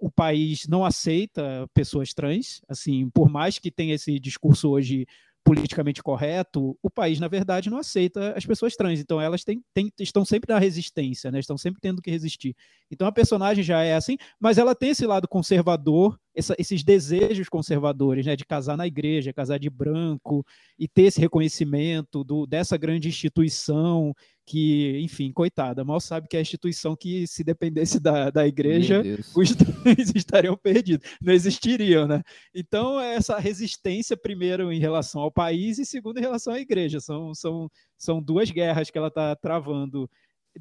o 0.00 0.10
país 0.10 0.66
não 0.68 0.84
aceita 0.84 1.68
pessoas 1.74 2.14
trans, 2.14 2.60
assim, 2.68 3.10
por 3.10 3.28
mais 3.28 3.58
que 3.58 3.70
tenha 3.70 3.94
esse 3.94 4.18
discurso 4.18 4.70
hoje 4.70 5.06
politicamente 5.44 6.02
correto, 6.02 6.76
o 6.82 6.90
país, 6.90 7.20
na 7.20 7.28
verdade, 7.28 7.68
não 7.68 7.76
aceita 7.76 8.32
as 8.34 8.46
pessoas 8.46 8.74
trans. 8.74 8.98
Então, 8.98 9.20
elas 9.20 9.44
têm, 9.44 9.62
têm, 9.74 9.92
estão 10.00 10.24
sempre 10.24 10.50
na 10.50 10.58
resistência, 10.58 11.30
né? 11.30 11.38
estão 11.38 11.58
sempre 11.58 11.80
tendo 11.82 12.00
que 12.00 12.10
resistir. 12.10 12.56
Então, 12.90 13.06
a 13.06 13.12
personagem 13.12 13.62
já 13.62 13.82
é 13.82 13.94
assim, 13.94 14.16
mas 14.40 14.56
ela 14.56 14.74
tem 14.74 14.90
esse 14.90 15.06
lado 15.06 15.28
conservador, 15.28 16.18
essa, 16.34 16.54
esses 16.58 16.82
desejos 16.82 17.48
conservadores, 17.48 18.26
né? 18.26 18.34
de 18.34 18.44
casar 18.44 18.76
na 18.76 18.86
igreja, 18.86 19.32
casar 19.32 19.58
de 19.58 19.70
branco, 19.70 20.44
e 20.78 20.88
ter 20.88 21.02
esse 21.02 21.20
reconhecimento 21.20 22.24
do, 22.24 22.46
dessa 22.46 22.76
grande 22.76 23.08
instituição 23.08 24.14
que, 24.46 25.00
enfim, 25.00 25.32
coitada, 25.32 25.84
mal 25.84 26.00
sabe 26.00 26.28
que 26.28 26.36
é 26.36 26.38
a 26.38 26.42
instituição 26.42 26.94
que, 26.94 27.26
se 27.26 27.42
dependesse 27.42 27.98
da, 27.98 28.30
da 28.30 28.46
igreja, 28.46 29.02
os 29.34 29.54
trans 29.56 30.14
estariam 30.14 30.56
perdidos, 30.56 31.08
não 31.20 31.32
existiriam, 31.32 32.06
né? 32.06 32.22
Então, 32.54 33.00
essa 33.00 33.38
resistência, 33.38 34.16
primeiro, 34.16 34.70
em 34.70 34.78
relação 34.78 35.22
ao 35.22 35.32
país, 35.32 35.78
e 35.78 35.86
segundo, 35.86 36.18
em 36.18 36.22
relação 36.22 36.52
à 36.52 36.60
igreja. 36.60 37.00
São, 37.00 37.34
são, 37.34 37.70
são 37.96 38.22
duas 38.22 38.50
guerras 38.50 38.90
que 38.90 38.98
ela 38.98 39.08
está 39.08 39.34
travando, 39.34 40.10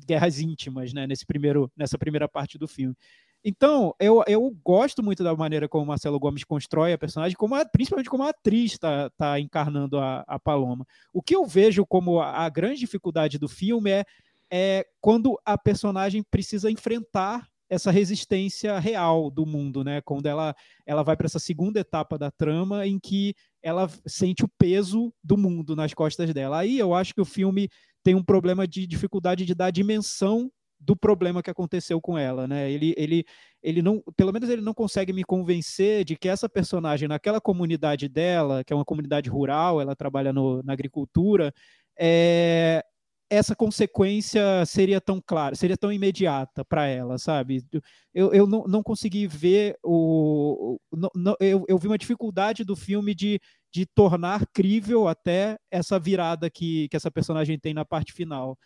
guerras 0.08 0.40
íntimas, 0.40 0.94
né, 0.94 1.06
nesse 1.06 1.26
primeiro, 1.26 1.72
nessa 1.76 1.98
primeira 1.98 2.28
parte 2.28 2.58
do 2.58 2.68
filme. 2.68 2.96
Então, 3.44 3.94
eu, 4.00 4.24
eu 4.26 4.50
gosto 4.64 5.04
muito 5.04 5.24
da 5.24 5.36
maneira 5.36 5.68
como 5.68 5.86
Marcelo 5.86 6.20
Gomes 6.20 6.46
constrói 6.46 6.94
a 6.94 6.98
personagem, 6.98 7.36
como 7.36 7.56
a, 7.56 7.66
principalmente 7.66 8.10
como 8.10 8.24
a 8.24 8.30
atriz 8.30 8.72
está 8.72 9.10
tá 9.12 9.40
encarnando 9.40 10.00
a, 10.00 10.24
a 10.26 10.40
Paloma. 10.40 10.86
O 11.12 11.22
que 11.22 11.36
eu 11.36 11.46
vejo 11.46 11.86
como 11.86 12.22
a, 12.22 12.46
a 12.46 12.50
grande 12.50 12.80
dificuldade 12.80 13.38
do 13.38 13.50
filme 13.50 13.92
é, 13.92 14.06
é 14.50 14.86
quando 15.02 15.38
a 15.46 15.58
personagem 15.58 16.24
precisa 16.24 16.72
enfrentar 16.72 17.46
essa 17.70 17.92
resistência 17.92 18.80
real 18.80 19.30
do 19.30 19.46
mundo, 19.46 19.84
né? 19.84 20.00
Quando 20.02 20.28
ela, 20.28 20.56
ela 20.86 21.04
vai 21.04 21.18
para 21.18 21.26
essa 21.26 21.40
segunda 21.40 21.80
etapa 21.80 22.18
da 22.18 22.30
trama 22.30 22.86
em 22.86 23.00
que 23.00 23.36
ela 23.62 23.90
sente 24.06 24.46
o 24.46 24.50
peso 24.58 25.14
do 25.24 25.36
mundo 25.36 25.76
nas 25.76 25.94
costas 25.94 26.34
dela. 26.34 26.60
Aí 26.60 26.78
eu 26.78 26.94
acho 26.94 27.14
que 27.14 27.22
o 27.22 27.26
filme 27.26 27.68
tem 28.04 28.16
um 28.16 28.24
problema 28.24 28.68
de 28.68 28.86
dificuldade 28.86 29.46
de 29.46 29.56
dar 29.56 29.72
dimensão 29.72 30.52
do 30.86 30.96
problema 30.96 31.42
que 31.42 31.50
aconteceu 31.50 32.02
com 32.02 32.18
ela, 32.18 32.48
né? 32.48 32.70
Ele, 32.72 32.94
ele, 32.98 33.26
ele 33.62 33.82
não, 33.82 34.04
pelo 34.16 34.32
menos 34.34 34.50
ele 34.50 34.62
não 34.62 34.74
consegue 34.74 35.14
me 35.14 35.24
convencer 35.24 36.04
de 36.04 36.16
que 36.16 36.28
essa 36.28 36.50
personagem 36.50 37.08
naquela 37.08 37.40
comunidade 37.40 38.10
dela, 38.10 38.64
que 38.64 38.74
é 38.74 38.76
uma 38.76 38.86
comunidade 38.86 39.30
rural, 39.30 39.82
ela 39.82 39.96
trabalha 39.96 40.34
no, 40.34 40.62
na 40.64 40.74
agricultura, 40.74 41.54
é, 41.98 42.84
essa 43.30 43.56
consequência 43.56 44.66
seria 44.66 45.02
tão 45.02 45.22
clara, 45.26 45.56
seria 45.56 45.78
tão 45.78 45.92
imediata 45.92 46.64
para 46.64 46.86
ela, 46.86 47.18
sabe? 47.18 47.66
Eu, 48.14 48.32
eu 48.34 48.46
não, 48.46 48.66
não 48.68 48.84
consegui 48.84 49.26
ver 49.26 49.76
o. 49.84 50.78
Não, 51.16 51.36
eu, 51.40 51.66
eu 51.68 51.78
vi 51.78 51.88
uma 51.88 51.98
dificuldade 51.98 52.64
do 52.64 52.76
filme 52.76 53.16
de, 53.16 53.40
de 53.74 53.86
tornar 53.86 54.46
crível 54.54 55.08
até 55.08 55.58
essa 55.72 55.98
virada 56.00 56.50
que, 56.50 56.88
que 56.90 56.96
essa 56.96 57.10
personagem 57.10 57.58
tem 57.58 57.74
na 57.74 57.86
parte 57.86 58.14
final. 58.14 58.58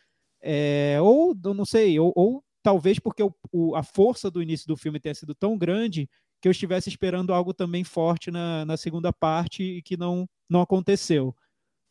É, 0.42 0.98
ou, 1.02 1.36
não 1.36 1.66
sei, 1.66 2.00
ou, 2.00 2.14
ou 2.16 2.44
talvez 2.62 3.00
porque 3.00 3.24
o, 3.24 3.34
o, 3.52 3.76
a 3.76 3.84
força 3.84 4.30
do 4.30 4.42
início 4.42 4.68
do 4.68 4.78
filme 4.78 5.00
tenha 5.00 5.16
sido 5.16 5.34
tão 5.34 5.58
grande 5.58 6.10
que 6.42 6.48
eu 6.48 6.52
estivesse 6.52 6.90
esperando 6.90 7.34
algo 7.34 7.54
também 7.54 7.84
forte 7.84 8.30
na, 8.30 8.66
na 8.66 8.78
segunda 8.78 9.12
parte 9.12 9.64
e 9.64 9.82
que 9.82 9.98
não, 9.98 10.30
não 10.50 10.62
aconteceu. 10.62 11.36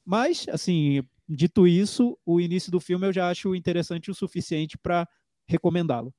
Mas, 0.04 0.46
assim, 0.48 1.02
dito 1.28 1.66
isso, 1.66 2.16
o 2.24 2.40
início 2.40 2.70
do 2.70 2.78
filme 2.78 3.06
eu 3.06 3.12
já 3.12 3.28
acho 3.28 3.54
interessante 3.54 4.10
o 4.10 4.14
suficiente 4.14 4.78
para 4.78 5.08
recomendá-lo. 5.48 6.14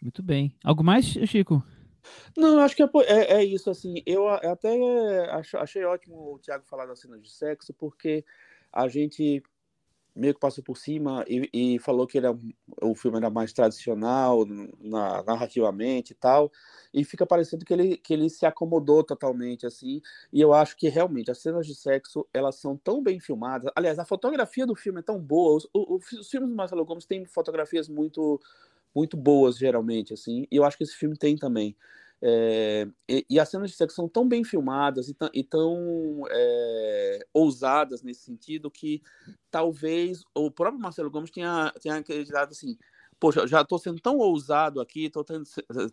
Muito 0.00 0.22
bem. 0.22 0.56
Algo 0.64 0.82
mais, 0.82 1.04
Chico? 1.04 1.62
Não, 2.36 2.58
acho 2.58 2.74
que 2.74 2.82
é, 2.82 2.88
é, 3.06 3.32
é 3.34 3.44
isso, 3.44 3.70
assim, 3.70 4.02
eu 4.04 4.28
até 4.28 4.76
acho, 5.30 5.56
achei 5.56 5.84
ótimo 5.84 6.34
o 6.34 6.38
Thiago 6.38 6.64
falar 6.64 6.86
das 6.86 7.00
cenas 7.00 7.22
de 7.22 7.30
sexo, 7.30 7.72
porque 7.74 8.24
a 8.72 8.88
gente 8.88 9.42
meio 10.14 10.34
que 10.34 10.40
passou 10.40 10.62
por 10.62 10.76
cima 10.76 11.24
e, 11.26 11.48
e 11.52 11.78
falou 11.78 12.06
que 12.06 12.18
era, 12.18 12.36
o 12.82 12.94
filme 12.94 13.16
era 13.16 13.30
mais 13.30 13.52
tradicional 13.52 14.44
na, 14.80 15.22
narrativamente 15.22 16.12
e 16.12 16.14
tal, 16.14 16.52
e 16.92 17.04
fica 17.04 17.26
parecendo 17.26 17.64
que 17.64 17.72
ele, 17.72 17.96
que 17.96 18.12
ele 18.12 18.28
se 18.28 18.44
acomodou 18.44 19.02
totalmente, 19.02 19.66
assim, 19.66 20.02
e 20.32 20.40
eu 20.40 20.52
acho 20.52 20.76
que 20.76 20.88
realmente 20.88 21.30
as 21.30 21.38
cenas 21.38 21.66
de 21.66 21.74
sexo, 21.74 22.26
elas 22.32 22.56
são 22.56 22.76
tão 22.76 23.02
bem 23.02 23.18
filmadas, 23.20 23.70
aliás, 23.74 23.98
a 23.98 24.04
fotografia 24.04 24.66
do 24.66 24.74
filme 24.74 25.00
é 25.00 25.02
tão 25.02 25.18
boa, 25.18 25.56
os, 25.56 25.68
os, 25.72 26.12
os 26.12 26.28
filmes 26.28 26.50
do 26.50 26.54
Marcelo 26.54 26.84
Gomes 26.84 27.06
têm 27.06 27.24
fotografias 27.24 27.88
muito, 27.88 28.40
muito 28.94 29.16
boas, 29.16 29.56
geralmente, 29.56 30.12
assim, 30.12 30.46
e 30.50 30.56
eu 30.56 30.64
acho 30.64 30.76
que 30.76 30.84
esse 30.84 30.94
filme 30.94 31.16
tem 31.16 31.36
também, 31.36 31.74
é, 32.24 32.86
e, 33.08 33.26
e, 33.28 33.40
as 33.40 33.48
cenas 33.48 33.72
de 33.72 33.76
sexo 33.76 33.96
são 33.96 34.08
tão 34.08 34.28
bem 34.28 34.44
filmadas 34.44 35.08
e, 35.08 35.16
e 35.34 35.42
tão 35.42 36.22
é, 36.30 37.26
ousadas 37.34 38.00
nesse 38.00 38.20
sentido 38.20 38.70
que 38.70 39.02
talvez 39.50 40.22
o 40.32 40.48
próprio 40.48 40.80
Marcelo 40.80 41.10
Gomes 41.10 41.32
tenha, 41.32 41.72
tenha 41.80 41.96
acreditado 41.96 42.50
assim, 42.50 42.78
poxa, 43.18 43.44
já 43.48 43.62
estou 43.62 43.76
sendo 43.76 44.00
tão 44.00 44.18
ousado 44.18 44.80
aqui, 44.80 45.06
estou 45.06 45.26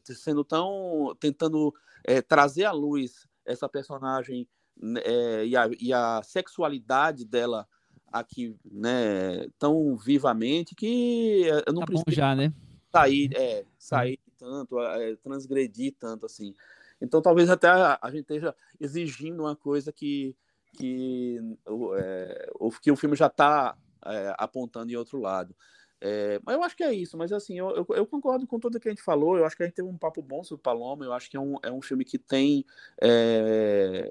sendo 0.04 0.44
tão 0.44 1.16
tentando 1.20 1.74
é, 2.04 2.22
trazer 2.22 2.66
à 2.66 2.72
luz 2.72 3.28
essa 3.44 3.68
personagem 3.68 4.48
né, 4.80 5.02
é, 5.04 5.48
e, 5.48 5.58
a, 5.58 5.68
e 5.80 5.92
a 5.92 6.22
sexualidade 6.24 7.26
dela 7.26 7.68
aqui, 8.12 8.56
né, 8.64 9.48
tão 9.58 9.98
vivamente 9.98 10.76
que 10.76 11.42
eu 11.66 11.74
não 11.74 11.80
tá 11.80 11.88
preciso 11.88 12.12
já, 12.12 12.36
né? 12.36 12.54
sair, 12.92 13.32
é, 13.36 13.66
sair 13.80 14.20
tanto, 14.40 14.80
é, 14.80 15.16
transgredir 15.18 15.94
tanto 16.00 16.26
assim. 16.26 16.56
Então 17.02 17.22
talvez 17.22 17.50
até 17.50 17.68
a, 17.68 18.00
a 18.02 18.10
gente 18.10 18.22
esteja 18.22 18.56
exigindo 18.80 19.42
uma 19.42 19.56
coisa 19.56 19.92
que 19.92 20.36
que, 20.74 21.40
é, 21.98 22.52
o, 22.60 22.72
que 22.72 22.92
o 22.92 22.96
filme 22.96 23.16
já 23.16 23.28
está 23.28 23.76
é, 24.06 24.36
apontando 24.38 24.92
em 24.92 24.96
outro 24.96 25.20
lado. 25.20 25.56
É, 26.02 26.40
mas 26.46 26.56
eu 26.56 26.64
acho 26.64 26.78
que 26.78 26.84
é 26.84 26.94
isso, 26.94 27.18
mas 27.18 27.32
assim, 27.34 27.60
eu, 27.60 27.70
eu, 27.76 27.88
eu, 27.90 28.06
concordo 28.08 28.48
com 28.48 28.58
tudo 28.58 28.80
que 28.80 28.88
a 28.88 28.92
gente 28.92 29.04
falou, 29.04 29.38
eu 29.38 29.46
acho 29.46 29.58
que 29.58 29.64
a 29.64 29.66
gente 29.66 29.76
teve 29.76 29.88
um 29.90 29.98
papo 29.98 30.22
bom 30.22 30.44
sobre 30.46 30.64
Paloma, 30.64 31.04
eu 31.04 31.12
acho 31.12 31.30
que 31.30 31.36
é 31.36 31.40
um, 31.40 31.58
é 31.62 31.70
um 31.70 31.82
filme 31.82 32.06
que 32.06 32.18
tem 32.18 32.66
é, 33.02 34.10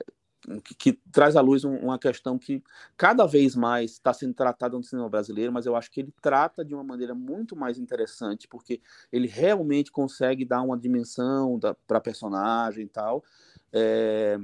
que, 0.64 0.74
que, 0.74 0.92
traz 1.12 1.36
à 1.36 1.40
luz 1.40 1.64
um, 1.64 1.76
uma 1.76 1.98
questão 1.98 2.38
que 2.38 2.62
cada 2.96 3.26
vez 3.26 3.56
mais 3.56 3.92
está 3.92 4.12
sendo 4.12 4.34
tratada 4.34 4.76
no 4.76 4.84
cinema 4.84 5.08
brasileiro, 5.08 5.52
mas 5.52 5.66
eu 5.66 5.74
acho 5.74 5.90
que 5.90 6.00
ele 6.00 6.14
trata 6.22 6.64
de 6.64 6.74
uma 6.74 6.84
maneira 6.84 7.14
muito 7.14 7.56
mais 7.56 7.78
interessante, 7.78 8.46
porque 8.46 8.80
ele 9.12 9.26
realmente 9.26 9.90
consegue 9.90 10.44
dar 10.44 10.62
uma 10.62 10.78
dimensão 10.78 11.58
para 11.86 11.98
a 11.98 12.00
personagem 12.00 12.84
e 12.84 12.88
tal. 12.88 13.24
É, 13.72 14.38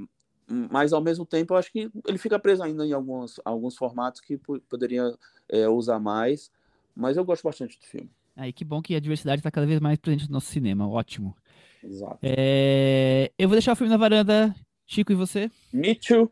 mas 0.47 0.93
ao 0.93 1.01
mesmo 1.01 1.25
tempo 1.25 1.53
eu 1.53 1.57
acho 1.57 1.71
que 1.71 1.89
ele 2.07 2.17
fica 2.17 2.37
preso 2.37 2.61
ainda 2.61 2.85
em 2.85 2.93
alguns, 2.93 3.39
alguns 3.43 3.75
formatos 3.75 4.21
que 4.21 4.37
poderia 4.37 5.13
é, 5.49 5.67
usar 5.67 5.99
mais, 5.99 6.51
mas 6.95 7.17
eu 7.17 7.25
gosto 7.25 7.43
bastante 7.43 7.79
do 7.79 7.85
filme. 7.85 8.09
Aí 8.35 8.51
que 8.51 8.65
bom 8.65 8.81
que 8.81 8.95
a 8.95 8.99
diversidade 8.99 9.39
está 9.39 9.49
cada 9.49 9.65
vez 9.65 9.79
mais 9.79 9.97
presente 9.97 10.27
no 10.27 10.33
nosso 10.33 10.47
cinema, 10.47 10.87
ótimo. 10.87 11.35
Exato. 11.81 12.19
É... 12.21 13.31
Eu 13.37 13.47
vou 13.47 13.55
deixar 13.55 13.73
o 13.73 13.75
filme 13.75 13.89
na 13.89 13.97
varanda 13.97 14.53
Chico, 14.85 15.11
e 15.11 15.15
você? 15.15 15.49
Me 15.73 15.95
too. 15.95 16.31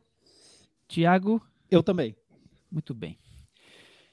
Tiago? 0.88 1.42
Eu 1.72 1.82
também. 1.82 2.16
Muito 2.72 2.94
bem. 2.94 3.18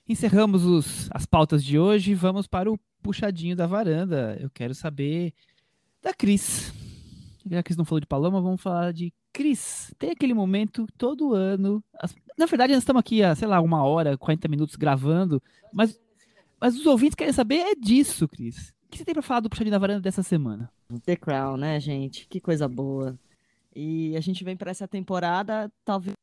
Encerramos 0.09 0.65
os, 0.65 1.09
as 1.13 1.27
pautas 1.27 1.63
de 1.63 1.79
hoje. 1.79 2.15
Vamos 2.15 2.47
para 2.47 2.71
o 2.73 2.79
puxadinho 3.03 3.55
da 3.55 3.67
varanda. 3.67 4.39
Eu 4.41 4.49
quero 4.51 4.75
saber 4.75 5.35
da 6.03 6.15
Cris. 6.15 6.73
Já 7.45 7.51
que 7.51 7.57
a 7.57 7.63
Cris 7.63 7.77
não 7.77 7.85
falou 7.85 8.01
de 8.01 8.07
Paloma, 8.07 8.41
vamos 8.41 8.63
falar 8.63 8.93
de 8.93 9.13
Cris. 9.33 9.95
Tem 9.99 10.11
aquele 10.11 10.33
momento 10.33 10.87
todo 10.97 11.35
ano. 11.35 11.85
As, 12.01 12.15
na 12.39 12.47
verdade, 12.47 12.73
nós 12.73 12.83
estamos 12.83 13.01
aqui 13.01 13.23
há, 13.23 13.35
sei 13.35 13.47
lá, 13.47 13.61
uma 13.61 13.85
hora, 13.85 14.17
40 14.17 14.49
minutos 14.49 14.77
gravando, 14.77 15.43
mas, 15.73 15.99
mas 16.59 16.77
os 16.77 16.87
ouvintes 16.87 17.15
querem 17.15 17.33
saber 17.33 17.59
é 17.59 17.75
disso, 17.75 18.27
Cris. 18.27 18.73
O 18.87 18.91
que 18.91 18.99
você 18.99 19.05
tem 19.05 19.15
para 19.15 19.23
falar 19.23 19.41
do 19.41 19.51
puxadinho 19.51 19.73
da 19.73 19.79
varanda 19.79 20.01
dessa 20.01 20.23
semana? 20.23 20.71
The 21.05 21.17
Crown, 21.17 21.57
né, 21.57 21.79
gente? 21.79 22.27
Que 22.27 22.41
coisa 22.41 22.67
boa. 22.67 23.19
E 23.75 24.17
a 24.17 24.21
gente 24.21 24.43
vem 24.45 24.57
para 24.57 24.71
essa 24.71 24.89
temporada, 24.89 25.71
talvez. 25.85 26.15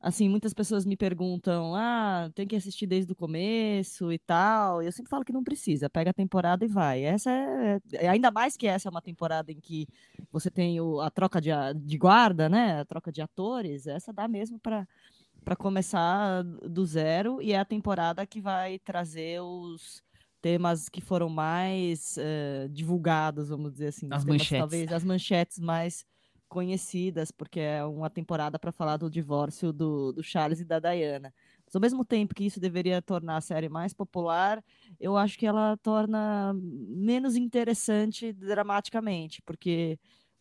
Assim, 0.00 0.28
muitas 0.28 0.52
pessoas 0.52 0.84
me 0.84 0.96
perguntam: 0.96 1.74
ah, 1.76 2.28
tem 2.34 2.46
que 2.46 2.56
assistir 2.56 2.86
desde 2.86 3.12
o 3.12 3.16
começo 3.16 4.12
e 4.12 4.18
tal. 4.18 4.82
E 4.82 4.86
eu 4.86 4.92
sempre 4.92 5.10
falo 5.10 5.24
que 5.24 5.32
não 5.32 5.44
precisa, 5.44 5.88
pega 5.88 6.10
a 6.10 6.14
temporada 6.14 6.64
e 6.64 6.68
vai. 6.68 7.02
Essa 7.04 7.30
é. 7.30 7.80
é 7.92 8.08
ainda 8.08 8.30
mais 8.30 8.56
que 8.56 8.66
essa 8.66 8.88
é 8.88 8.90
uma 8.90 9.00
temporada 9.00 9.52
em 9.52 9.60
que 9.60 9.86
você 10.32 10.50
tem 10.50 10.80
o, 10.80 11.00
a 11.00 11.10
troca 11.10 11.40
de, 11.40 11.50
de 11.76 11.96
guarda, 11.98 12.48
né? 12.48 12.80
A 12.80 12.84
troca 12.84 13.12
de 13.12 13.22
atores. 13.22 13.86
Essa 13.86 14.12
dá 14.12 14.26
mesmo 14.26 14.58
para 14.58 14.86
para 15.44 15.56
começar 15.56 16.44
do 16.44 16.86
zero 16.86 17.42
e 17.42 17.52
é 17.52 17.58
a 17.58 17.64
temporada 17.64 18.24
que 18.24 18.40
vai 18.40 18.78
trazer 18.78 19.40
os 19.40 20.00
temas 20.40 20.88
que 20.88 21.00
foram 21.00 21.28
mais 21.28 22.16
uh, 22.16 22.68
divulgados, 22.68 23.48
vamos 23.48 23.72
dizer 23.72 23.88
assim. 23.88 24.06
As 24.10 24.24
temas, 24.24 24.40
manchetes. 24.40 24.58
Talvez 24.58 24.92
as 24.92 25.04
manchetes 25.04 25.58
mais 25.58 26.04
conhecidas, 26.52 27.30
porque 27.30 27.58
é 27.58 27.82
uma 27.82 28.10
temporada 28.10 28.58
para 28.58 28.70
falar 28.70 28.98
do 28.98 29.08
divórcio 29.08 29.72
do, 29.72 30.12
do 30.12 30.22
Charles 30.22 30.60
e 30.60 30.66
da 30.66 30.78
Diana. 30.78 31.32
Mas, 31.64 31.74
ao 31.74 31.80
mesmo 31.80 32.04
tempo 32.04 32.34
que 32.34 32.44
isso 32.44 32.60
deveria 32.60 33.00
tornar 33.00 33.38
a 33.38 33.40
série 33.40 33.70
mais 33.70 33.94
popular, 33.94 34.62
eu 35.00 35.16
acho 35.16 35.38
que 35.38 35.46
ela 35.46 35.78
torna 35.78 36.52
menos 36.54 37.36
interessante 37.36 38.34
dramaticamente, 38.34 39.40
porque 39.40 39.98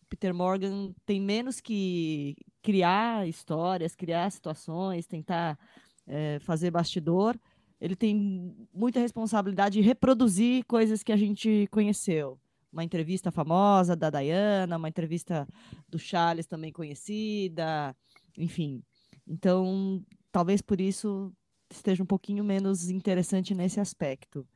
Peter 0.10 0.34
Morgan 0.34 0.94
tem 1.06 1.22
menos 1.22 1.62
que 1.62 2.36
criar 2.62 3.26
histórias, 3.26 3.96
criar 3.96 4.30
situações, 4.32 5.08
tentar 5.08 5.58
é, 6.06 6.40
fazer 6.40 6.72
bastidor. 6.72 7.40
Ele 7.80 7.96
tem 7.96 8.54
muita 8.74 9.00
responsabilidade 9.00 9.80
de 9.80 9.88
reproduzir 9.88 10.66
coisas 10.66 11.04
que 11.04 11.14
a 11.14 11.18
gente 11.18 11.70
conheceu 11.72 12.38
uma 12.72 12.84
entrevista 12.84 13.32
famosa 13.32 13.96
da 13.96 14.10
Diana, 14.10 14.78
uma 14.78 14.90
entrevista 14.90 15.48
do 15.90 16.00
Charles 16.00 16.48
também 16.48 16.72
conhecida, 16.72 17.96
enfim. 18.38 18.84
Então, 19.28 20.04
talvez 20.32 20.62
por 20.62 20.80
isso 20.80 21.34
esteja 21.70 22.04
um 22.04 22.06
pouquinho 22.06 22.44
menos 22.44 22.90
interessante 22.90 23.54
nesse 23.54 23.80
aspecto. 23.80 24.48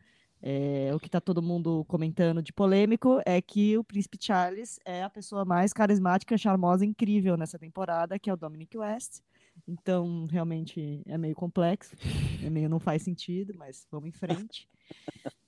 É, 0.41 0.91
o 0.93 0.99
que 0.99 1.07
está 1.07 1.19
todo 1.19 1.41
mundo 1.41 1.83
comentando 1.85 2.41
de 2.41 2.53
polêmico 2.53 3.19
é 3.25 3.41
que 3.41 3.77
o 3.77 3.83
Príncipe 3.83 4.17
Charles 4.21 4.79
é 4.85 5.03
a 5.03 5.09
pessoa 5.09 5.43
mais 5.43 5.73
carismática, 5.73 6.37
charmosa, 6.37 6.85
incrível 6.85 7.35
nessa 7.35 7.57
temporada, 7.57 8.19
que 8.19 8.29
é 8.29 8.33
o 8.33 8.37
Dominic 8.37 8.77
West. 8.77 9.21
Então, 9.67 10.25
realmente 10.29 11.01
é 11.05 11.17
meio 11.17 11.33
complexo, 11.33 11.95
é 12.43 12.49
meio 12.49 12.69
não 12.69 12.79
faz 12.79 13.01
sentido, 13.01 13.53
mas 13.57 13.87
vamos 13.89 14.09
em 14.09 14.11
frente. 14.11 14.69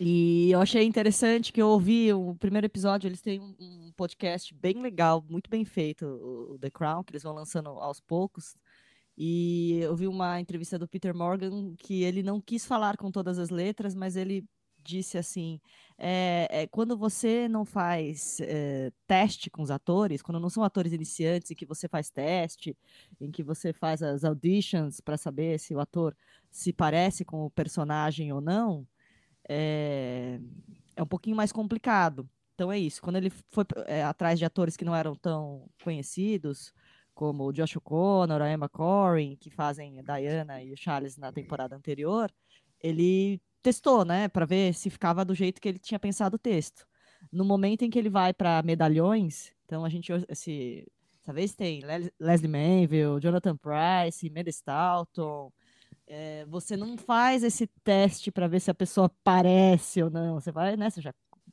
E 0.00 0.50
eu 0.50 0.60
achei 0.60 0.84
interessante 0.84 1.52
que 1.52 1.60
eu 1.60 1.68
ouvi 1.68 2.12
o 2.12 2.34
primeiro 2.36 2.66
episódio, 2.66 3.08
eles 3.08 3.20
têm 3.20 3.40
um, 3.40 3.92
podcast 3.96 4.54
bem 4.54 4.80
legal, 4.80 5.24
muito 5.28 5.50
bem 5.50 5.64
feito, 5.64 6.06
o 6.06 6.58
The 6.58 6.70
Crown, 6.70 7.02
que 7.02 7.10
eles 7.12 7.24
vão 7.24 7.34
lançando 7.34 7.70
aos 7.70 8.00
poucos. 8.00 8.56
E 9.16 9.80
eu 9.80 9.96
vi 9.96 10.06
uma 10.06 10.40
entrevista 10.40 10.78
do 10.78 10.86
Peter 10.86 11.12
Morgan 11.12 11.74
que 11.76 12.04
ele 12.04 12.22
não 12.22 12.40
quis 12.40 12.64
falar 12.64 12.96
com 12.96 13.10
todas 13.10 13.38
as 13.38 13.50
letras, 13.50 13.94
mas 13.94 14.14
ele 14.14 14.44
disse 14.88 15.18
assim: 15.18 15.60
é, 15.98 16.46
é 16.50 16.66
quando 16.68 16.96
você 16.96 17.48
não 17.48 17.64
faz 17.64 18.40
é, 18.40 18.92
teste 19.06 19.50
com 19.50 19.62
os 19.62 19.70
atores, 19.70 20.22
quando 20.22 20.38
não 20.40 20.48
são 20.48 20.62
atores 20.62 20.92
iniciantes, 20.92 21.50
em 21.50 21.54
que 21.56 21.66
você 21.66 21.88
faz 21.88 22.10
teste, 22.10 22.76
em 23.20 23.30
que 23.30 23.42
você 23.42 23.72
faz 23.72 24.02
as 24.02 24.24
auditions 24.24 25.00
para 25.00 25.16
saber 25.16 25.58
se 25.58 25.74
o 25.74 25.80
ator 25.80 26.16
se 26.50 26.72
parece 26.72 27.24
com 27.24 27.44
o 27.44 27.50
personagem 27.50 28.32
ou 28.32 28.40
não, 28.40 28.86
é, 29.48 30.38
é 30.96 31.02
um 31.02 31.06
pouquinho 31.06 31.36
mais 31.36 31.52
complicado. 31.52 32.28
Então 32.54 32.72
é 32.72 32.78
isso. 32.78 33.00
Quando 33.00 33.16
ele 33.16 33.30
foi 33.30 33.64
é, 33.86 34.02
atrás 34.02 34.38
de 34.38 34.44
atores 34.44 34.76
que 34.76 34.84
não 34.84 34.94
eram 34.94 35.14
tão 35.14 35.68
conhecidos, 35.82 36.72
como 37.14 37.44
o 37.44 37.52
Josh 37.52 37.76
O'Connor, 37.76 38.42
a 38.42 38.52
Emma 38.52 38.68
Corrin, 38.68 39.36
que 39.36 39.50
fazem 39.50 39.98
a 39.98 40.02
Diana 40.02 40.62
e 40.62 40.72
o 40.72 40.76
Charles 40.76 41.16
na 41.16 41.32
temporada 41.32 41.74
anterior, 41.74 42.30
ele 42.80 43.40
testou, 43.62 44.04
né, 44.04 44.28
para 44.28 44.46
ver 44.46 44.72
se 44.74 44.88
ficava 44.88 45.24
do 45.24 45.34
jeito 45.34 45.60
que 45.60 45.68
ele 45.68 45.78
tinha 45.78 45.98
pensado 45.98 46.36
o 46.36 46.38
texto. 46.38 46.86
No 47.32 47.44
momento 47.44 47.82
em 47.82 47.90
que 47.90 47.98
ele 47.98 48.08
vai 48.08 48.32
para 48.32 48.62
medalhões, 48.62 49.52
então 49.64 49.84
a 49.84 49.88
gente 49.88 50.12
esse, 50.28 50.86
essa 51.22 51.32
vez 51.32 51.54
tem 51.54 51.82
Leslie 52.18 52.50
Manville, 52.50 53.20
Jonathan 53.20 53.56
Price, 53.56 54.30
Meda 54.30 54.50
Stalton, 54.50 55.52
é, 56.08 56.44
você 56.46 56.76
não 56.76 56.96
faz 56.96 57.44
esse 57.44 57.66
teste 57.84 58.30
para 58.30 58.48
ver 58.48 58.60
se 58.60 58.70
a 58.70 58.74
pessoa 58.74 59.10
parece 59.22 60.02
ou 60.02 60.10
não. 60.10 60.40
Você 60.40 60.50
vai, 60.50 60.76
né? 60.76 60.88
Você 60.88 61.02
já 61.02 61.12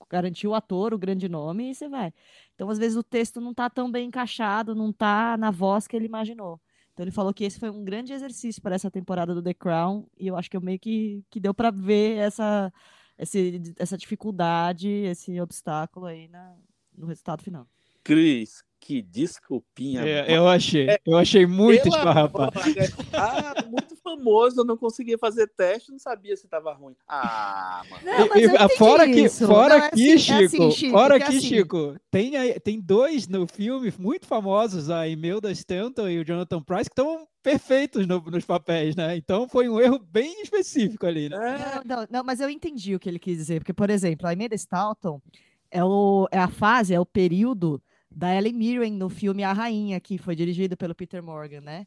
garantiu 0.10 0.52
o 0.52 0.56
ator, 0.56 0.94
o 0.94 0.98
grande 0.98 1.28
nome, 1.28 1.72
e 1.72 1.76
você 1.76 1.90
vai. 1.90 2.14
Então, 2.54 2.70
às 2.70 2.78
vezes, 2.78 2.98
o 2.98 3.04
texto 3.04 3.42
não 3.42 3.52
está 3.52 3.70
tão 3.70 3.92
bem 3.92 4.08
encaixado, 4.08 4.74
não 4.74 4.90
está 4.92 5.38
na 5.38 5.52
voz 5.52 5.88
que 5.88 5.96
ele 5.96 6.06
imaginou. 6.06 6.60
Então, 6.94 7.04
ele 7.04 7.12
falou 7.12 7.34
que 7.34 7.44
esse 7.44 7.60
foi 7.60 7.70
um 7.70 7.84
grande 7.84 8.14
exercício 8.14 8.62
para 8.62 8.76
essa 8.76 8.90
temporada 8.90 9.36
do 9.36 9.44
The 9.44 9.54
Crown, 9.54 10.08
e 10.18 10.28
eu 10.28 10.38
acho 10.38 10.50
que 10.50 10.56
eu 10.56 10.62
meio 10.62 10.80
que, 10.80 11.24
que 11.30 11.40
deu 11.40 11.54
para 11.54 11.70
ver 11.70 12.18
essa, 12.18 12.72
esse, 13.18 13.62
essa 13.78 13.98
dificuldade, 13.98 14.88
esse 14.88 15.40
obstáculo 15.42 16.06
aí 16.06 16.30
na, 16.30 16.56
no 16.98 17.08
resultado 17.08 17.44
final. 17.44 17.68
Cris, 18.04 18.64
Que 18.80 19.02
desculpinha. 19.02 20.02
É, 20.06 20.38
eu 20.38 20.48
achei, 20.48 20.88
eu 21.06 21.18
achei 21.18 21.46
muito 21.48 21.88
esfarrapado. 21.88 22.52
bola, 22.54 22.66
né? 22.68 22.88
Ah, 23.14 23.54
muito 23.68 23.96
famoso, 23.96 24.62
eu 24.62 24.66
não 24.66 24.78
conseguia 24.78 25.18
fazer 25.18 25.48
teste, 25.48 25.92
não 25.92 25.98
sabia 25.98 26.38
se 26.38 26.48
tava 26.48 26.72
ruim. 26.74 26.96
Ah, 27.08 27.82
mano. 27.90 28.04
Não, 28.06 28.26
E- 28.26 28.30
mas 28.30 28.38
e- 28.38 28.44
eu 28.46 28.54
entendi 28.56 28.78
fora 28.78 29.06
que, 29.06 29.22
isso. 29.22 29.48
fora 29.48 29.78
Não, 29.78 29.84
é 29.84 29.88
aqui, 29.88 30.14
assim- 30.14 30.14
é 30.14 30.18
Chico, 30.18 30.44
assim, 30.64 30.72
Chico, 30.72 30.92
fora 30.92 31.18
que 31.18 31.24
é 31.24 31.28
aqui, 31.28 31.38
assim. 31.38 31.48
Chico, 31.48 31.96
tem, 32.12 32.32
tem 32.60 32.80
dois 32.80 33.28
no 33.28 33.48
filme 33.48 33.92
muito 33.98 34.28
famosos, 34.28 34.90
a 34.92 35.08
Imelda 35.08 35.52
Stanton 35.52 36.08
e 36.10 36.20
o 36.20 36.26
Jonathan 36.26 36.62
Price, 36.62 36.88
que 36.90 36.94
estão 36.94 37.28
perfeitos 37.42 38.06
no- 38.06 38.22
nos 38.22 38.46
papéis, 38.46 38.96
né? 38.96 39.18
Então 39.18 39.48
foi 39.50 39.68
um 39.68 39.80
erro 39.82 39.98
bem 39.98 40.44
específico 40.44 41.08
ali, 41.08 41.28
né? 41.30 41.38
É, 41.38 41.88
Não, 41.88 41.98
não, 42.02 42.08
não, 42.12 42.24
mas 42.24 42.40
eu 42.40 42.50
entendi 42.52 42.94
o 42.94 43.00
que 43.00 43.10
ele 43.10 43.18
quis 43.20 43.38
dizer, 43.38 43.62
porque, 43.62 43.74
por 43.74 43.90
exemplo, 43.90 44.28
a 44.28 44.34
Imelda 44.34 44.54
Staunton 44.56 45.20
é, 45.72 45.84
o, 45.84 46.28
é 46.32 46.38
a 46.38 46.48
fase, 46.48 46.94
é 46.94 47.00
o 47.00 47.06
período 47.06 47.82
da 48.16 48.34
Ellen 48.34 48.54
Mirren 48.54 48.94
no 48.94 49.10
filme 49.10 49.44
A 49.44 49.52
Rainha, 49.52 50.00
que 50.00 50.18
foi 50.18 50.36
dirigido 50.36 50.78
pelo 50.78 50.96
Peter 50.96 51.22
Morgan, 51.22 51.62
né? 51.62 51.86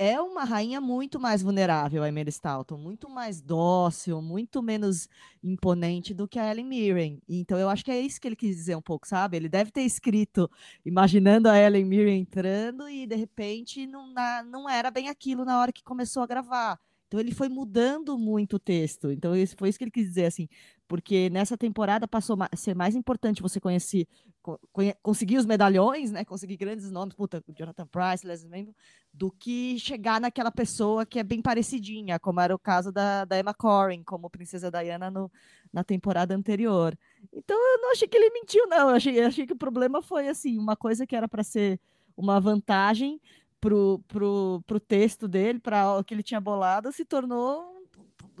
É 0.00 0.20
uma 0.20 0.44
rainha 0.44 0.80
muito 0.80 1.18
mais 1.18 1.42
vulnerável, 1.42 2.04
a 2.04 2.08
Imelda 2.08 2.30
Staunton, 2.30 2.78
muito 2.78 3.10
mais 3.10 3.42
dócil, 3.42 4.22
muito 4.22 4.62
menos 4.62 5.08
imponente 5.42 6.14
do 6.14 6.28
que 6.28 6.38
a 6.38 6.48
Ellen 6.48 6.66
Mirren. 6.66 7.20
Então, 7.28 7.58
eu 7.58 7.68
acho 7.68 7.84
que 7.84 7.90
é 7.90 8.00
isso 8.00 8.20
que 8.20 8.28
ele 8.28 8.36
quis 8.36 8.54
dizer 8.56 8.76
um 8.76 8.80
pouco, 8.80 9.08
sabe? 9.08 9.36
Ele 9.36 9.48
deve 9.48 9.72
ter 9.72 9.82
escrito 9.82 10.48
imaginando 10.86 11.48
a 11.48 11.58
Ellen 11.58 11.84
Mirren 11.84 12.20
entrando 12.20 12.88
e, 12.88 13.08
de 13.08 13.16
repente, 13.16 13.88
não, 13.88 14.14
não 14.48 14.70
era 14.70 14.88
bem 14.88 15.08
aquilo 15.08 15.44
na 15.44 15.60
hora 15.60 15.72
que 15.72 15.82
começou 15.82 16.22
a 16.22 16.28
gravar. 16.28 16.78
Então 17.08 17.18
ele 17.18 17.32
foi 17.34 17.48
mudando 17.48 18.16
muito 18.18 18.56
o 18.56 18.58
texto. 18.58 19.10
Então 19.10 19.34
isso 19.34 19.56
foi 19.58 19.70
isso 19.70 19.78
que 19.78 19.84
ele 19.84 19.90
quis 19.90 20.06
dizer 20.06 20.26
assim, 20.26 20.46
porque 20.88 21.28
nessa 21.30 21.56
temporada 21.56 22.08
passou 22.08 22.36
a 22.40 22.56
ser 22.56 22.74
mais 22.74 22.96
importante 22.96 23.42
você 23.42 23.60
conhecer, 23.60 24.08
co- 24.42 24.58
conhe- 24.72 24.96
conseguir 25.02 25.36
os 25.36 25.44
medalhões, 25.44 26.10
né, 26.10 26.24
conseguir 26.24 26.56
grandes 26.56 26.90
nomes, 26.90 27.14
puta, 27.14 27.44
Jonathan 27.54 27.86
Price, 27.86 28.26
Leslie 28.26 28.50
Manville, 28.50 28.74
do 29.12 29.30
que 29.30 29.78
chegar 29.78 30.20
naquela 30.20 30.50
pessoa 30.50 31.04
que 31.04 31.18
é 31.18 31.22
bem 31.22 31.42
parecidinha, 31.42 32.18
como 32.18 32.40
era 32.40 32.54
o 32.54 32.58
caso 32.58 32.90
da, 32.90 33.24
da 33.26 33.38
Emma 33.38 33.52
Corrin, 33.52 34.02
como 34.02 34.30
Princesa 34.30 34.70
Diana 34.70 35.10
no, 35.10 35.30
na 35.72 35.84
temporada 35.84 36.34
anterior. 36.34 36.96
Então 37.32 37.56
eu 37.56 37.82
não 37.82 37.92
achei 37.92 38.08
que 38.08 38.16
ele 38.16 38.30
mentiu, 38.30 38.66
não. 38.66 38.88
Eu 38.90 38.96
achei, 38.96 39.20
eu 39.20 39.26
achei 39.26 39.46
que 39.46 39.52
o 39.52 39.56
problema 39.56 40.00
foi 40.00 40.28
assim, 40.28 40.58
uma 40.58 40.74
coisa 40.76 41.06
que 41.06 41.14
era 41.14 41.28
para 41.28 41.42
ser 41.44 41.78
uma 42.16 42.40
vantagem 42.40 43.20
pro, 43.60 44.02
pro, 44.08 44.62
pro 44.66 44.80
texto 44.80 45.28
dele, 45.28 45.58
para 45.58 45.98
o 45.98 46.04
que 46.04 46.14
ele 46.14 46.22
tinha 46.22 46.40
bolado, 46.40 46.90
se 46.92 47.04
tornou. 47.04 47.77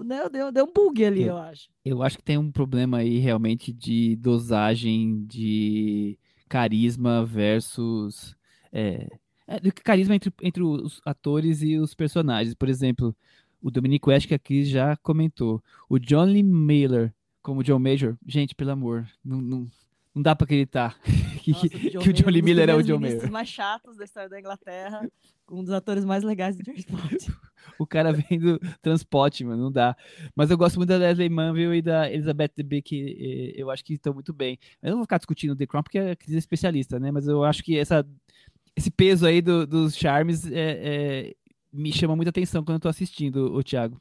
Né, 0.04 0.28
deu, 0.28 0.50
deu 0.52 0.64
um 0.64 0.72
bug 0.72 1.04
ali, 1.04 1.22
Eu- 1.22 1.28
eu 1.28 1.38
acho. 1.38 1.68
Eu 1.84 2.02
acho 2.02 2.16
que 2.18 2.22
tem 2.24 2.38
um 2.38 2.50
problema 2.52 2.98
aí 2.98 3.18
realmente 3.18 3.72
de 3.72 4.16
dosagem 4.16 5.24
de 5.26 6.18
carisma 6.48 7.24
versus. 7.24 8.36
É, 8.72 9.08
é, 9.46 9.60
do 9.60 9.72
que 9.72 9.82
carisma 9.82 10.14
entre, 10.14 10.32
entre 10.42 10.62
os 10.62 11.00
atores 11.04 11.62
e 11.62 11.76
os 11.78 11.94
personagens. 11.94 12.54
Por 12.54 12.68
exemplo, 12.68 13.14
o 13.62 13.70
Dominic 13.70 14.08
West, 14.08 14.26
que 14.28 14.34
a 14.34 14.38
Cris 14.38 14.68
já 14.68 14.96
comentou. 14.98 15.62
O 15.88 15.98
John 15.98 16.24
Lee 16.24 16.42
Miller 16.42 17.12
como 17.42 17.64
John 17.64 17.78
Major. 17.78 18.16
Gente, 18.26 18.54
pelo 18.54 18.70
amor, 18.72 19.08
não, 19.24 19.40
não, 19.40 19.66
não 20.18 20.22
dá 20.22 20.34
pra 20.36 20.44
acreditar 20.44 20.98
que, 21.42 21.52
Nossa, 21.52 21.68
que- 21.68 21.90
que 21.90 21.98
o 22.10 22.12
John 22.12 22.28
Lee 22.28 22.40
um 22.40 22.42
dos 22.42 22.42
Miller 22.42 22.68
é 22.70 22.74
o 22.74 22.82
John 22.82 22.98
Mayer. 22.98 23.30
mais 23.32 23.48
chatos 23.48 23.96
da 23.96 24.04
história 24.04 24.28
da 24.28 24.38
Inglaterra, 24.38 25.08
um 25.50 25.62
dos 25.62 25.72
atores 25.72 26.04
mais 26.04 26.22
legais 26.24 26.56
do 26.56 26.64
James 26.64 26.84
Bond. 26.84 27.16
O 27.78 27.86
cara 27.86 28.12
vem 28.12 28.38
do 28.38 28.58
transporte, 28.82 29.44
mano, 29.44 29.62
não 29.64 29.72
dá. 29.72 29.96
Mas 30.34 30.50
eu 30.50 30.58
gosto 30.58 30.76
muito 30.76 30.88
da 30.88 30.96
Leslie 30.96 31.28
Manville 31.28 31.76
e 31.78 31.82
da 31.82 32.10
Elizabeth 32.10 32.50
Debicki, 32.56 33.14
que 33.14 33.54
eh, 33.56 33.62
eu 33.62 33.70
acho 33.70 33.84
que 33.84 33.94
estão 33.94 34.12
muito 34.12 34.32
bem. 34.32 34.58
Eu 34.82 34.90
não 34.90 34.96
vou 34.98 35.04
ficar 35.04 35.18
discutindo 35.18 35.54
The 35.54 35.66
Crown 35.66 35.82
porque 35.84 35.98
é 35.98 36.16
especialista, 36.28 36.98
né? 36.98 37.10
Mas 37.12 37.28
eu 37.28 37.44
acho 37.44 37.62
que 37.62 37.78
essa, 37.78 38.04
esse 38.74 38.90
peso 38.90 39.24
aí 39.26 39.40
do- 39.40 39.66
dos 39.66 39.94
charmes 39.96 40.44
é, 40.50 40.52
é, 41.30 41.34
me 41.72 41.92
chama 41.92 42.16
muita 42.16 42.30
atenção 42.30 42.64
quando 42.64 42.76
eu 42.76 42.80
tô 42.80 42.88
assistindo, 42.88 43.54
o 43.54 43.62
Thiago. 43.62 44.00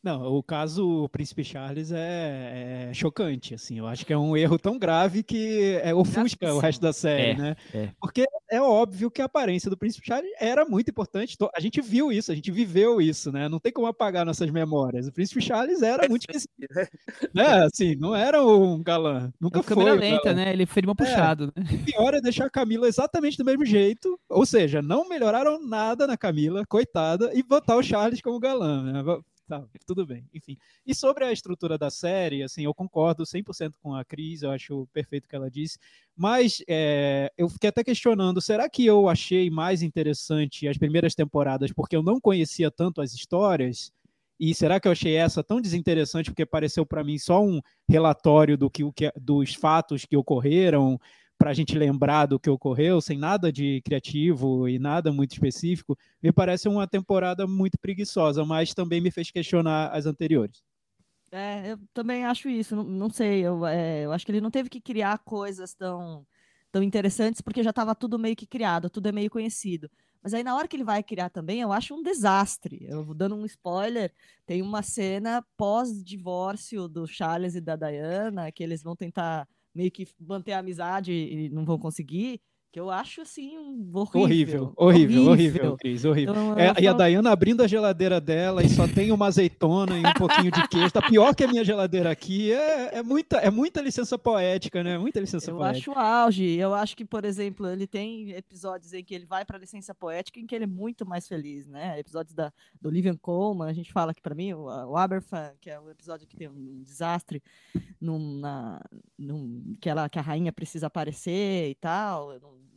Não, 0.00 0.22
o 0.32 0.42
caso 0.44 1.04
o 1.04 1.08
Príncipe 1.08 1.42
Charles 1.42 1.90
é, 1.90 2.88
é 2.90 2.94
chocante, 2.94 3.54
assim. 3.54 3.78
Eu 3.78 3.86
acho 3.88 4.06
que 4.06 4.12
é 4.12 4.16
um 4.16 4.36
erro 4.36 4.56
tão 4.56 4.78
grave 4.78 5.24
que 5.24 5.78
é, 5.82 5.92
ofusca 5.92 6.54
o 6.54 6.60
resto 6.60 6.80
da 6.80 6.92
série, 6.92 7.30
É, 7.32 7.34
né? 7.36 7.56
é. 7.74 7.88
Porque 8.00 8.24
é 8.48 8.60
óbvio 8.60 9.10
que 9.10 9.20
a 9.20 9.24
aparência 9.24 9.68
do 9.68 9.76
Príncipe 9.76 10.06
Charles 10.06 10.30
era 10.40 10.64
muito 10.64 10.88
importante. 10.88 11.36
To- 11.36 11.50
A 11.54 11.60
gente 11.60 11.80
viu 11.80 12.12
isso, 12.12 12.30
a 12.30 12.34
gente 12.34 12.50
viveu 12.52 13.00
isso, 13.00 13.32
né? 13.32 13.48
Não 13.48 13.58
tem 13.58 13.72
como 13.72 13.88
apagar 13.88 14.24
nossas 14.24 14.48
memórias. 14.50 15.08
O 15.08 15.12
Príncipe 15.12 15.40
Charles 15.42 15.82
era 15.82 16.08
muito 16.08 16.22
esquecido, 16.22 16.88
né? 17.34 17.64
Assim, 17.64 17.96
não 17.96 18.14
era 18.14 18.40
um 18.46 18.80
galã. 18.82 19.26
É 19.28 19.32
Nunca 19.40 19.58
o 19.58 19.62
foi. 19.64 19.76
câmera 19.76 19.94
lenta, 19.98 20.22
galã. 20.26 20.36
né? 20.44 20.52
Ele 20.52 20.64
foi 20.64 20.80
de 20.80 20.86
mão 20.86 20.94
puxado, 20.96 21.52
né? 21.56 21.64
O 21.72 21.84
pior 21.84 22.14
é 22.14 22.20
deixar 22.20 22.46
a 22.46 22.50
Camila 22.50 22.86
exatamente 22.86 23.36
do 23.36 23.44
mesmo 23.44 23.66
jeito, 23.66 24.18
ou 24.28 24.46
seja, 24.46 24.80
não 24.80 25.08
melhoraram 25.08 25.60
nada 25.60 26.06
na 26.06 26.16
Camila, 26.16 26.64
coitada, 26.66 27.32
e 27.34 27.42
botar 27.42 27.76
o 27.76 27.82
Charles 27.82 28.20
como 28.22 28.38
galã, 28.38 28.82
né? 28.92 29.02
Tá, 29.48 29.64
tudo 29.86 30.04
bem, 30.04 30.28
enfim. 30.34 30.58
E 30.86 30.94
sobre 30.94 31.24
a 31.24 31.32
estrutura 31.32 31.78
da 31.78 31.88
série, 31.88 32.42
assim, 32.42 32.64
eu 32.64 32.74
concordo 32.74 33.24
100% 33.24 33.78
com 33.82 33.94
a 33.94 34.04
Cris, 34.04 34.42
eu 34.42 34.50
acho 34.50 34.86
perfeito 34.92 35.24
o 35.24 35.28
que 35.28 35.34
ela 35.34 35.50
disse, 35.50 35.78
mas 36.14 36.62
é, 36.68 37.32
eu 37.34 37.48
fiquei 37.48 37.70
até 37.70 37.82
questionando, 37.82 38.42
será 38.42 38.68
que 38.68 38.84
eu 38.84 39.08
achei 39.08 39.48
mais 39.48 39.80
interessante 39.80 40.68
as 40.68 40.76
primeiras 40.76 41.14
temporadas 41.14 41.72
porque 41.72 41.96
eu 41.96 42.02
não 42.02 42.20
conhecia 42.20 42.70
tanto 42.70 43.00
as 43.00 43.14
histórias? 43.14 43.90
E 44.38 44.54
será 44.54 44.78
que 44.78 44.86
eu 44.86 44.92
achei 44.92 45.16
essa 45.16 45.42
tão 45.42 45.62
desinteressante 45.62 46.30
porque 46.30 46.44
pareceu 46.44 46.84
para 46.84 47.02
mim 47.02 47.16
só 47.16 47.42
um 47.42 47.62
relatório 47.88 48.58
do 48.58 48.68
que, 48.68 48.84
o 48.84 48.92
que 48.92 49.10
dos 49.18 49.54
fatos 49.54 50.04
que 50.04 50.16
ocorreram, 50.16 51.00
para 51.38 51.50
a 51.50 51.54
gente 51.54 51.78
lembrar 51.78 52.26
do 52.26 52.38
que 52.38 52.50
ocorreu, 52.50 53.00
sem 53.00 53.16
nada 53.16 53.52
de 53.52 53.80
criativo 53.82 54.68
e 54.68 54.78
nada 54.78 55.12
muito 55.12 55.32
específico, 55.32 55.96
me 56.22 56.32
parece 56.32 56.68
uma 56.68 56.86
temporada 56.86 57.46
muito 57.46 57.78
preguiçosa, 57.78 58.44
mas 58.44 58.74
também 58.74 59.00
me 59.00 59.10
fez 59.10 59.30
questionar 59.30 59.90
as 59.90 60.04
anteriores. 60.04 60.62
É, 61.30 61.72
eu 61.72 61.78
também 61.92 62.24
acho 62.24 62.48
isso, 62.48 62.74
não, 62.74 62.84
não 62.84 63.10
sei, 63.10 63.40
eu, 63.40 63.64
é, 63.66 64.04
eu 64.04 64.12
acho 64.12 64.24
que 64.24 64.32
ele 64.32 64.40
não 64.40 64.50
teve 64.50 64.68
que 64.68 64.80
criar 64.80 65.18
coisas 65.18 65.74
tão, 65.74 66.26
tão 66.72 66.82
interessantes, 66.82 67.40
porque 67.40 67.62
já 67.62 67.70
estava 67.70 67.94
tudo 67.94 68.18
meio 68.18 68.34
que 68.34 68.46
criado, 68.46 68.90
tudo 68.90 69.08
é 69.08 69.12
meio 69.12 69.30
conhecido. 69.30 69.90
Mas 70.22 70.34
aí 70.34 70.42
na 70.42 70.56
hora 70.56 70.66
que 70.66 70.74
ele 70.74 70.84
vai 70.84 71.02
criar 71.02 71.30
também, 71.30 71.60
eu 71.60 71.72
acho 71.72 71.94
um 71.94 72.02
desastre. 72.02 72.84
Eu 72.88 73.04
vou 73.04 73.14
dando 73.14 73.36
um 73.36 73.44
spoiler, 73.44 74.12
tem 74.44 74.62
uma 74.62 74.82
cena 74.82 75.44
pós-divórcio 75.56 76.88
do 76.88 77.06
Charles 77.06 77.54
e 77.54 77.60
da 77.60 77.76
Diana, 77.76 78.50
que 78.50 78.62
eles 78.62 78.82
vão 78.82 78.96
tentar 78.96 79.46
meio 79.74 79.90
que 79.90 80.06
manter 80.20 80.52
a 80.52 80.58
amizade 80.60 81.12
e 81.12 81.48
não 81.50 81.64
vão 81.64 81.78
conseguir, 81.78 82.40
que 82.78 82.80
eu 82.80 82.90
acho 82.90 83.22
assim 83.22 83.58
um 83.58 83.90
Horrível, 83.92 84.14
horrível. 84.14 84.72
horrível, 84.76 85.30
horrível, 85.32 85.76
Cris, 85.76 86.04
horrível. 86.04 86.32
Então, 86.32 86.52
eu 86.52 86.58
É, 86.58 86.74
e 86.80 86.86
a 86.86 86.92
Dayana 86.92 87.32
abrindo 87.32 87.62
a 87.62 87.66
geladeira 87.66 88.20
dela 88.20 88.62
e 88.62 88.68
só 88.68 88.86
tem 88.86 89.10
uma 89.10 89.26
azeitona 89.26 89.98
e 89.98 90.06
um 90.06 90.12
pouquinho 90.14 90.52
de 90.52 90.68
queijo. 90.68 90.92
Tá 90.92 91.02
pior 91.02 91.34
que 91.34 91.42
a 91.42 91.48
minha 91.48 91.64
geladeira 91.64 92.10
aqui. 92.10 92.52
É, 92.52 92.98
é, 92.98 93.02
muita, 93.02 93.38
é 93.38 93.50
muita 93.50 93.80
licença 93.80 94.16
poética, 94.16 94.84
né? 94.84 94.96
Muita 94.96 95.18
licença 95.18 95.50
Eu 95.50 95.56
poética. 95.56 95.90
acho 95.90 95.98
auge. 95.98 96.44
Eu 96.54 96.72
acho 96.72 96.96
que, 96.96 97.04
por 97.04 97.24
exemplo, 97.24 97.66
ele 97.68 97.86
tem 97.86 98.30
episódios 98.30 98.92
em 98.92 99.02
que 99.02 99.14
ele 99.14 99.26
vai 99.26 99.44
para 99.44 99.58
licença 99.58 99.92
poética 99.92 100.38
em 100.38 100.46
que 100.46 100.54
ele 100.54 100.64
é 100.64 100.68
muito 100.68 101.04
mais 101.04 101.26
feliz, 101.26 101.66
né? 101.66 101.98
Episódios 101.98 102.34
da, 102.34 102.52
do 102.80 102.90
Livian 102.90 103.16
Coleman, 103.16 103.68
a 103.68 103.72
gente 103.72 103.92
fala 103.92 104.12
aqui 104.12 104.22
para 104.22 104.34
mim, 104.34 104.52
o, 104.52 104.66
o 104.66 104.96
Aberfan, 104.96 105.52
que 105.60 105.68
é 105.68 105.80
o 105.80 105.90
episódio 105.90 106.28
que 106.28 106.36
tem 106.36 106.48
um 106.48 106.82
desastre 106.82 107.42
num, 108.00 108.38
na, 108.38 108.80
num, 109.18 109.74
que, 109.80 109.88
ela, 109.88 110.08
que 110.08 110.18
a 110.18 110.22
rainha 110.22 110.52
precisa 110.52 110.86
aparecer 110.86 111.70
e 111.70 111.74
tal, 111.74 112.30
um 112.36 112.67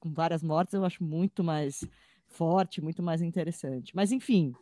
com 0.00 0.12
várias 0.12 0.42
mortes, 0.42 0.74
eu 0.74 0.84
acho 0.84 1.02
muito 1.02 1.42
mais 1.44 1.84
forte, 2.26 2.80
muito 2.80 3.02
mais 3.02 3.22
interessante. 3.22 3.94
Mas, 3.94 4.12
enfim, 4.12 4.52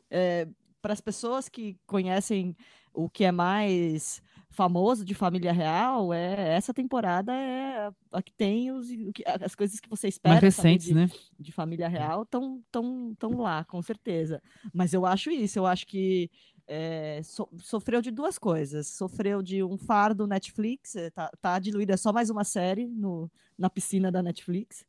para 0.81 0.93
as 0.93 1.01
pessoas 1.01 1.49
que 1.49 1.77
conhecem 1.87 2.57
o 2.95 3.09
que 3.09 3.25
é 3.25 3.33
mais 3.33 4.23
famoso 4.51 5.05
de 5.05 5.15
família 5.15 5.53
real, 5.53 6.13
é 6.13 6.55
essa 6.57 6.73
temporada 6.73 7.33
é 7.33 7.91
a 8.11 8.23
que 8.23 8.33
tem 8.33 8.73
os, 8.73 8.91
o 8.91 9.13
que- 9.13 9.23
as 9.27 9.55
coisas 9.55 9.79
que 9.79 9.89
você 9.89 10.09
espera 10.09 10.35
Mais 10.35 10.43
recentes, 10.43 10.87
de, 10.89 10.95
né? 10.95 11.11
de 11.39 11.53
família 11.53 11.87
real 11.89 12.23
estão 12.23 12.63
tão, 12.73 13.15
tão 13.19 13.39
lá, 13.39 13.65
com 13.65 13.83
certeza. 13.83 14.43
Mas 14.73 14.95
eu 14.95 15.05
acho 15.05 15.31
isso, 15.31 15.59
eu 15.59 15.67
acho 15.67 15.87
que 15.87 16.31
é, 16.67 17.21
so- 17.23 17.49
sofreu 17.59 18.01
de 18.01 18.11
duas 18.11 18.39
coisas. 18.39 18.89
Sofreu 18.89 19.43
de 19.43 19.63
um 19.63 19.77
fardo 19.77 20.27
Netflix, 20.27 20.97
é, 20.97 21.11
tá, 21.11 21.31
tá 21.41 21.59
diluída, 21.59 21.95
é 21.95 21.97
só 21.97 22.13
mais 22.13 22.31
uma 22.31 22.45
série 22.45 22.87
no, 22.87 23.31
na 23.57 23.69
piscina 23.71 24.11
da 24.11 24.23
Netflix. 24.23 24.85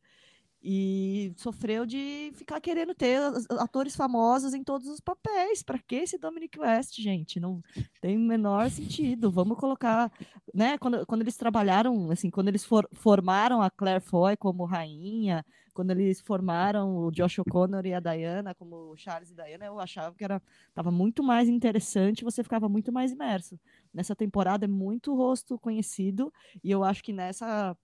E 0.62 1.34
sofreu 1.38 1.86
de 1.86 2.32
ficar 2.36 2.60
querendo 2.60 2.93
ter 2.93 3.18
atores 3.51 3.95
famosos 3.95 4.53
em 4.53 4.64
todos 4.64 4.88
os 4.88 4.99
papéis. 4.99 5.64
Para 5.64 5.80
que 5.80 5.95
esse 5.95 6.18
Dominic 6.18 6.60
West, 6.60 6.99
gente? 6.99 7.39
Não 7.39 7.62
tem 8.01 8.18
o 8.18 8.20
menor 8.20 8.70
sentido. 8.70 9.32
Vamos 9.32 9.57
colocar, 9.57 10.12
né? 10.53 10.78
Quando, 10.78 11.05
quando 11.05 11.22
eles 11.22 11.38
trabalharam, 11.38 12.12
assim, 12.12 12.30
quando 12.30 12.49
eles 12.49 12.66
for- 12.66 12.89
formaram 12.91 13.62
a 13.62 13.70
Claire 13.70 14.01
Foy 14.03 14.36
como 14.36 14.66
rainha, 14.66 15.45
quando 15.74 15.91
eles 15.91 16.20
formaram 16.20 16.97
o 16.97 17.10
Josh 17.10 17.39
O'Connor 17.39 17.86
e 17.86 17.93
a 17.93 18.01
Diana 18.01 18.53
como 18.53 18.93
Charles 18.97 19.32
e 19.32 19.36
Diana, 19.36 19.66
eu 19.66 19.80
achava 19.80 20.14
que 20.14 20.26
era 20.26 20.41
tava 20.74 20.91
muito 20.91 21.24
mais 21.24 21.47
interessante, 21.47 22.22
você 22.24 22.43
ficava 22.43 22.68
muito 22.68 22.91
mais 22.91 23.14
imerso. 23.14 23.57
Nessa 23.93 24.14
temporada 24.14 24.66
é 24.66 24.68
muito 24.68 25.16
rosto 25.16 25.57
conhecido 25.57 26.34
e 26.62 26.70
eu 26.70 26.84
acho 26.84 27.01
que 27.01 27.14
nessa 27.14 27.78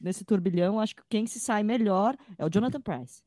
nesse 0.00 0.24
turbilhão, 0.24 0.80
acho 0.80 0.96
que 0.96 1.02
quem 1.08 1.26
se 1.26 1.38
sai 1.38 1.62
melhor 1.62 2.16
é 2.38 2.44
o 2.44 2.48
Jonathan 2.50 2.80
Price. 2.80 3.22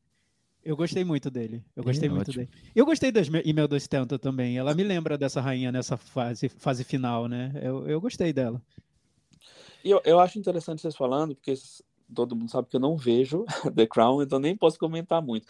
Eu 0.63 0.77
gostei 0.77 1.03
muito 1.03 1.29
dele. 1.29 1.61
Eu 1.75 1.83
gostei 1.83 2.07
É, 2.07 2.11
muito 2.11 2.29
ótimo. 2.29 2.45
dele. 2.45 2.49
Eu 2.73 2.85
gostei 2.85 3.11
da 3.11 3.19
Imelda 3.43 3.75
Stanton 3.77 4.17
também. 4.17 4.57
Ela 4.57 4.73
me 4.73 4.81
lembra 4.83 5.17
dessa 5.17 5.41
rainha 5.41 5.71
nessa 5.73 5.97
fase, 5.97 6.47
fase 6.47 6.83
final, 6.85 7.27
né? 7.27 7.51
Eu, 7.61 7.87
eu 7.87 7.99
gostei 7.99 8.31
dela. 8.31 8.61
E 9.83 9.91
eu, 9.91 10.01
eu 10.05 10.19
acho 10.19 10.39
interessante 10.39 10.81
vocês 10.81 10.95
falando, 10.95 11.35
porque 11.35 11.53
todo 12.13 12.35
mundo 12.35 12.49
sabe 12.49 12.69
que 12.69 12.77
eu 12.77 12.79
não 12.79 12.95
vejo 12.95 13.43
The 13.75 13.85
Crown, 13.85 14.21
então 14.23 14.39
nem 14.39 14.55
posso 14.55 14.79
comentar 14.79 15.21
muito. 15.21 15.45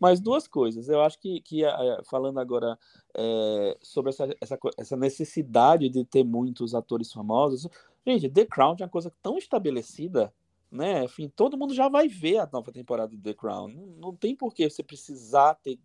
Mas 0.00 0.18
duas 0.20 0.48
coisas. 0.48 0.88
Eu 0.88 1.00
acho 1.00 1.18
que, 1.20 1.40
que 1.40 1.64
eh, 1.64 2.00
falando 2.04 2.38
agora 2.40 2.76
eh, 3.16 3.78
sobre 3.80 4.10
essa, 4.10 4.28
essa, 4.40 4.58
essa 4.76 4.96
necessidade 4.96 5.88
de 5.88 6.04
ter 6.04 6.24
muitos 6.24 6.74
atores 6.74 7.12
famosos, 7.12 7.68
gente, 8.04 8.28
The 8.28 8.44
Crown 8.44 8.74
é 8.80 8.82
uma 8.82 8.88
coisa 8.90 9.12
tão 9.22 9.38
estabelecida, 9.38 10.34
né? 10.76 11.04
Enfim, 11.04 11.28
todo 11.28 11.56
mundo 11.56 11.74
já 11.74 11.88
vai 11.88 12.08
ver 12.08 12.38
a 12.38 12.48
nova 12.52 12.70
temporada 12.70 13.16
do 13.16 13.22
The 13.22 13.34
Crown. 13.34 13.68
Não, 13.68 13.86
não 13.96 14.16
tem 14.16 14.36
por 14.36 14.54
que 14.54 14.68
você 14.68 14.82
precisar 14.82 15.54
ter 15.54 15.78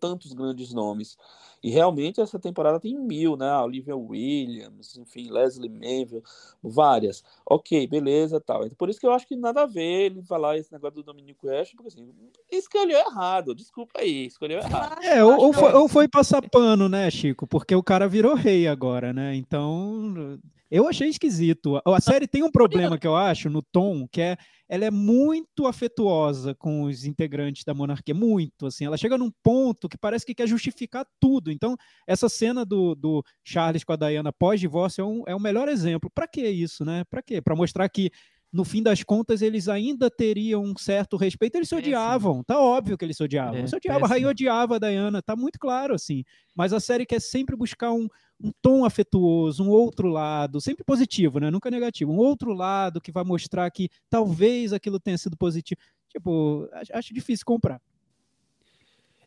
tantos 0.00 0.32
grandes 0.32 0.72
nomes. 0.72 1.16
E 1.64 1.70
realmente 1.70 2.20
essa 2.20 2.38
temporada 2.38 2.78
tem 2.78 2.94
mil, 2.94 3.38
né? 3.38 3.48
A 3.48 3.64
Olivia 3.64 3.96
Williams, 3.96 4.98
enfim, 4.98 5.30
Leslie 5.30 5.70
Manville, 5.70 6.22
várias. 6.62 7.24
Ok, 7.46 7.86
beleza, 7.86 8.38
tal. 8.38 8.66
Então, 8.66 8.76
por 8.76 8.90
isso 8.90 9.00
que 9.00 9.06
eu 9.06 9.12
acho 9.12 9.26
que 9.26 9.34
nada 9.34 9.62
a 9.62 9.66
ver 9.66 10.04
ele 10.04 10.22
falar 10.22 10.58
esse 10.58 10.70
negócio 10.70 10.96
do 10.96 11.02
Dominic 11.02 11.38
West, 11.42 11.74
porque 11.74 11.88
assim, 11.88 12.06
escolheu 12.52 12.98
errado. 12.98 13.54
Desculpa 13.54 14.00
aí, 14.00 14.26
escolheu 14.26 14.58
errado. 14.58 15.02
É, 15.02 15.24
ou, 15.24 15.40
ou 15.40 15.52
foi, 15.54 15.72
ou 15.72 15.88
foi 15.88 16.06
passar 16.06 16.42
pano, 16.50 16.86
né, 16.86 17.10
Chico? 17.10 17.46
Porque 17.46 17.74
o 17.74 17.82
cara 17.82 18.06
virou 18.06 18.34
rei 18.34 18.68
agora, 18.68 19.14
né? 19.14 19.34
Então, 19.34 20.38
eu 20.70 20.86
achei 20.86 21.08
esquisito. 21.08 21.80
A 21.82 22.00
série 22.00 22.28
tem 22.28 22.42
um 22.42 22.50
problema 22.50 22.98
que 22.98 23.06
eu 23.06 23.16
acho 23.16 23.48
no 23.48 23.62
tom, 23.62 24.06
que 24.06 24.20
é 24.20 24.36
ela 24.68 24.86
é 24.86 24.90
muito 24.90 25.66
afetuosa 25.66 26.54
com 26.54 26.82
os 26.84 27.04
integrantes 27.04 27.64
da 27.64 27.74
monarquia, 27.74 28.14
muito, 28.14 28.66
assim. 28.66 28.86
Ela 28.86 28.96
chega 28.96 29.18
num 29.18 29.30
ponto 29.42 29.88
que 29.88 29.98
parece 29.98 30.24
que 30.24 30.34
quer 30.34 30.48
justificar 30.48 31.06
tudo. 31.20 31.52
Então, 31.54 31.76
essa 32.06 32.28
cena 32.28 32.64
do, 32.64 32.94
do 32.94 33.24
Charles 33.42 33.84
com 33.84 33.92
a 33.92 33.96
Diana 33.96 34.32
pós-divórcio 34.32 35.02
é, 35.02 35.06
um, 35.06 35.22
é 35.28 35.34
o 35.34 35.40
melhor 35.40 35.68
exemplo. 35.68 36.10
Para 36.10 36.26
que 36.26 36.46
isso, 36.46 36.84
né? 36.84 37.04
Para 37.08 37.22
quê? 37.22 37.40
Para 37.40 37.56
mostrar 37.56 37.88
que 37.88 38.10
no 38.54 38.64
fim 38.64 38.84
das 38.84 39.02
contas, 39.02 39.42
eles 39.42 39.68
ainda 39.68 40.08
teriam 40.08 40.62
um 40.62 40.76
certo 40.78 41.16
respeito. 41.16 41.56
Eles 41.56 41.68
se 41.68 41.74
odiavam, 41.74 42.44
tá 42.44 42.56
óbvio 42.56 42.96
que 42.96 43.04
eles 43.04 43.16
se 43.16 43.24
odiavam. 43.24 43.56
É, 43.56 43.66
se 43.66 43.74
odiavam, 43.74 44.04
a 44.04 44.08
rainha 44.08 44.28
péssimo. 44.28 44.30
odiava 44.30 44.76
a 44.76 44.78
Diana, 44.78 45.20
tá 45.20 45.34
muito 45.34 45.58
claro, 45.58 45.92
assim. 45.92 46.22
Mas 46.54 46.72
a 46.72 46.78
série 46.78 47.04
quer 47.04 47.20
sempre 47.20 47.56
buscar 47.56 47.90
um, 47.90 48.06
um 48.40 48.52
tom 48.62 48.84
afetuoso, 48.84 49.64
um 49.64 49.70
outro 49.70 50.06
lado, 50.06 50.60
sempre 50.60 50.84
positivo, 50.84 51.40
né? 51.40 51.50
Nunca 51.50 51.68
negativo. 51.68 52.12
Um 52.12 52.18
outro 52.18 52.52
lado 52.52 53.00
que 53.00 53.10
vai 53.10 53.24
mostrar 53.24 53.68
que 53.72 53.88
talvez 54.08 54.72
aquilo 54.72 55.00
tenha 55.00 55.18
sido 55.18 55.36
positivo. 55.36 55.80
Tipo, 56.08 56.68
acho 56.92 57.12
difícil 57.12 57.44
comprar. 57.44 57.80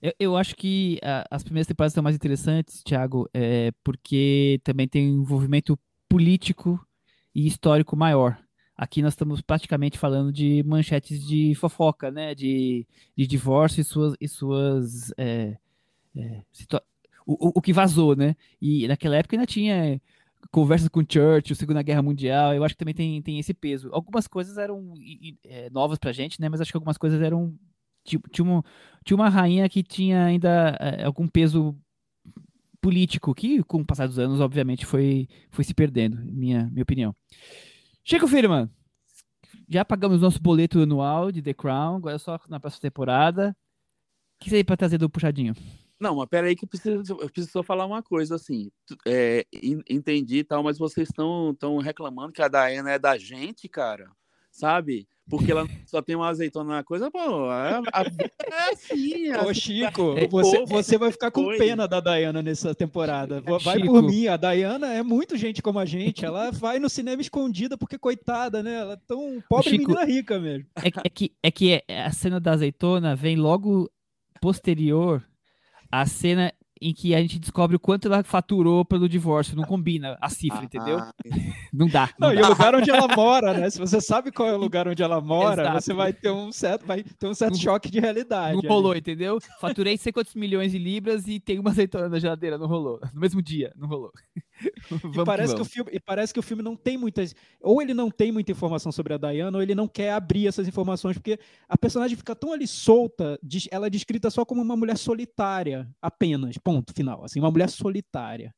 Eu, 0.02 0.14
eu 0.20 0.38
acho 0.38 0.56
que 0.56 1.00
ah, 1.04 1.26
as 1.32 1.44
primeiras 1.44 1.68
temporadas 1.68 1.94
são 1.94 2.04
mais 2.04 2.16
interessantes, 2.16 2.84
Thiago, 2.84 3.30
é, 3.34 3.72
porque 3.84 4.60
também 4.64 4.88
tem 4.88 5.12
um 5.12 5.22
envolvimento 5.22 5.78
político 6.10 6.80
e 7.34 7.48
histórico 7.48 7.96
maior. 7.96 8.38
Aqui 8.76 9.02
nós 9.02 9.14
estamos 9.14 9.42
praticamente 9.42 9.98
falando 9.98 10.32
de 10.32 10.64
manchetes 10.64 11.26
de 11.26 11.56
fofoca, 11.56 12.12
né? 12.12 12.36
De, 12.36 12.86
de 13.16 13.26
divórcio 13.28 13.82
e 13.82 13.84
suas, 13.84 14.16
e 14.22 14.28
suas 14.28 15.12
é, 15.18 15.58
é, 16.16 16.44
o, 17.26 17.60
o- 17.60 17.62
que 17.62 17.74
vazou, 17.74 18.16
né? 18.16 18.36
E 18.62 18.88
naquela 18.88 19.18
época 19.18 19.36
ainda 19.36 19.46
tinha 19.46 20.02
conversas 20.52 20.88
com 20.90 21.02
Churchill, 21.02 21.56
Segunda 21.56 21.82
Guerra 21.82 22.02
Mundial. 22.02 22.54
Eu 22.54 22.64
acho 22.64 22.74
que 22.76 22.80
também 22.80 22.94
tem, 22.94 23.22
tem 23.22 23.40
esse 23.40 23.54
peso. 23.54 23.90
Algumas 23.92 24.28
coisas 24.28 24.58
eram 24.58 24.94
é, 25.44 25.70
novas 25.70 25.98
pra 26.00 26.12
gente, 26.12 26.40
né? 26.40 26.50
Mas 26.50 26.62
acho 26.62 26.72
que 26.72 26.78
algumas 26.78 26.98
coisas 26.98 27.22
eram 27.22 27.54
tinha, 28.08 28.48
um- 28.48 28.62
tinha 29.04 29.16
uma 29.18 29.30
rainha 29.30 29.68
que 29.68 29.84
tinha 29.84 30.24
ainda 30.26 30.78
é, 30.80 31.04
algum 31.04 31.28
peso 31.28 31.76
político, 32.82 33.34
que 33.34 33.64
com 33.64 33.82
o 33.82 33.86
passar 33.86 34.08
dos 34.08 34.20
anos, 34.20 34.40
obviamente, 34.40 34.86
foi, 34.86 35.28
foi 35.52 35.64
se 35.64 35.74
perdendo, 35.74 36.18
minha, 36.24 36.70
minha 36.72 36.84
opinião. 36.84 37.16
Chico 38.04 38.28
Firman, 38.28 38.70
já 39.68 39.84
pagamos 39.84 40.22
nosso 40.22 40.42
boleto 40.42 40.80
anual 40.82 41.32
de 41.32 41.42
The 41.42 41.54
Crown, 41.54 41.98
agora 41.98 42.16
é 42.16 42.20
só 42.20 42.40
na 42.48 42.60
próxima 42.60 42.82
temporada. 42.82 43.56
O 44.40 44.44
que 44.44 44.50
você 44.50 44.58
tem 44.58 44.66
pra 44.66 44.78
trazer 44.78 44.98
do 44.98 45.10
puxadinho? 45.10 45.54
Não, 46.00 46.16
mas 46.16 46.28
peraí 46.30 46.56
que 46.56 46.64
eu 46.64 46.70
preciso, 46.70 47.02
eu 47.20 47.30
preciso 47.30 47.52
só 47.52 47.64
falar 47.64 47.86
uma 47.88 48.04
coisa 48.04 48.36
assim. 48.36 48.70
É, 49.06 49.44
en- 49.52 49.82
entendi 49.90 50.38
e 50.38 50.44
tal, 50.44 50.62
mas 50.62 50.78
vocês 50.78 51.10
estão 51.10 51.52
estão 51.52 51.78
reclamando 51.80 52.32
que 52.32 52.42
a 52.42 52.48
Diana 52.48 52.92
é 52.92 53.00
da 53.00 53.18
gente, 53.18 53.68
cara. 53.68 54.08
Sabe? 54.58 55.08
Porque 55.30 55.52
ela 55.52 55.68
só 55.86 56.02
tem 56.02 56.16
uma 56.16 56.30
azeitona 56.30 56.78
na 56.78 56.84
coisa, 56.84 57.12
pô. 57.12 57.20
A, 57.50 57.82
a 57.94 58.04
vida 58.04 58.32
é 58.44 58.72
assim. 58.74 59.32
Ô, 59.36 59.54
Chico, 59.54 60.16
é 60.18 60.26
você, 60.28 60.66
você 60.66 60.98
vai 60.98 61.12
ficar 61.12 61.30
com 61.30 61.42
Oi. 61.46 61.58
pena 61.60 61.88
da 61.88 62.00
Diana 62.00 62.42
nessa 62.42 62.74
temporada. 62.74 63.40
Vai 63.42 63.80
Chico. 63.80 63.88
por 63.94 64.02
mim, 64.02 64.26
a 64.28 64.36
Diana 64.36 64.92
é 64.94 65.04
muito 65.04 65.38
gente 65.38 65.62
como 65.62 65.78
a 65.78 65.86
gente. 65.86 66.26
Ela 66.26 66.50
vai 66.50 66.80
no 66.80 66.90
cinema 66.90 67.22
escondida 67.22 67.78
porque, 67.78 68.00
coitada, 68.00 68.64
né? 68.64 68.74
Ela 68.80 68.94
é 68.94 69.00
tão 69.06 69.44
pobre 69.48 69.70
Chico- 69.70 69.92
menina 69.92 70.06
rica 70.06 70.40
mesmo. 70.40 70.66
É, 70.76 70.90
que- 70.90 71.00
é 71.04 71.10
que, 71.10 71.32
é 71.44 71.52
que 71.52 71.84
é- 71.88 72.02
a 72.06 72.12
cena 72.12 72.40
da 72.40 72.54
azeitona 72.54 73.16
vem 73.16 73.36
logo 73.36 73.92
posterior 74.42 75.24
à 75.92 76.06
cena 76.08 76.52
em 76.82 76.94
que 76.94 77.14
a 77.16 77.20
gente 77.22 77.40
descobre 77.40 77.76
o 77.76 77.80
quanto 77.80 78.08
ela 78.08 78.24
faturou 78.24 78.84
pelo 78.86 79.08
divórcio. 79.10 79.56
Não 79.56 79.64
combina 79.64 80.18
a 80.22 80.30
cifra, 80.30 80.64
entendeu? 80.64 81.00
Ah, 81.00 81.14
Não 81.74 81.88
dá. 81.88 82.10
Não, 82.20 82.30
Não, 82.30 82.36
e 82.36 82.40
dá. 82.42 82.48
o 82.48 82.50
lugar 82.50 82.76
onde 82.76 82.90
ela 82.90 83.08
mora, 83.16 83.54
né? 83.54 83.70
Se 83.70 83.80
você 83.80 84.00
sabe 84.02 84.32
qual 84.32 84.48
é 84.50 84.54
o 84.54 84.58
lugar 84.58 84.88
onde 84.88 85.04
ela 85.04 85.20
mora, 85.22 85.62
Exato. 85.64 85.82
você 85.82 85.94
vai 85.94 86.14
ter 86.14 86.32
um 86.32 86.52
certo, 86.52 86.86
vai 86.86 87.04
ter 87.04 87.28
um 87.28 87.34
certo 87.34 87.54
Não- 87.54 87.60
choque 87.62 87.90
de 87.92 88.00
realidade. 88.00 88.54
Não 88.54 88.60
ali. 88.60 88.68
rolou, 88.68 88.96
entendeu? 88.96 89.38
Faturei 89.60 89.98
sei 89.98 90.12
quantos 90.12 90.34
milhões 90.36 90.72
de 90.72 90.78
libras 90.78 91.28
e 91.28 91.40
tem 91.40 91.60
uma 91.60 91.70
azeitona 91.72 92.10
na 92.10 92.20
geladeira. 92.20 92.58
Não 92.58 92.68
rolou. 92.68 93.00
No 93.14 93.20
mesmo 93.22 93.42
dia, 93.42 93.72
não 93.76 93.88
rolou. 93.88 94.12
E 95.22 95.26
parece, 95.26 95.56
que 95.56 95.62
o 95.62 95.66
filme, 95.66 95.92
e 95.94 96.00
parece 96.00 96.34
que 96.34 96.40
o 96.40 96.44
filme 96.44 96.64
não 96.64 96.76
tem 96.76 96.98
muitas. 96.98 97.36
Ou 97.62 97.82
ele 97.82 97.94
não 97.94 98.10
tem 98.10 98.32
muita 98.32 98.52
informação 98.52 98.92
sobre 98.92 99.14
a 99.14 99.18
Diana, 99.18 99.58
ou 99.58 99.62
ele 99.62 99.76
não 99.76 99.88
quer 99.88 100.12
abrir 100.12 100.48
essas 100.48 100.68
informações, 100.68 101.18
porque 101.18 101.40
a 101.68 101.78
personagem 101.78 102.18
fica 102.18 102.36
tão 102.36 102.52
ali 102.54 102.68
solta, 102.68 103.40
ela 103.72 103.88
é 103.88 103.90
descrita 103.90 104.30
só 104.30 104.44
como 104.46 104.62
uma 104.62 104.76
mulher 104.76 104.98
solitária, 104.98 105.88
apenas, 106.02 106.58
ponto 106.58 106.94
final. 106.94 107.24
Assim, 107.24 107.40
uma 107.40 107.52
mulher 107.52 107.70
solitária. 107.70 108.54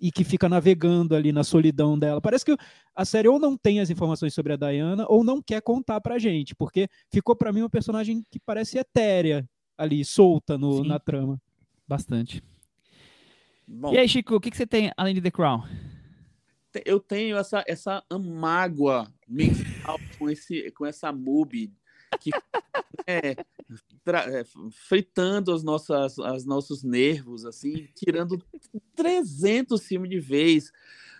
E 0.00 0.12
que 0.12 0.22
fica 0.22 0.48
navegando 0.48 1.16
ali 1.16 1.32
na 1.32 1.42
solidão 1.42 1.98
dela. 1.98 2.20
Parece 2.20 2.44
que 2.44 2.56
a 2.94 3.04
série 3.04 3.26
ou 3.26 3.38
não 3.40 3.56
tem 3.56 3.80
as 3.80 3.90
informações 3.90 4.32
sobre 4.32 4.52
a 4.52 4.56
Diana, 4.56 5.04
ou 5.08 5.24
não 5.24 5.42
quer 5.42 5.60
contar 5.60 6.00
pra 6.00 6.18
gente, 6.20 6.54
porque 6.54 6.86
ficou 7.12 7.34
pra 7.34 7.52
mim 7.52 7.62
uma 7.62 7.70
personagem 7.70 8.22
que 8.30 8.38
parece 8.38 8.78
etérea 8.78 9.44
ali, 9.76 10.04
solta 10.04 10.56
no- 10.56 10.82
Sim. 10.84 10.88
na 10.88 11.00
trama. 11.00 11.40
Bastante. 11.86 12.40
Bom, 13.70 13.92
E 13.92 13.98
aí, 13.98 14.08
Chico, 14.08 14.34
o 14.34 14.40
que, 14.40 14.50
que 14.50 14.56
você 14.56 14.66
tem 14.66 14.90
além 14.96 15.14
de 15.14 15.20
The 15.20 15.30
Crown? 15.30 15.62
eu 16.84 17.00
tenho 17.00 17.36
essa, 17.36 17.64
essa 17.66 18.02
mágoa 18.10 19.12
mensal 19.26 19.98
com, 20.18 20.30
esse, 20.30 20.70
com 20.72 20.86
essa 20.86 21.12
MUBI 21.12 21.72
que 22.20 22.30
é, 23.06 23.32
é, 23.32 24.44
fritando 24.70 25.52
as 25.52 25.62
nossas, 25.62 26.18
as 26.18 26.44
nossos 26.44 26.82
nervos, 26.82 27.44
assim, 27.44 27.88
tirando 27.94 28.42
300 28.94 29.84
filmes 29.84 30.10
de 30.10 30.20
vez 30.20 30.72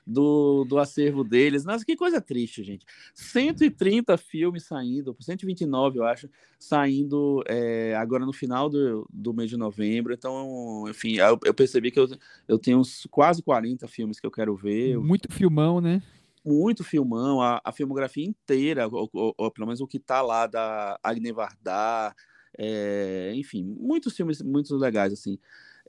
do, 0.09 0.65
do 0.65 0.79
acervo 0.79 1.23
deles. 1.23 1.65
Nossa, 1.65 1.85
que 1.85 1.95
coisa 1.95 2.21
triste, 2.21 2.65
gente. 2.65 2.87
130 3.15 4.17
filmes 4.17 4.65
saindo, 4.65 5.15
129, 5.21 5.99
eu 5.99 6.05
acho, 6.05 6.29
saindo 6.59 7.43
é, 7.47 7.95
agora 7.95 8.25
no 8.25 8.33
final 8.33 8.71
do, 8.71 9.07
do 9.13 9.35
mês 9.35 9.51
de 9.51 9.57
novembro. 9.57 10.15
Então, 10.15 10.85
enfim, 10.89 11.17
eu, 11.17 11.39
eu 11.45 11.53
percebi 11.53 11.91
que 11.91 12.01
eu, 12.01 12.09
eu 12.49 12.59
tenho 12.59 12.79
uns 12.79 13.07
quase 13.11 13.43
40 13.43 13.87
filmes 13.87 14.19
que 14.19 14.27
eu 14.27 14.31
quero 14.31 14.57
ver. 14.57 14.97
Muito 14.99 15.31
filmão, 15.31 15.81
né? 15.81 16.03
muito 16.45 16.83
filmão, 16.83 17.43
a, 17.43 17.61
a 17.63 17.71
filmografia 17.73 18.25
inteira, 18.25 18.89
ou, 18.89 19.11
ou- 19.13 19.35
ou 19.37 19.51
pelo 19.51 19.67
menos 19.67 19.83
o 19.83 19.87
que 19.87 19.99
tá 19.99 20.23
lá 20.23 20.47
da 20.47 20.99
Agne 21.03 21.31
Varda, 21.31 22.15
é, 22.57 23.33
enfim, 23.35 23.63
muitos 23.79 24.17
filmes 24.17 24.41
muito 24.41 24.75
legais, 24.77 25.13
assim. 25.13 25.39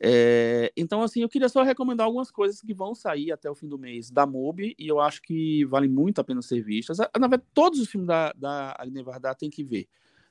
É, 0.01 0.71
então, 0.77 1.01
assim, 1.01 1.21
eu 1.21 1.29
queria 1.29 1.49
só 1.49 1.61
recomendar 1.61 2.05
algumas 2.05 2.31
coisas 2.31 2.61
que 2.61 2.73
vão 2.73 2.95
sair 2.95 3.31
até 3.31 3.49
o 3.49 3.55
fim 3.55 3.67
do 3.67 3.77
mês 3.77 4.09
da 4.09 4.25
MUBI, 4.25 4.75
e 4.79 4.87
eu 4.87 4.99
acho 4.99 5.21
que 5.21 5.65
valem 5.65 5.89
muito 5.89 6.21
a 6.21 6.23
pena 6.23 6.41
ser 6.41 6.61
vistas. 6.61 6.97
Na 6.97 7.27
verdade, 7.27 7.43
todos 7.53 7.79
os 7.79 7.89
filmes 7.89 8.07
da, 8.07 8.31
da 8.33 8.75
Agne 8.79 9.03
Varda 9.03 9.35
tem 9.35 9.49
que 9.49 9.63
ver, 9.63 9.87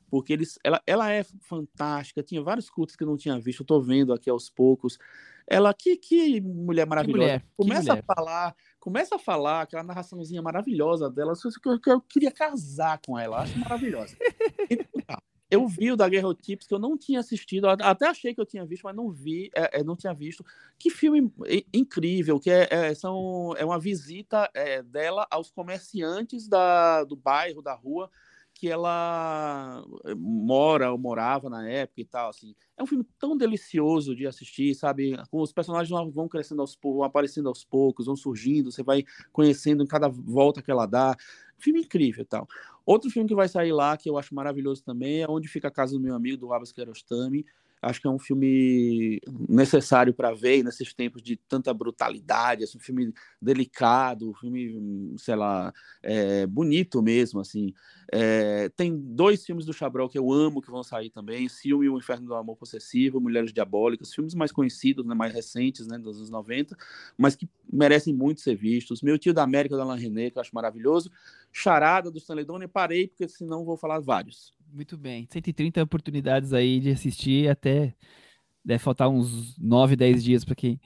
porque 0.09 0.33
eles, 0.33 0.59
ela, 0.65 0.81
ela 0.87 1.13
é 1.13 1.23
fantástica, 1.43 2.23
tinha 2.23 2.43
vários 2.43 2.71
cultos 2.71 2.97
que 2.97 3.05
eu 3.05 3.09
não 3.09 3.17
tinha 3.17 3.39
visto, 3.39 3.61
eu 3.61 3.67
tô 3.67 3.81
vendo 3.81 4.13
aqui 4.13 4.31
aos 4.31 4.49
poucos. 4.49 4.99
Ela, 5.51 5.73
que, 5.73 5.97
que 5.97 6.41
mulher 6.43 6.87
maravilhosa. 6.87 7.23
mulher, 7.23 7.41
que 7.41 7.47
Começa 7.57 7.93
mulher. 7.93 8.05
a 8.07 8.15
falar, 8.15 8.57
começa 8.79 9.17
a 9.17 9.19
falar 9.19 9.63
aquela 9.63 9.83
narraçãozinha 9.83 10.43
maravilhosa 10.43 11.11
dela, 11.11 11.33
que 11.35 11.69
eu, 11.69 11.81
que 11.81 11.91
eu 11.91 12.01
queria 12.03 12.31
casar 12.31 13.01
com 13.05 13.19
ela, 13.19 13.41
acho 13.41 13.59
maravilhosa. 13.59 14.15
Então, 14.69 14.87
tá. 15.07 15.23
Eu 15.51 15.67
vi 15.67 15.91
o 15.91 15.97
da 15.97 16.09
Guerra 16.09 16.35
Tips 16.35 16.67
que 16.67 16.75
eu 16.75 16.79
não 16.79 16.97
tinha 16.97 17.21
assistido, 17.21 17.69
até 17.69 18.07
achei 18.07 18.35
que 18.35 18.41
eu 18.41 18.47
tinha 18.47 18.67
visto, 18.67 18.83
mas 18.83 18.95
não 18.95 19.11
vi, 19.11 19.51
é, 19.55 19.81
é, 19.81 19.85
não 19.85 19.97
tinha 19.97 20.13
visto. 20.13 20.45
Que 20.79 20.91
filme 20.91 21.33
incrível, 21.73 22.39
que 22.39 22.51
é, 22.51 22.69
é, 22.71 22.95
são, 22.95 23.55
é 23.57 23.65
uma 23.65 23.79
visita 23.79 24.51
é, 24.53 24.83
dela 24.83 25.27
aos 25.31 25.51
comerciantes 25.51 26.47
da, 26.47 27.03
do 27.05 27.17
bairro, 27.17 27.63
da 27.63 27.75
rua, 27.75 28.11
que 28.59 28.69
ela 28.69 29.85
mora 30.17 30.91
ou 30.91 30.99
morava 30.99 31.49
na 31.49 31.69
época 31.69 32.01
e 32.01 32.05
tal, 32.05 32.31
assim. 32.31 32.57
É 32.77 32.83
um 32.83 32.87
filme 32.87 33.07
tão 33.17 33.37
delicioso 33.37 34.17
de 34.17 34.27
assistir, 34.27 34.75
sabe? 34.75 35.17
Os 35.31 35.53
personagens 35.53 35.91
vão 36.13 36.29
crescendo 36.29 36.61
aos 36.61 36.75
poucos, 36.75 36.99
vão 36.99 37.07
aparecendo 37.07 37.49
aos 37.49 37.65
poucos, 37.65 38.07
vão 38.07 38.17
surgindo, 38.17 38.73
você 38.73 38.83
vai 38.83 39.05
conhecendo 39.33 39.85
em 39.85 39.87
cada 39.87 40.09
volta 40.09 40.61
que 40.61 40.73
ela 40.73 40.87
dá. 40.87 41.17
Filme 41.57 41.81
incrível 41.81 42.23
e 42.23 42.27
tal. 42.27 42.49
Outro 42.89 43.11
filme 43.11 43.29
que 43.29 43.35
vai 43.35 43.47
sair 43.47 43.71
lá, 43.71 43.99
que 43.99 44.09
eu 44.09 44.17
acho 44.17 44.35
maravilhoso 44.35 44.83
também, 44.83 45.21
é 45.21 45.29
Onde 45.29 45.47
Fica 45.47 45.69
a 45.69 45.71
Casa 45.71 45.93
do 45.93 46.01
Meu 46.01 46.15
Amigo, 46.15 46.39
do 46.39 46.55
Abbas 46.55 46.73
Kiarostami. 46.73 47.45
Acho 47.81 48.01
que 48.01 48.07
é 48.07 48.11
um 48.11 48.19
filme 48.19 49.21
necessário 49.49 50.13
para 50.13 50.33
ver 50.35 50.63
nesses 50.63 50.93
tempos 50.93 51.23
de 51.23 51.37
tanta 51.37 51.73
brutalidade, 51.73 52.65
assim, 52.65 52.79
um 52.79 52.81
filme 52.81 53.13
delicado, 53.41 54.31
um 54.31 54.35
filme, 54.35 55.15
sei 55.19 55.37
lá, 55.37 55.73
é, 56.03 56.47
bonito 56.47 57.03
mesmo, 57.03 57.41
assim. 57.41 57.73
É, 58.13 58.69
tem 58.71 58.97
dois 58.97 59.45
filmes 59.45 59.65
do 59.67 59.73
Chabrol 59.73 60.09
que 60.09 60.19
eu 60.19 60.33
amo 60.33 60.63
que 60.63 60.71
vão 60.71 60.83
sair 60.83 61.11
também, 61.11 61.49
Ciúme 61.49 61.87
e 61.87 61.89
o 61.89 61.99
Inferno 61.99 62.27
do 62.27 62.35
Amor 62.35 62.57
Possessivo, 62.57 63.21
Mulheres 63.21 63.53
Diabólicas, 63.53 64.15
filmes 64.15 64.35
mais 64.35 64.51
conhecidos, 64.51 65.05
né, 65.07 65.15
mais 65.15 65.33
recentes, 65.33 65.87
né, 65.87 65.99
dos 65.99 66.17
anos 66.17 66.31
90, 66.31 66.77
mas 67.17 67.37
que 67.37 67.49
merecem 67.71 68.15
muito 68.15 68.41
ser 68.41 68.57
vistos. 68.57 69.03
Meu 69.03 69.19
Tio 69.19 69.35
da 69.35 69.43
América, 69.43 69.77
da 69.77 69.83
Alain 69.83 70.01
René, 70.01 70.31
que 70.31 70.39
eu 70.39 70.41
acho 70.41 70.55
maravilhoso. 70.55 71.11
Charada, 71.53 72.11
do 72.11 72.19
Stanley 72.19 72.45
Donen, 72.45 72.69
parei, 72.69 73.09
porque 73.09 73.29
senão 73.29 73.65
vou 73.65 73.77
falar 73.77 74.01
vários. 74.01 74.55
Muito 74.73 74.97
bem. 74.97 75.27
130 75.31 75.83
oportunidades 75.83 76.53
aí 76.53 76.81
de 76.81 76.91
assistir, 76.91 77.49
até 77.49 77.95
deve 78.65 78.79
faltar 78.79 79.09
uns 79.09 79.59
9, 79.59 79.97
10 79.97 80.23
dias 80.23 80.45
para 80.45 80.55
quem 80.55 80.81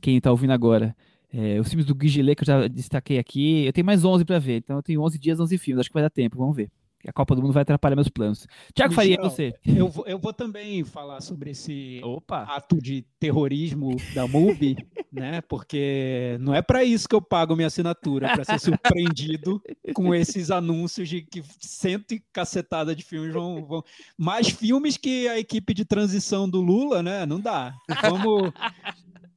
quem 0.00 0.20
tá 0.20 0.30
ouvindo 0.30 0.52
agora. 0.52 0.96
É, 1.32 1.60
os 1.60 1.68
filmes 1.68 1.84
do 1.86 1.94
Guigilê 1.94 2.34
que 2.34 2.42
eu 2.42 2.46
já 2.46 2.68
destaquei 2.68 3.18
aqui, 3.18 3.66
eu 3.66 3.72
tenho 3.72 3.84
mais 3.86 4.04
11 4.04 4.24
para 4.24 4.38
ver, 4.38 4.58
então 4.58 4.76
eu 4.76 4.82
tenho 4.82 5.02
11 5.02 5.18
dias, 5.18 5.38
11 5.40 5.58
filmes, 5.58 5.80
acho 5.80 5.90
que 5.90 5.94
vai 5.94 6.02
dar 6.02 6.10
tempo, 6.10 6.38
vamos 6.38 6.56
ver. 6.56 6.70
A 7.06 7.12
Copa 7.12 7.34
do 7.34 7.42
Mundo 7.42 7.52
vai 7.52 7.62
atrapalhar 7.62 7.94
meus 7.94 8.08
planos. 8.08 8.46
Tiago 8.74 8.94
Faria, 8.94 9.16
você. 9.20 9.54
Eu 9.64 9.88
vou, 9.88 10.06
eu 10.06 10.18
vou 10.18 10.32
também 10.32 10.84
falar 10.84 11.20
sobre 11.20 11.50
esse 11.50 12.00
Opa. 12.02 12.42
ato 12.42 12.80
de 12.80 13.04
terrorismo 13.18 13.96
da 14.14 14.26
MUBI, 14.26 14.76
né? 15.12 15.40
Porque 15.42 16.36
não 16.40 16.54
é 16.54 16.62
para 16.62 16.84
isso 16.84 17.08
que 17.08 17.14
eu 17.14 17.22
pago 17.22 17.54
minha 17.54 17.68
assinatura, 17.68 18.32
para 18.34 18.44
ser 18.44 18.58
surpreendido 18.58 19.62
com 19.94 20.14
esses 20.14 20.50
anúncios 20.50 21.08
de 21.08 21.22
que 21.22 21.42
cento 21.60 22.12
e 22.12 22.22
cacetada 22.32 22.94
de 22.94 23.04
filmes 23.04 23.32
vão, 23.32 23.64
vão. 23.64 23.84
Mais 24.18 24.48
filmes 24.48 24.96
que 24.96 25.28
a 25.28 25.38
equipe 25.38 25.72
de 25.72 25.84
transição 25.84 26.48
do 26.48 26.60
Lula, 26.60 27.02
né? 27.02 27.24
Não 27.24 27.40
dá. 27.40 27.74
Vamos. 28.02 28.52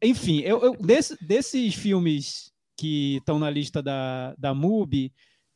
Enfim, 0.01 0.39
eu, 0.39 0.61
eu 0.63 0.75
desse, 0.75 1.17
desses 1.23 1.75
filmes 1.75 2.51
que 2.77 3.17
estão 3.17 3.37
na 3.37 3.49
lista 3.49 3.83
da, 3.83 4.33
da 4.37 4.53
MUBI, 4.53 5.11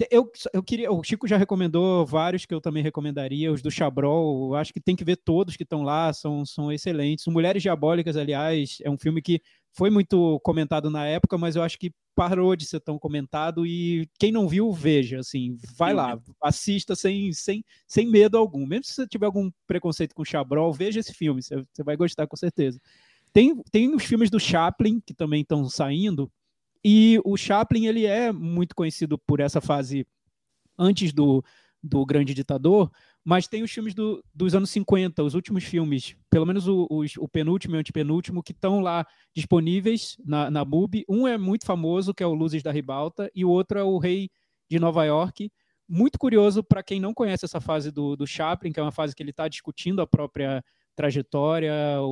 eu, 0.10 0.32
eu 0.54 0.64
queria. 0.64 0.92
O 0.92 1.04
Chico 1.04 1.28
já 1.28 1.38
recomendou 1.38 2.06
vários 2.06 2.46
que 2.46 2.54
eu 2.54 2.62
também 2.62 2.84
recomendaria, 2.84 3.52
os 3.52 3.62
do 3.62 3.72
Chabrol. 3.72 4.50
Eu 4.50 4.56
acho 4.56 4.74
que 4.74 4.80
tem 4.80 4.96
que 4.96 5.04
ver 5.04 5.18
todos 5.18 5.56
que 5.56 5.64
estão 5.64 5.84
lá, 5.84 6.12
são, 6.12 6.46
são 6.46 6.72
excelentes. 6.72 7.26
Mulheres 7.28 7.62
Diabólicas, 7.62 8.18
aliás, 8.18 8.78
é 8.84 8.90
um 8.90 8.98
filme 8.98 9.22
que 9.22 9.42
foi 9.72 9.90
muito 9.90 10.40
comentado 10.44 10.90
na 10.90 11.06
época, 11.06 11.38
mas 11.38 11.56
eu 11.56 11.64
acho 11.64 11.78
que 11.80 11.92
parou 12.16 12.56
de 12.56 12.66
ser 12.66 12.80
tão 12.80 13.00
comentado 13.00 13.66
e 13.66 14.08
quem 14.20 14.32
não 14.32 14.48
viu, 14.48 14.72
veja, 14.72 15.20
assim, 15.20 15.58
vai 15.76 15.96
lá, 15.96 16.20
assista 16.42 16.96
sem, 16.96 17.34
sem, 17.34 17.66
sem 17.88 18.08
medo 18.08 18.38
algum. 18.38 18.68
Mesmo 18.68 18.84
se 18.84 18.94
você 18.94 19.08
tiver 19.08 19.26
algum 19.26 19.50
preconceito 19.66 20.14
com 20.14 20.24
Chabrol, 20.24 20.72
veja 20.72 21.00
esse 21.00 21.14
filme, 21.14 21.42
você, 21.42 21.56
você 21.56 21.84
vai 21.84 21.98
gostar 21.98 22.28
com 22.28 22.38
certeza. 22.38 22.80
Tem, 23.32 23.56
tem 23.72 23.94
os 23.96 24.04
filmes 24.04 24.30
do 24.30 24.40
Chaplin, 24.40 25.02
que 25.04 25.14
também 25.14 25.42
estão 25.42 25.68
saindo, 25.68 26.32
e 26.84 27.20
o 27.24 27.38
Chaplin, 27.38 27.86
ele 27.86 28.06
é 28.06 28.32
muito 28.32 28.76
conhecido 28.76 29.18
por 29.18 29.40
essa 29.40 29.62
fase 29.62 30.06
antes 30.78 31.14
do, 31.14 31.44
do 31.82 32.06
Grande 32.06 32.34
Ditador, 32.34 32.92
mas 33.24 33.48
tem 33.48 33.64
os 33.64 33.72
filmes 33.72 33.94
do, 33.94 34.24
dos 34.34 34.54
anos 34.54 34.70
50, 34.70 35.24
os 35.24 35.34
últimos 35.34 35.64
filmes, 35.64 36.16
pelo 36.30 36.46
menos 36.46 36.68
o, 36.68 36.88
o 37.20 37.28
penúltimo 37.28 37.76
e 37.76 37.78
o 37.78 37.80
antepenúltimo, 37.80 38.44
que 38.44 38.52
estão 38.52 38.82
lá 38.82 39.06
disponíveis 39.34 40.18
na, 40.26 40.52
na 40.52 40.66
MUBI. 40.66 41.06
Um 41.08 41.28
é 41.28 41.38
muito 41.38 41.66
famoso, 41.66 42.14
que 42.14 42.24
é 42.24 42.28
o 42.28 42.34
Luzes 42.34 42.62
da 42.62 42.72
Ribalta, 42.72 43.32
e 43.34 43.46
o 43.46 43.50
outro 43.50 43.80
é 43.80 43.84
o 43.84 43.98
Rei 43.98 44.30
de 44.70 44.78
Nova 44.78 45.06
York. 45.06 45.50
Muito 45.88 46.20
curioso 46.20 46.64
para 46.64 46.84
quem 46.84 47.00
não 47.00 47.14
conhece 47.14 47.46
essa 47.46 47.62
fase 47.62 47.92
do, 47.92 48.16
do 48.16 48.28
Chaplin, 48.28 48.74
que 48.74 48.80
é 48.80 48.84
uma 48.84 48.92
fase 48.92 49.16
que 49.16 49.24
ele 49.24 49.30
está 49.30 49.48
discutindo 49.48 50.02
a 50.02 50.08
própria 50.08 50.64
trajetória, 50.96 51.74
o, 52.00 52.06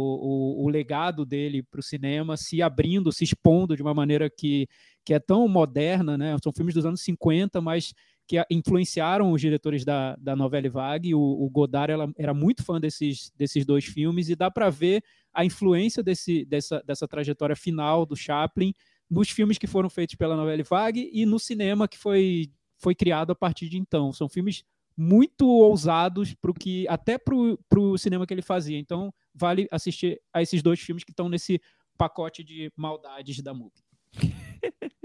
o, 0.61 0.65
o 0.65 0.69
legado 0.69 1.25
dele 1.25 1.63
para 1.63 1.79
o 1.79 1.83
cinema, 1.83 2.35
se 2.35 2.61
abrindo, 2.61 3.11
se 3.11 3.23
expondo 3.23 3.75
de 3.75 3.81
uma 3.81 3.93
maneira 3.93 4.29
que, 4.29 4.67
que 5.05 5.13
é 5.13 5.19
tão 5.19 5.47
moderna, 5.47 6.17
né? 6.17 6.35
São 6.43 6.51
filmes 6.51 6.73
dos 6.73 6.85
anos 6.85 7.01
50, 7.01 7.61
mas 7.61 7.93
que 8.27 8.41
influenciaram 8.49 9.31
os 9.31 9.41
diretores 9.41 9.83
da, 9.83 10.15
da 10.15 10.35
novela 10.35 10.69
Vague. 10.69 11.13
O, 11.13 11.19
o 11.19 11.49
Godard 11.49 11.91
ela, 11.91 12.11
era 12.17 12.33
muito 12.33 12.63
fã 12.63 12.79
desses, 12.79 13.31
desses 13.35 13.65
dois 13.65 13.85
filmes 13.85 14.29
e 14.29 14.35
dá 14.35 14.49
para 14.49 14.69
ver 14.69 15.03
a 15.33 15.43
influência 15.43 16.01
desse, 16.01 16.45
dessa, 16.45 16.81
dessa 16.85 17.07
trajetória 17.07 17.55
final 17.55 18.05
do 18.05 18.15
Chaplin 18.15 18.73
nos 19.09 19.29
filmes 19.29 19.57
que 19.57 19.67
foram 19.67 19.89
feitos 19.89 20.15
pela 20.15 20.37
novela 20.37 20.63
Vague 20.63 21.09
e 21.11 21.25
no 21.25 21.37
cinema 21.37 21.87
que 21.87 21.97
foi, 21.97 22.49
foi 22.77 22.95
criado 22.95 23.31
a 23.31 23.35
partir 23.35 23.67
de 23.67 23.77
então. 23.77 24.13
São 24.13 24.29
filmes 24.29 24.63
muito 25.01 25.47
ousados 25.47 26.35
pro 26.35 26.53
que 26.53 26.87
até 26.87 27.17
pro, 27.17 27.57
pro 27.67 27.97
cinema 27.97 28.27
que 28.27 28.33
ele 28.33 28.43
fazia. 28.43 28.77
Então, 28.77 29.11
vale 29.33 29.67
assistir 29.71 30.21
a 30.31 30.43
esses 30.43 30.61
dois 30.61 30.79
filmes 30.79 31.03
que 31.03 31.11
estão 31.11 31.27
nesse 31.27 31.59
pacote 31.97 32.43
de 32.43 32.71
maldades 32.75 33.41
da 33.41 33.51
MUBI. 33.51 33.81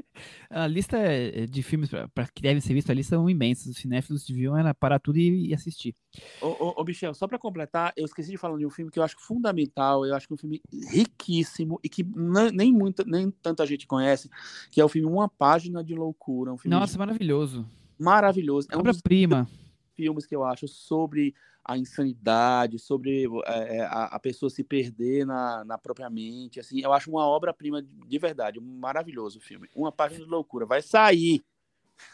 a 0.50 0.66
lista 0.66 0.98
é, 0.98 1.46
de 1.46 1.62
filmes 1.62 1.88
para 1.88 2.26
que 2.28 2.42
devem 2.42 2.60
ser 2.60 2.74
vistos 2.74 2.90
ali 2.90 3.02
são 3.02 3.28
imensas. 3.30 3.68
Os 3.68 3.78
cinéfilos 3.78 4.26
deviam 4.26 4.54
era 4.54 4.74
parar 4.74 4.98
tudo 4.98 5.18
e, 5.18 5.48
e 5.48 5.54
assistir. 5.54 5.94
Ô, 6.42 6.48
ô, 6.48 6.82
ô 6.82 6.84
Michel, 6.84 7.14
só 7.14 7.26
para 7.26 7.38
completar, 7.38 7.94
eu 7.96 8.04
esqueci 8.04 8.30
de 8.30 8.36
falar 8.36 8.58
de 8.58 8.66
um 8.66 8.70
filme 8.70 8.90
que 8.90 8.98
eu 8.98 9.02
acho 9.02 9.16
fundamental, 9.18 10.04
eu 10.04 10.14
acho 10.14 10.26
que 10.26 10.34
é 10.34 10.36
um 10.36 10.38
filme 10.38 10.60
riquíssimo 10.90 11.80
e 11.82 11.88
que 11.88 12.04
nem, 12.52 12.70
muita, 12.70 13.02
nem 13.04 13.30
tanta 13.30 13.64
gente 13.64 13.86
conhece, 13.86 14.28
que 14.70 14.78
é 14.78 14.84
o 14.84 14.90
filme 14.90 15.08
Uma 15.08 15.28
Página 15.28 15.82
de 15.82 15.94
Loucura. 15.94 16.52
Um 16.52 16.58
Nossa, 16.66 16.92
de... 16.92 16.98
maravilhoso. 16.98 17.66
Maravilhoso. 17.98 18.68
É 18.70 18.76
Obra-prima. 18.76 19.48
Um 19.50 19.65
filmes 19.96 20.26
que 20.26 20.36
eu 20.36 20.44
acho 20.44 20.68
sobre 20.68 21.34
a 21.64 21.76
insanidade, 21.76 22.78
sobre 22.78 23.26
é, 23.44 23.80
a, 23.80 24.04
a, 24.04 24.20
pessoa 24.20 24.48
se 24.48 24.62
perder 24.62 25.26
na, 25.26 25.64
na 25.64 25.76
própria 25.76 26.08
mente, 26.08 26.60
assim, 26.60 26.80
eu 26.80 26.92
acho 26.92 27.10
uma 27.10 27.26
obra-prima 27.26 27.82
de 27.82 28.18
verdade, 28.18 28.60
um 28.60 28.78
maravilhoso 28.78 29.40
filme, 29.40 29.68
uma 29.74 29.90
página 29.90 30.24
de 30.24 30.30
loucura, 30.30 30.64
vai 30.64 30.80
sair. 30.80 31.42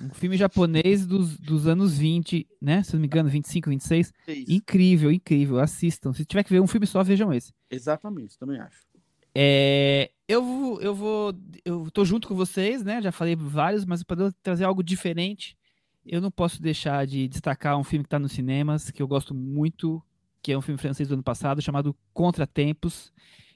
Um 0.00 0.14
filme 0.14 0.36
japonês 0.36 1.04
dos, 1.04 1.36
dos 1.36 1.66
anos 1.66 1.98
20, 1.98 2.48
né? 2.60 2.84
Se 2.84 2.94
não 2.94 3.00
me 3.00 3.06
engano, 3.08 3.28
25, 3.28 3.68
26. 3.68 4.12
É 4.28 4.32
incrível, 4.48 5.10
incrível. 5.10 5.58
Assistam. 5.58 6.12
Se 6.12 6.24
tiver 6.24 6.44
que 6.44 6.52
ver 6.52 6.60
um 6.60 6.68
filme 6.68 6.86
só, 6.86 7.02
vejam 7.02 7.32
esse. 7.32 7.52
Exatamente, 7.68 8.38
também 8.38 8.60
acho. 8.60 8.86
É, 9.34 10.12
eu, 10.28 10.78
eu 10.80 10.94
vou. 10.94 11.34
Eu 11.64 11.90
tô 11.90 12.04
junto 12.04 12.28
com 12.28 12.34
vocês, 12.36 12.84
né? 12.84 13.02
Já 13.02 13.10
falei 13.10 13.34
vários, 13.34 13.84
mas 13.84 14.04
para 14.04 14.30
trazer 14.40 14.64
algo 14.64 14.84
diferente 14.84 15.56
eu 16.04 16.20
não 16.20 16.30
posso 16.30 16.60
deixar 16.60 17.06
de 17.06 17.28
destacar 17.28 17.78
um 17.78 17.84
filme 17.84 18.04
que 18.04 18.08
está 18.08 18.18
nos 18.18 18.32
cinemas, 18.32 18.90
que 18.90 19.02
eu 19.02 19.08
gosto 19.08 19.34
muito, 19.34 20.02
que 20.42 20.52
é 20.52 20.58
um 20.58 20.62
filme 20.62 20.78
francês 20.78 21.08
do 21.08 21.14
ano 21.14 21.22
passado, 21.22 21.62
chamado 21.62 21.96
Contratempos. 22.12 23.12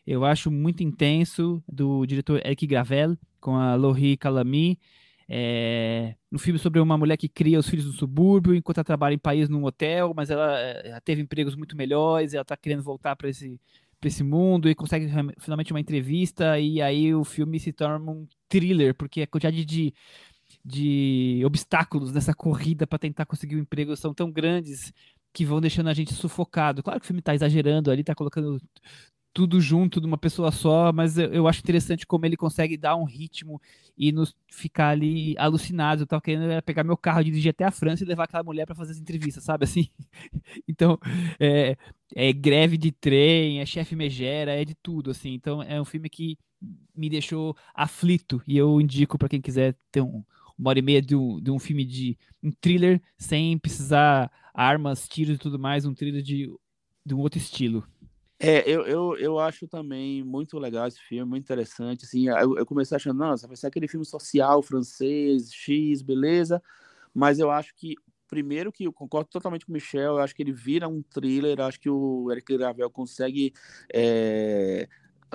Eu 0.07 0.25
acho 0.25 0.51
muito 0.51 0.83
intenso, 0.83 1.63
do 1.69 2.07
diretor 2.07 2.41
Eric 2.45 2.67
Gravel, 2.67 3.17
com 3.41 3.57
a 3.57 3.75
Laurie 3.75 4.17
Calamy. 4.17 4.79
É 5.29 6.15
um 6.31 6.39
filme 6.39 6.59
sobre 6.59 6.79
uma 6.79 6.97
mulher 6.97 7.17
que 7.17 7.29
cria 7.29 7.59
os 7.59 7.69
filhos 7.69 7.87
no 7.87 7.93
subúrbio, 7.93 8.55
enquanto 8.55 8.79
ela 8.79 8.85
trabalha 8.85 9.15
em 9.15 9.19
país 9.19 9.49
num 9.49 9.65
hotel, 9.65 10.13
mas 10.15 10.31
ela, 10.31 10.57
ela 10.57 11.01
teve 11.01 11.21
empregos 11.21 11.57
muito 11.57 11.77
melhores, 11.77 12.33
ela 12.33 12.43
está 12.43 12.57
querendo 12.57 12.85
voltar 12.85 13.17
para 13.17 13.29
esse, 13.29 13.61
esse 14.05 14.23
mundo 14.23 14.71
e 14.71 14.75
consegue 14.75 15.09
finalmente 15.41 15.73
uma 15.73 15.81
entrevista, 15.81 16.61
e 16.61 16.81
aí 16.81 17.13
o 17.13 17.25
filme 17.25 17.59
se 17.59 17.73
torna 17.73 18.09
um 18.09 18.29
thriller, 18.49 18.95
porque 18.95 19.23
a 19.23 19.27
quantidade 19.27 19.65
de 19.65 19.93
de 20.65 21.43
obstáculos 21.45 22.13
nessa 22.13 22.35
corrida 22.35 22.87
para 22.87 22.99
tentar 22.99 23.27
conseguir 23.27 23.57
um 23.57 23.61
emprego 23.61 23.97
são 23.97 24.13
tão 24.13 24.31
grandes 24.31 24.93
que 25.33 25.45
vão 25.45 25.61
deixando 25.61 25.89
a 25.89 25.95
gente 25.95 26.15
sufocado. 26.15 26.83
Claro 26.83 26.99
que 26.99 27.05
o 27.05 27.07
filme 27.07 27.21
está 27.21 27.35
exagerando 27.35 27.91
ali, 27.91 28.01
está 28.01 28.15
colocando 28.15 28.61
tudo 29.37 29.61
junto 29.61 30.01
de 30.01 30.07
uma 30.07 30.17
pessoa 30.17 30.51
só, 30.51 30.91
mas 30.95 31.19
eu, 31.19 31.47
acho 31.47 31.61
interessante 31.61 32.07
como 32.07 32.25
ele 32.25 32.39
consegue 32.39 32.75
dar 32.75 32.97
um 32.97 33.05
ritmo 33.05 33.61
e 33.95 34.11
nos 34.11 34.35
ficar 34.51 34.89
ali 34.89 35.35
alucinados. 35.37 36.01
Eu 36.01 36.07
tava 36.07 36.23
querendo 36.23 36.63
pegar 36.63 36.83
meu 36.83 36.97
carro, 36.97 37.23
dirigir 37.23 37.51
até 37.51 37.65
a 37.65 37.71
França 37.71 38.03
e 38.03 38.07
levar 38.07 38.25
aquela 38.25 38.43
mulher 38.43 38.65
para 38.65 38.75
fazer 38.75 38.93
as 38.93 38.99
entrevistas, 38.99 39.45
sabe 39.45 39.65
assim? 39.65 39.91
então, 40.67 40.99
é, 41.39 41.77
é, 42.15 42.33
greve 42.33 42.79
de 42.79 42.91
trem, 42.91 43.61
é 43.61 43.67
chefe 43.67 43.95
megera, 43.95 44.53
é 44.53 44.65
de 44.65 44.75
tudo, 44.75 45.11
assim. 45.11 45.35
Então, 45.35 45.63
é 45.63 45.79
um 45.79 45.85
filme 45.85 46.09
que 46.09 46.39
me 46.97 47.11
deixou 47.11 47.55
aflito 47.75 48.43
e 48.47 48.57
eu 48.57 48.81
indico 48.81 49.19
para 49.19 49.29
quem 49.29 49.43
quiser 49.43 49.77
ter 49.93 50.01
um, 50.01 50.25
uma 50.59 50.71
hora 50.71 50.79
e 50.79 50.83
meia 50.83 51.03
de 51.03 51.15
um, 51.15 51.41
de 51.41 51.51
um 51.51 51.59
filme 51.59 51.85
de 51.85 52.19
um 52.43 52.51
thriller 52.51 53.01
sem 53.19 53.59
precisar 53.59 54.31
armas, 54.55 55.09
tiros 55.09 55.37
e 55.37 55.39
tudo 55.39 55.59
mais, 55.59 55.85
um 55.85 55.95
thriller 55.95 56.23
de, 56.23 56.51
de 57.05 57.15
um 57.15 57.19
outro 57.19 57.39
estilo. 57.39 57.87
É, 58.39 58.69
eu, 58.69 58.87
eu, 58.87 59.17
eu 59.17 59.39
acho 59.39 59.67
também 59.67 60.23
muito 60.23 60.59
legal 60.59 60.87
esse 60.87 61.01
filme, 61.01 61.29
muito 61.29 61.45
interessante. 61.45 62.05
Assim, 62.05 62.29
eu, 62.29 62.57
eu 62.59 62.67
comecei 62.67 62.97
achando, 62.97 63.19
nossa, 63.19 63.47
vai 63.47 63.57
ser 63.57 63.67
aquele 63.67 63.89
filme 63.89 64.05
social 64.05 64.63
francês, 64.63 65.53
X, 65.53 66.03
beleza. 66.03 66.63
Mas 67.15 67.39
eu 67.39 67.51
acho 67.51 67.75
que, 67.75 67.95
primeiro, 68.29 68.71
que 68.71 68.85
eu 68.85 68.93
concordo 68.93 69.31
totalmente 69.31 69.65
com 69.65 69.73
o 69.73 69.75
Michel, 69.75 70.17
eu 70.17 70.19
acho 70.19 70.35
que 70.35 70.43
ele 70.43 70.53
vira 70.53 70.87
um 70.87 71.03
thriller, 71.03 71.61
acho 71.61 71.81
que 71.81 71.89
o 71.89 72.31
Eric 72.31 72.57
Gravel 72.57 72.91
consegue. 72.91 73.53
É, 73.93 74.89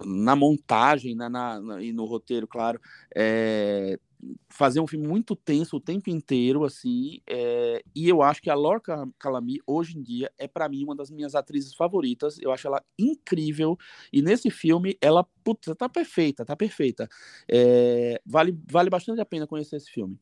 na 0.05 0.37
montagem 0.37 1.15
na, 1.15 1.29
na, 1.29 1.81
e 1.81 1.91
no 1.91 2.05
roteiro, 2.05 2.47
claro, 2.47 2.79
é, 3.13 3.99
fazer 4.49 4.79
um 4.79 4.87
filme 4.87 5.07
muito 5.07 5.35
tenso 5.35 5.77
o 5.77 5.79
tempo 5.79 6.09
inteiro, 6.09 6.63
assim, 6.63 7.19
é, 7.27 7.83
e 7.95 8.07
eu 8.07 8.21
acho 8.21 8.41
que 8.41 8.49
a 8.49 8.55
Lorca 8.55 9.07
Calami, 9.17 9.59
hoje 9.65 9.97
em 9.97 10.01
dia, 10.01 10.31
é 10.37 10.47
para 10.47 10.69
mim 10.69 10.83
uma 10.83 10.95
das 10.95 11.09
minhas 11.09 11.35
atrizes 11.35 11.73
favoritas, 11.73 12.37
eu 12.39 12.51
acho 12.51 12.67
ela 12.67 12.83
incrível, 12.97 13.77
e 14.11 14.21
nesse 14.21 14.49
filme, 14.49 14.97
ela, 15.01 15.23
puta, 15.43 15.75
tá 15.75 15.89
perfeita, 15.89 16.45
tá 16.45 16.55
perfeita. 16.55 17.07
É, 17.49 18.21
vale, 18.25 18.57
vale 18.69 18.89
bastante 18.89 19.21
a 19.21 19.25
pena 19.25 19.47
conhecer 19.47 19.77
esse 19.77 19.89
filme. 19.89 20.19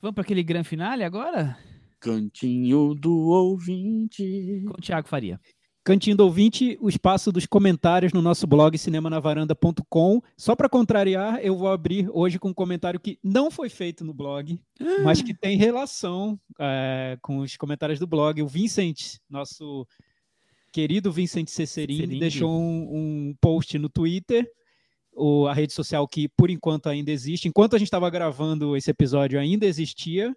Vamos 0.00 0.14
para 0.14 0.22
aquele 0.22 0.44
grande 0.44 0.68
finale 0.68 1.02
agora? 1.02 1.58
Cantinho 1.98 2.94
do 2.94 3.12
ouvinte. 3.30 4.62
Com 4.64 4.74
o 4.74 4.80
Thiago 4.80 5.08
Faria. 5.08 5.40
Cantinho 5.88 6.18
do 6.18 6.24
ouvinte, 6.24 6.76
o 6.82 6.88
espaço 6.90 7.32
dos 7.32 7.46
comentários 7.46 8.12
no 8.12 8.20
nosso 8.20 8.46
blog 8.46 8.76
cinemanavaranda.com. 8.76 10.20
Só 10.36 10.54
para 10.54 10.68
contrariar, 10.68 11.40
eu 11.42 11.56
vou 11.56 11.68
abrir 11.68 12.10
hoje 12.12 12.38
com 12.38 12.50
um 12.50 12.52
comentário 12.52 13.00
que 13.00 13.18
não 13.24 13.50
foi 13.50 13.70
feito 13.70 14.04
no 14.04 14.12
blog, 14.12 14.60
mas 15.02 15.22
que 15.22 15.32
tem 15.32 15.56
relação 15.56 16.38
é, 16.60 17.16
com 17.22 17.38
os 17.38 17.56
comentários 17.56 17.98
do 17.98 18.06
blog. 18.06 18.42
O 18.42 18.46
Vincent, 18.46 19.16
nosso 19.30 19.86
querido 20.70 21.10
Vincent 21.10 21.48
Cecerim, 21.48 22.18
deixou 22.18 22.50
um, 22.60 23.30
um, 23.30 23.34
post 23.40 23.78
no 23.78 23.88
Twitter, 23.88 24.46
o, 25.14 25.46
a 25.46 25.54
rede 25.54 25.72
social 25.72 26.06
que 26.06 26.28
por 26.28 26.50
enquanto 26.50 26.90
ainda 26.90 27.10
existe. 27.10 27.48
Enquanto 27.48 27.76
a 27.76 27.78
gente 27.78 27.88
estava 27.88 28.10
gravando 28.10 28.76
esse 28.76 28.90
episódio, 28.90 29.40
ainda 29.40 29.64
existia. 29.64 30.36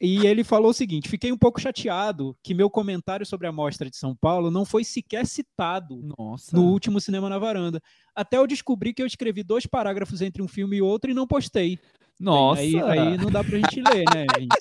E 0.00 0.26
ele 0.26 0.42
falou 0.42 0.70
o 0.70 0.74
seguinte: 0.74 1.08
fiquei 1.08 1.30
um 1.30 1.36
pouco 1.36 1.60
chateado 1.60 2.34
que 2.42 2.54
meu 2.54 2.70
comentário 2.70 3.26
sobre 3.26 3.46
a 3.46 3.52
mostra 3.52 3.90
de 3.90 3.96
São 3.96 4.16
Paulo 4.16 4.50
não 4.50 4.64
foi 4.64 4.82
sequer 4.82 5.26
citado 5.26 6.00
Nossa. 6.16 6.56
no 6.56 6.64
último 6.64 7.00
Cinema 7.00 7.28
na 7.28 7.38
Varanda. 7.38 7.82
Até 8.14 8.38
eu 8.38 8.46
descobri 8.46 8.94
que 8.94 9.02
eu 9.02 9.06
escrevi 9.06 9.42
dois 9.42 9.66
parágrafos 9.66 10.22
entre 10.22 10.42
um 10.42 10.48
filme 10.48 10.78
e 10.78 10.82
outro 10.82 11.10
e 11.10 11.14
não 11.14 11.26
postei. 11.26 11.78
Nossa! 12.18 12.60
Aí, 12.60 12.80
aí 12.80 13.18
não 13.18 13.30
dá 13.30 13.44
pra 13.44 13.58
gente 13.58 13.82
ler, 13.82 14.04
né, 14.14 14.26
gente? 14.38 14.56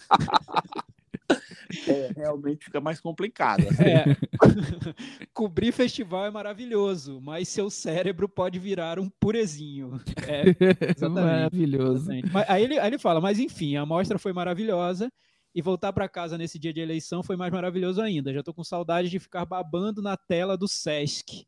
É, 1.88 2.12
realmente 2.16 2.64
fica 2.64 2.80
mais 2.80 3.00
complicado. 3.00 3.66
Assim. 3.68 3.82
É. 3.82 4.04
Cobrir 5.34 5.72
festival 5.72 6.26
é 6.26 6.30
maravilhoso, 6.30 7.20
mas 7.20 7.48
seu 7.48 7.68
cérebro 7.70 8.28
pode 8.28 8.58
virar 8.58 8.98
um 8.98 9.08
purezinho. 9.20 10.00
É, 10.26 10.44
Maravilhoso. 11.08 12.12
Exatamente. 12.12 12.32
Mas, 12.32 12.48
aí, 12.48 12.64
ele, 12.64 12.78
aí 12.78 12.88
ele 12.88 12.98
fala, 12.98 13.20
mas 13.20 13.38
enfim, 13.38 13.76
a 13.76 13.84
mostra 13.84 14.18
foi 14.18 14.32
maravilhosa 14.32 15.10
e 15.54 15.62
voltar 15.62 15.92
para 15.92 16.08
casa 16.08 16.36
nesse 16.36 16.58
dia 16.58 16.72
de 16.72 16.80
eleição 16.80 17.22
foi 17.22 17.34
mais 17.34 17.52
maravilhoso 17.52 18.00
ainda. 18.02 18.32
Já 18.32 18.40
estou 18.40 18.54
com 18.54 18.62
saudade 18.62 19.08
de 19.08 19.18
ficar 19.18 19.44
babando 19.44 20.02
na 20.02 20.16
tela 20.16 20.56
do 20.56 20.68
Sesc. 20.68 21.46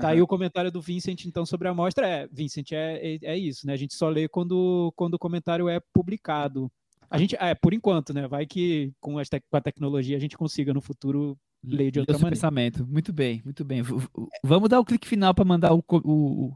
Tá 0.00 0.08
aí 0.08 0.20
o 0.22 0.26
comentário 0.26 0.70
do 0.70 0.80
Vincent, 0.80 1.24
então, 1.24 1.46
sobre 1.46 1.68
a 1.68 1.74
mostra. 1.74 2.06
É, 2.08 2.26
Vincent, 2.26 2.72
é, 2.72 3.14
é, 3.14 3.18
é 3.22 3.38
isso, 3.38 3.66
né? 3.66 3.72
A 3.72 3.76
gente 3.76 3.94
só 3.94 4.08
lê 4.08 4.28
quando, 4.28 4.92
quando 4.96 5.14
o 5.14 5.18
comentário 5.18 5.68
é 5.68 5.80
publicado. 5.92 6.70
A 7.10 7.18
gente, 7.18 7.36
é, 7.36 7.54
por 7.54 7.72
enquanto, 7.72 8.12
né? 8.12 8.26
Vai 8.26 8.46
que 8.46 8.92
com, 9.00 9.22
te 9.22 9.40
com 9.50 9.56
a 9.56 9.60
tecnologia 9.60 10.16
a 10.16 10.20
gente 10.20 10.36
consiga 10.36 10.74
no 10.74 10.80
futuro 10.80 11.38
ler 11.64 11.90
de 11.90 12.00
outra 12.00 12.14
maneira. 12.14 12.30
pensamento. 12.30 12.86
Muito 12.86 13.12
bem, 13.12 13.42
muito 13.44 13.64
bem. 13.64 13.82
V 13.82 13.96
vamos 14.42 14.68
dar 14.68 14.80
o 14.80 14.84
clique 14.84 15.06
final 15.06 15.34
para 15.34 15.44
mandar 15.44 15.74
o, 15.74 15.82
o, 15.88 16.52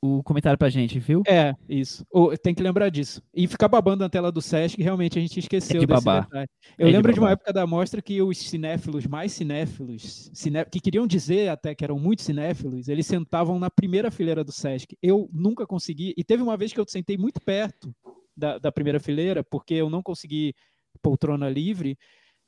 o 0.00 0.22
comentário 0.22 0.58
pra 0.58 0.68
gente, 0.68 0.98
viu? 0.98 1.22
É, 1.26 1.54
isso. 1.68 2.04
tem 2.42 2.54
que 2.54 2.62
lembrar 2.62 2.88
disso. 2.88 3.22
E 3.32 3.46
ficar 3.46 3.68
babando 3.68 4.02
na 4.02 4.10
tela 4.10 4.32
do 4.32 4.42
Sesc, 4.42 4.82
realmente 4.82 5.18
a 5.18 5.22
gente 5.22 5.38
esqueceu 5.38 5.76
é 5.76 5.80
de 5.80 5.86
babar. 5.86 6.28
Eu 6.76 6.88
é 6.88 6.90
lembro 6.90 7.12
de, 7.12 7.14
de, 7.14 7.20
uma 7.20 7.30
época 7.30 7.52
da 7.52 7.66
mostra 7.66 8.02
que 8.02 8.20
os 8.20 8.36
cinéfilos, 8.36 9.06
mais 9.06 9.32
cinéfilos, 9.32 10.28
ciné... 10.34 10.64
que 10.64 10.80
queriam 10.80 11.06
dizer 11.06 11.48
até 11.48 11.74
que 11.74 11.84
eram 11.84 11.98
muito 11.98 12.22
cinéfilos, 12.22 12.88
eles 12.88 13.06
sentavam 13.06 13.58
na 13.58 13.70
primeira 13.70 14.10
fileira 14.10 14.42
do 14.42 14.50
Sesc. 14.52 14.96
Eu 15.00 15.28
nunca 15.32 15.66
consegui, 15.66 16.12
e 16.16 16.24
teve 16.24 16.42
uma 16.42 16.56
vez 16.56 16.72
que 16.72 16.80
eu 16.80 16.84
sentei 16.88 17.16
muito 17.16 17.40
perto 17.40 17.94
da, 18.42 18.58
da 18.58 18.72
primeira 18.72 18.98
fileira, 18.98 19.44
porque 19.44 19.74
eu 19.74 19.88
não 19.88 20.02
consegui 20.02 20.52
poltrona 21.00 21.48
livre. 21.48 21.96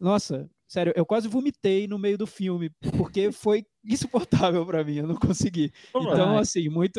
Nossa, 0.00 0.50
sério, 0.66 0.92
eu 0.96 1.06
quase 1.06 1.28
vomitei 1.28 1.86
no 1.86 1.98
meio 2.00 2.18
do 2.18 2.26
filme, 2.26 2.68
porque 2.98 3.30
foi 3.30 3.64
insuportável 3.84 4.66
para 4.66 4.82
mim, 4.82 4.96
eu 4.96 5.06
não 5.06 5.14
consegui. 5.14 5.70
Então, 5.94 6.36
assim, 6.36 6.68
muito. 6.68 6.98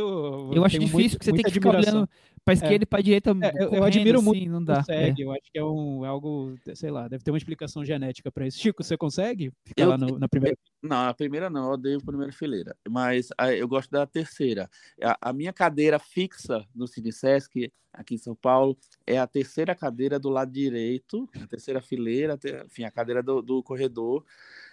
Eu 0.56 0.64
acho 0.64 0.80
difícil, 0.80 1.00
muito, 1.00 1.12
porque 1.12 1.26
você 1.26 1.34
tem 1.34 1.44
que 1.44 1.52
ficar 1.52 1.76
olhando 1.76 2.10
para 2.46 2.54
esquerda 2.54 2.76
é. 2.76 2.84
e 2.84 2.86
para 2.86 3.02
direita. 3.02 3.32
É, 3.32 3.64
eu, 3.64 3.74
eu, 3.74 3.84
admiro 3.84 4.20
assim, 4.20 4.26
muito. 4.26 4.52
Não 4.52 4.64
dá. 4.64 4.78
Consegue, 4.78 5.24
é. 5.24 5.26
Eu 5.26 5.32
acho 5.32 5.52
que 5.52 5.58
é 5.58 5.64
um, 5.64 6.06
é 6.06 6.08
algo, 6.08 6.56
sei 6.76 6.92
lá, 6.92 7.08
deve 7.08 7.24
ter 7.24 7.32
uma 7.32 7.38
explicação 7.40 7.84
genética 7.84 8.32
para 8.32 8.46
isso. 8.46 8.60
Chico, 8.62 8.84
você 8.84 8.96
consegue 8.96 9.52
ficar 9.64 9.84
eu, 9.84 9.90
lá 9.90 9.98
no, 9.98 10.20
na 10.20 10.30
primeira? 10.30 10.56
Não, 10.82 11.10
a 11.10 11.14
primeira 11.14 11.50
não, 11.50 11.66
eu 11.66 11.72
odeio 11.72 11.98
a 11.98 12.06
primeira 12.06 12.32
fileira. 12.32 12.78
Mas 12.88 13.30
a, 13.36 13.52
eu 13.52 13.68
gosto 13.68 13.90
da 13.90 14.06
terceira. 14.06 14.70
A, 15.02 15.30
a, 15.30 15.34
minha 15.34 15.52
cadeira 15.52 15.98
fixa 15.98 16.64
no 16.74 16.88
Cine 16.88 17.12
Sesc, 17.12 17.74
aqui 17.92 18.14
em 18.14 18.20
São 18.20 18.36
Paulo, 18.36 18.78
é 19.08 19.18
a 19.18 19.26
terceira 19.26 19.74
cadeira 19.74 20.20
do 20.20 20.30
lado 20.30 20.52
direito, 20.52 21.28
a 21.42 21.48
terceira 21.48 21.82
fileira, 21.82 22.38
enfim, 22.66 22.84
a 22.84 22.92
cadeira 22.92 23.24
do, 23.24 23.42
do 23.42 23.64
corredor. 23.64 24.24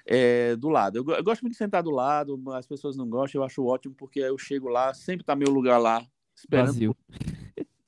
É, 0.05 0.57
do 0.57 0.69
lado. 0.69 0.99
Eu, 0.99 1.15
eu, 1.15 1.23
gosto 1.23 1.43
muito 1.43 1.53
de 1.53 1.59
sentar 1.59 1.81
do 1.81 1.90
lado, 1.93 2.36
as 2.55 2.66
pessoas 2.66 2.97
não 2.97 3.09
gostam, 3.09 3.40
eu 3.40 3.47
acho 3.47 3.65
ótimo, 3.65 3.94
porque 3.94 4.19
eu 4.19 4.36
chego 4.36 4.69
lá, 4.69 4.93
sempre 4.93 5.24
tá 5.24 5.36
meu 5.36 5.49
lugar 5.49 5.78
lá, 5.78 6.05
esperando. 6.35 6.66
Vazio. 6.66 6.97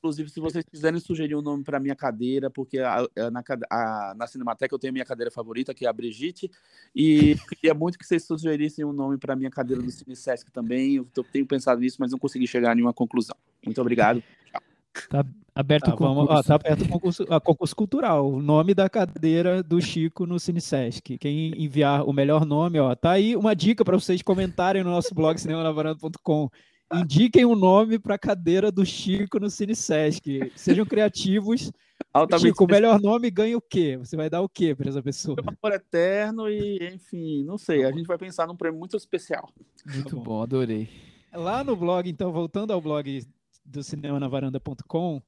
Inclusive, 0.05 0.29
se 0.29 0.39
vocês 0.39 0.63
quiserem 0.71 1.01
sugerir 1.01 1.35
um 1.35 1.41
nome 1.41 1.65
para 1.65 1.81
minha 1.81 1.97
cadeira, 1.97 2.51
porque 2.51 2.79
a, 2.79 2.99
a, 2.99 3.31
na, 3.31 3.43
a, 3.71 4.15
na 4.15 4.27
Cinemateca 4.27 4.75
eu 4.75 4.79
tenho 4.79 4.91
a 4.91 4.93
minha 4.93 5.05
cadeira 5.05 5.31
favorita, 5.31 5.73
que 5.73 5.87
é 5.87 5.89
a 5.89 5.93
Brigitte, 5.95 6.51
e 6.95 7.37
queria 7.49 7.73
muito 7.73 7.99
que 7.99 8.05
vocês 8.05 8.23
sugerissem 8.23 8.85
um 8.85 8.93
nome 8.93 9.17
para 9.17 9.35
minha 9.35 9.51
cadeira 9.51 9.83
do 9.83 9.91
Cine 9.91 10.15
Sesc 10.15 10.53
também. 10.53 10.97
Eu 10.97 11.25
tenho 11.33 11.47
pensado 11.47 11.81
nisso, 11.81 11.97
mas 12.01 12.13
não 12.13 12.19
consegui 12.19 12.47
chegar 12.47 12.73
a 12.73 12.75
nenhuma 12.75 12.93
conclusão. 12.93 13.35
Muito 13.65 13.81
obrigado. 13.81 14.23
Tchau. 14.53 14.61
Tá 15.09 15.25
aberto 15.55 15.87
tá, 15.87 15.93
concurso. 15.93 16.15
Vamos, 16.15 16.31
ó, 16.31 16.43
tá 16.43 16.55
aberto 16.55 16.83
o 16.83 16.89
concurso, 16.89 17.27
a 17.31 17.41
concurso 17.41 17.75
cultural. 17.75 18.31
O 18.31 18.43
nome 18.43 18.75
da 18.75 18.91
cadeira 18.91 19.63
do 19.63 19.81
Chico 19.81 20.27
no 20.27 20.39
CineSesc. 20.39 21.17
Quem 21.17 21.51
enviar 21.57 22.07
o 22.07 22.13
melhor 22.13 22.45
nome, 22.45 22.79
ó, 22.79 22.95
tá 22.95 23.13
aí 23.13 23.35
uma 23.35 23.57
dica 23.57 23.83
para 23.83 23.99
vocês 23.99 24.21
comentarem 24.21 24.85
no 24.85 24.91
nosso 24.91 25.15
blog 25.15 25.39
cinemanavaranda.com. 25.41 26.51
Indiquem 27.01 27.45
um 27.45 27.55
nome 27.55 27.99
para 27.99 28.15
a 28.15 28.19
cadeira 28.19 28.71
do 28.71 28.85
Chico 28.85 29.39
no 29.39 29.51
CineSesc. 29.51 30.53
Sejam 30.55 30.85
criativos. 30.85 31.71
Altamente 32.13 32.49
Chico, 32.49 32.65
o 32.65 32.71
melhor 32.71 33.01
nome 33.01 33.31
ganha 33.31 33.57
o 33.57 33.61
quê? 33.61 33.97
Você 33.97 34.17
vai 34.17 34.31
dar 34.31 34.41
o 34.41 34.49
quê 34.49 34.75
para 34.75 34.89
essa 34.89 35.03
pessoa? 35.03 35.37
Um 35.43 35.51
amor 35.51 35.77
eterno 35.77 36.49
e, 36.49 36.95
enfim, 36.95 37.45
não 37.45 37.59
sei. 37.59 37.85
A 37.85 37.93
gente 37.93 38.07
vai 38.07 38.19
pensar 38.19 38.47
num 38.47 38.57
prêmio 38.57 38.79
muito 38.79 38.97
especial. 38.97 39.49
Muito 39.87 40.11
tá 40.11 40.17
bom. 40.17 40.23
bom, 40.23 40.43
adorei. 40.43 40.89
Lá 41.33 41.65
no 41.65 41.75
blog, 41.75 42.09
então, 42.09 42.33
voltando 42.33 42.73
ao 42.73 42.81
blog 42.81 43.27
do 43.65 43.83
cinemanavaranda.com, 43.83 45.21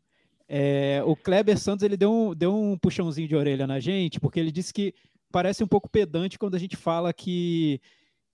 é, 0.49 1.03
o 1.05 1.17
Kleber 1.17 1.59
Santos 1.59 1.83
ele 1.83 1.97
deu 1.97 2.13
um, 2.13 2.35
deu 2.35 2.55
um 2.55 2.79
puxãozinho 2.79 3.27
de 3.27 3.35
orelha 3.35 3.67
na 3.67 3.81
gente, 3.81 4.21
porque 4.21 4.39
ele 4.39 4.53
disse 4.53 4.73
que 4.73 4.95
parece 5.33 5.65
um 5.65 5.67
pouco 5.67 5.89
pedante 5.89 6.39
quando 6.39 6.55
a 6.55 6.59
gente 6.59 6.77
fala 6.77 7.13
que 7.13 7.81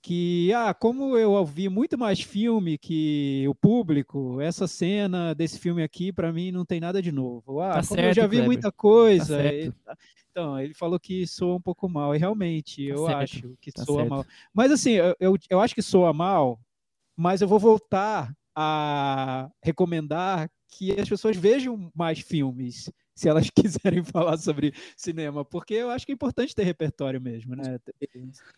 que, 0.03 0.53
ah, 0.53 0.75
como 0.75 1.17
eu 1.17 1.31
ouvi 1.31 1.69
muito 1.69 1.97
mais 1.97 2.21
filme 2.21 2.77
que 2.77 3.45
o 3.49 3.55
público, 3.55 4.41
essa 4.41 4.67
cena 4.67 5.33
desse 5.33 5.61
filme 5.61 5.81
aqui, 5.81 6.13
para 6.13 6.33
mim, 6.33 6.51
não 6.51 6.65
tem 6.65 6.81
nada 6.81 7.01
de 7.01 7.13
novo. 7.13 7.61
Ah, 7.61 7.75
tá 7.75 7.83
como 7.83 8.01
certo, 8.01 8.09
eu 8.09 8.15
já 8.15 8.23
vi 8.23 8.39
Kleber. 8.39 8.47
muita 8.47 8.73
coisa. 8.73 9.37
Tá 9.37 9.45
ele, 9.45 9.73
então, 10.31 10.59
ele 10.59 10.75
falou 10.75 10.99
que 10.99 11.25
soa 11.25 11.55
um 11.55 11.61
pouco 11.61 11.89
mal, 11.89 12.17
e 12.17 12.19
realmente, 12.19 12.89
tá 12.89 12.95
eu 12.95 13.07
certo. 13.07 13.23
acho 13.23 13.55
que 13.61 13.71
tá 13.71 13.85
soa 13.85 13.99
certo. 13.99 14.11
mal. 14.11 14.27
Mas, 14.53 14.73
assim, 14.73 14.91
eu, 14.91 15.15
eu, 15.21 15.39
eu 15.49 15.61
acho 15.61 15.75
que 15.75 15.83
soa 15.83 16.13
mal, 16.13 16.59
mas 17.17 17.41
eu 17.41 17.47
vou 17.47 17.61
voltar 17.61 18.35
a 18.57 19.49
recomendar 19.63 20.51
que 20.67 20.99
as 21.01 21.09
pessoas 21.09 21.37
vejam 21.37 21.91
mais 21.95 22.19
filmes 22.19 22.91
se 23.15 23.29
elas 23.29 23.49
quiserem 23.55 24.03
falar 24.03 24.37
sobre 24.39 24.73
cinema, 24.97 25.45
porque 25.45 25.75
eu 25.75 25.91
acho 25.91 26.07
que 26.07 26.13
é 26.13 26.15
importante 26.15 26.55
ter 26.55 26.65
repertório 26.65 27.21
mesmo, 27.21 27.55
né? 27.55 27.79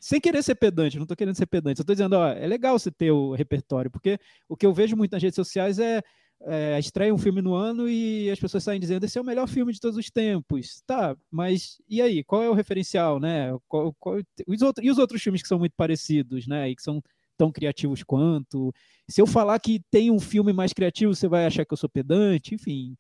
Sem 0.01 0.21
querer 0.21 0.43
ser 0.43 0.55
pedante, 0.55 0.97
não 0.97 1.05
estou 1.05 1.17
querendo 1.17 1.37
ser 1.37 1.47
pedante, 1.47 1.81
eu 1.81 1.83
estou 1.83 1.95
dizendo, 1.95 2.15
ó, 2.15 2.29
é 2.29 2.47
legal 2.47 2.79
você 2.79 2.91
ter 2.91 3.11
o 3.11 3.33
repertório, 3.33 3.91
porque 3.91 4.19
o 4.49 4.57
que 4.57 4.67
eu 4.67 4.73
vejo 4.73 4.97
muito 4.97 5.13
nas 5.13 5.23
redes 5.23 5.37
sociais 5.37 5.79
é, 5.79 6.03
é 6.43 6.79
estreia 6.79 7.15
um 7.15 7.19
filme 7.19 7.43
no 7.43 7.55
ano 7.55 7.89
e 7.89 8.31
as 8.31 8.39
pessoas 8.39 8.65
saem 8.65 8.81
dizendo 8.81 9.05
esse 9.05 9.19
é 9.19 9.21
o 9.21 9.25
melhor 9.25 9.49
filme 9.49 9.73
de 9.73 9.81
todos 9.81 9.97
os 9.97 10.11
tempos, 10.11 10.83
tá? 10.87 11.17
Mas 11.31 11.81
e 11.89 12.01
aí, 12.01 12.23
qual 12.23 12.43
é 12.43 12.51
o 12.51 12.55
referencial, 12.55 13.19
né? 13.19 13.57
Qual, 13.69 13.95
qual, 13.99 14.21
os 14.47 14.63
outros, 14.63 14.87
e 14.87 14.91
os 14.91 14.99
outros 14.99 15.23
filmes 15.23 15.43
que 15.43 15.49
são 15.49 15.59
muito 15.59 15.75
parecidos, 15.77 16.47
né? 16.47 16.71
E 16.71 16.77
que 16.77 16.83
são 16.83 17.03
tão 17.37 17.51
criativos 17.51 18.03
quanto. 18.03 18.73
Se 19.09 19.21
eu 19.21 19.27
falar 19.27 19.59
que 19.59 19.81
tem 19.91 20.11
um 20.11 20.21
filme 20.21 20.53
mais 20.53 20.73
criativo, 20.73 21.15
você 21.15 21.29
vai 21.29 21.47
achar 21.47 21.65
que 21.65 21.73
eu 21.73 21.77
sou 21.77 21.89
pedante, 21.89 22.55
enfim. 22.55 22.97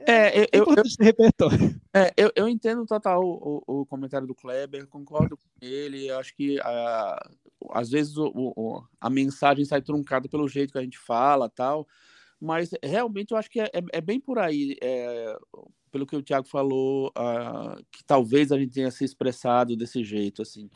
É, 0.00 0.38
eu, 0.40 0.42
É 0.44 0.48
eu, 0.52 0.64
eu, 0.76 0.82
esse 0.84 1.02
repertório. 1.02 1.80
é, 1.94 2.12
eu, 2.16 2.30
eu 2.34 2.48
entendo 2.48 2.84
total 2.86 3.22
o, 3.22 3.62
o, 3.66 3.80
o 3.82 3.86
comentário 3.86 4.26
do 4.26 4.34
Kleber, 4.34 4.86
concordo 4.88 5.36
com 5.36 5.44
ele. 5.60 6.10
Acho 6.10 6.34
que 6.34 6.58
ah, 6.62 7.30
às 7.70 7.90
vezes 7.90 8.16
o, 8.16 8.30
o- 8.34 8.82
a 9.00 9.10
mensagem 9.10 9.64
sai 9.64 9.82
truncada 9.82 10.28
pelo 10.28 10.48
jeito 10.48 10.72
que 10.72 10.78
a 10.78 10.82
gente 10.82 10.98
fala 10.98 11.48
tal, 11.48 11.86
mas 12.40 12.70
realmente 12.82 13.32
eu 13.32 13.38
acho 13.38 13.50
que 13.50 13.60
é, 13.60 13.64
é- 13.72 13.98
é 13.98 14.00
bem 14.00 14.20
por 14.20 14.38
aí. 14.38 14.76
é, 14.82 15.36
pelo 15.90 16.06
que 16.06 16.16
o 16.16 16.22
Thiago 16.22 16.48
falou, 16.48 17.12
ah, 17.14 17.76
que 17.92 18.02
talvez 18.04 18.50
a 18.50 18.58
gente 18.58 18.72
tenha 18.72 18.90
se 18.90 19.04
expressado 19.04 19.76
desse 19.76 20.02
jeito, 20.02 20.40
assim. 20.40 20.70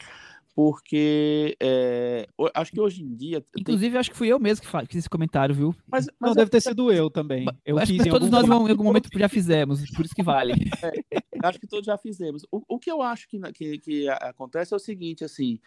Porque 0.56 1.54
é, 1.60 2.26
acho 2.54 2.72
que 2.72 2.80
hoje 2.80 3.02
em 3.02 3.14
dia. 3.14 3.42
tem- 3.42 3.60
Inclusive, 3.60 3.94
eu 3.94 4.00
acho 4.00 4.10
que 4.10 4.16
fui 4.16 4.28
eu 4.28 4.40
mesmo 4.40 4.64
que 4.64 4.86
fiz 4.86 5.00
esse 5.00 5.10
comentário, 5.10 5.54
viu? 5.54 5.74
mas, 5.86 6.06
Não, 6.06 6.14
mas 6.18 6.34
deve 6.34 6.50
ter 6.50 6.62
sido 6.62 6.90
eu 6.90 7.10
também. 7.10 7.46
Eu 7.62 7.76
acho 7.78 7.92
fiz 7.92 8.02
que 8.02 8.08
todos 8.08 8.30
nós 8.30 8.48
momento. 8.48 8.68
em 8.68 8.70
algum 8.70 8.84
momento 8.84 9.10
já 9.14 9.28
fizemos, 9.28 9.88
por 9.90 10.06
isso 10.06 10.14
que 10.14 10.22
vale. 10.22 10.54
acho 11.44 11.60
que 11.60 11.66
todos 11.66 11.84
já 11.84 11.98
fizemos. 11.98 12.46
O, 12.50 12.62
o 12.66 12.78
que 12.78 12.90
eu 12.90 13.02
acho 13.02 13.28
que, 13.28 13.38
que, 13.52 13.78
que 13.80 14.08
acontece 14.08 14.72
é 14.72 14.76
o 14.78 14.80
seguinte, 14.80 15.24
assim, 15.24 15.60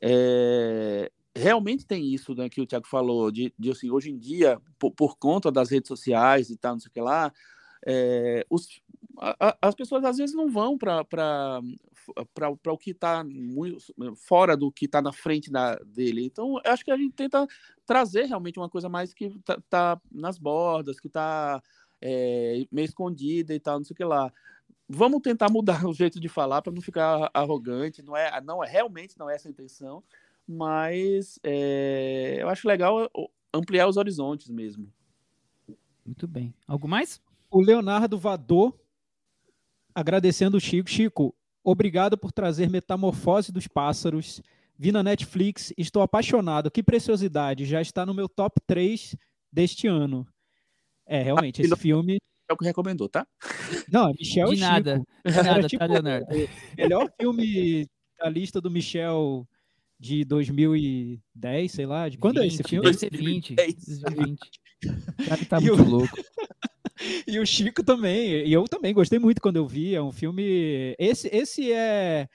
é, 0.00 1.10
realmente 1.36 1.84
tem 1.84 2.14
isso 2.14 2.32
né, 2.32 2.48
que 2.48 2.60
o 2.60 2.66
Tiago 2.66 2.86
falou, 2.86 3.32
de, 3.32 3.52
de 3.58 3.72
assim, 3.72 3.90
hoje 3.90 4.12
em 4.12 4.16
dia, 4.16 4.60
por, 4.78 4.92
por 4.92 5.18
conta 5.18 5.50
das 5.50 5.70
redes 5.70 5.88
sociais 5.88 6.50
e 6.50 6.56
tal, 6.56 6.74
não 6.74 6.80
sei 6.80 6.88
o 6.88 6.92
que 6.92 7.00
lá, 7.00 7.32
é, 7.84 8.46
os, 8.48 8.80
a- 9.18 9.56
as 9.62 9.74
pessoas 9.74 10.04
às 10.04 10.16
vezes 10.18 10.34
não 10.34 10.50
vão 10.50 10.76
para 10.78 11.60
o 12.72 12.78
que 12.78 12.90
está 12.90 13.24
fora 14.16 14.56
do 14.56 14.70
que 14.70 14.84
está 14.86 15.00
na 15.02 15.12
frente 15.12 15.50
da, 15.50 15.76
dele. 15.76 16.24
Então, 16.24 16.60
eu 16.64 16.72
acho 16.72 16.84
que 16.84 16.90
a 16.90 16.96
gente 16.96 17.12
tenta 17.14 17.46
trazer 17.84 18.26
realmente 18.26 18.58
uma 18.58 18.68
coisa 18.68 18.88
mais 18.88 19.12
que 19.14 19.30
tá, 19.40 19.58
tá 19.68 20.00
nas 20.10 20.38
bordas, 20.38 21.00
que 21.00 21.08
está 21.08 21.62
meio 22.70 22.84
escondida 22.84 23.54
e 23.54 23.60
tal, 23.60 23.78
não 23.78 23.84
sei 23.84 23.94
o 23.94 23.96
que 23.96 24.04
lá 24.04 24.32
vamos 24.88 25.20
tentar 25.20 25.50
mudar 25.50 25.84
o 25.86 25.92
jeito 25.92 26.20
de 26.20 26.28
falar 26.28 26.62
para 26.62 26.72
não 26.72 26.80
ficar 26.80 27.30
arrogante. 27.34 28.02
Não 28.02 28.16
é, 28.16 28.40
não 28.40 28.62
é 28.62 28.68
realmente 28.68 29.18
não 29.18 29.28
é 29.28 29.34
essa 29.34 29.48
a 29.48 29.50
intenção, 29.50 30.02
mas 30.46 31.38
é, 31.42 32.36
eu 32.40 32.48
acho 32.48 32.68
legal 32.68 33.10
ampliar 33.52 33.88
os 33.88 33.96
horizontes 33.96 34.48
mesmo. 34.48 34.92
Muito 36.04 36.28
bem. 36.28 36.54
Algo 36.68 36.86
mais? 36.86 37.20
O 37.50 37.60
Leonardo 37.60 38.18
Vador 38.18 38.78
agradecendo 39.96 40.58
o 40.58 40.60
Chico. 40.60 40.90
Chico, 40.90 41.34
obrigado 41.64 42.18
por 42.18 42.30
trazer 42.30 42.68
Metamorfose 42.68 43.50
dos 43.50 43.66
Pássaros. 43.66 44.42
Vi 44.78 44.92
na 44.92 45.02
Netflix, 45.02 45.72
estou 45.78 46.02
apaixonado. 46.02 46.70
Que 46.70 46.82
preciosidade, 46.82 47.64
já 47.64 47.80
está 47.80 48.04
no 48.04 48.12
meu 48.12 48.28
top 48.28 48.60
3 48.66 49.16
deste 49.50 49.86
ano. 49.88 50.26
É, 51.06 51.22
realmente, 51.22 51.62
esse 51.62 51.76
filme. 51.76 52.18
É 52.48 52.52
o 52.52 52.56
que 52.56 52.64
recomendou, 52.64 53.08
tá? 53.08 53.26
Não, 53.90 54.08
é 54.08 54.12
Michel 54.12 54.50
De 54.50 54.56
Chico. 54.56 54.68
nada. 54.68 55.02
De 55.24 55.32
nada, 55.42 55.66
tipo 55.66 55.78
tá, 55.80 55.86
Leonardo? 55.86 56.26
o 56.30 56.76
melhor 56.76 57.10
filme 57.20 57.86
da 58.18 58.28
lista 58.28 58.60
do 58.60 58.70
Michel 58.70 59.48
de 59.98 60.24
2010, 60.26 61.72
sei 61.72 61.86
lá. 61.86 62.08
De 62.08 62.18
quando 62.18 62.40
é 62.42 62.46
esse 62.46 62.58
20, 62.58 62.68
filme? 62.68 62.84
Deve 62.86 62.98
ser 62.98 63.10
20. 63.10 63.54
2020. 63.54 64.40
O 64.84 65.28
cara 65.28 65.44
tá 65.46 65.58
E 65.60 65.70
o- 65.70 65.76
muito 65.76 65.90
louco. 65.90 66.16
E 67.26 67.38
o 67.38 67.46
Chico 67.46 67.82
também. 67.84 68.46
E 68.46 68.52
eu 68.52 68.64
também 68.64 68.94
gostei 68.94 69.18
muito 69.18 69.40
quando 69.40 69.56
eu 69.56 69.66
vi. 69.66 69.94
É 69.94 70.02
um 70.02 70.12
filme. 70.12 70.94
Esse, 70.98 71.28
esse 71.32 71.72
é, 71.72 72.28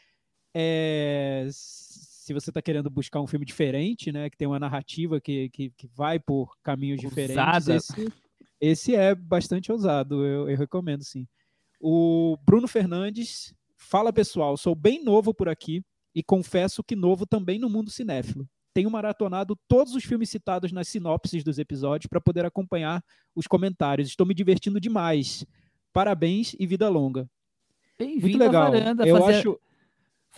é- 0.53 1.47
Se 1.51 2.33
você 2.33 2.49
está 2.51 2.61
querendo 2.61 2.89
buscar 2.89 3.19
um 3.21 3.27
filme 3.27 3.45
diferente, 3.45 4.11
né? 4.11 4.29
Que 4.29 4.37
tem 4.37 4.47
uma 4.47 4.59
narrativa 4.59 5.19
que, 5.19 5.49
que, 5.49 5.71
que 5.71 5.87
vai 5.95 6.19
por 6.19 6.55
caminhos 6.63 7.01
diferentes. 7.01 7.35
Esse, 7.75 8.13
esse 8.59 8.95
é 8.95 9.15
bastante 9.15 9.71
ousado. 9.71 10.25
Eu, 10.25 10.49
eu 10.49 10.57
recomendo, 10.57 11.03
sim. 11.03 11.27
O 11.79 12.37
Bruno 12.45 12.67
Fernandes 12.67 13.53
fala, 13.75 14.13
pessoal. 14.13 14.55
Sou 14.55 14.75
bem 14.75 15.03
novo 15.03 15.33
por 15.33 15.49
aqui 15.49 15.83
e 16.13 16.21
confesso 16.21 16.83
que 16.83 16.95
novo 16.95 17.25
também 17.25 17.57
no 17.57 17.69
mundo 17.69 17.89
cinéfilo. 17.89 18.47
Tenho 18.73 18.89
maratonado 18.89 19.57
todos 19.67 19.93
os 19.95 20.03
filmes 20.03 20.29
citados 20.29 20.71
nas 20.71 20.87
sinopses 20.87 21.43
dos 21.43 21.59
episódios 21.59 22.07
para 22.07 22.21
poder 22.21 22.45
acompanhar 22.45 23.03
os 23.35 23.47
comentários. 23.47 24.07
Estou 24.07 24.25
me 24.25 24.33
divertindo 24.33 24.79
demais. 24.79 25.45
Parabéns 25.91 26.55
e 26.57 26.65
vida 26.65 26.87
longa. 26.87 27.29
Muito 27.99 28.21
Bem-vindo 28.21 28.43
à 28.43 28.47
legal. 28.47 28.71
varanda. 28.71 29.05
Eu 29.05 29.17
Fazia, 29.17 29.37
acho. 29.39 29.59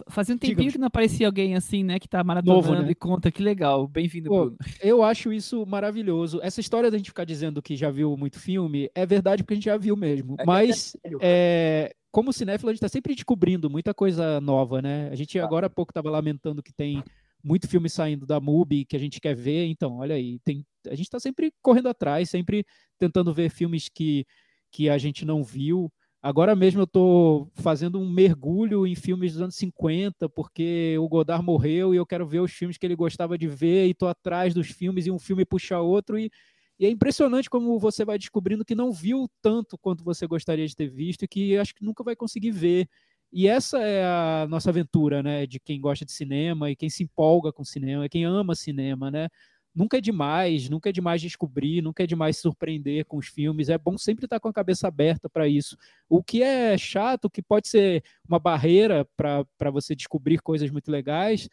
fazia 0.10 0.36
um 0.36 0.38
tempinho 0.38 0.72
que 0.72 0.78
não 0.78 0.88
aparecia 0.88 1.28
alguém 1.28 1.56
assim, 1.56 1.84
né? 1.84 2.00
Que 2.00 2.10
tá 2.10 2.24
maratonando 2.24 2.68
Novo, 2.68 2.82
né? 2.82 2.92
e 2.92 2.96
conta. 2.96 3.32
Que 3.32 3.44
legal. 3.44 3.88
Bem-vindo, 3.88 4.30
Bruno. 4.30 4.58
Eu 4.82 5.04
acho 5.04 5.32
isso 5.32 5.64
maravilhoso. 5.66 6.40
Essa 6.42 6.60
história 6.60 6.90
da 6.90 6.98
gente 6.98 7.12
ficar 7.12 7.26
dizendo 7.26 7.62
que 7.62 7.76
já 7.76 7.92
viu 7.92 8.18
muito 8.18 8.40
filme 8.40 8.90
é 8.96 9.06
verdade 9.06 9.44
porque 9.44 9.54
a 9.54 9.58
gente 9.58 9.66
já 9.66 9.78
viu 9.78 9.96
mesmo. 9.96 10.36
É 10.40 10.46
Mas 10.46 10.98
é, 11.22 11.94
como 12.12 12.34
cinéfilo, 12.34 12.70
a 12.70 12.74
gente 12.74 12.80
está 12.80 12.90
sempre 12.90 13.14
descobrindo 13.14 13.70
muita 13.70 13.94
coisa 13.94 14.42
nova, 14.42 14.82
né? 14.82 15.10
A 15.12 15.16
gente 15.16 15.40
agora 15.40 15.68
há 15.68 15.70
pouco 15.70 15.92
estava 15.92 16.10
lamentando 16.10 16.62
que 16.64 16.74
tem 16.74 17.04
muito 17.44 17.68
filme 17.68 17.90
saindo 17.90 18.26
da 18.26 18.40
MUBI 18.40 18.86
que 18.86 18.96
a 18.96 19.00
gente 19.00 19.20
quer 19.20 19.36
ver. 19.36 19.66
Então, 19.68 19.98
olha 19.98 20.16
aí, 20.16 20.40
tem, 20.40 20.66
a 20.88 20.96
gente 20.96 21.08
está 21.08 21.20
sempre 21.20 21.54
correndo 21.62 21.90
atrás, 21.90 22.30
sempre 22.30 22.66
tentando 22.98 23.34
ver 23.34 23.50
filmes 23.50 23.90
que, 23.90 24.26
que 24.72 24.90
a 24.90 24.98
gente 24.98 25.26
não 25.26 25.44
viu. 25.44 25.92
Agora 26.22 26.56
mesmo 26.56 26.80
eu 26.80 26.86
estou 26.86 27.52
fazendo 27.56 28.00
um 28.00 28.10
mergulho 28.10 28.88
em 28.88 28.96
filmes 28.96 29.34
dos 29.34 29.42
anos 29.42 29.56
50, 29.56 30.30
porque 30.30 30.98
o 30.98 31.10
Godard 31.10 31.44
morreu 31.44 31.94
e 31.94 31.98
eu 31.98 32.06
quero 32.06 32.26
ver 32.26 32.40
os 32.40 32.54
filmes 32.54 32.78
que 32.78 32.86
ele 32.86 32.96
gostava 32.96 33.38
de 33.38 33.46
ver, 33.46 33.88
e 33.88 33.92
estou 33.92 34.08
atrás 34.08 34.54
dos 34.54 34.70
filmes, 34.70 35.06
e 35.06 35.12
um 35.12 35.20
filme 35.20 35.44
puxa 35.44 35.82
outro, 35.82 36.18
e, 36.18 36.32
e 36.80 36.86
é 36.86 36.90
impressionante 36.90 37.50
como 37.50 37.78
você 37.78 38.06
vai 38.06 38.18
descobrindo 38.18 38.64
que 38.64 38.74
não 38.74 38.90
viu 38.90 39.30
tanto 39.42 39.78
quanto 39.78 40.02
você 40.02 40.26
gostaria 40.26 40.66
de 40.66 40.74
ter 40.74 40.88
visto, 40.88 41.24
e 41.24 41.28
que 41.28 41.58
acho 41.58 41.76
que 41.76 41.84
nunca 41.84 42.06
vai 42.06 42.16
conseguir 42.16 42.52
ver. 42.52 42.88
E 43.34 43.48
essa 43.48 43.80
é 43.80 44.04
a 44.06 44.46
nossa 44.48 44.70
aventura, 44.70 45.24
né? 45.24 45.48
De 45.48 45.60
quem 45.60 45.82
gosta 45.82 46.06
de 46.06 46.12
cinema 46.12 46.70
e 46.70 46.76
quem 46.76 46.90
se 46.90 47.04
empolga 47.04 47.52
com 47.52 47.64
cinema, 47.64 48.08
quem 48.08 48.26
ama 48.26 48.54
cinema, 48.54 49.10
né? 49.10 49.28
Nunca 49.76 49.98
é 49.98 50.02
demais, 50.02 50.70
nunca 50.70 50.90
é 50.90 50.92
demais 50.92 51.20
descobrir, 51.20 51.82
nunca 51.82 52.04
é 52.04 52.08
demais 52.08 52.38
surpreender 52.38 53.06
com 53.06 53.18
os 53.18 53.26
filmes. 53.28 53.70
É 53.70 53.78
bom 53.78 53.98
sempre 53.98 54.26
estar 54.26 54.40
com 54.40 54.48
a 54.48 54.54
cabeça 54.54 54.88
aberta 54.88 55.28
para 55.28 55.48
isso. 55.48 55.76
O 56.08 56.24
que 56.24 56.44
é 56.44 56.78
chato, 56.78 57.28
que 57.28 57.42
pode 57.42 57.68
ser 57.68 58.04
uma 58.30 58.38
barreira 58.38 59.04
para 59.18 59.72
você 59.72 59.96
descobrir 59.96 60.40
coisas 60.40 60.70
muito 60.70 60.92
legais, 60.92 61.50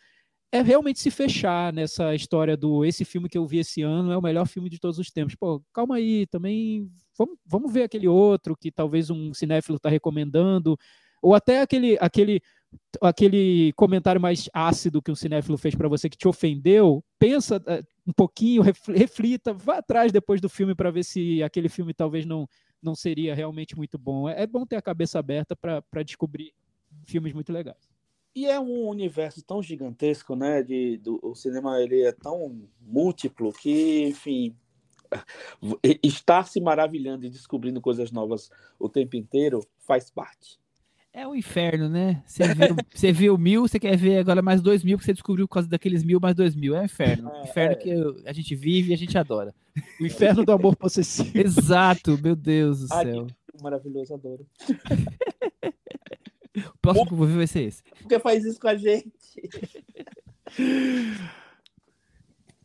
é 0.53 0.63
realmente 0.63 1.01
se 1.01 1.11
fechar 1.11 1.73
nessa 1.73 2.15
história 2.15 2.57
do 2.57 2.85
esse 2.85 3.05
filme 3.05 3.29
que 3.29 3.39
eu 3.39 3.47
vi 3.47 3.59
esse 3.59 3.83
ano 3.83 4.13
é 4.13 4.19
o 4.19 4.23
melhor 4.23 4.47
filme 4.47 4.69
de 4.69 4.79
todos 4.81 4.99
os 4.99 5.11
tempos. 5.11 5.35
Pô, 5.37 5.63
calma 5.73 5.97
aí, 5.97 6.27
também 6.27 6.91
vamos, 7.17 7.37
vamos 7.47 7.73
ver 7.73 7.85
aquele 7.85 8.09
outro 8.09 8.57
que 8.57 8.71
talvez 8.73 9.11
um 9.11 9.33
cinéfilo 9.33 9.77
está 9.77 9.89
recomendando, 9.89 10.77
ou 11.21 11.35
até 11.35 11.61
aquele, 11.61 11.97
aquele, 12.01 12.41
aquele 13.01 13.73
comentário 13.75 14.21
mais 14.21 14.49
ácido 14.53 15.03
que 15.03 15.11
um 15.11 15.17
cinéfilo 15.17 15.59
fez 15.59 15.75
para 15.75 15.89
você 15.89 16.09
que 16.09 16.17
te 16.17 16.29
ofendeu. 16.29 17.05
Pensa 17.19 17.63
eh, 17.67 17.83
um 18.07 18.13
pouquinho, 18.13 18.63
refl- 18.63 18.93
reflita, 18.93 19.53
vá 19.53 19.79
atrás 19.79 20.13
depois 20.13 20.41
do 20.41 20.49
filme 20.49 20.75
para 20.75 20.91
ver 20.91 21.05
se 21.05 21.43
aquele 21.43 21.69
filme 21.69 21.93
talvez 21.93 22.25
não, 22.25 22.49
não 22.83 22.95
seria 22.95 23.35
realmente 23.35 23.77
muito 23.77 23.99
bom. 23.99 24.29
É, 24.29 24.43
é 24.43 24.47
bom 24.47 24.65
ter 24.65 24.77
a 24.77 24.83
cabeça 24.83 25.19
aberta 25.19 25.55
para 25.57 26.03
descobrir 26.03 26.53
filmes 27.05 27.33
muito 27.33 27.53
legais. 27.53 27.91
E 28.35 28.47
é 28.47 28.61
um 28.61 28.87
universo 28.87 29.43
tão 29.43 29.61
gigantesco, 29.61 30.37
né? 30.37 30.63
De, 30.63 30.99
do, 30.99 31.19
o 31.23 31.35
cinema 31.35 31.81
ele 31.81 32.03
é 32.03 32.13
tão 32.13 32.63
múltiplo 32.81 33.53
que, 33.53 34.03
enfim, 34.05 34.55
estar 36.03 36.47
se 36.47 36.61
maravilhando 36.61 37.27
e 37.27 37.31
descobrindo 37.31 37.81
coisas 37.81 38.13
novas 38.13 38.49
o 38.79 38.89
tempo 38.89 39.17
inteiro 39.17 39.67
faz 39.79 40.11
parte. 40.11 40.60
É 41.13 41.27
o 41.27 41.35
inferno, 41.35 41.89
né? 41.89 42.23
Você 42.25 42.55
viu, 42.55 42.77
você 42.95 43.13
viu 43.13 43.39
mil, 43.39 43.63
você 43.63 43.81
quer 43.81 43.97
ver 43.97 44.19
agora 44.19 44.41
mais 44.41 44.63
dois 44.63 44.85
mil, 44.85 44.97
que 44.97 45.05
você 45.05 45.13
descobriu 45.13 45.49
por 45.49 45.55
causa 45.55 45.69
daqueles 45.69 46.05
mil 46.05 46.21
mais 46.21 46.37
dois 46.37 46.55
mil. 46.55 46.75
É 46.77 46.83
o 46.83 46.85
inferno. 46.85 47.31
É, 47.31 47.43
inferno 47.43 47.73
é. 47.73 47.77
que 47.77 47.93
a 48.27 48.33
gente 48.33 48.55
vive 48.55 48.91
e 48.91 48.95
a 48.95 48.97
gente 48.97 49.19
adora. 49.19 49.53
O 50.01 50.07
inferno 50.07 50.45
do 50.45 50.53
amor 50.53 50.77
possessivo. 50.77 51.37
Exato, 51.37 52.17
meu 52.23 52.37
Deus 52.37 52.81
do 52.81 52.95
Ai, 52.95 53.07
céu. 53.07 53.27
Maravilhoso, 53.61 54.15
adoro. 54.15 54.47
O 56.57 56.79
próximo 56.81 57.07
que 57.07 57.13
eu 57.13 57.19
vou 57.19 57.27
ver 57.27 57.37
vai 57.37 57.47
ser 57.47 57.63
esse. 57.63 57.83
Porque 58.01 58.19
faz 58.19 58.45
isso 58.45 58.61
com 58.61 58.69
a 58.69 58.77
gente. 58.77 59.11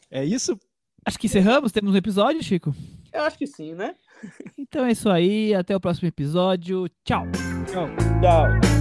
É 0.09 0.23
isso? 0.23 0.57
Acho 1.03 1.19
que 1.19 1.27
encerramos, 1.27 1.72
temos 1.72 1.93
um 1.93 1.97
episódio, 1.97 2.41
Chico. 2.41 2.76
Eu 3.15 3.23
acho 3.23 3.37
que 3.37 3.47
sim, 3.47 3.73
né? 3.73 3.95
Então 4.57 4.85
é 4.85 4.91
isso 4.91 5.09
aí, 5.09 5.53
até 5.53 5.75
o 5.75 5.79
próximo 5.79 6.07
episódio. 6.07 6.85
Tchau. 7.03 7.25
Tchau. 7.71 7.87
Tchau. 8.21 8.74